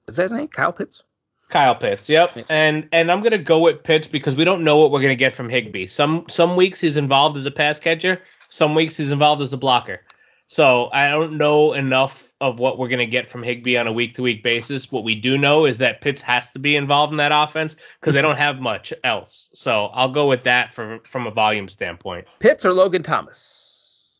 Is 0.07 0.15
that 0.15 0.23
his 0.23 0.31
name? 0.31 0.47
Kyle 0.47 0.73
Pitts. 0.73 1.03
Kyle 1.51 1.75
Pitts, 1.75 2.07
yep. 2.07 2.29
And 2.49 2.87
and 2.93 3.11
I'm 3.11 3.21
gonna 3.21 3.37
go 3.37 3.59
with 3.59 3.83
Pitts 3.83 4.07
because 4.07 4.35
we 4.35 4.45
don't 4.45 4.63
know 4.63 4.77
what 4.77 4.91
we're 4.91 5.01
gonna 5.01 5.15
get 5.15 5.35
from 5.35 5.49
Higbee. 5.49 5.87
Some 5.87 6.25
some 6.29 6.55
weeks 6.55 6.79
he's 6.79 6.95
involved 6.95 7.37
as 7.37 7.45
a 7.45 7.51
pass 7.51 7.77
catcher, 7.79 8.21
some 8.49 8.73
weeks 8.73 8.95
he's 8.95 9.11
involved 9.11 9.41
as 9.41 9.51
a 9.51 9.57
blocker. 9.57 9.99
So 10.47 10.89
I 10.93 11.09
don't 11.09 11.37
know 11.37 11.73
enough 11.73 12.13
of 12.41 12.59
what 12.59 12.77
we're 12.77 12.89
gonna 12.89 13.05
get 13.05 13.31
from 13.31 13.43
Higbee 13.43 13.77
on 13.77 13.87
a 13.87 13.93
week 13.93 14.15
to 14.15 14.21
week 14.21 14.43
basis. 14.43 14.87
What 14.89 15.05
we 15.05 15.15
do 15.15 15.37
know 15.37 15.65
is 15.65 15.77
that 15.77 16.01
Pitts 16.01 16.21
has 16.23 16.43
to 16.53 16.59
be 16.59 16.75
involved 16.75 17.11
in 17.11 17.17
that 17.17 17.31
offense 17.33 17.75
because 17.99 18.13
they 18.13 18.21
don't 18.21 18.37
have 18.37 18.57
much 18.57 18.91
else. 19.03 19.49
So 19.53 19.85
I'll 19.93 20.11
go 20.11 20.27
with 20.27 20.43
that 20.43 20.73
from 20.73 20.99
from 21.09 21.27
a 21.27 21.31
volume 21.31 21.69
standpoint. 21.69 22.25
Pitts 22.39 22.65
or 22.65 22.73
Logan 22.73 23.03
Thomas? 23.03 24.19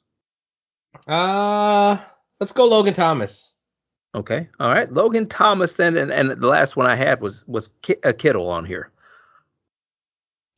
Uh 1.08 1.98
let's 2.40 2.54
go 2.54 2.66
Logan 2.66 2.94
Thomas. 2.94 3.52
Okay. 4.14 4.48
All 4.60 4.70
right. 4.70 4.92
Logan 4.92 5.28
Thomas 5.28 5.74
then, 5.74 5.96
and, 5.96 6.12
and 6.12 6.42
the 6.42 6.48
last 6.48 6.76
one 6.76 6.86
I 6.86 6.96
had 6.96 7.22
was 7.22 7.44
was 7.48 7.70
a 7.88 8.10
uh, 8.10 8.14
Kittle 8.14 8.50
on 8.50 8.66
here. 8.66 8.92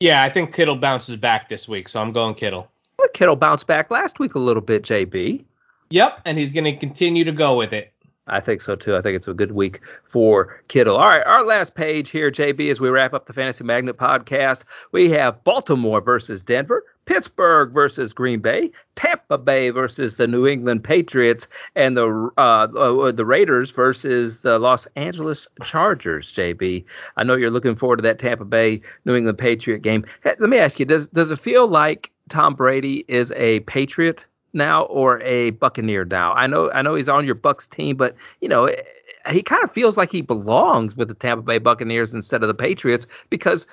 Yeah, 0.00 0.22
I 0.22 0.32
think 0.32 0.54
Kittle 0.54 0.76
bounces 0.76 1.16
back 1.16 1.48
this 1.48 1.68
week, 1.68 1.88
so 1.88 2.00
I'm 2.00 2.12
going 2.12 2.34
Kittle. 2.34 2.68
Well, 2.98 3.08
Kittle 3.14 3.36
bounced 3.36 3.66
back 3.66 3.90
last 3.90 4.18
week 4.18 4.34
a 4.34 4.40
little 4.40 4.60
bit, 4.60 4.82
JB. 4.82 5.44
Yep, 5.90 6.20
and 6.24 6.38
he's 6.38 6.52
going 6.52 6.64
to 6.64 6.76
continue 6.76 7.24
to 7.24 7.32
go 7.32 7.56
with 7.56 7.72
it. 7.72 7.94
I 8.26 8.40
think 8.40 8.62
so 8.62 8.74
too. 8.74 8.96
I 8.96 9.02
think 9.02 9.16
it's 9.16 9.28
a 9.28 9.34
good 9.34 9.52
week 9.52 9.80
for 10.10 10.60
Kittle. 10.68 10.96
All 10.96 11.08
right, 11.08 11.26
our 11.26 11.44
last 11.44 11.74
page 11.74 12.08
here, 12.08 12.30
JB, 12.30 12.70
as 12.70 12.80
we 12.80 12.88
wrap 12.88 13.12
up 13.12 13.26
the 13.26 13.34
Fantasy 13.34 13.64
Magnet 13.64 13.98
podcast, 13.98 14.64
we 14.92 15.10
have 15.10 15.44
Baltimore 15.44 16.00
versus 16.00 16.42
Denver, 16.42 16.84
Pittsburgh 17.04 17.72
versus 17.74 18.14
Green 18.14 18.40
Bay, 18.40 18.70
Tampa 18.96 19.36
Bay 19.36 19.68
versus 19.68 20.16
the 20.16 20.26
New 20.26 20.46
England 20.46 20.84
Patriots, 20.84 21.46
and 21.76 21.98
the 21.98 22.30
uh, 22.38 22.40
uh, 22.40 23.12
the 23.12 23.26
Raiders 23.26 23.70
versus 23.70 24.36
the 24.42 24.58
Los 24.58 24.86
Angeles 24.96 25.46
Chargers. 25.62 26.32
JB, 26.34 26.86
I 27.18 27.24
know 27.24 27.34
you're 27.34 27.50
looking 27.50 27.76
forward 27.76 27.96
to 27.96 28.02
that 28.02 28.18
Tampa 28.18 28.46
Bay 28.46 28.80
New 29.04 29.14
England 29.16 29.36
Patriot 29.36 29.80
game. 29.82 30.02
Let 30.24 30.40
me 30.40 30.56
ask 30.56 30.80
you: 30.80 30.86
Does 30.86 31.08
does 31.08 31.30
it 31.30 31.40
feel 31.40 31.68
like 31.68 32.10
Tom 32.30 32.54
Brady 32.54 33.04
is 33.06 33.30
a 33.32 33.60
Patriot? 33.60 34.24
Now 34.54 34.84
or 34.84 35.20
a 35.22 35.50
Buccaneer 35.50 36.04
now? 36.04 36.32
I 36.32 36.46
know 36.46 36.70
I 36.72 36.82
know 36.82 36.94
he's 36.94 37.08
on 37.08 37.26
your 37.26 37.34
Bucks 37.34 37.66
team, 37.66 37.96
but 37.96 38.14
you 38.40 38.48
know 38.48 38.66
eh, 38.66 38.82
he 39.30 39.42
kind 39.42 39.64
of 39.64 39.72
feels 39.72 39.96
like 39.96 40.10
he 40.10 40.22
belongs 40.22 40.96
with 40.96 41.08
the 41.08 41.14
Tampa 41.14 41.42
Bay 41.42 41.58
Buccaneers 41.58 42.14
instead 42.14 42.42
of 42.42 42.48
the 42.48 42.54
Patriots 42.54 43.06
because 43.30 43.66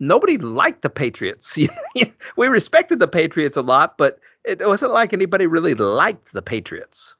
nobody 0.00 0.38
liked 0.38 0.82
the 0.82 0.90
Patriots. 0.90 1.56
we 2.36 2.46
respected 2.46 2.98
the 2.98 3.08
Patriots 3.08 3.56
a 3.56 3.62
lot, 3.62 3.96
but 3.98 4.18
it 4.44 4.66
wasn't 4.66 4.92
like 4.92 5.12
anybody 5.12 5.46
really 5.46 5.74
liked 5.74 6.32
the 6.32 6.42
Patriots. 6.42 7.14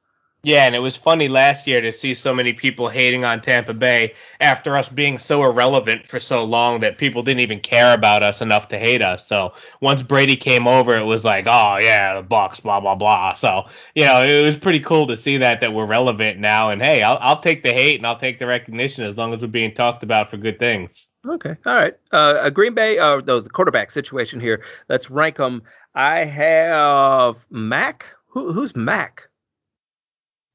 Yeah, 0.45 0.65
and 0.65 0.75
it 0.75 0.79
was 0.79 0.97
funny 0.97 1.29
last 1.29 1.65
year 1.67 1.79
to 1.79 1.93
see 1.93 2.13
so 2.13 2.33
many 2.33 2.51
people 2.51 2.89
hating 2.89 3.23
on 3.23 3.41
Tampa 3.41 3.73
Bay 3.73 4.13
after 4.41 4.75
us 4.75 4.89
being 4.89 5.17
so 5.17 5.41
irrelevant 5.41 6.01
for 6.09 6.19
so 6.19 6.43
long 6.43 6.81
that 6.81 6.97
people 6.97 7.23
didn't 7.23 7.39
even 7.39 7.61
care 7.61 7.93
about 7.93 8.23
us 8.23 8.41
enough 8.41 8.67
to 8.67 8.77
hate 8.77 9.01
us. 9.01 9.23
So 9.29 9.53
once 9.81 10.01
Brady 10.01 10.35
came 10.35 10.67
over, 10.67 10.97
it 10.97 11.05
was 11.05 11.23
like, 11.23 11.45
oh 11.47 11.77
yeah, 11.77 12.15
the 12.15 12.23
Bucks, 12.23 12.59
blah 12.59 12.81
blah 12.81 12.95
blah. 12.95 13.35
So 13.35 13.63
you 13.95 14.03
know, 14.03 14.21
it 14.21 14.43
was 14.43 14.57
pretty 14.57 14.81
cool 14.81 15.07
to 15.07 15.15
see 15.15 15.37
that 15.37 15.61
that 15.61 15.71
we're 15.71 15.85
relevant 15.85 16.39
now. 16.39 16.71
And 16.71 16.81
hey, 16.81 17.01
I'll 17.01 17.17
I'll 17.21 17.41
take 17.41 17.63
the 17.63 17.71
hate 17.71 18.01
and 18.01 18.05
I'll 18.05 18.19
take 18.19 18.37
the 18.37 18.45
recognition 18.45 19.05
as 19.05 19.15
long 19.15 19.33
as 19.33 19.39
we're 19.39 19.47
being 19.47 19.73
talked 19.73 20.03
about 20.03 20.29
for 20.29 20.35
good 20.35 20.59
things. 20.59 20.89
Okay, 21.25 21.55
all 21.65 21.75
right. 21.75 21.93
Uh, 22.11 22.49
Green 22.49 22.73
Bay, 22.73 22.99
uh, 22.99 23.21
the, 23.21 23.43
the 23.43 23.49
quarterback 23.49 23.91
situation 23.91 24.41
here. 24.41 24.61
Let's 24.89 25.09
rank 25.09 25.37
them. 25.37 25.61
I 25.95 26.25
have 26.25 27.37
Mac. 27.49 28.03
Who, 28.27 28.51
who's 28.51 28.75
Mac? 28.75 29.21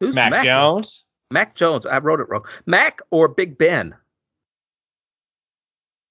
Who's 0.01 0.15
Mac, 0.15 0.31
Mac 0.31 0.45
Jones? 0.45 1.05
Mac 1.31 1.55
Jones. 1.55 1.87
I 1.87 1.99
wrote 1.99 2.21
it 2.21 2.29
wrong. 2.29 2.45
Mac 2.67 3.01
or 3.11 3.29
Big 3.29 3.59
Ben? 3.59 3.95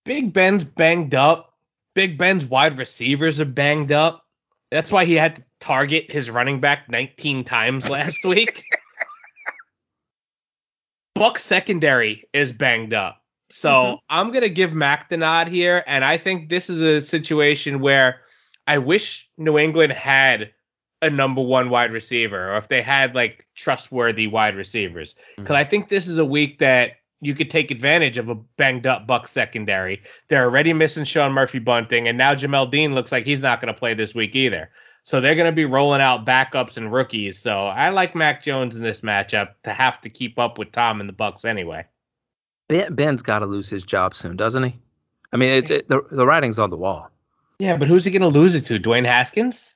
Big 0.05 0.33
Ben's 0.33 0.63
banged 0.63 1.15
up. 1.15 1.53
Big 1.95 2.17
Ben's 2.17 2.45
wide 2.45 2.77
receivers 2.77 3.39
are 3.39 3.45
banged 3.45 3.91
up. 3.91 4.23
That's 4.71 4.91
why 4.91 5.05
he 5.05 5.13
had 5.13 5.38
to 5.38 5.43
target 5.59 6.11
his 6.11 6.29
running 6.29 6.59
back 6.59 6.89
19 6.89 7.45
times 7.45 7.85
last 7.89 8.17
week. 8.23 8.63
Buck 11.15 11.39
secondary 11.39 12.27
is 12.33 12.51
banged 12.51 12.93
up. 12.93 13.21
So 13.49 13.69
mm-hmm. 13.69 13.95
I'm 14.09 14.31
gonna 14.31 14.49
give 14.49 14.73
Mac 14.73 15.09
the 15.09 15.17
nod 15.17 15.47
here, 15.47 15.83
and 15.88 16.03
I 16.03 16.17
think 16.17 16.49
this 16.49 16.69
is 16.69 16.81
a 16.81 17.05
situation 17.05 17.79
where 17.79 18.21
I 18.67 18.77
wish 18.77 19.25
New 19.38 19.57
England 19.57 19.93
had 19.93 20.51
a 21.02 21.10
number 21.10 21.41
one 21.41 21.70
wide 21.70 21.91
receiver 21.91 22.54
or 22.54 22.58
if 22.58 22.68
they 22.70 22.82
had 22.82 23.14
like 23.14 23.45
trustworthy 23.56 24.28
wide 24.28 24.56
receivers. 24.56 25.16
Because 25.36 25.45
mm-hmm. 25.45 25.54
I 25.54 25.64
think 25.66 25.89
this 25.89 26.08
is 26.08 26.18
a 26.18 26.26
week 26.26 26.60
that 26.60 26.91
you 27.22 27.36
could 27.36 27.50
take 27.50 27.72
advantage 27.72 28.18
of 28.18 28.30
a 28.30 28.36
banged 28.36 28.86
up 28.86 29.08
Buck 29.08 29.28
secondary. 29.28 30.02
They're 30.30 30.43
already 30.43 30.74
missing 30.74 31.04
Sean 31.06 31.32
Murphy 31.32 31.60
Bunting, 31.60 32.08
and 32.08 32.18
now 32.18 32.36
Jamel 32.36 32.70
Dean 32.70 32.93
looks 32.93 33.12
like 33.12 33.26
he's 33.26 33.41
not 33.41 33.60
going 33.60 33.74
to 33.74 33.80
play 33.80 33.93
this 33.93 34.14
week 34.14 34.36
either. 34.36 34.70
So 35.04 35.22
they're 35.22 35.36
going 35.36 35.50
to 35.50 35.56
be 35.56 35.66
rolling 35.66 36.02
out 36.02 36.26
backups 36.26 36.78
and 36.78 36.91
rookies. 36.91 37.39
So 37.39 37.68
I 37.68 37.89
like 37.89 38.14
Mac 38.14 38.43
Jones 38.43 38.76
in 38.76 38.84
this 38.84 39.02
matchup 39.02 39.50
to 39.64 39.74
have 39.74 40.02
to 40.02 40.10
keep 40.10 40.38
up 40.38 40.58
with 40.58 40.72
Tom 40.74 41.00
and 41.00 41.08
the 41.08 41.14
Bucks 41.14 41.45
anyway. 41.45 41.86
Ben, 42.68 42.93
Ben's 42.93 43.22
got 43.22 43.39
to 43.39 43.45
lose 43.45 43.70
his 43.70 43.84
job 43.84 44.16
soon, 44.16 44.36
doesn't 44.36 44.64
he? 44.64 44.78
I 45.32 45.38
mean, 45.38 45.50
it, 45.50 45.72
it, 45.72 45.88
the 45.89 46.02
the 46.12 46.26
writing's 46.26 46.60
on 46.60 46.70
the 46.70 46.78
wall. 46.78 47.10
Yeah, 47.60 47.78
but 47.78 47.88
who's 47.88 48.06
he 48.06 48.12
going 48.12 48.22
to 48.22 48.28
lose 48.28 48.54
it 48.54 48.66
to? 48.66 48.80
Dwayne 48.80 49.06
Haskins? 49.06 49.74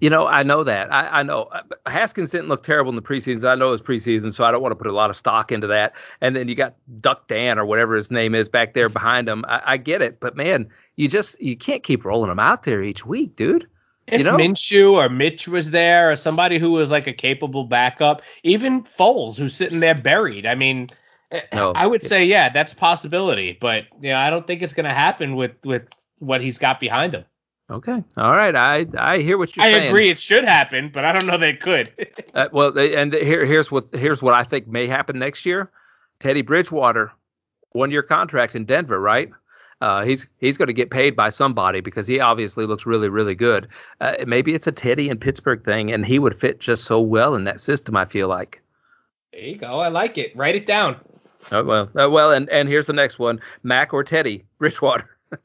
You 0.00 0.10
know, 0.10 0.26
I 0.26 0.42
know 0.42 0.64
that. 0.64 0.92
I, 0.92 1.20
I 1.20 1.22
know 1.22 1.50
Haskins 1.86 2.30
didn't 2.30 2.48
look 2.48 2.64
terrible 2.64 2.90
in 2.90 2.96
the 2.96 3.02
preseason. 3.02 3.44
I 3.44 3.54
know 3.54 3.68
it 3.68 3.70
was 3.72 3.80
preseason, 3.80 4.34
so 4.34 4.44
I 4.44 4.50
don't 4.50 4.62
want 4.62 4.72
to 4.72 4.76
put 4.76 4.86
a 4.86 4.92
lot 4.92 5.10
of 5.10 5.16
stock 5.16 5.52
into 5.52 5.66
that. 5.68 5.92
And 6.20 6.34
then 6.34 6.48
you 6.48 6.54
got 6.54 6.74
Duck 7.00 7.28
Dan 7.28 7.58
or 7.58 7.66
whatever 7.66 7.94
his 7.94 8.10
name 8.10 8.34
is 8.34 8.48
back 8.48 8.74
there 8.74 8.88
behind 8.88 9.28
him. 9.28 9.44
I, 9.46 9.62
I 9.64 9.76
get 9.76 10.02
it, 10.02 10.20
but 10.20 10.36
man, 10.36 10.68
you 10.96 11.08
just 11.08 11.40
you 11.40 11.56
can't 11.56 11.82
keep 11.82 12.04
rolling 12.04 12.28
them 12.28 12.40
out 12.40 12.64
there 12.64 12.82
each 12.82 13.04
week, 13.04 13.36
dude. 13.36 13.66
If 14.06 14.18
you 14.18 14.24
know? 14.24 14.36
Minshew 14.36 14.92
or 14.92 15.08
Mitch 15.08 15.48
was 15.48 15.70
there, 15.70 16.10
or 16.10 16.16
somebody 16.16 16.58
who 16.58 16.72
was 16.72 16.90
like 16.90 17.06
a 17.06 17.12
capable 17.12 17.64
backup, 17.64 18.20
even 18.42 18.86
Foles, 18.98 19.36
who's 19.36 19.56
sitting 19.56 19.80
there 19.80 19.94
buried. 19.94 20.44
I 20.44 20.54
mean, 20.54 20.88
eh, 21.30 21.40
no, 21.52 21.72
I 21.72 21.86
would 21.86 22.02
say 22.02 22.24
yeah, 22.24 22.52
that's 22.52 22.72
a 22.72 22.76
possibility, 22.76 23.56
but 23.60 23.84
you 24.00 24.10
know, 24.10 24.16
I 24.16 24.28
don't 24.30 24.46
think 24.46 24.60
it's 24.62 24.74
going 24.74 24.84
to 24.84 24.94
happen 24.94 25.36
with 25.36 25.52
with 25.64 25.82
what 26.18 26.42
he's 26.42 26.58
got 26.58 26.80
behind 26.80 27.14
him. 27.14 27.24
Okay. 27.70 28.04
All 28.16 28.32
right. 28.32 28.54
I 28.54 28.86
I 28.98 29.18
hear 29.20 29.38
what 29.38 29.56
you're 29.56 29.64
I 29.64 29.72
saying. 29.72 29.84
I 29.84 29.86
agree 29.86 30.10
it 30.10 30.18
should 30.18 30.44
happen, 30.44 30.90
but 30.92 31.04
I 31.04 31.12
don't 31.12 31.26
know 31.26 31.38
they 31.38 31.54
could. 31.54 31.90
uh, 32.34 32.48
well, 32.52 32.76
and 32.78 33.12
here 33.12 33.46
here's 33.46 33.70
what 33.70 33.86
here's 33.92 34.20
what 34.20 34.34
I 34.34 34.44
think 34.44 34.66
may 34.66 34.86
happen 34.86 35.18
next 35.18 35.46
year. 35.46 35.70
Teddy 36.20 36.42
Bridgewater, 36.42 37.10
one 37.72 37.90
year 37.90 38.02
contract 38.02 38.54
in 38.54 38.66
Denver, 38.66 39.00
right? 39.00 39.30
Uh, 39.80 40.04
he's 40.04 40.26
he's 40.38 40.58
going 40.58 40.68
to 40.68 40.74
get 40.74 40.90
paid 40.90 41.16
by 41.16 41.30
somebody 41.30 41.80
because 41.80 42.06
he 42.06 42.20
obviously 42.20 42.66
looks 42.66 42.84
really 42.84 43.08
really 43.08 43.34
good. 43.34 43.66
Uh, 44.00 44.14
maybe 44.26 44.54
it's 44.54 44.66
a 44.66 44.72
Teddy 44.72 45.08
and 45.08 45.20
Pittsburgh 45.20 45.64
thing, 45.64 45.90
and 45.90 46.04
he 46.04 46.18
would 46.18 46.38
fit 46.38 46.60
just 46.60 46.84
so 46.84 47.00
well 47.00 47.34
in 47.34 47.44
that 47.44 47.60
system. 47.60 47.96
I 47.96 48.04
feel 48.04 48.28
like. 48.28 48.60
There 49.32 49.42
you 49.42 49.58
go. 49.58 49.80
I 49.80 49.88
like 49.88 50.18
it. 50.18 50.36
Write 50.36 50.54
it 50.54 50.66
down. 50.66 50.96
Oh, 51.50 51.64
well, 51.64 51.90
uh, 51.98 52.10
well, 52.10 52.30
and 52.30 52.48
and 52.50 52.68
here's 52.68 52.86
the 52.86 52.92
next 52.92 53.18
one: 53.18 53.40
Mac 53.62 53.94
or 53.94 54.04
Teddy 54.04 54.44
Bridgewater. 54.58 55.08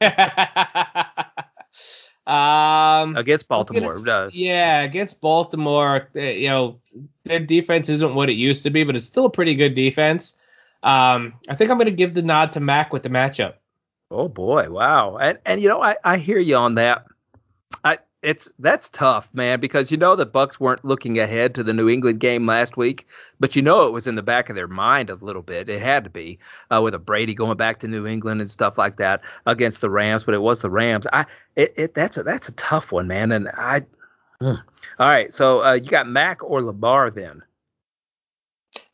Um, 2.26 3.16
against 3.16 3.48
Baltimore. 3.48 3.98
Gonna, 3.98 4.30
yeah, 4.32 4.82
against 4.82 5.20
Baltimore, 5.20 6.08
uh, 6.14 6.20
you 6.20 6.48
know, 6.48 6.80
their 7.24 7.40
defense 7.40 7.88
isn't 7.88 8.14
what 8.14 8.28
it 8.28 8.34
used 8.34 8.62
to 8.64 8.70
be, 8.70 8.84
but 8.84 8.94
it's 8.94 9.06
still 9.06 9.26
a 9.26 9.30
pretty 9.30 9.54
good 9.54 9.74
defense. 9.74 10.34
Um, 10.82 11.34
I 11.48 11.56
think 11.56 11.70
I'm 11.70 11.76
going 11.76 11.86
to 11.86 11.92
give 11.92 12.14
the 12.14 12.22
nod 12.22 12.52
to 12.54 12.60
Mac 12.60 12.92
with 12.92 13.02
the 13.02 13.08
matchup. 13.08 13.54
Oh 14.10 14.28
boy, 14.28 14.68
wow! 14.70 15.18
And 15.18 15.38
and 15.46 15.62
you 15.62 15.68
know, 15.68 15.80
I 15.80 15.96
I 16.02 16.16
hear 16.16 16.38
you 16.38 16.56
on 16.56 16.74
that. 16.74 17.04
I 17.84 17.98
it's 18.22 18.48
that's 18.58 18.88
tough, 18.90 19.28
man, 19.32 19.60
because 19.60 19.90
you 19.90 19.96
know 19.96 20.14
the 20.14 20.26
Bucks 20.26 20.60
weren't 20.60 20.84
looking 20.84 21.18
ahead 21.18 21.54
to 21.54 21.62
the 21.62 21.72
New 21.72 21.88
England 21.88 22.20
game 22.20 22.46
last 22.46 22.76
week, 22.76 23.06
but 23.38 23.56
you 23.56 23.62
know 23.62 23.86
it 23.86 23.92
was 23.92 24.06
in 24.06 24.14
the 24.14 24.22
back 24.22 24.50
of 24.50 24.56
their 24.56 24.68
mind 24.68 25.08
a 25.08 25.14
little 25.14 25.42
bit. 25.42 25.68
It 25.68 25.80
had 25.80 26.04
to 26.04 26.10
be 26.10 26.38
uh, 26.70 26.80
with 26.82 26.94
a 26.94 26.98
Brady 26.98 27.34
going 27.34 27.56
back 27.56 27.80
to 27.80 27.88
New 27.88 28.06
England 28.06 28.40
and 28.40 28.50
stuff 28.50 28.76
like 28.76 28.98
that 28.98 29.22
against 29.46 29.80
the 29.80 29.90
Rams, 29.90 30.24
but 30.24 30.34
it 30.34 30.42
was 30.42 30.60
the 30.60 30.70
Rams. 30.70 31.06
I 31.12 31.24
it, 31.56 31.72
it 31.76 31.94
that's 31.94 32.18
a 32.18 32.22
that's 32.22 32.48
a 32.48 32.52
tough 32.52 32.92
one, 32.92 33.08
man, 33.08 33.32
and 33.32 33.48
I. 33.48 33.82
Mm. 34.42 34.62
All 34.98 35.08
right, 35.08 35.32
so 35.32 35.64
uh, 35.64 35.74
you 35.74 35.90
got 35.90 36.08
Mac 36.08 36.42
or 36.42 36.62
Lamar 36.62 37.10
then. 37.10 37.42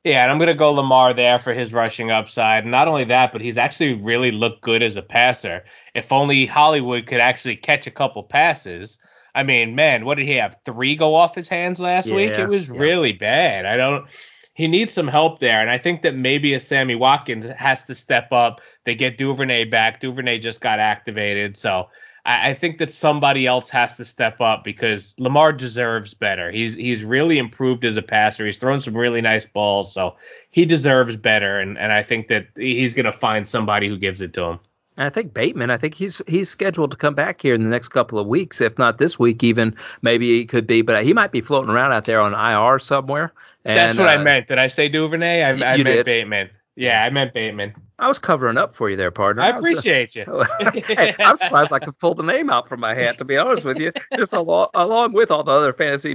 Yeah, 0.04 0.22
and 0.22 0.30
I'm 0.30 0.38
going 0.38 0.46
to 0.46 0.54
go 0.54 0.70
Lamar 0.70 1.14
there 1.14 1.40
for 1.40 1.52
his 1.52 1.72
rushing 1.72 2.12
upside. 2.12 2.64
Not 2.64 2.86
only 2.86 3.04
that, 3.06 3.32
but 3.32 3.40
he's 3.40 3.58
actually 3.58 3.94
really 3.94 4.30
looked 4.30 4.62
good 4.62 4.80
as 4.80 4.94
a 4.94 5.02
passer. 5.02 5.64
If 5.96 6.12
only 6.12 6.46
Hollywood 6.46 7.08
could 7.08 7.18
actually 7.18 7.56
catch 7.56 7.88
a 7.88 7.90
couple 7.90 8.22
passes. 8.22 8.98
I 9.36 9.42
mean, 9.42 9.74
man, 9.74 10.04
what 10.04 10.16
did 10.16 10.26
he 10.26 10.36
have? 10.36 10.56
Three 10.64 10.96
go 10.96 11.14
off 11.14 11.34
his 11.34 11.48
hands 11.48 11.78
last 11.78 12.06
Yeah, 12.06 12.16
week? 12.16 12.30
It 12.30 12.48
was 12.48 12.66
yeah. 12.66 12.78
really 12.78 13.12
bad. 13.12 13.66
I 13.66 13.76
don't. 13.76 14.06
He 14.54 14.66
needs 14.66 14.94
some 14.94 15.08
help 15.08 15.38
there, 15.38 15.60
and 15.60 15.70
I 15.70 15.78
think 15.78 16.02
that 16.02 16.14
maybe 16.16 16.54
a 16.54 16.60
Sammy 16.60 16.94
Watkins 16.94 17.44
has 17.58 17.82
to 17.84 17.94
step 17.94 18.32
up. 18.32 18.60
They 18.86 18.94
get 18.94 19.18
Duvernay 19.18 19.66
back. 19.66 20.00
Duvernay 20.00 20.38
just 20.38 20.60
got 20.62 20.78
activated, 20.78 21.58
so 21.58 21.88
I, 22.24 22.50
I 22.50 22.54
think 22.58 22.78
that 22.78 22.90
somebody 22.90 23.46
else 23.46 23.70
has 23.70 23.94
to 23.96 24.04
step 24.06 24.40
up 24.40 24.64
because 24.64 25.14
Lamar 25.18 25.52
deserves 25.52 26.14
better. 26.14 26.50
He's 26.50 26.74
he's 26.74 27.02
really 27.04 27.38
improved 27.38 27.84
as 27.84 27.96
a 27.98 28.02
passer. 28.02 28.46
He's 28.46 28.58
thrown 28.58 28.80
some 28.80 28.96
really 28.96 29.20
nice 29.20 29.46
balls, 29.54 29.94
so 29.94 30.16
he 30.50 30.64
deserves 30.64 31.16
better. 31.16 31.60
And 31.60 31.78
and 31.78 31.92
I 31.92 32.02
think 32.02 32.28
that 32.28 32.46
he's 32.56 32.94
gonna 32.94 33.12
find 33.20 33.48
somebody 33.48 33.88
who 33.88 33.98
gives 33.98 34.20
it 34.22 34.32
to 34.34 34.42
him. 34.42 34.60
And 34.96 35.06
I 35.06 35.10
think 35.10 35.34
Bateman, 35.34 35.70
I 35.70 35.76
think 35.76 35.94
he's 35.94 36.22
he's 36.26 36.48
scheduled 36.48 36.90
to 36.90 36.96
come 36.96 37.14
back 37.14 37.42
here 37.42 37.54
in 37.54 37.62
the 37.62 37.68
next 37.68 37.88
couple 37.88 38.18
of 38.18 38.26
weeks, 38.26 38.60
if 38.60 38.78
not 38.78 38.98
this 38.98 39.18
week 39.18 39.44
even. 39.44 39.74
Maybe 40.02 40.38
he 40.38 40.46
could 40.46 40.66
be, 40.66 40.82
but 40.82 41.04
he 41.04 41.12
might 41.12 41.32
be 41.32 41.40
floating 41.40 41.70
around 41.70 41.92
out 41.92 42.06
there 42.06 42.20
on 42.20 42.32
IR 42.32 42.78
somewhere. 42.78 43.32
And, 43.64 43.76
That's 43.76 43.98
what 43.98 44.08
I 44.08 44.16
uh, 44.16 44.22
meant. 44.22 44.48
Did 44.48 44.58
I 44.58 44.68
say 44.68 44.88
Duvernay? 44.88 45.42
I, 45.42 45.52
you 45.52 45.84
meant 45.84 45.84
did. 45.84 46.06
Bateman. 46.06 46.50
Yeah, 46.76 47.02
I 47.02 47.10
meant 47.10 47.32
Bateman. 47.32 47.74
I 47.98 48.06
was 48.06 48.18
covering 48.18 48.58
up 48.58 48.76
for 48.76 48.90
you 48.90 48.96
there, 48.96 49.10
partner. 49.10 49.42
I 49.42 49.52
was- 49.52 49.64
appreciate 49.64 50.14
you. 50.14 50.24
hey, 50.60 51.14
I'm 51.18 51.38
surprised 51.38 51.72
I 51.72 51.78
could 51.78 51.98
pull 51.98 52.14
the 52.14 52.22
name 52.22 52.50
out 52.50 52.68
from 52.68 52.80
my 52.80 52.94
hat. 52.94 53.16
To 53.18 53.24
be 53.24 53.36
honest 53.38 53.64
with 53.64 53.78
you, 53.78 53.92
just 54.14 54.34
along, 54.34 54.68
along 54.74 55.14
with 55.14 55.30
all 55.30 55.42
the 55.42 55.52
other 55.52 55.72
fantasy 55.72 56.14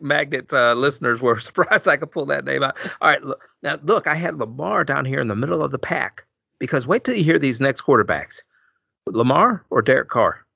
magnet 0.00 0.50
uh, 0.52 0.72
listeners 0.72 1.20
were 1.20 1.38
surprised 1.40 1.86
I 1.86 1.98
could 1.98 2.10
pull 2.10 2.26
that 2.26 2.46
name 2.46 2.62
out. 2.62 2.76
All 3.02 3.10
right, 3.10 3.22
look, 3.22 3.42
now 3.62 3.78
look, 3.82 4.06
I 4.06 4.14
had 4.14 4.38
Lamar 4.38 4.84
down 4.84 5.04
here 5.04 5.20
in 5.20 5.28
the 5.28 5.36
middle 5.36 5.62
of 5.62 5.70
the 5.70 5.78
pack 5.78 6.24
because 6.60 6.86
wait 6.86 7.02
till 7.02 7.14
you 7.14 7.24
hear 7.24 7.40
these 7.40 7.58
next 7.58 7.80
quarterbacks: 7.80 8.42
Lamar 9.06 9.64
or 9.70 9.82
Derek 9.82 10.10
Carr. 10.10 10.46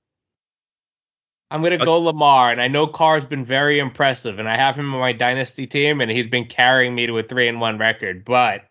I'm 1.50 1.62
gonna 1.62 1.84
go 1.84 1.98
Lamar, 1.98 2.50
and 2.50 2.60
I 2.60 2.68
know 2.68 2.86
Carr's 2.86 3.24
been 3.24 3.44
very 3.44 3.78
impressive, 3.78 4.38
and 4.38 4.48
I 4.48 4.56
have 4.56 4.76
him 4.76 4.92
on 4.94 5.00
my 5.00 5.12
dynasty 5.12 5.66
team, 5.66 6.00
and 6.00 6.10
he's 6.10 6.26
been 6.26 6.46
carrying 6.46 6.94
me 6.94 7.06
to 7.06 7.18
a 7.18 7.22
three 7.22 7.48
and 7.48 7.60
one 7.60 7.78
record. 7.78 8.24
But 8.24 8.62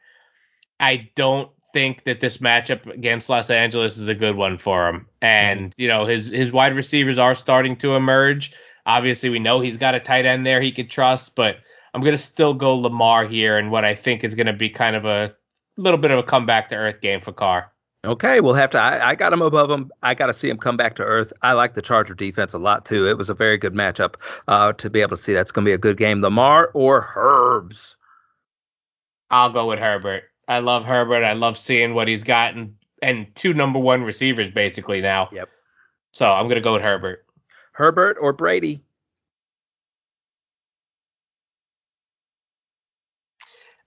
I 0.79 1.09
don't 1.15 1.49
think 1.73 2.03
that 2.05 2.21
this 2.21 2.37
matchup 2.37 2.85
against 2.93 3.29
Los 3.29 3.49
Angeles 3.49 3.97
is 3.97 4.07
a 4.07 4.13
good 4.13 4.35
one 4.35 4.57
for 4.57 4.87
him. 4.87 5.07
And 5.21 5.73
you 5.77 5.87
know 5.87 6.05
his 6.05 6.27
his 6.27 6.51
wide 6.51 6.75
receivers 6.75 7.17
are 7.17 7.35
starting 7.35 7.77
to 7.77 7.95
emerge. 7.95 8.51
Obviously, 8.85 9.29
we 9.29 9.39
know 9.39 9.61
he's 9.61 9.77
got 9.77 9.95
a 9.95 9.99
tight 9.99 10.25
end 10.25 10.45
there 10.45 10.61
he 10.61 10.71
could 10.71 10.91
trust, 10.91 11.31
but 11.35 11.55
I'm 11.93 12.03
gonna 12.03 12.17
still 12.17 12.53
go 12.53 12.75
Lamar 12.75 13.25
here, 13.27 13.57
and 13.57 13.71
what 13.71 13.85
I 13.85 13.95
think 13.95 14.23
is 14.23 14.35
gonna 14.35 14.53
be 14.53 14.69
kind 14.69 14.95
of 14.95 15.05
a 15.05 15.35
little 15.77 15.97
bit 15.97 16.11
of 16.11 16.19
a 16.19 16.23
comeback 16.23 16.69
to 16.69 16.75
earth 16.75 17.01
game 17.01 17.21
for 17.21 17.33
Carr. 17.33 17.71
Okay, 18.05 18.41
we'll 18.41 18.53
have 18.53 18.69
to. 18.71 18.77
I, 18.77 19.11
I 19.11 19.15
got 19.15 19.31
him 19.31 19.41
above 19.41 19.71
him. 19.71 19.89
I 20.01 20.13
got 20.13 20.27
to 20.27 20.33
see 20.33 20.49
him 20.49 20.57
come 20.57 20.75
back 20.75 20.95
to 20.97 21.03
earth. 21.03 21.31
I 21.41 21.53
like 21.53 21.73
the 21.73 21.81
Charger 21.81 22.13
defense 22.13 22.53
a 22.53 22.57
lot 22.57 22.85
too. 22.85 23.07
It 23.07 23.17
was 23.17 23.29
a 23.29 23.33
very 23.33 23.57
good 23.57 23.73
matchup 23.73 24.15
uh, 24.49 24.73
to 24.73 24.89
be 24.89 24.99
able 24.99 25.15
to 25.15 25.23
see. 25.23 25.33
That's 25.33 25.51
going 25.51 25.63
to 25.63 25.69
be 25.69 25.73
a 25.73 25.77
good 25.77 25.97
game. 25.97 26.21
Lamar 26.21 26.69
or 26.73 27.09
Herbs. 27.15 27.95
I'll 29.31 29.53
go 29.53 29.69
with 29.69 29.79
Herbert. 29.79 30.23
I 30.49 30.59
love 30.59 30.83
Herbert. 30.83 31.23
I 31.23 31.31
love 31.31 31.57
seeing 31.57 31.93
what 31.93 32.09
he's 32.09 32.23
gotten 32.23 32.75
and 33.03 33.27
two 33.35 33.53
number 33.53 33.79
one 33.79 34.01
receivers 34.03 34.51
basically 34.51 35.01
now. 35.01 35.29
Yep. 35.31 35.49
So 36.13 36.25
I'm 36.25 36.47
gonna 36.47 36.61
go 36.61 36.73
with 36.73 36.81
Herbert. 36.81 37.25
Herbert 37.73 38.17
or 38.19 38.33
Brady. 38.33 38.81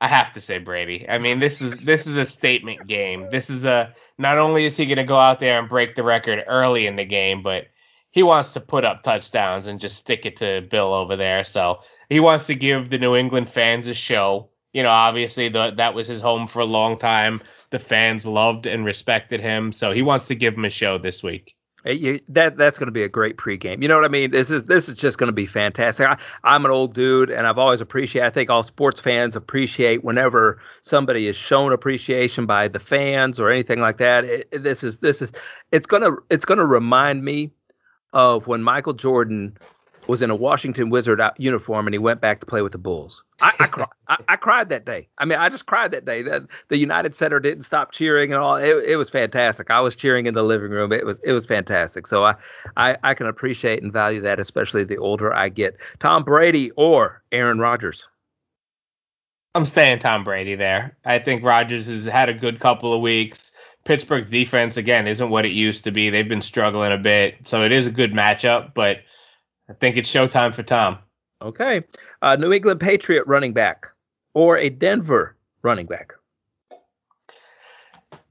I 0.07 0.09
have 0.09 0.35
to 0.35 0.41
say 0.41 0.59
Brady. 0.59 1.05
I 1.09 1.19
mean, 1.19 1.41
this 1.41 1.61
is 1.61 1.75
this 1.85 2.07
is 2.07 2.17
a 2.17 2.25
statement 2.25 2.87
game. 2.87 3.27
This 3.33 3.51
is 3.51 3.65
a 3.65 3.93
not 4.19 4.39
only 4.39 4.65
is 4.65 4.77
he 4.77 4.87
gonna 4.87 5.05
go 5.05 5.19
out 5.19 5.41
there 5.41 5.59
and 5.59 5.69
break 5.69 5.97
the 5.97 6.05
record 6.05 6.45
early 6.47 6.87
in 6.87 6.95
the 6.95 7.05
game, 7.05 7.43
but 7.43 7.65
he 8.13 8.23
wants 8.23 8.53
to 8.53 8.61
put 8.61 8.85
up 8.85 9.03
touchdowns 9.03 9.67
and 9.67 9.81
just 9.81 9.97
stick 9.97 10.25
it 10.25 10.37
to 10.37 10.61
Bill 10.71 10.95
over 10.95 11.17
there. 11.17 11.43
So 11.43 11.81
he 12.09 12.21
wants 12.21 12.47
to 12.47 12.55
give 12.55 12.89
the 12.89 12.99
New 12.99 13.17
England 13.17 13.51
fans 13.53 13.89
a 13.89 13.95
show. 13.95 14.51
You 14.73 14.85
know, 14.85 14.91
obviously 14.91 15.49
the, 15.49 15.73
that 15.77 15.95
was 15.95 16.07
his 16.07 16.21
home 16.21 16.47
for 16.47 16.61
a 16.61 16.65
long 16.67 17.01
time. 17.01 17.43
The 17.73 17.81
fans 17.81 18.25
loved 18.25 18.67
and 18.67 18.85
respected 18.85 19.41
him, 19.41 19.73
so 19.73 19.91
he 19.91 20.03
wants 20.03 20.27
to 20.27 20.37
give 20.37 20.55
him 20.55 20.67
a 20.67 20.71
show 20.71 20.99
this 20.99 21.21
week. 21.21 21.56
Hey, 21.87 21.95
you, 21.95 22.21
that 22.31 22.57
that's 22.57 22.79
going 22.79 22.89
to 22.89 22.93
be 22.93 23.05
a 23.05 23.09
great 23.09 23.37
pregame. 23.37 23.81
You 23.81 23.87
know 23.87 23.95
what 23.95 24.05
I 24.05 24.09
mean? 24.09 24.33
This 24.33 24.51
is 24.51 24.65
this 24.65 24.89
is 24.89 24.97
just 24.97 25.19
going 25.19 25.29
to 25.29 25.33
be 25.33 25.47
fantastic. 25.47 26.05
I, 26.05 26.19
I'm 26.43 26.65
an 26.65 26.73
old 26.73 26.95
dude, 26.95 27.31
and 27.31 27.47
I've 27.47 27.59
always 27.59 27.81
appreciated. 27.81 28.27
I 28.27 28.31
think 28.31 28.51
all 28.51 28.65
sports 28.65 29.01
fans 29.01 29.37
appreciate 29.37 30.03
whenever 30.03 30.61
somebody 30.83 31.29
is 31.29 31.37
shown 31.37 31.73
appreciation 31.73 32.45
by 32.45 32.67
the 32.67 32.81
fans 32.81 33.39
or 33.39 33.53
anything 33.53 33.79
like 33.79 33.99
that. 33.99 34.25
It- 34.25 34.65
this 34.65 34.83
is 34.83 34.97
this 34.99 35.23
is 35.23 35.31
it's 35.71 35.87
gonna 35.87 36.11
it's 36.29 36.45
gonna 36.45 36.67
remind 36.67 37.25
me 37.25 37.53
of 38.13 38.49
when 38.49 38.63
Michael 38.65 38.95
Jordan 38.95 39.57
was 40.09 40.23
in 40.23 40.31
a 40.31 40.37
Washington 40.37 40.91
Wizard 40.91 41.21
uniform 41.39 41.87
and 41.87 41.95
he 41.95 41.99
went 41.99 42.21
back 42.21 42.41
to 42.41 42.47
play 42.47 42.63
with 42.63 42.73
the 42.73 42.79
Bulls. 42.79 43.23
I, 43.41 43.53
I, 43.59 43.85
I, 44.09 44.17
I 44.29 44.37
cried 44.37 44.69
that 44.71 44.85
day. 44.85 45.09
I 45.19 45.25
mean, 45.25 45.39
I 45.39 45.49
just 45.49 45.67
cried 45.67 45.91
that 45.91 46.05
day. 46.05 46.23
The, 46.23 46.47
the 46.69 46.79
United 46.79 47.15
Center 47.15 47.41
didn't 47.41 47.65
stop 47.65 47.93
cheering 47.93 48.33
and 48.33 48.41
all. 48.41 48.57
It, 48.57 48.85
it 48.87 48.97
was 48.97 49.11
fantastic. 49.11 49.71
I 49.71 49.81
was 49.81 49.97
cheering 49.97 50.27
in 50.27 50.35
the 50.35 50.43
living 50.43 50.71
room. 50.71 50.93
It 50.93 51.05
was 51.05 51.21
it 51.25 51.33
was 51.33 51.47
fantastic. 51.47 52.07
So 52.07 52.25
I, 52.25 52.35
I 52.77 52.97
I 53.03 53.15
can 53.15 53.27
appreciate 53.27 53.83
and 53.83 53.93
value 53.93 54.23
that, 54.23 54.41
especially 54.41 54.85
the 54.85 54.99
older 54.99 55.35
I 55.35 55.49
get. 55.49 55.77
Tom 56.01 56.25
Brady 56.25 56.71
or 56.77 57.23
Aaron 57.33 57.59
Rodgers. 57.59 58.07
I'm 59.55 59.67
staying 59.67 60.01
Tom 60.01 60.23
Brady 60.23 60.55
there. 60.55 60.97
I 61.05 61.19
think 61.19 61.43
Rodgers 61.43 61.87
has 61.87 62.05
had 62.05 62.29
a 62.29 62.35
good 62.35 62.61
couple 62.61 62.93
of 62.93 63.01
weeks. 63.01 63.53
Pittsburgh's 63.87 64.29
defense 64.29 64.77
again 64.77 65.07
isn't 65.07 65.31
what 65.31 65.47
it 65.47 65.53
used 65.53 65.85
to 65.85 65.91
be. 65.91 66.11
They've 66.11 66.29
been 66.29 66.43
struggling 66.43 66.93
a 66.93 66.99
bit, 66.99 67.37
so 67.45 67.63
it 67.63 67.73
is 67.73 67.87
a 67.87 67.91
good 67.91 68.13
matchup. 68.13 68.75
But 68.75 68.99
I 69.69 69.73
think 69.75 69.97
it's 69.97 70.11
showtime 70.11 70.55
for 70.55 70.63
Tom. 70.63 70.99
Okay, 71.43 71.83
uh, 72.23 72.37
New 72.37 72.53
England 72.53 72.81
Patriot 72.81 73.27
running 73.27 73.53
back 73.53 73.87
or 74.35 74.59
a 74.59 74.71
Denver 74.71 75.37
running 75.63 75.87
back. 75.87 76.13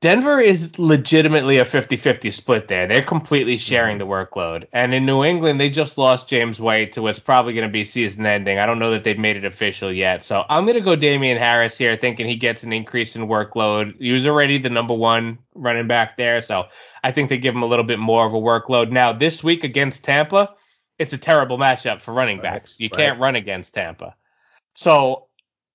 Denver 0.02 0.40
is 0.40 0.70
legitimately 0.78 1.58
a 1.58 1.66
50-50 1.66 2.32
split 2.32 2.68
there. 2.68 2.88
They're 2.88 3.04
completely 3.04 3.58
sharing 3.58 3.98
the 3.98 4.06
workload. 4.06 4.68
And 4.72 4.94
in 4.94 5.04
New 5.04 5.24
England, 5.24 5.60
they 5.60 5.70
just 5.70 5.98
lost 5.98 6.28
James 6.28 6.60
White 6.60 6.94
to 6.94 7.02
what's 7.02 7.18
probably 7.18 7.54
going 7.54 7.68
to 7.68 7.72
be 7.74 7.84
season 7.84 8.24
ending. 8.24 8.60
I 8.60 8.68
don't 8.68 8.78
know 8.78 8.92
that 8.92 9.04
they've 9.04 9.18
made 9.18 9.36
it 9.36 9.46
official 9.46 9.92
yet. 9.92 10.24
So 10.24 10.44
I'm 10.48 10.66
going 10.66 10.76
to 10.76 10.82
go 10.82 10.96
Damien 10.96 11.40
Harris 11.40 11.76
here, 11.76 11.98
thinking 12.00 12.28
he 12.28 12.36
gets 12.36 12.62
an 12.62 12.72
increase 12.72 13.16
in 13.16 13.24
workload. 13.24 13.98
He 13.98 14.12
was 14.12 14.28
already 14.28 14.60
the 14.60 14.70
number 14.70 14.94
one 14.94 15.40
running 15.56 15.88
back 15.88 16.18
there. 16.18 16.44
So 16.44 16.66
I 17.04 17.12
think 17.12 17.30
they 17.30 17.38
give 17.38 17.56
him 17.56 17.64
a 17.64 17.68
little 17.68 17.86
bit 17.86 17.98
more 17.98 18.28
of 18.28 18.34
a 18.34 18.38
workload. 18.38 18.92
Now, 18.92 19.12
this 19.12 19.44
week 19.44 19.64
against 19.64 20.04
Tampa, 20.04 20.50
it's 21.00 21.14
a 21.14 21.18
terrible 21.18 21.58
matchup 21.58 22.02
for 22.04 22.14
running 22.14 22.38
Right, 22.38 22.44
backs. 22.54 22.74
You 22.78 22.90
right. 22.92 22.98
can't 22.98 23.20
run 23.20 23.36
against 23.36 23.74
Tampa. 23.74 24.16
So 24.76 25.28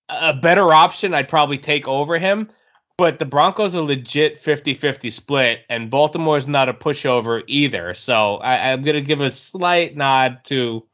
a 0.08 0.34
better 0.34 0.72
option 0.72 1.14
I'd 1.14 1.28
probably 1.28 1.58
take 1.58 1.86
over 1.88 2.18
him. 2.18 2.50
But 2.98 3.18
the 3.18 3.24
Broncos 3.24 3.74
are 3.74 3.78
a 3.78 3.82
legit 3.82 4.42
50-50 4.44 5.10
split, 5.10 5.60
and 5.70 5.90
Baltimore's 5.90 6.46
not 6.46 6.68
a 6.68 6.74
pushover 6.74 7.42
either. 7.46 7.94
So 7.94 8.36
I, 8.36 8.70
I'm 8.72 8.84
gonna 8.84 9.00
give 9.00 9.22
a 9.22 9.32
slight 9.32 9.96
nod 9.96 10.40
to 10.48 10.84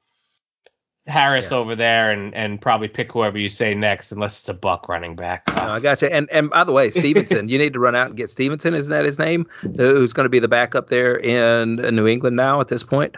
Harris 1.08 1.50
Yeah. 1.50 1.56
over 1.56 1.74
there, 1.74 2.12
and 2.12 2.32
and 2.34 2.60
probably 2.60 2.86
pick 2.86 3.10
whoever 3.12 3.38
you 3.38 3.48
say 3.48 3.74
next, 3.74 4.12
unless 4.12 4.38
it's 4.38 4.48
a 4.48 4.54
Buck 4.54 4.88
running 4.88 5.16
back. 5.16 5.42
No, 5.48 5.54
I 5.54 5.80
got 5.80 6.00
you. 6.02 6.06
And 6.08 6.28
and 6.30 6.48
by 6.50 6.62
the 6.62 6.70
way, 6.72 6.90
Stevenson, 6.90 7.48
you 7.48 7.58
need 7.58 7.72
to 7.72 7.80
run 7.80 7.96
out 7.96 8.08
and 8.08 8.16
get 8.16 8.30
Stevenson. 8.30 8.74
Isn't 8.74 8.90
that 8.90 9.04
his 9.04 9.18
name? 9.18 9.46
Who's 9.62 10.12
going 10.12 10.24
to 10.26 10.30
be 10.30 10.40
the 10.40 10.46
backup 10.48 10.88
there 10.88 11.16
in 11.16 11.76
New 11.94 12.06
England 12.06 12.36
now 12.36 12.60
at 12.60 12.68
this 12.68 12.82
point? 12.84 13.16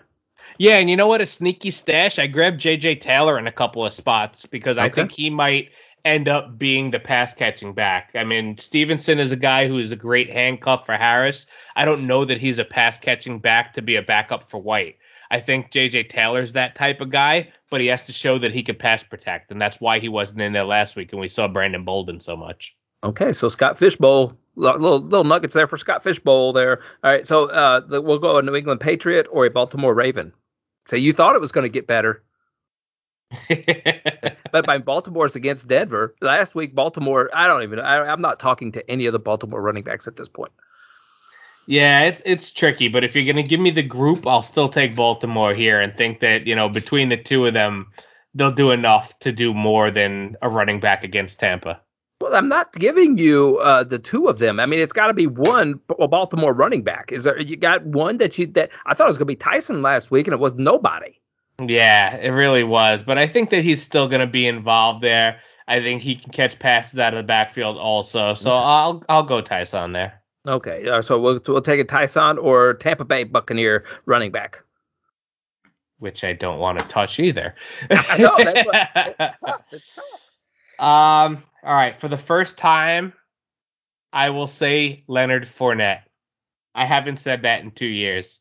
Yeah, 0.59 0.79
and 0.79 0.91
you 0.91 0.97
know 0.97 1.07
what? 1.07 1.21
A 1.21 1.27
sneaky 1.27 1.71
stash. 1.71 2.19
I 2.19 2.27
grabbed 2.27 2.61
J.J. 2.61 2.97
Taylor 2.97 3.39
in 3.39 3.47
a 3.47 3.53
couple 3.53 3.87
of 3.87 3.95
spots 3.95 4.45
because 4.51 4.77
I 4.77 4.91
think 4.91 5.13
he 5.13 5.31
might 5.31 5.69
end 6.05 6.29
up 6.29 6.59
being 6.59 6.91
the 6.91 6.99
pass 6.99 7.33
catching 7.35 7.75
back. 7.75 8.11
I 8.15 8.25
mean, 8.25 8.57
Stevenson 8.59 9.19
is 9.19 9.31
a 9.31 9.37
guy 9.37 9.69
who 9.69 9.79
is 9.79 9.93
a 9.93 9.97
great 9.97 10.31
handcuff 10.31 10.85
for 10.87 10.97
Harris. 10.97 11.47
I 11.77 11.85
don't 11.85 12.07
know 12.07 12.25
that 12.25 12.41
he's 12.41 12.59
a 12.59 12.65
pass 12.65 12.99
catching 12.99 13.39
back 13.39 13.75
to 13.75 13.83
be 13.83 13.97
a 13.97 14.03
backup 14.03 14.51
for 14.51 14.61
White. 14.61 14.97
I 15.31 15.41
think 15.41 15.71
J.J. 15.71 16.05
Taylor's 16.05 16.53
that 16.55 16.75
type 16.75 17.01
of 17.01 17.11
guy, 17.11 17.53
but 17.71 17.81
he 17.81 17.87
has 17.89 18.03
to 18.07 18.13
show 18.13 18.39
that 18.39 18.53
he 18.53 18.63
can 18.63 18.77
pass 18.77 19.03
protect, 19.03 19.51
and 19.51 19.61
that's 19.61 19.77
why 19.79 20.01
he 20.01 20.09
wasn't 20.09 20.41
in 20.41 20.53
there 20.53 20.65
last 20.65 20.97
week, 20.97 21.13
and 21.13 21.21
we 21.21 21.29
saw 21.29 21.47
Brandon 21.47 21.85
Bolden 21.85 22.21
so 22.21 22.37
much. 22.37 22.75
Okay, 23.05 23.33
so 23.33 23.49
Scott 23.49 23.79
Fishbowl, 23.79 24.37
little 24.57 25.01
little 25.01 25.25
nuggets 25.25 25.55
there 25.55 25.69
for 25.69 25.77
Scott 25.77 26.03
Fishbowl 26.03 26.53
there. 26.53 26.81
All 27.05 27.11
right, 27.13 27.27
so 27.27 27.51
uh, 27.51 27.81
the, 27.87 28.01
we'll 28.01 28.19
go 28.19 28.39
a 28.39 28.43
New 28.43 28.55
England 28.57 28.81
Patriot 28.81 29.27
or 29.31 29.45
a 29.45 29.51
Baltimore 29.51 29.95
Raven. 29.95 30.33
So 30.89 30.97
you 30.97 31.12
thought 31.12 31.34
it 31.34 31.41
was 31.41 31.53
going 31.53 31.64
to 31.64 31.72
get 31.72 31.86
better. 31.86 32.22
but 34.53 34.66
by 34.66 34.78
Baltimore's 34.78 35.36
against 35.36 35.68
Denver 35.68 36.14
last 36.22 36.55
week, 36.55 36.74
Baltimore. 36.74 37.30
I 37.34 37.47
don't 37.47 37.62
even. 37.62 37.78
I, 37.78 37.99
I'm 37.99 38.22
not 38.22 38.41
talking 38.41 38.72
to 38.72 38.91
any 38.91 39.07
of 39.07 39.12
the 39.12 39.18
Baltimore 39.18 39.61
running 39.61 39.84
backs 39.84 40.09
at 40.09 40.16
this 40.16 40.28
point. 40.28 40.53
Yeah, 41.66 42.05
it's 42.05 42.22
it's 42.24 42.51
tricky, 42.51 42.89
but 42.89 43.05
if 43.05 43.14
you're 43.14 43.26
gonna 43.26 43.47
give 43.47 43.61
me 43.61 43.70
the 43.70 43.82
group, 43.82 44.26
I'll 44.26 44.43
still 44.43 44.70
take 44.70 44.97
Baltimore 44.97 45.55
here 45.55 45.78
and 45.78 45.95
think 45.95 46.20
that 46.20 46.47
you 46.47 46.57
know 46.57 46.70
between 46.70 47.11
the 47.11 47.18
two 47.18 47.45
of 47.45 47.53
them, 47.53 47.89
they'll 48.34 48.51
do 48.51 48.70
enough 48.70 49.12
to 49.20 49.32
do 49.32 49.53
more 49.53 49.91
than 49.91 50.34
a 50.41 50.49
running 50.49 50.80
back 50.80 51.05
against 51.05 51.39
Tampa. 51.39 51.82
Well, 52.21 52.35
I'm 52.35 52.49
not 52.49 52.73
giving 52.73 53.16
you 53.16 53.59
uh, 53.59 53.85
the 53.85 53.99
two 53.99 54.27
of 54.27 54.39
them. 54.39 54.59
I 54.59 54.66
mean, 54.66 54.81
it's 54.81 54.93
got 54.93 55.07
to 55.07 55.14
be 55.14 55.29
one 55.29 55.81
Baltimore 55.87 56.53
running 56.53 56.83
back. 56.83 57.12
Is 57.12 57.25
there? 57.25 57.41
You 57.41 57.57
got 57.57 57.85
one 57.87 58.19
that 58.19 58.37
you 58.39 58.47
that 58.49 58.71
I 58.87 58.95
thought 58.95 59.05
it 59.05 59.09
was 59.09 59.19
gonna 59.19 59.27
be 59.27 59.37
Tyson 59.37 59.83
last 59.83 60.11
week, 60.11 60.27
and 60.27 60.35
it 60.35 60.41
was 60.41 60.53
nobody. 60.55 61.21
Yeah, 61.64 62.16
it 62.16 62.31
really 62.31 62.64
was. 62.64 63.03
But 63.05 63.19
I 63.19 63.29
think 63.29 63.51
that 63.51 63.64
he's 63.64 63.83
still 63.83 64.09
going 64.09 64.21
to 64.21 64.29
be 64.29 64.47
involved 64.47 65.03
there. 65.03 65.41
I 65.66 65.81
think 65.81 66.03
he 66.03 66.14
can 66.14 66.31
catch 66.31 66.59
passes 66.59 66.99
out 66.99 67.14
of 67.14 67.19
the 67.19 67.27
backfield 67.27 67.77
also. 67.77 68.35
So 68.35 68.51
I'll 68.51 69.03
I'll 69.09 69.25
go 69.25 69.41
Tyson 69.41 69.93
there. 69.93 70.23
Okay, 70.47 70.89
uh, 70.89 71.03
so 71.03 71.21
we'll 71.21 71.41
we'll 71.47 71.62
take 71.62 71.81
a 71.81 71.85
Tyson 71.85 72.39
or 72.39 72.75
Tampa 72.75 73.05
Bay 73.05 73.25
Buccaneer 73.25 73.85
running 74.07 74.33
back. 74.33 74.59
Which 75.99 76.23
I 76.25 76.33
don't 76.33 76.59
want 76.59 76.79
to 76.79 76.87
touch 76.87 77.19
either. 77.19 77.55
I 77.91 78.16
know 78.19 78.35
that's 78.39 78.66
what, 78.66 78.89
it's 78.97 79.37
tough. 79.45 79.62
It's 79.73 79.85
tough. 80.79 80.85
Um. 80.85 81.43
All 81.65 81.75
right. 81.75 82.01
For 82.01 82.09
the 82.09 82.19
first 82.19 82.57
time, 82.57 83.13
I 84.13 84.31
will 84.31 84.47
say 84.47 85.05
Leonard 85.07 85.49
Fournette. 85.59 86.03
I 86.75 86.87
haven't 86.87 87.21
said 87.21 87.43
that 87.43 87.61
in 87.61 87.73
two 87.73 87.87
years. 87.87 88.39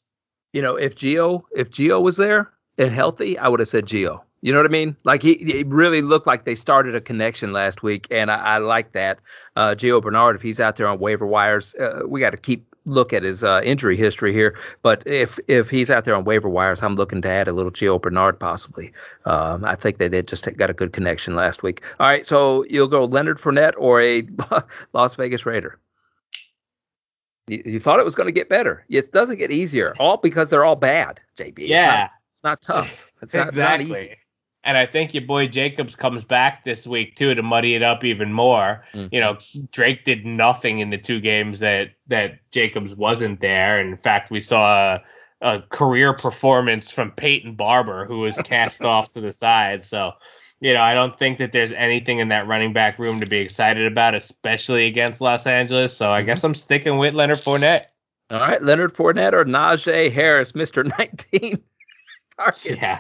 You 0.54 0.62
know, 0.62 0.76
if 0.76 0.96
Gio 0.96 1.44
if 1.52 1.70
Gio 1.70 2.02
was 2.02 2.18
there, 2.18 2.52
and 2.78 2.94
healthy, 2.94 3.38
I 3.38 3.48
would 3.48 3.60
have 3.60 3.70
said 3.70 3.86
Gio. 3.86 4.22
You 4.42 4.54
know 4.54 4.60
what 4.60 4.68
I 4.68 4.72
mean? 4.72 4.96
Like 5.04 5.24
he, 5.24 5.34
he 5.36 5.64
really 5.64 6.02
looked 6.02 6.28
like 6.28 6.46
they 6.46 6.56
started 6.56 6.96
a 6.96 7.02
connection 7.02 7.52
last 7.52 7.82
week, 7.82 8.08
and 8.12 8.30
I, 8.30 8.36
I 8.36 8.58
like 8.60 8.94
that. 8.94 9.20
Uh, 9.56 9.74
Gio 9.76 10.02
Bernard, 10.02 10.36
if 10.36 10.42
he's 10.42 10.60
out 10.60 10.78
there 10.78 10.88
on 10.88 11.00
waiver 11.00 11.26
wires, 11.26 11.74
uh, 11.82 12.02
we 12.08 12.20
got 12.20 12.30
to 12.30 12.38
keep 12.38 12.68
look 12.88 13.14
at 13.14 13.24
his 13.24 13.44
uh, 13.44 13.62
injury 13.64 13.98
history 13.98 14.34
here. 14.34 14.58
But 14.82 15.04
if 15.06 15.38
if 15.48 15.70
he's 15.70 15.90
out 15.90 16.06
there 16.06 16.16
on 16.16 16.24
waiver 16.24 16.50
wires, 16.50 16.80
I'm 16.82 16.96
looking 16.96 17.22
to 17.22 17.30
add 17.30 17.48
a 17.48 17.54
little 17.54 17.72
Gio 17.72 18.02
Bernard 18.02 18.40
possibly. 18.40 18.92
Um, 19.26 19.64
I 19.66 19.76
think 19.76 19.98
they 19.98 20.10
did 20.10 20.28
just 20.28 20.48
got 20.58 20.70
a 20.70 20.74
good 20.74 20.94
connection 20.94 21.36
last 21.36 21.64
week. 21.64 21.84
All 22.00 22.08
right, 22.08 22.26
so 22.26 22.66
you'll 22.70 22.88
go 22.88 23.06
Leonard 23.06 23.40
Fournette 23.40 23.74
or 23.78 24.02
a 24.02 24.24
Las 24.94 25.16
Vegas 25.16 25.46
Raider. 25.46 25.80
You, 27.48 27.62
you 27.66 27.80
thought 27.80 28.00
it 28.00 28.06
was 28.06 28.16
going 28.16 28.28
to 28.28 28.34
get 28.34 28.50
better. 28.50 28.86
It 28.90 29.12
doesn't 29.12 29.38
get 29.38 29.52
easier, 29.52 29.96
all 30.00 30.18
because 30.18 30.50
they're 30.50 30.66
all 30.66 30.76
bad. 30.76 31.20
JB. 31.38 31.68
Yeah. 31.68 32.10
It's 32.34 32.44
not 32.44 32.62
tough. 32.62 32.90
It's 33.22 33.34
not, 33.34 33.50
exactly. 33.50 33.90
Not 33.90 34.00
easy. 34.02 34.16
And 34.64 34.78
I 34.78 34.86
think 34.86 35.14
your 35.14 35.26
boy 35.26 35.48
Jacobs 35.48 35.96
comes 35.96 36.24
back 36.24 36.66
this 36.66 36.86
week 36.86 37.16
too 37.16 37.34
to 37.34 37.42
muddy 37.42 37.76
it 37.76 37.84
up 37.84 38.04
even 38.04 38.34
more. 38.34 38.84
Mm-hmm. 38.94 39.14
You 39.14 39.22
know, 39.22 39.38
Drake 39.72 40.04
did 40.04 40.26
nothing 40.26 40.80
in 40.80 40.90
the 40.90 40.98
two 40.98 41.22
games 41.22 41.60
that 41.60 41.92
that 42.08 42.40
Jacobs 42.52 42.94
wasn't 42.96 43.40
there. 43.40 43.80
In 43.80 43.98
fact, 43.98 44.30
we 44.30 44.42
saw 44.42 44.96
a, 44.96 45.04
a 45.42 45.62
career 45.72 46.14
performance 46.14 46.92
from 46.92 47.12
Peyton 47.12 47.56
Barber, 47.56 48.06
who 48.06 48.20
was 48.20 48.36
cast 48.44 48.82
off 48.84 49.14
to 49.14 49.22
the 49.22 49.32
side. 49.32 49.86
So, 49.86 50.12
you 50.60 50.74
know, 50.74 50.82
I 50.82 50.94
don't 50.94 51.18
think 51.18 51.38
that 51.38 51.54
there's 51.54 51.72
anything 51.72 52.20
in 52.20 52.28
that 52.30 52.48
running 52.48 52.74
back 52.74 53.00
room 53.00 53.22
to 53.22 53.28
be 53.28 53.40
excited 53.40 53.90
about, 53.90 54.16
especially 54.16 54.88
against 54.88 55.22
Los 55.22 55.46
Angeles. 55.46 55.96
So 55.96 56.12
I 56.12 56.20
mm-hmm. 56.20 56.26
guess 56.26 56.44
I'm 56.44 56.56
sticking 56.56 56.98
with 56.98 57.14
Leonard 57.14 57.40
Fournette. 57.40 57.86
All 58.30 58.40
right, 58.40 58.62
Leonard 58.62 58.94
Fournette 58.94 59.32
or 59.32 59.46
Najee 59.46 60.12
Harris, 60.12 60.54
Mister 60.54 60.84
19 61.00 61.62
target. 62.38 62.78
Yeah. 62.82 63.00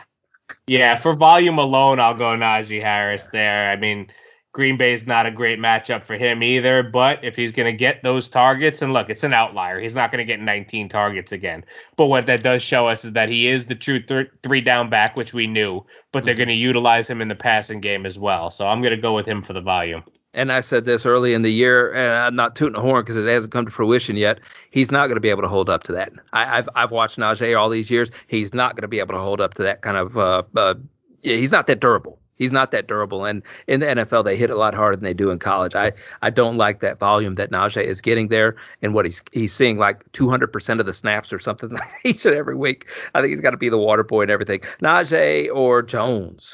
Yeah, 0.67 1.01
for 1.01 1.15
volume 1.15 1.59
alone, 1.59 1.99
I'll 1.99 2.17
go 2.17 2.25
Najee 2.25 2.81
Harris 2.81 3.21
there. 3.31 3.71
I 3.71 3.77
mean, 3.77 4.07
Green 4.51 4.77
Bay's 4.77 5.05
not 5.07 5.25
a 5.25 5.31
great 5.31 5.59
matchup 5.59 6.05
for 6.05 6.15
him 6.15 6.43
either, 6.43 6.83
but 6.83 7.23
if 7.23 7.35
he's 7.35 7.53
going 7.53 7.71
to 7.71 7.77
get 7.77 8.03
those 8.03 8.27
targets, 8.27 8.81
and 8.81 8.91
look, 8.91 9.09
it's 9.09 9.23
an 9.23 9.33
outlier. 9.33 9.79
He's 9.79 9.93
not 9.93 10.11
going 10.11 10.25
to 10.25 10.25
get 10.25 10.41
19 10.41 10.89
targets 10.89 11.31
again. 11.31 11.63
But 11.95 12.07
what 12.07 12.25
that 12.25 12.43
does 12.43 12.63
show 12.63 12.87
us 12.87 13.05
is 13.05 13.13
that 13.13 13.29
he 13.29 13.47
is 13.47 13.65
the 13.67 13.75
true 13.75 14.01
th- 14.01 14.27
three 14.43 14.61
down 14.61 14.89
back, 14.89 15.15
which 15.15 15.31
we 15.31 15.47
knew, 15.47 15.85
but 16.11 16.25
they're 16.25 16.33
mm-hmm. 16.33 16.39
going 16.39 16.47
to 16.49 16.55
utilize 16.55 17.07
him 17.07 17.21
in 17.21 17.29
the 17.29 17.35
passing 17.35 17.79
game 17.79 18.05
as 18.05 18.17
well. 18.17 18.51
So 18.51 18.65
I'm 18.65 18.81
going 18.81 18.95
to 18.95 19.01
go 19.01 19.15
with 19.15 19.27
him 19.27 19.43
for 19.43 19.53
the 19.53 19.61
volume 19.61 20.03
and 20.37 20.51
I 20.51 20.61
said 20.61 20.85
this 20.85 21.03
early 21.03 21.33
in 21.33 21.41
the 21.41 21.51
year, 21.51 21.91
and 21.91 22.13
I'm 22.13 22.35
not 22.35 22.55
tooting 22.55 22.75
a 22.75 22.81
horn 22.81 23.03
because 23.03 23.17
it 23.17 23.27
hasn't 23.27 23.51
come 23.51 23.65
to 23.65 23.71
fruition 23.71 24.15
yet. 24.15 24.39
He's 24.69 24.91
not 24.91 25.07
going 25.07 25.15
to 25.15 25.21
be 25.21 25.31
able 25.31 25.41
to 25.41 25.49
hold 25.49 25.67
up 25.67 25.81
to 25.85 25.93
that. 25.93 26.11
I, 26.31 26.57
have 26.57 26.69
I've 26.75 26.91
watched 26.91 27.17
Najee 27.17 27.57
all 27.57 27.71
these 27.71 27.89
years. 27.89 28.11
He's 28.27 28.53
not 28.53 28.75
going 28.75 28.83
to 28.83 28.87
be 28.87 28.99
able 28.99 29.15
to 29.15 29.19
hold 29.19 29.41
up 29.41 29.55
to 29.55 29.63
that 29.63 29.81
kind 29.81 29.97
of. 29.97 30.15
Uh, 30.15 30.43
uh, 30.55 30.75
he's 31.21 31.51
not 31.51 31.65
that 31.67 31.79
durable. 31.79 32.19
He's 32.35 32.51
not 32.51 32.71
that 32.71 32.85
durable, 32.85 33.25
and 33.25 33.41
in 33.67 33.79
the 33.79 33.87
NFL 33.87 34.25
they 34.25 34.37
hit 34.37 34.51
a 34.51 34.55
lot 34.55 34.75
harder 34.75 34.95
than 34.95 35.03
they 35.03 35.15
do 35.15 35.31
in 35.31 35.39
college. 35.39 35.73
I, 35.73 35.93
I 36.21 36.29
don't 36.29 36.55
like 36.55 36.81
that 36.81 36.99
volume 36.99 37.33
that 37.35 37.49
Najee 37.49 37.83
is 37.83 37.99
getting 37.99 38.27
there, 38.27 38.57
and 38.83 38.93
what 38.93 39.05
he's 39.05 39.19
he's 39.31 39.55
seeing 39.55 39.79
like 39.79 40.03
200% 40.11 40.79
of 40.79 40.85
the 40.85 40.93
snaps 40.93 41.33
or 41.33 41.39
something 41.39 41.75
each 42.05 42.25
and 42.25 42.35
every 42.35 42.55
week. 42.55 42.85
I 43.15 43.21
think 43.21 43.31
he's 43.31 43.41
got 43.41 43.51
to 43.51 43.57
be 43.57 43.69
the 43.69 43.79
water 43.79 44.03
boy 44.03 44.21
and 44.21 44.29
everything. 44.29 44.61
Najee 44.83 45.49
or 45.51 45.81
Jones. 45.81 46.47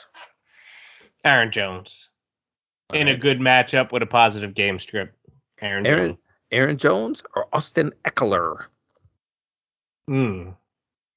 Aaron 1.26 1.52
Jones 1.52 2.08
in 2.92 3.08
a 3.08 3.18
good 3.18 3.40
matchup 3.40 3.92
with 3.92 4.04
a 4.04 4.08
positive 4.08 4.54
game 4.54 4.80
script. 4.80 5.16
Aaron, 5.62 5.86
Aaron 5.86 6.10
Jones. 6.10 6.20
Aaron 6.52 6.78
Jones 6.78 7.24
or 7.36 7.48
Austin 7.54 7.92
Ekeler. 8.06 8.66
Hmm. 10.08 10.50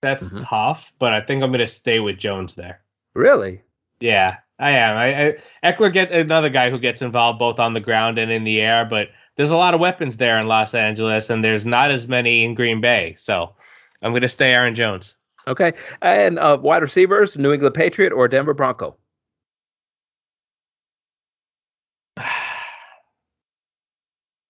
That's 0.02 0.22
mm-hmm. 0.22 0.42
tough, 0.44 0.84
but 0.98 1.12
I 1.12 1.20
think 1.20 1.42
I'm 1.42 1.50
going 1.50 1.66
to 1.66 1.72
stay 1.72 2.00
with 2.00 2.18
Jones 2.18 2.54
there. 2.54 2.80
Really? 3.14 3.62
Yeah, 3.98 4.36
I 4.58 4.70
am. 4.72 4.96
I, 4.96 5.34
I 5.62 5.72
Ekeler 5.72 5.92
get 5.92 6.12
another 6.12 6.50
guy 6.50 6.70
who 6.70 6.78
gets 6.78 7.02
involved 7.02 7.38
both 7.38 7.58
on 7.58 7.74
the 7.74 7.80
ground 7.80 8.18
and 8.18 8.30
in 8.30 8.44
the 8.44 8.60
air, 8.60 8.84
but 8.84 9.08
there's 9.36 9.50
a 9.50 9.56
lot 9.56 9.74
of 9.74 9.80
weapons 9.80 10.16
there 10.16 10.38
in 10.38 10.46
Los 10.46 10.74
Angeles, 10.74 11.30
and 11.30 11.42
there's 11.42 11.64
not 11.64 11.90
as 11.90 12.06
many 12.06 12.44
in 12.44 12.54
Green 12.54 12.80
Bay. 12.80 13.16
So 13.18 13.54
I'm 14.02 14.12
going 14.12 14.22
to 14.22 14.28
stay 14.28 14.52
Aaron 14.52 14.74
Jones. 14.74 15.14
Okay, 15.48 15.72
and 16.02 16.38
uh, 16.38 16.58
wide 16.60 16.82
receivers: 16.82 17.36
New 17.36 17.52
England 17.52 17.74
Patriot 17.74 18.12
or 18.12 18.28
Denver 18.28 18.54
Bronco? 18.54 18.96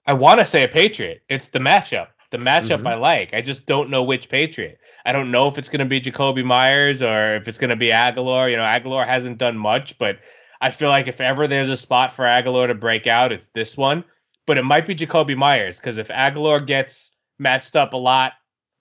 I 0.07 0.13
want 0.13 0.41
to 0.41 0.47
say 0.47 0.65
a 0.65 0.69
Patriot. 0.69 1.23
It's 1.29 1.49
the 1.49 1.59
matchup. 1.59 2.09
The 2.31 2.39
matchup 2.39 2.79
mm-hmm. 2.79 2.87
I 2.87 2.95
like. 2.95 3.35
I 3.35 3.41
just 3.41 3.67
don't 3.67 3.91
know 3.91 4.03
which 4.03 4.29
Patriot. 4.29 4.79
I 5.05 5.13
don't 5.13 5.31
know 5.31 5.49
if 5.49 5.59
it's 5.59 5.69
going 5.69 5.81
to 5.81 5.85
be 5.85 6.01
Jakobi 6.01 6.45
Meyers 6.45 7.03
or 7.03 7.37
if 7.37 7.49
it's 7.49 7.59
going 7.59 7.71
to 7.71 7.77
be 7.77 7.89
Agholor. 7.89 8.51
You 8.51 8.57
know, 8.57 8.63
Agholor 8.63 9.07
hasn't 9.07 9.39
done 9.39 9.57
much, 9.57 9.95
but 9.99 10.17
I 10.61 10.71
feel 10.73 10.89
like 10.89 11.07
if 11.07 11.21
ever 11.21 11.47
there's 11.47 11.71
a 11.71 11.77
spot 11.77 12.15
for 12.17 12.25
Agholor 12.25 12.69
to 12.69 12.75
break 12.75 13.07
out, 13.07 13.33
it's 13.33 13.45
this 13.55 13.77
one. 13.77 14.05
But 14.47 14.59
it 14.59 14.65
might 14.65 14.87
be 14.87 14.97
Jakobi 14.97 15.37
Meyers 15.37 15.77
because 15.77 15.99
if 15.99 16.09
Agholor 16.09 16.65
gets 16.67 17.13
matched 17.39 17.77
up 17.77 17.93
a 17.93 17.97
lot 17.97 18.33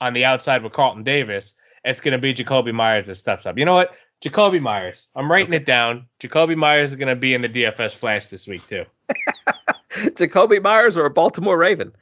on 0.01 0.13
the 0.13 0.25
outside 0.25 0.63
with 0.63 0.73
Carlton 0.73 1.03
Davis, 1.03 1.53
it's 1.83 1.99
going 1.99 2.13
to 2.13 2.17
be 2.19 2.33
Jakobi 2.33 2.73
Meyers 2.73 3.07
that 3.07 3.17
steps 3.17 3.45
up. 3.45 3.57
You 3.57 3.65
know 3.65 3.75
what? 3.75 3.91
Jakobi 4.23 4.61
Meyers. 4.61 4.97
I'm 5.15 5.31
writing 5.31 5.53
okay. 5.53 5.61
it 5.61 5.65
down. 5.65 6.07
Jakobi 6.21 6.55
Meyers 6.55 6.91
is 6.91 6.95
going 6.95 7.07
to 7.07 7.15
be 7.15 7.33
in 7.33 7.41
the 7.41 7.49
DFS 7.49 7.99
flash 7.99 8.25
this 8.29 8.47
week 8.47 8.61
too. 8.67 8.83
Jakobi 9.95 10.61
Meyers 10.61 10.97
or 10.97 11.05
a 11.05 11.09
Baltimore 11.09 11.57
Raven? 11.57 11.93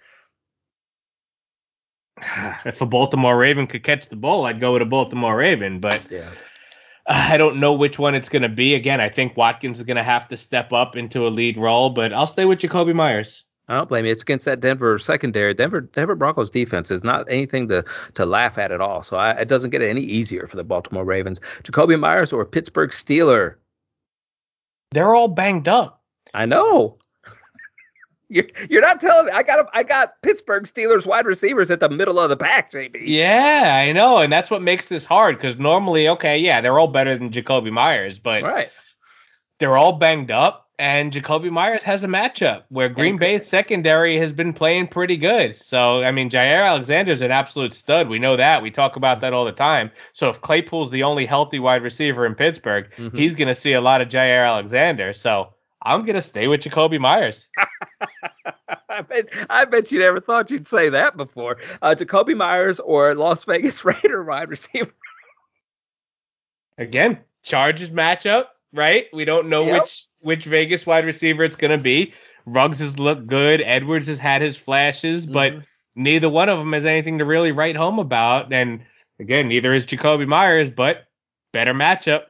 If 2.66 2.80
a 2.80 2.86
Baltimore 2.86 3.38
Raven 3.38 3.68
could 3.68 3.84
catch 3.84 4.08
the 4.10 4.16
ball, 4.16 4.46
I'd 4.46 4.62
go 4.62 4.74
with 4.74 4.82
a 4.82 4.86
Baltimore 4.86 5.36
Raven, 5.36 5.80
but 5.80 6.10
yeah. 6.10 6.32
I 7.08 7.36
don't 7.36 7.60
know 7.60 7.74
which 7.74 8.00
one 8.00 8.16
it's 8.16 8.30
going 8.30 8.44
to 8.44 8.50
be. 8.50 8.76
Again, 8.76 9.02
I 9.02 9.10
think 9.10 9.36
Watkins 9.36 9.80
is 9.80 9.86
going 9.86 9.98
to 9.98 10.04
have 10.04 10.30
to 10.30 10.38
step 10.38 10.72
up 10.72 10.96
into 10.96 11.28
a 11.28 11.30
lead 11.30 11.58
role, 11.58 11.90
but 11.90 12.14
I'll 12.14 12.28
stay 12.28 12.46
with 12.46 12.60
Jakobi 12.60 12.96
Meyers. 12.96 13.44
I 13.68 13.76
don't 13.76 13.90
blame 13.90 14.06
you. 14.06 14.12
It's 14.12 14.22
against 14.22 14.46
that 14.46 14.60
Denver 14.60 15.00
secondary. 15.00 15.54
Denver 15.54 15.82
Denver 15.82 16.16
Broncos 16.16 16.50
defense 16.50 16.92
is 16.92 17.04
not 17.04 17.30
anything 17.30 17.70
to 17.70 17.84
to 18.16 18.26
laugh 18.26 18.58
at 18.58 18.72
at 18.72 18.82
all. 18.82 19.04
So 19.04 19.16
I, 19.16 19.32
it 19.32 19.48
doesn't 19.48 19.70
get 19.70 19.82
any 19.82 20.02
easier 20.02 20.48
for 20.48 20.58
the 20.58 20.66
Baltimore 20.66 21.06
Ravens. 21.06 21.40
Jakobi 21.64 21.98
Meyers 21.98 22.34
or 22.34 22.46
Pittsburgh 22.46 22.92
Steeler? 22.92 23.56
They're 24.92 25.16
all 25.16 25.30
banged 25.30 25.68
up. 25.68 26.02
I 26.34 26.46
know. 26.46 26.98
You're, 28.30 28.46
you're 28.70 28.82
not 28.82 29.02
telling 29.02 29.28
me 29.28 29.32
I 29.32 29.44
got 29.44 29.68
I 29.74 29.84
got 29.84 30.22
Pittsburgh 30.22 30.64
Steelers 30.64 31.06
wide 31.06 31.26
receivers 31.26 31.70
at 31.70 31.80
the 31.80 31.90
middle 31.90 32.20
of 32.20 32.30
the 32.30 32.38
pack, 32.38 32.72
JB. 32.72 33.02
Yeah, 33.06 33.86
I 33.88 33.92
know, 33.92 34.18
and 34.20 34.32
that's 34.32 34.50
what 34.50 34.62
makes 34.62 34.88
this 34.88 35.04
hard 35.04 35.38
because 35.38 35.60
normally, 35.60 36.08
okay, 36.10 36.38
yeah, 36.38 36.62
they're 36.62 36.80
all 36.80 36.88
better 36.88 37.18
than 37.18 37.32
Jakobi 37.32 37.72
Meyers, 37.72 38.20
but 38.20 38.44
right. 38.44 38.70
they're 39.60 39.78
all 39.78 39.94
banged 39.94 40.32
up, 40.32 40.70
and 40.80 41.14
Jakobi 41.14 41.52
Meyers 41.52 41.84
has 41.84 42.02
a 42.04 42.08
matchup 42.08 42.64
where 42.70 42.90
Green 42.90 43.18
Bay's 43.18 43.48
secondary 43.48 44.18
has 44.20 44.32
been 44.32 44.54
playing 44.54 44.88
pretty 44.88 45.18
good. 45.18 45.56
So 45.68 46.02
I 46.02 46.12
mean, 46.12 46.32
Jaire 46.32 46.68
Alexander's 46.68 47.22
an 47.22 47.32
absolute 47.32 47.74
stud. 47.74 48.10
We 48.10 48.20
know 48.20 48.38
that. 48.38 48.64
We 48.64 48.72
talk 48.72 48.96
about 48.96 49.22
that 49.22 49.34
all 49.34 49.46
the 49.46 49.52
time. 49.52 49.92
So 50.14 50.30
if 50.30 50.42
Claypool's 50.42 50.92
the 50.92 51.04
only 51.04 51.26
healthy 51.26 51.60
wide 51.60 51.84
receiver 51.84 52.26
in 52.26 52.36
Pittsburgh, 52.36 52.86
mm-hmm. 52.98 53.18
he's 53.18 53.36
going 53.36 53.54
to 53.54 53.62
see 53.62 53.74
a 53.74 53.82
lot 53.82 54.02
of 54.02 54.10
Jaire 54.10 54.48
Alexander. 54.48 55.14
So 55.14 55.53
I'm 55.84 56.06
gonna 56.06 56.22
stay 56.22 56.48
with 56.48 56.62
Jakobi 56.62 57.00
Meyers. 57.00 57.48
I 58.90 59.02
bet 59.02 59.26
I 59.50 59.66
bet 59.66 59.92
you 59.92 60.00
never 60.00 60.20
thought 60.22 60.50
you'd 60.50 60.68
say 60.68 60.90
that 60.90 61.18
before. 61.18 61.58
Uh, 61.82 61.96
Jakobi 61.98 62.36
Meyers 62.36 62.80
or 62.80 63.16
Las 63.16 63.44
Vegas 63.44 63.84
Raider 63.86 64.24
wide 64.24 64.50
receiver. 64.50 64.92
Again, 66.78 67.20
Chargers 67.44 67.90
matchup, 67.90 68.46
right? 68.74 69.06
We 69.14 69.26
don't 69.26 69.50
know 69.50 69.66
Yep. 69.66 69.82
which 69.84 70.06
which 70.22 70.46
Vegas 70.46 70.86
wide 70.86 71.06
receiver 71.06 71.44
it's 71.44 71.56
gonna 71.56 71.78
be. 71.78 72.14
Ruggs 72.46 72.80
has 72.80 72.98
looked 73.00 73.28
good. 73.28 73.62
Edwards 73.62 74.08
has 74.08 74.18
had 74.20 74.42
his 74.42 74.58
flashes, 74.58 75.26
but 75.26 75.54
Mhm. 75.54 75.66
neither 75.96 76.30
one 76.30 76.50
of 76.50 76.58
them 76.60 76.74
has 76.74 76.86
anything 76.86 77.18
to 77.20 77.26
really 77.26 77.52
write 77.52 77.76
home 77.76 78.00
about. 78.00 78.52
And 78.54 78.82
again, 79.20 79.48
neither 79.48 79.74
is 79.74 79.86
Jakobi 79.86 80.28
Meyers, 80.28 80.70
but 80.70 81.06
better 81.52 81.74
matchup. 81.74 82.24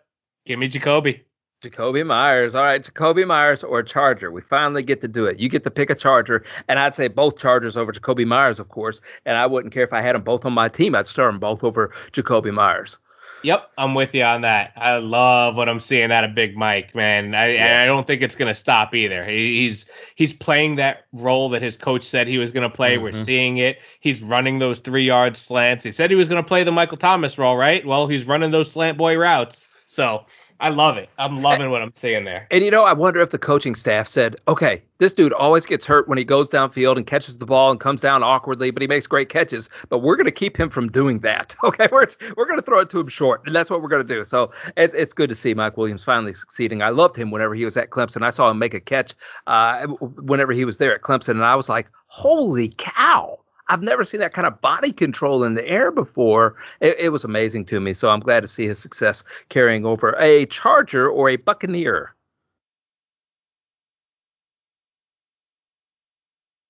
Give 0.46 0.60
me 0.60 0.70
Jakobi. 0.70 1.22
Jakobi 1.64 2.06
Meyers. 2.06 2.56
All 2.56 2.64
right, 2.64 2.84
Jakobi 2.84 3.26
Meyers 3.26 3.64
or 3.64 3.82
Charger. 3.84 4.32
We 4.32 4.42
finally 4.42 4.84
get 4.84 5.02
to 5.02 5.08
do 5.08 5.26
it. 5.26 5.40
You 5.40 5.50
get 5.50 5.64
to 5.64 5.72
pick 5.72 5.90
a 5.90 5.96
Charger, 5.96 6.44
and 6.68 6.78
I'd 6.80 6.96
say 6.96 7.08
both 7.08 7.38
Chargers 7.38 7.78
over 7.78 7.92
Jakobi 7.94 8.26
Meyers, 8.26 8.60
of 8.60 8.70
course. 8.70 9.00
And 9.26 9.38
I 9.38 9.46
wouldn't 9.46 9.74
care 9.74 9.84
if 9.84 9.94
I 9.94 10.02
had 10.02 10.16
them 10.16 10.24
both 10.24 10.46
on 10.46 10.54
my 10.54 10.70
team. 10.70 10.96
I'd 10.96 11.08
start 11.08 11.32
them 11.32 11.40
both 11.40 11.64
over 11.64 11.94
Jakobi 12.14 12.54
Meyers. 12.54 12.98
Yep, 13.46 13.72
I'm 13.78 13.94
with 13.94 14.14
you 14.14 14.24
on 14.24 14.40
that. 14.44 14.72
I 14.78 14.96
love 15.00 15.58
what 15.58 15.68
I'm 15.68 15.82
seeing 15.82 16.14
out 16.14 16.24
of 16.24 16.34
Big 16.34 16.56
Mike, 16.56 16.96
man. 16.96 17.36
I 17.36 17.52
Yeah. 17.56 17.66
and 17.66 17.82
I 17.82 17.86
don't 17.86 18.08
think 18.08 18.22
it's 18.22 18.36
gonna 18.36 18.56
stop 18.56 18.96
either. 18.96 19.26
He, 19.26 19.66
he's 19.68 19.86
he's 20.16 20.32
playing 20.32 20.78
that 20.78 21.00
role 21.12 21.50
that 21.50 21.62
his 21.62 21.76
coach 21.76 22.06
said 22.06 22.28
he 22.28 22.38
was 22.38 22.52
gonna 22.52 22.70
play. 22.70 22.98
We're 22.98 23.12
Mhm. 23.12 23.26
seeing 23.26 23.58
it. 23.58 23.80
He's 24.00 24.22
running 24.22 24.60
those 24.60 24.80
three 24.80 25.04
yard 25.04 25.36
slants. 25.36 25.84
He 25.84 25.92
said 25.92 26.10
he 26.10 26.16
was 26.16 26.30
gonna 26.30 26.42
play 26.42 26.64
the 26.64 26.72
Michael 26.72 26.96
Thomas 26.96 27.38
role, 27.38 27.58
right? 27.58 27.86
Well, 27.86 28.08
he's 28.08 28.24
running 28.26 28.52
those 28.52 28.72
slant 28.72 28.98
boy 28.98 29.18
routes. 29.18 29.68
So 29.88 30.24
I 30.64 30.70
love 30.70 30.96
it. 30.96 31.10
I'm 31.18 31.42
loving 31.42 31.72
what 31.72 31.82
I'm 31.82 31.92
seeing 31.94 32.24
there. 32.24 32.48
And 32.50 32.64
you 32.64 32.72
know, 32.72 32.84
I 32.84 32.94
wonder 32.94 33.20
if 33.22 33.32
the 33.32 33.38
coaching 33.38 33.76
staff 33.76 34.08
said, 34.08 34.38
okay, 34.48 34.82
this 34.98 35.12
dude 35.12 35.34
always 35.34 35.66
gets 35.66 35.84
hurt 35.84 36.08
when 36.08 36.18
he 36.18 36.24
goes 36.24 36.50
downfield 36.50 36.96
and 36.96 37.06
catches 37.06 37.38
the 37.38 37.46
ball 37.46 37.70
and 37.70 37.82
comes 37.82 38.00
down 38.00 38.24
awkwardly, 38.24 38.72
but 38.72 38.82
he 38.82 38.88
makes 38.88 39.06
great 39.06 39.28
catches. 39.28 39.68
But 39.90 40.00
we're 40.00 40.16
going 40.16 40.24
to 40.24 40.32
keep 40.32 40.58
him 40.58 40.70
from 40.70 40.90
doing 40.90 41.20
that. 41.20 41.54
Okay, 41.74 41.88
we're 41.92 42.06
we're 42.38 42.46
going 42.46 42.60
to 42.60 42.66
throw 42.66 42.80
it 42.80 42.90
to 42.92 43.00
him 43.00 43.08
short, 43.08 43.42
and 43.46 43.56
that's 43.56 43.70
what 43.70 43.82
we're 43.82 43.90
going 43.90 44.06
to 44.06 44.14
do. 44.14 44.24
So 44.24 44.52
it's 44.78 44.94
it's 44.96 45.12
good 45.12 45.30
to 45.30 45.36
see 45.36 45.54
Mike 45.54 45.76
Williams 45.76 46.04
finally 46.04 46.34
succeeding. 46.34 46.82
I 46.82 46.90
loved 46.90 47.16
him 47.18 47.32
whenever 47.32 47.56
he 47.56 47.66
was 47.66 47.78
at 47.78 47.90
Clemson. 47.90 48.22
I 48.22 48.30
saw 48.30 48.52
him 48.52 48.60
make 48.60 48.74
a 48.74 48.80
catch 48.80 49.14
uh, 49.48 49.88
whenever 49.88 50.52
he 50.52 50.66
was 50.66 50.78
there 50.78 50.94
at 50.94 51.02
Clemson, 51.02 51.30
and 51.30 51.44
I 51.44 51.56
was 51.56 51.70
like, 51.70 51.88
holy 52.08 52.76
cow! 52.78 53.40
I've 53.70 53.82
never 53.82 54.04
seen 54.04 54.20
that 54.20 54.34
kind 54.34 54.46
of 54.48 54.60
body 54.62 54.92
control 54.92 55.44
in 55.44 55.54
the 55.54 55.66
air 55.68 55.92
before. 55.92 56.56
It, 56.82 56.98
it 57.00 57.10
was 57.10 57.24
amazing 57.24 57.66
to 57.66 57.80
me. 57.80 57.94
So 57.94 58.10
I'm 58.10 58.20
glad 58.20 58.42
to 58.42 58.48
see 58.48 58.68
his 58.68 58.80
success 58.80 59.24
carrying 59.50 59.86
over. 59.86 60.12
A 60.20 60.46
Charger 60.48 61.10
or 61.10 61.30
a 61.30 61.38
Buccaneer? 61.38 62.14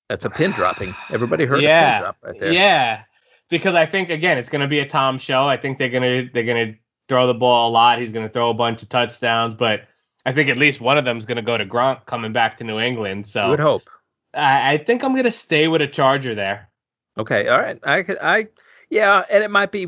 That's 0.09 0.25
a 0.25 0.29
pin 0.29 0.51
dropping. 0.55 0.95
Everybody 1.11 1.45
heard 1.45 1.63
a 1.63 1.67
pin 1.95 2.01
drop 2.01 2.17
right 2.23 2.39
there. 2.39 2.51
yeah. 2.51 3.03
Because 3.49 3.75
I 3.75 3.85
think 3.85 4.09
again, 4.09 4.37
it's 4.37 4.49
gonna 4.49 4.67
be 4.67 4.79
a 4.79 4.87
Tom 4.87 5.19
show. 5.19 5.47
I 5.47 5.57
think 5.57 5.77
they're 5.77 5.89
gonna 5.89 6.23
they're 6.33 6.45
gonna 6.45 6.73
throw 7.09 7.27
the 7.27 7.33
ball 7.33 7.69
a 7.69 7.71
lot. 7.71 7.99
He's 7.99 8.11
gonna 8.11 8.29
throw 8.29 8.49
a 8.49 8.53
bunch 8.53 8.81
of 8.81 8.89
touchdowns, 8.89 9.55
but 9.59 9.81
I 10.25 10.33
think 10.33 10.49
at 10.49 10.57
least 10.57 10.79
one 10.81 10.97
of 10.97 11.05
them's 11.05 11.25
gonna 11.25 11.41
go 11.43 11.57
to 11.57 11.65
Gronk 11.65 12.05
coming 12.05 12.33
back 12.33 12.57
to 12.59 12.63
New 12.63 12.79
England. 12.79 13.25
You 13.27 13.31
So 13.31 13.49
would 13.49 13.59
hope. 13.59 13.83
I, 14.33 14.73
I 14.73 14.83
think 14.83 15.03
I'm 15.03 15.15
gonna 15.15 15.31
stay 15.31 15.67
with 15.67 15.81
a 15.81 15.87
Charger 15.87 16.33
there. 16.33 16.69
Okay, 17.17 17.47
all 17.47 17.59
right. 17.59 17.79
I 17.83 18.03
could, 18.03 18.17
I, 18.19 18.47
yeah, 18.89 19.23
and 19.31 19.43
it 19.43 19.51
might 19.51 19.71
be. 19.71 19.87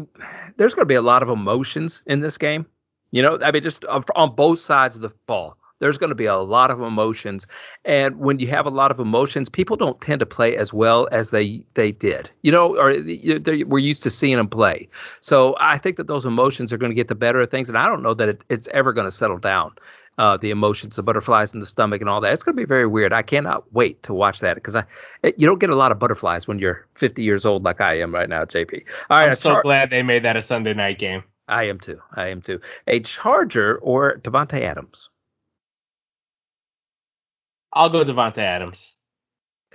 There's 0.58 0.74
going 0.74 0.86
to 0.86 0.90
be 0.90 0.96
a 0.96 1.02
lot 1.02 1.24
of 1.24 1.30
emotions 1.30 2.02
in 2.06 2.22
this 2.22 2.38
game. 2.38 2.66
You 3.12 3.22
know, 3.22 3.40
I 3.42 3.52
mean, 3.52 3.64
just 3.64 3.84
uh, 3.86 3.90
on, 3.90 4.04
on 4.16 4.36
both 4.36 4.60
sides 4.60 4.96
of 4.96 5.02
the 5.02 5.12
ball. 5.28 5.58
There's 5.80 5.98
going 5.98 6.10
to 6.10 6.16
be 6.16 6.26
a 6.26 6.38
lot 6.38 6.72
of 6.72 6.80
emotions, 6.80 7.46
and 7.84 8.16
when 8.18 8.40
you 8.40 8.48
have 8.48 8.66
a 8.66 8.70
lot 8.70 8.92
of 8.92 9.00
emotions, 9.00 9.50
people 9.50 9.76
don't 9.76 10.00
tend 10.00 10.22
to 10.22 10.26
play 10.26 10.56
as 10.56 10.72
well 10.72 11.10
as 11.12 11.32
they 11.32 11.66
they 11.74 11.92
did. 11.92 12.30
You 12.44 12.52
know, 12.54 12.78
or 12.78 12.94
they- 12.94 13.64
we're 13.66 13.80
used 13.80 14.02
to 14.04 14.10
seeing 14.10 14.38
them 14.38 14.48
play. 14.48 14.88
So 15.20 15.56
I 15.60 15.78
think 15.78 15.98
that 15.98 16.08
those 16.08 16.26
emotions 16.26 16.72
are 16.72 16.78
going 16.78 16.92
to 16.92 16.96
get 16.96 17.10
the 17.10 17.16
better 17.16 17.42
of 17.42 17.52
things, 17.52 17.68
and 17.68 17.78
I 17.78 17.88
don't 17.88 18.02
know 18.04 18.14
that 18.14 18.30
it, 18.30 18.44
it's 18.50 18.70
ever 18.72 18.94
going 18.94 19.06
to 19.08 19.12
settle 19.12 19.38
down. 19.38 19.74
Uh, 20.18 20.38
the 20.38 20.50
emotions, 20.50 20.96
the 20.96 21.04
butterflies 21.04 21.54
in 21.54 21.60
the 21.60 21.66
stomach, 21.66 22.00
and 22.00 22.10
all 22.10 22.22
that. 22.22 22.32
It's 22.32 22.42
going 22.42 22.56
to 22.56 22.62
be 22.62 22.66
very 22.66 22.88
weird. 22.88 23.12
I 23.12 23.22
cannot 23.22 23.66
wait 23.74 24.02
to 24.04 24.14
watch 24.14 24.40
that 24.40 24.56
because 24.56 24.74
I, 24.74 24.86
it, 25.24 25.36
you 25.38 25.46
don't 25.46 25.60
get 25.60 25.70
a 25.70 25.76
lot 25.76 25.92
of 25.92 26.00
butterflies 26.00 26.48
when 26.48 26.58
you're 26.58 26.88
50 26.98 27.22
years 27.22 27.46
old 27.46 27.64
like 27.64 27.82
I 27.82 28.00
am 28.00 28.14
right 28.14 28.30
now, 28.30 28.46
JP. 28.46 28.84
All 29.10 29.20
right, 29.20 29.32
I'm 29.32 29.36
so 29.36 29.50
char- 29.50 29.62
glad 29.64 29.90
they 29.90 30.04
made 30.04 30.24
that 30.24 30.38
a 30.38 30.42
Sunday 30.42 30.74
night 30.74 31.00
game. 31.00 31.24
I 31.50 31.66
am 31.66 31.80
too. 31.80 32.00
I 32.16 32.28
am 32.30 32.42
too. 32.42 32.62
A 32.88 33.02
Charger 33.02 33.78
or 33.80 34.22
Davante 34.24 34.62
Adams. 34.62 35.10
I'll 37.74 37.90
go 37.90 38.06
Davante 38.06 38.38
Adams. 38.38 38.94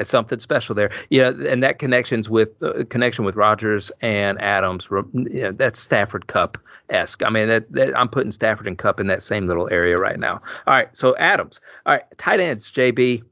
Something 0.03 0.41
special 0.41 0.75
there. 0.75 0.91
Yeah, 1.11 1.33
and 1.49 1.63
that 1.63 1.79
connections 1.79 2.29
with 2.29 2.49
uh, 2.63 2.85
connection 2.89 3.25
with 3.25 3.37
Rodgers 3.37 3.93
and 4.01 4.41
Adams. 4.41 4.89
You 4.91 5.43
know, 5.43 5.53
that's 5.53 5.81
Stafford 5.81 6.27
Kupp 6.27 6.57
esque. 6.89 7.23
I 7.23 7.31
mean, 7.31 7.49
that, 7.49 7.71
that 7.73 7.97
I'm 7.99 8.09
putting 8.09 8.33
Stafford 8.33 8.67
and 8.67 8.79
Kupp 8.79 9.01
in 9.01 9.07
that 9.09 9.23
same 9.23 9.47
little 9.47 9.69
area 9.71 9.99
right 9.99 10.19
now. 10.19 10.41
All 10.67 10.75
right, 10.75 10.89
so 10.93 11.17
Adams. 11.17 11.61
All 11.87 11.95
right, 11.95 12.03
tight 12.19 12.41
ends, 12.41 12.73
JB. 12.75 13.23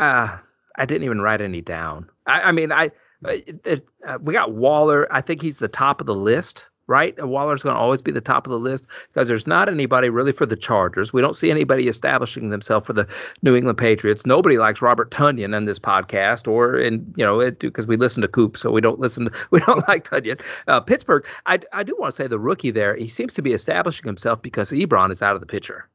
Uh, 0.00 0.38
I 0.76 0.86
didn't 0.86 1.04
even 1.04 1.20
write 1.20 1.40
any 1.40 1.60
down. 1.60 2.08
I, 2.26 2.40
I 2.40 2.52
mean, 2.52 2.72
I 2.72 2.90
it, 3.24 3.86
uh, 4.06 4.18
we 4.20 4.32
got 4.32 4.52
Waller. 4.52 5.12
I 5.12 5.20
think 5.20 5.42
he's 5.42 5.58
the 5.58 5.68
top 5.68 6.00
of 6.00 6.06
the 6.06 6.14
list, 6.14 6.64
right? 6.86 7.14
Waller's 7.18 7.62
going 7.62 7.74
to 7.74 7.80
always 7.80 8.02
be 8.02 8.12
the 8.12 8.20
top 8.20 8.46
of 8.46 8.50
the 8.50 8.58
list 8.58 8.86
because 9.12 9.28
there's 9.28 9.46
not 9.46 9.68
anybody 9.68 10.08
really 10.08 10.32
for 10.32 10.46
the 10.46 10.56
Chargers. 10.56 11.12
We 11.12 11.20
don't 11.20 11.36
see 11.36 11.50
anybody 11.50 11.88
establishing 11.88 12.50
themselves 12.50 12.86
for 12.86 12.92
the 12.92 13.06
New 13.42 13.54
England 13.54 13.78
Patriots. 13.78 14.26
Nobody 14.26 14.58
likes 14.58 14.82
Robert 14.82 15.10
Tonyan 15.10 15.56
in 15.56 15.64
this 15.64 15.78
podcast, 15.78 16.46
or 16.46 16.78
in 16.78 17.12
you 17.16 17.24
know, 17.24 17.50
because 17.50 17.86
we 17.86 17.96
listen 17.96 18.22
to 18.22 18.28
Coop, 18.28 18.56
so 18.56 18.70
we 18.70 18.80
don't 18.80 19.00
listen. 19.00 19.26
To, 19.26 19.32
we 19.50 19.60
don't 19.60 19.86
like 19.88 20.04
Tunyon. 20.04 20.40
Uh, 20.68 20.80
Pittsburgh. 20.80 21.24
I 21.46 21.58
I 21.72 21.82
do 21.82 21.96
want 21.98 22.14
to 22.14 22.22
say 22.22 22.28
the 22.28 22.38
rookie 22.38 22.70
there. 22.70 22.96
He 22.96 23.08
seems 23.08 23.34
to 23.34 23.42
be 23.42 23.52
establishing 23.52 24.06
himself 24.06 24.42
because 24.42 24.70
Ebron 24.70 25.12
is 25.12 25.22
out 25.22 25.34
of 25.34 25.40
the 25.40 25.46
picture. 25.46 25.88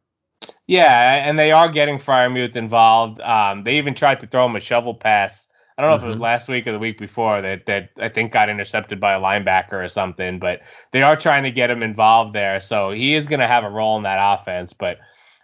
Yeah, 0.68 1.28
and 1.28 1.40
they 1.40 1.52
are 1.52 1.72
getting 1.72 2.00
Freiermuth 2.00 2.56
involved. 2.56 3.20
Um, 3.22 3.64
they 3.64 3.78
even 3.78 3.96
tried 3.96 4.20
to 4.22 4.28
throw 4.28 4.46
him 4.46 4.56
a 4.56 4.60
shovel 4.60 4.94
pass. 4.94 5.34
I 5.78 5.84
don't 5.84 5.92
know 5.92 5.98
if 5.98 6.04
it 6.04 6.08
was 6.08 6.18
Mhm. 6.18 6.22
last 6.22 6.48
week 6.48 6.66
or 6.66 6.72
the 6.72 6.80
week 6.80 6.98
before 6.98 7.42
that 7.42 7.66
that 7.68 7.90
I 8.02 8.10
think 8.10 8.32
got 8.32 8.50
intercepted 8.50 9.00
by 9.00 9.14
a 9.14 9.20
linebacker 9.20 9.74
or 9.74 9.90
something. 9.90 10.40
But 10.40 10.62
they 10.92 11.04
are 11.04 11.16
trying 11.16 11.44
to 11.44 11.52
get 11.52 11.70
him 11.70 11.84
involved 11.84 12.34
there, 12.34 12.62
so 12.62 12.92
he 12.92 13.16
is 13.16 13.28
going 13.28 13.42
to 13.42 13.48
have 13.48 13.64
a 13.64 13.70
role 13.70 13.98
in 13.98 14.04
that 14.04 14.40
offense. 14.40 14.74
But 14.74 14.98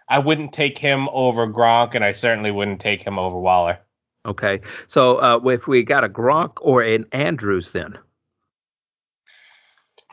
I 0.08 0.18
wouldn't 0.18 0.52
take 0.52 0.76
him 0.76 1.08
over 1.12 1.46
Gronk, 1.46 1.94
and 1.94 2.04
I 2.04 2.12
certainly 2.12 2.50
wouldn't 2.50 2.80
take 2.80 3.02
him 3.06 3.18
over 3.18 3.38
Waller. 3.38 3.78
Okay, 4.26 4.60
so 4.86 5.16
uh, 5.18 5.38
if 5.44 5.66
we 5.66 5.82
got 5.82 6.02
a 6.02 6.08
Gronk 6.08 6.52
or 6.60 6.82
an 6.82 7.06
Andrews, 7.12 7.72
then 7.72 7.98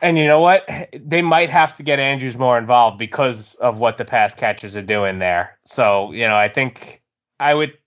And 0.02 0.18
you 0.18 0.26
know 0.26 0.40
what? 0.40 0.68
They 0.92 1.22
might 1.22 1.48
have 1.50 1.76
to 1.76 1.84
get 1.84 2.00
Andrews 2.00 2.36
more 2.36 2.58
involved 2.58 2.98
because 2.98 3.54
of 3.60 3.76
what 3.76 3.98
the 3.98 4.04
pass 4.04 4.34
catchers 4.34 4.74
are 4.76 4.82
doing 4.82 5.20
there. 5.20 5.58
So, 5.64 6.10
you 6.10 6.26
know, 6.26 6.34
I 6.36 6.48
think 6.48 7.00
I 7.38 7.54
would 7.54 7.78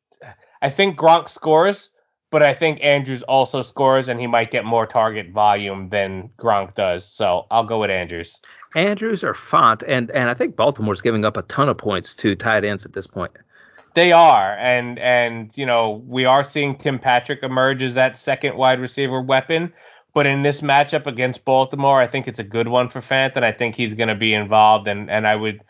I 0.62 0.70
think 0.70 0.98
Gronk 0.98 1.30
scores, 1.30 1.90
but 2.36 2.46
I 2.46 2.54
think 2.54 2.84
Andrews 2.84 3.24
also 3.30 3.62
scores 3.62 4.10
and 4.10 4.20
he 4.20 4.28
might 4.28 4.52
get 4.52 4.66
more 4.66 4.86
target 4.86 5.32
volume 5.32 5.88
than 5.88 6.30
Gronk 6.38 6.76
does. 6.76 7.10
So, 7.16 7.46
I'll 7.50 7.66
go 7.66 7.80
with 7.80 7.90
Andrews. 7.90 8.36
Andrews 8.76 9.24
or 9.24 9.34
Fant, 9.34 9.86
and 9.88 10.12
and 10.12 10.30
I 10.30 10.34
think 10.34 10.58
Baltimore's 10.58 11.00
giving 11.00 11.24
up 11.24 11.38
a 11.38 11.44
ton 11.44 11.70
of 11.70 11.78
points 11.78 12.14
to 12.16 12.36
tight 12.36 12.66
ends 12.66 12.84
at 12.84 12.92
this 12.92 13.08
point. 13.08 13.32
They 13.96 14.12
are 14.12 14.58
and 14.58 15.00
and 15.00 15.50
you 15.56 15.66
know, 15.66 16.04
we 16.06 16.26
are 16.26 16.44
seeing 16.44 16.78
Tim 16.78 17.00
Patrick 17.00 17.40
emerge 17.42 17.82
as 17.82 17.94
that 17.94 18.18
second 18.18 18.58
wide 18.58 18.82
receiver 18.82 19.22
weapon. 19.22 19.72
But 20.14 20.26
in 20.26 20.44
this 20.44 20.60
matchup 20.60 21.08
against 21.08 21.46
Baltimore, 21.46 22.02
I 22.02 22.08
think 22.08 22.28
it's 22.28 22.40
a 22.40 22.44
good 22.44 22.68
one 22.68 22.90
for 22.90 23.02
Fant, 23.02 23.38
and 23.38 23.46
I 23.46 23.54
think 23.54 23.76
he's 23.76 23.94
going 23.94 24.10
to 24.10 24.16
be 24.16 24.34
involved. 24.34 24.90
And 24.90 25.10
and 25.10 25.26
I 25.26 25.38
would, 25.38 25.62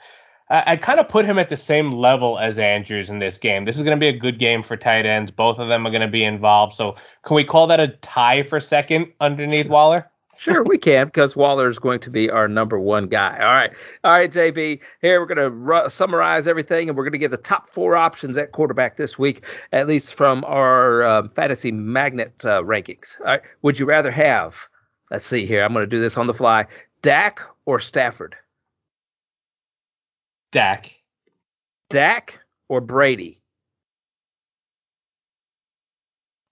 I, 0.49 0.73
I 0.73 0.77
kind 0.77 0.99
of 0.99 1.09
put 1.09 1.26
him 1.26 1.39
at 1.39 1.49
the 1.49 1.57
same 1.57 1.91
level 1.91 2.38
as 2.39 2.57
Andrews 2.57 3.09
in 3.09 3.19
this 3.19 3.38
game. 3.38 3.65
This 3.65 3.76
is 3.76 3.84
going 3.84 3.97
to 3.97 3.99
be 3.99 4.09
a 4.09 4.17
good 4.17 4.39
game 4.39 4.63
for 4.63 4.77
tight 4.77 5.05
ends. 5.05 5.31
Both 5.31 5.59
of 5.59 5.67
them 5.67 5.85
are 5.85 5.91
going 5.91 6.01
to 6.01 6.07
be 6.07 6.23
involved. 6.23 6.76
So 6.76 6.95
can 7.26 7.35
we 7.35 7.43
call 7.43 7.67
that 7.67 7.80
a 7.80 7.89
tie 8.01 8.43
for 8.43 8.59
second 8.59 9.07
underneath 9.19 9.67
Waller? 9.67 10.09
Sure, 10.38 10.63
we 10.63 10.77
can 10.77 11.05
because 11.07 11.35
Waller 11.35 11.69
is 11.69 11.80
going 11.80 12.01
to 12.01 12.09
be 12.09 12.30
our 12.30 12.47
number 12.47 12.77
one 12.77 13.07
guy. 13.07 13.38
All 13.39 13.53
right, 13.53 13.72
all 14.03 14.11
right, 14.11 14.31
JB. 14.31 14.80
Here 15.01 15.19
we're 15.22 15.34
going 15.34 15.38
to 15.38 15.49
ru- 15.49 15.89
summarize 15.89 16.45
everything, 16.45 16.89
and 16.89 16.97
we're 16.97 17.05
going 17.05 17.13
to 17.13 17.17
get 17.17 17.31
the 17.31 17.38
top 17.38 17.69
four 17.73 17.95
options 17.95 18.38
at 18.38 18.51
quarterback 18.51 18.97
this 18.97 19.17
week, 19.17 19.45
at 19.72 19.88
least 19.88 20.15
from 20.15 20.43
our 20.43 21.03
uh, 21.03 21.27
fantasy 21.35 21.72
magnet 21.72 22.34
uh, 22.43 22.61
rankings. 22.61 23.17
All 23.22 23.27
right, 23.27 23.41
would 23.61 23.80
you 23.80 23.85
rather 23.85 24.11
have? 24.11 24.53
Let's 25.09 25.26
see 25.26 25.45
here. 25.45 25.63
I'm 25.63 25.72
going 25.72 25.84
to 25.84 25.88
do 25.88 26.01
this 26.01 26.17
on 26.17 26.27
the 26.27 26.34
fly. 26.34 26.65
Dak 27.01 27.39
or 27.65 27.80
Stafford? 27.80 28.35
Dak. 30.56 30.90
Dak 31.90 32.40
or 32.69 32.80
Brady? 32.80 33.41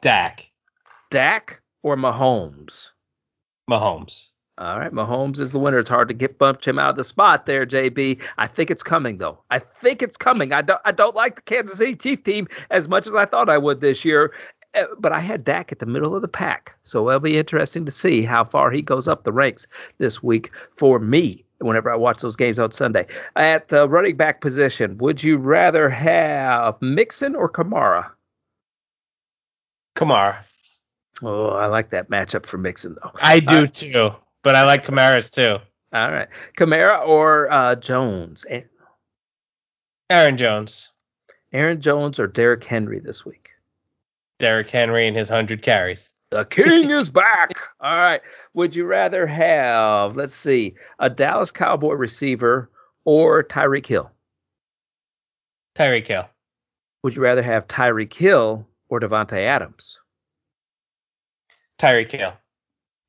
Dak. 0.02 0.42
Dak 1.10 1.62
or 1.84 1.96
Mahomes? 1.96 2.88
Mahomes. 3.70 4.26
All 4.58 4.78
right, 4.78 4.92
Mahomes 4.92 5.40
is 5.40 5.54
the 5.54 5.60
winner. 5.60 5.80
It's 5.80 5.88
hard 5.88 6.10
to 6.10 6.14
get 6.14 6.38
bumped 6.38 6.68
him 6.68 6.78
out 6.78 6.90
of 6.90 6.96
the 6.98 7.06
spot 7.06 7.46
there, 7.46 7.66
JB. 7.66 8.20
I 8.38 8.46
think 8.46 8.70
it's 8.70 8.84
coming 8.84 9.20
though. 9.20 9.42
I 9.50 9.62
think 9.82 10.02
it's 10.02 10.18
coming. 10.18 10.52
I 10.52 10.62
don't. 10.62 10.82
I 10.84 10.92
don't 10.92 11.16
like 11.16 11.38
the 11.38 11.42
Kansas 11.44 11.78
City 11.78 11.96
Chief 11.96 12.22
team 12.26 12.50
as 12.72 12.90
much 12.90 13.08
as 13.08 13.16
I 13.16 13.26
thought 13.26 13.48
I 13.48 13.58
would 13.58 13.80
this 13.80 14.04
year, 14.04 14.34
uh, 14.76 14.84
but 15.00 15.14
I 15.14 15.22
had 15.22 15.46
Dak 15.46 15.72
at 15.72 15.80
the 15.80 15.86
middle 15.86 16.14
of 16.14 16.22
the 16.22 16.28
pack, 16.28 16.74
so 16.84 17.08
it'll 17.08 17.22
be 17.22 17.38
interesting 17.38 17.86
to 17.86 17.92
see 17.92 18.24
how 18.26 18.44
far 18.44 18.70
he 18.70 18.82
goes 18.82 19.08
up 19.08 19.24
the 19.24 19.32
ranks 19.32 19.66
this 19.98 20.22
week 20.22 20.52
for 20.78 21.00
me. 21.00 21.46
Whenever 21.64 21.92
I 21.92 21.96
watch 21.96 22.22
those 22.22 22.36
games 22.36 22.60
on 22.60 22.72
Sunday. 22.72 23.08
At 23.36 23.70
the 23.70 23.88
running 23.90 24.18
back 24.18 24.42
position, 24.42 24.98
would 25.00 25.24
you 25.24 25.38
rather 25.38 25.90
have 25.90 26.82
Mixon 26.82 27.36
or 27.36 27.50
Kamara? 27.50 28.10
Kamara. 29.98 30.38
Oh, 31.22 31.50
I 31.50 31.68
like 31.68 31.92
that 31.92 32.10
matchup 32.10 32.46
for 32.48 32.58
Mixon 32.58 32.96
though. 33.02 33.12
I 33.22 33.40
do 33.40 33.64
Uh, 33.64 33.68
too, 33.68 34.10
but 34.44 34.56
I 34.56 34.64
like 34.64 34.86
Kamara's 34.86 35.30
too. 35.30 35.58
All 35.94 36.12
right, 36.12 36.28
Kamara 36.58 37.08
or 37.08 37.52
uh, 37.52 37.76
Jones? 37.76 38.46
Aaron 40.10 40.38
Jones, 40.38 40.90
Aaron 41.54 41.82
Jones 41.82 42.20
or 42.20 42.28
Derrick 42.28 42.64
Henry 42.64 43.00
this 43.00 43.24
week? 43.26 43.50
Derrick 44.40 44.70
Henry, 44.70 45.08
and 45.08 45.16
his 45.16 45.30
hundred 45.30 45.62
carries. 45.62 46.00
The 46.34 46.46
king 46.46 46.90
is 46.90 47.10
back. 47.10 47.52
All 47.80 47.96
right. 47.96 48.20
Would 48.56 48.76
you 48.76 48.86
rather 48.86 49.28
have, 49.28 50.16
let's 50.16 50.36
see, 50.36 50.74
a 50.98 51.08
Dallas 51.08 51.52
Cowboy 51.52 51.94
receiver 51.94 52.72
or 53.06 53.44
Tyreek 53.44 53.86
Hill? 53.86 54.10
Tyreek 55.78 56.08
Hill. 56.08 56.28
Would 57.04 57.16
you 57.16 57.22
rather 57.22 57.44
have 57.44 57.68
Tyreek 57.68 58.12
Hill 58.12 58.66
or 58.90 59.00
Davante 59.00 59.38
Adams? 59.38 60.00
Tyreek 61.80 62.10
Hill. 62.10 62.34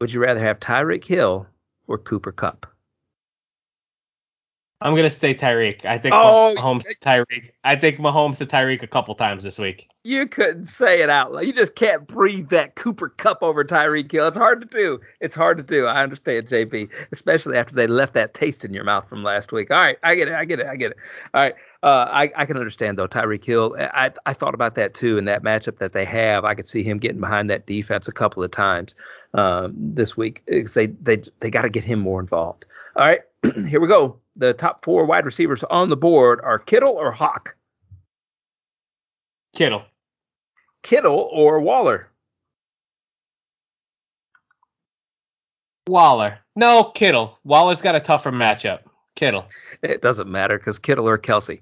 Would 0.02 0.12
you 0.12 0.20
rather 0.20 0.40
have 0.40 0.60
Tyreek 0.60 1.04
Hill 1.04 1.46
or 1.86 1.96
Cooper 1.96 2.32
Kupp? 2.32 2.66
I'm 4.84 4.94
gonna 4.94 5.10
stay 5.10 5.34
Tyreek. 5.34 5.86
I 5.86 5.98
think 5.98 6.14
Oh, 6.14 6.54
Mahomes 6.58 6.82
to 6.82 6.94
Tyreek. 7.02 7.50
I 7.64 7.74
think 7.74 7.98
Mahomes 7.98 8.36
to 8.36 8.46
Tyreek 8.46 8.82
a 8.82 8.86
couple 8.86 9.14
times 9.14 9.42
this 9.42 9.56
week. 9.56 9.88
You 10.02 10.28
couldn't 10.28 10.68
say 10.78 11.02
it 11.02 11.08
out 11.08 11.32
loud. 11.32 11.46
You 11.46 11.54
just 11.54 11.74
can't 11.74 12.06
breathe 12.06 12.50
that 12.50 12.74
Cooper 12.76 13.08
Kupp 13.08 13.42
over 13.42 13.64
Tyreek 13.64 14.12
Hill. 14.12 14.28
It's 14.28 14.36
hard 14.36 14.60
to 14.60 14.66
do. 14.66 15.00
It's 15.22 15.34
hard 15.34 15.56
to 15.56 15.62
do. 15.62 15.86
I 15.86 16.02
understand, 16.02 16.48
JB, 16.48 16.90
especially 17.12 17.56
after 17.56 17.74
they 17.74 17.86
left 17.86 18.12
that 18.12 18.34
taste 18.34 18.62
in 18.62 18.74
your 18.74 18.84
mouth 18.84 19.08
from 19.08 19.22
last 19.24 19.52
week. 19.52 19.70
All 19.70 19.78
right, 19.78 19.96
I 20.02 20.14
get 20.16 20.28
it. 20.28 20.34
I 20.34 20.44
get 20.44 20.60
it. 20.60 20.66
I 20.66 20.76
get 20.76 20.90
it. 20.90 20.98
All 21.32 21.40
right, 21.40 21.54
uh, 21.82 22.06
I 22.12 22.30
I 22.36 22.44
can 22.44 22.58
understand 22.58 22.98
though. 22.98 23.08
Tyreek 23.08 23.42
Hill. 23.42 23.74
I 23.78 24.10
I 24.26 24.34
thought 24.34 24.52
about 24.52 24.74
that 24.74 24.92
too 24.92 25.16
in 25.16 25.24
that 25.24 25.42
matchup 25.42 25.78
that 25.78 25.94
they 25.94 26.04
have. 26.04 26.44
I 26.44 26.54
could 26.54 26.68
see 26.68 26.82
him 26.82 26.98
getting 26.98 27.20
behind 27.20 27.48
that 27.48 27.66
defense 27.66 28.06
a 28.06 28.12
couple 28.12 28.44
of 28.44 28.50
times 28.50 28.94
um, 29.32 29.72
this 29.78 30.14
week 30.14 30.42
because 30.46 30.74
they 30.74 30.88
they 30.88 31.22
they 31.40 31.48
got 31.48 31.62
to 31.62 31.70
get 31.70 31.84
him 31.84 32.00
more 32.00 32.20
involved. 32.20 32.66
All 32.96 33.06
right, 33.06 33.20
here 33.66 33.80
we 33.80 33.88
go. 33.88 34.18
The 34.36 34.52
top 34.54 34.84
four 34.84 35.04
wide 35.04 35.24
receivers 35.24 35.62
on 35.70 35.88
the 35.88 35.96
board 35.96 36.40
are 36.42 36.58
Kittle 36.58 36.92
or 36.92 37.12
Hawk. 37.12 37.54
Kittle. 39.54 39.84
Kittle 40.82 41.30
or 41.32 41.60
Waller. 41.60 42.08
Waller. 45.86 46.38
No, 46.56 46.92
Kittle. 46.94 47.38
Waller's 47.44 47.80
got 47.80 47.94
a 47.94 48.00
tougher 48.00 48.32
matchup. 48.32 48.80
Kittle. 49.16 49.46
It 49.82 50.02
doesn't 50.02 50.30
matter 50.30 50.58
because 50.58 50.78
Kittle 50.78 51.08
or 51.08 51.18
Kelce. 51.18 51.60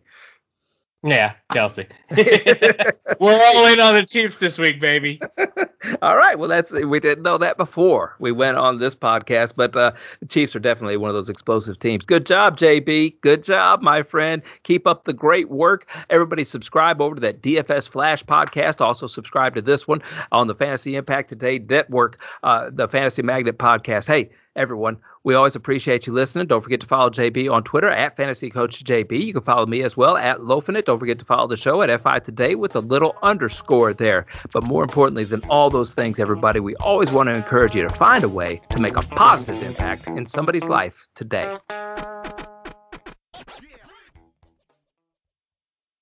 Yeah, 1.04 1.32
Kelce. 1.52 1.86
We're 3.20 3.44
all 3.44 3.66
in 3.66 3.80
on 3.80 3.94
the 3.94 4.06
Chiefs 4.08 4.36
this 4.40 4.56
week, 4.56 4.80
baby. 4.80 5.20
All 6.02 6.16
right. 6.16 6.38
Well, 6.38 6.48
that's 6.48 6.70
we 6.70 7.00
didn't 7.00 7.24
know 7.24 7.38
that 7.38 7.56
before 7.56 8.14
we 8.20 8.30
went 8.30 8.56
on 8.56 8.78
this 8.78 8.94
podcast, 8.94 9.54
but 9.56 9.76
uh, 9.76 9.90
the 10.20 10.26
Chiefs 10.26 10.54
are 10.54 10.60
definitely 10.60 10.96
one 10.96 11.10
of 11.10 11.14
those 11.14 11.28
explosive 11.28 11.80
teams. 11.80 12.04
Good 12.04 12.24
job, 12.24 12.56
JB. 12.56 13.20
Good 13.20 13.42
job, 13.42 13.82
my 13.82 14.04
friend. 14.04 14.42
Keep 14.62 14.86
up 14.86 15.04
the 15.04 15.12
great 15.12 15.50
work. 15.50 15.88
Everybody, 16.08 16.44
subscribe 16.44 17.00
over 17.00 17.16
to 17.16 17.20
that 17.22 17.42
DFS 17.42 17.90
Flash 17.90 18.22
podcast. 18.22 18.80
Also, 18.80 19.08
subscribe 19.08 19.56
to 19.56 19.62
this 19.62 19.88
one 19.88 20.02
on 20.30 20.46
the 20.46 20.54
Fantasy 20.54 20.94
Impact 20.94 21.30
Today 21.30 21.58
Network, 21.58 22.20
uh, 22.44 22.70
the 22.72 22.86
Fantasy 22.86 23.22
Magnet 23.22 23.58
podcast. 23.58 24.06
Hey, 24.06 24.30
everyone. 24.56 24.98
We 25.24 25.34
always 25.34 25.56
appreciate 25.56 26.06
you 26.06 26.12
listening. 26.12 26.46
Don't 26.46 26.62
forget 26.62 26.80
to 26.80 26.86
follow 26.86 27.10
JB 27.10 27.50
on 27.52 27.64
Twitter 27.64 27.88
at 27.88 28.16
Fantasy 28.16 28.50
Coach 28.50 28.84
JB. 28.84 29.24
You 29.24 29.32
can 29.32 29.42
follow 29.42 29.66
me 29.66 29.82
as 29.82 29.96
well 29.96 30.16
at 30.16 30.38
Lofinit. 30.38 30.84
Don't 30.84 30.98
forget 30.98 31.18
to 31.18 31.24
follow 31.24 31.48
the 31.48 31.56
show 31.56 31.82
at 31.82 32.02
FI 32.02 32.18
Today 32.20 32.54
with 32.54 32.76
a 32.76 32.80
little 32.80 33.14
underscore 33.22 33.94
there. 33.94 34.26
But 34.52 34.64
more 34.64 34.82
importantly 34.82 35.24
than 35.24 35.42
all 35.48 35.70
those 35.70 35.92
things, 35.92 36.18
everybody, 36.18 36.60
we 36.60 36.74
always 36.76 37.10
want 37.12 37.28
to 37.28 37.34
encourage 37.34 37.74
you 37.74 37.86
to 37.86 37.94
find 37.94 38.24
a 38.24 38.28
way 38.28 38.60
to 38.70 38.78
make 38.78 38.96
a 38.96 39.02
positive 39.02 39.62
impact 39.62 40.06
in 40.08 40.26
somebody's 40.26 40.64
life 40.64 40.94
today. 41.14 41.56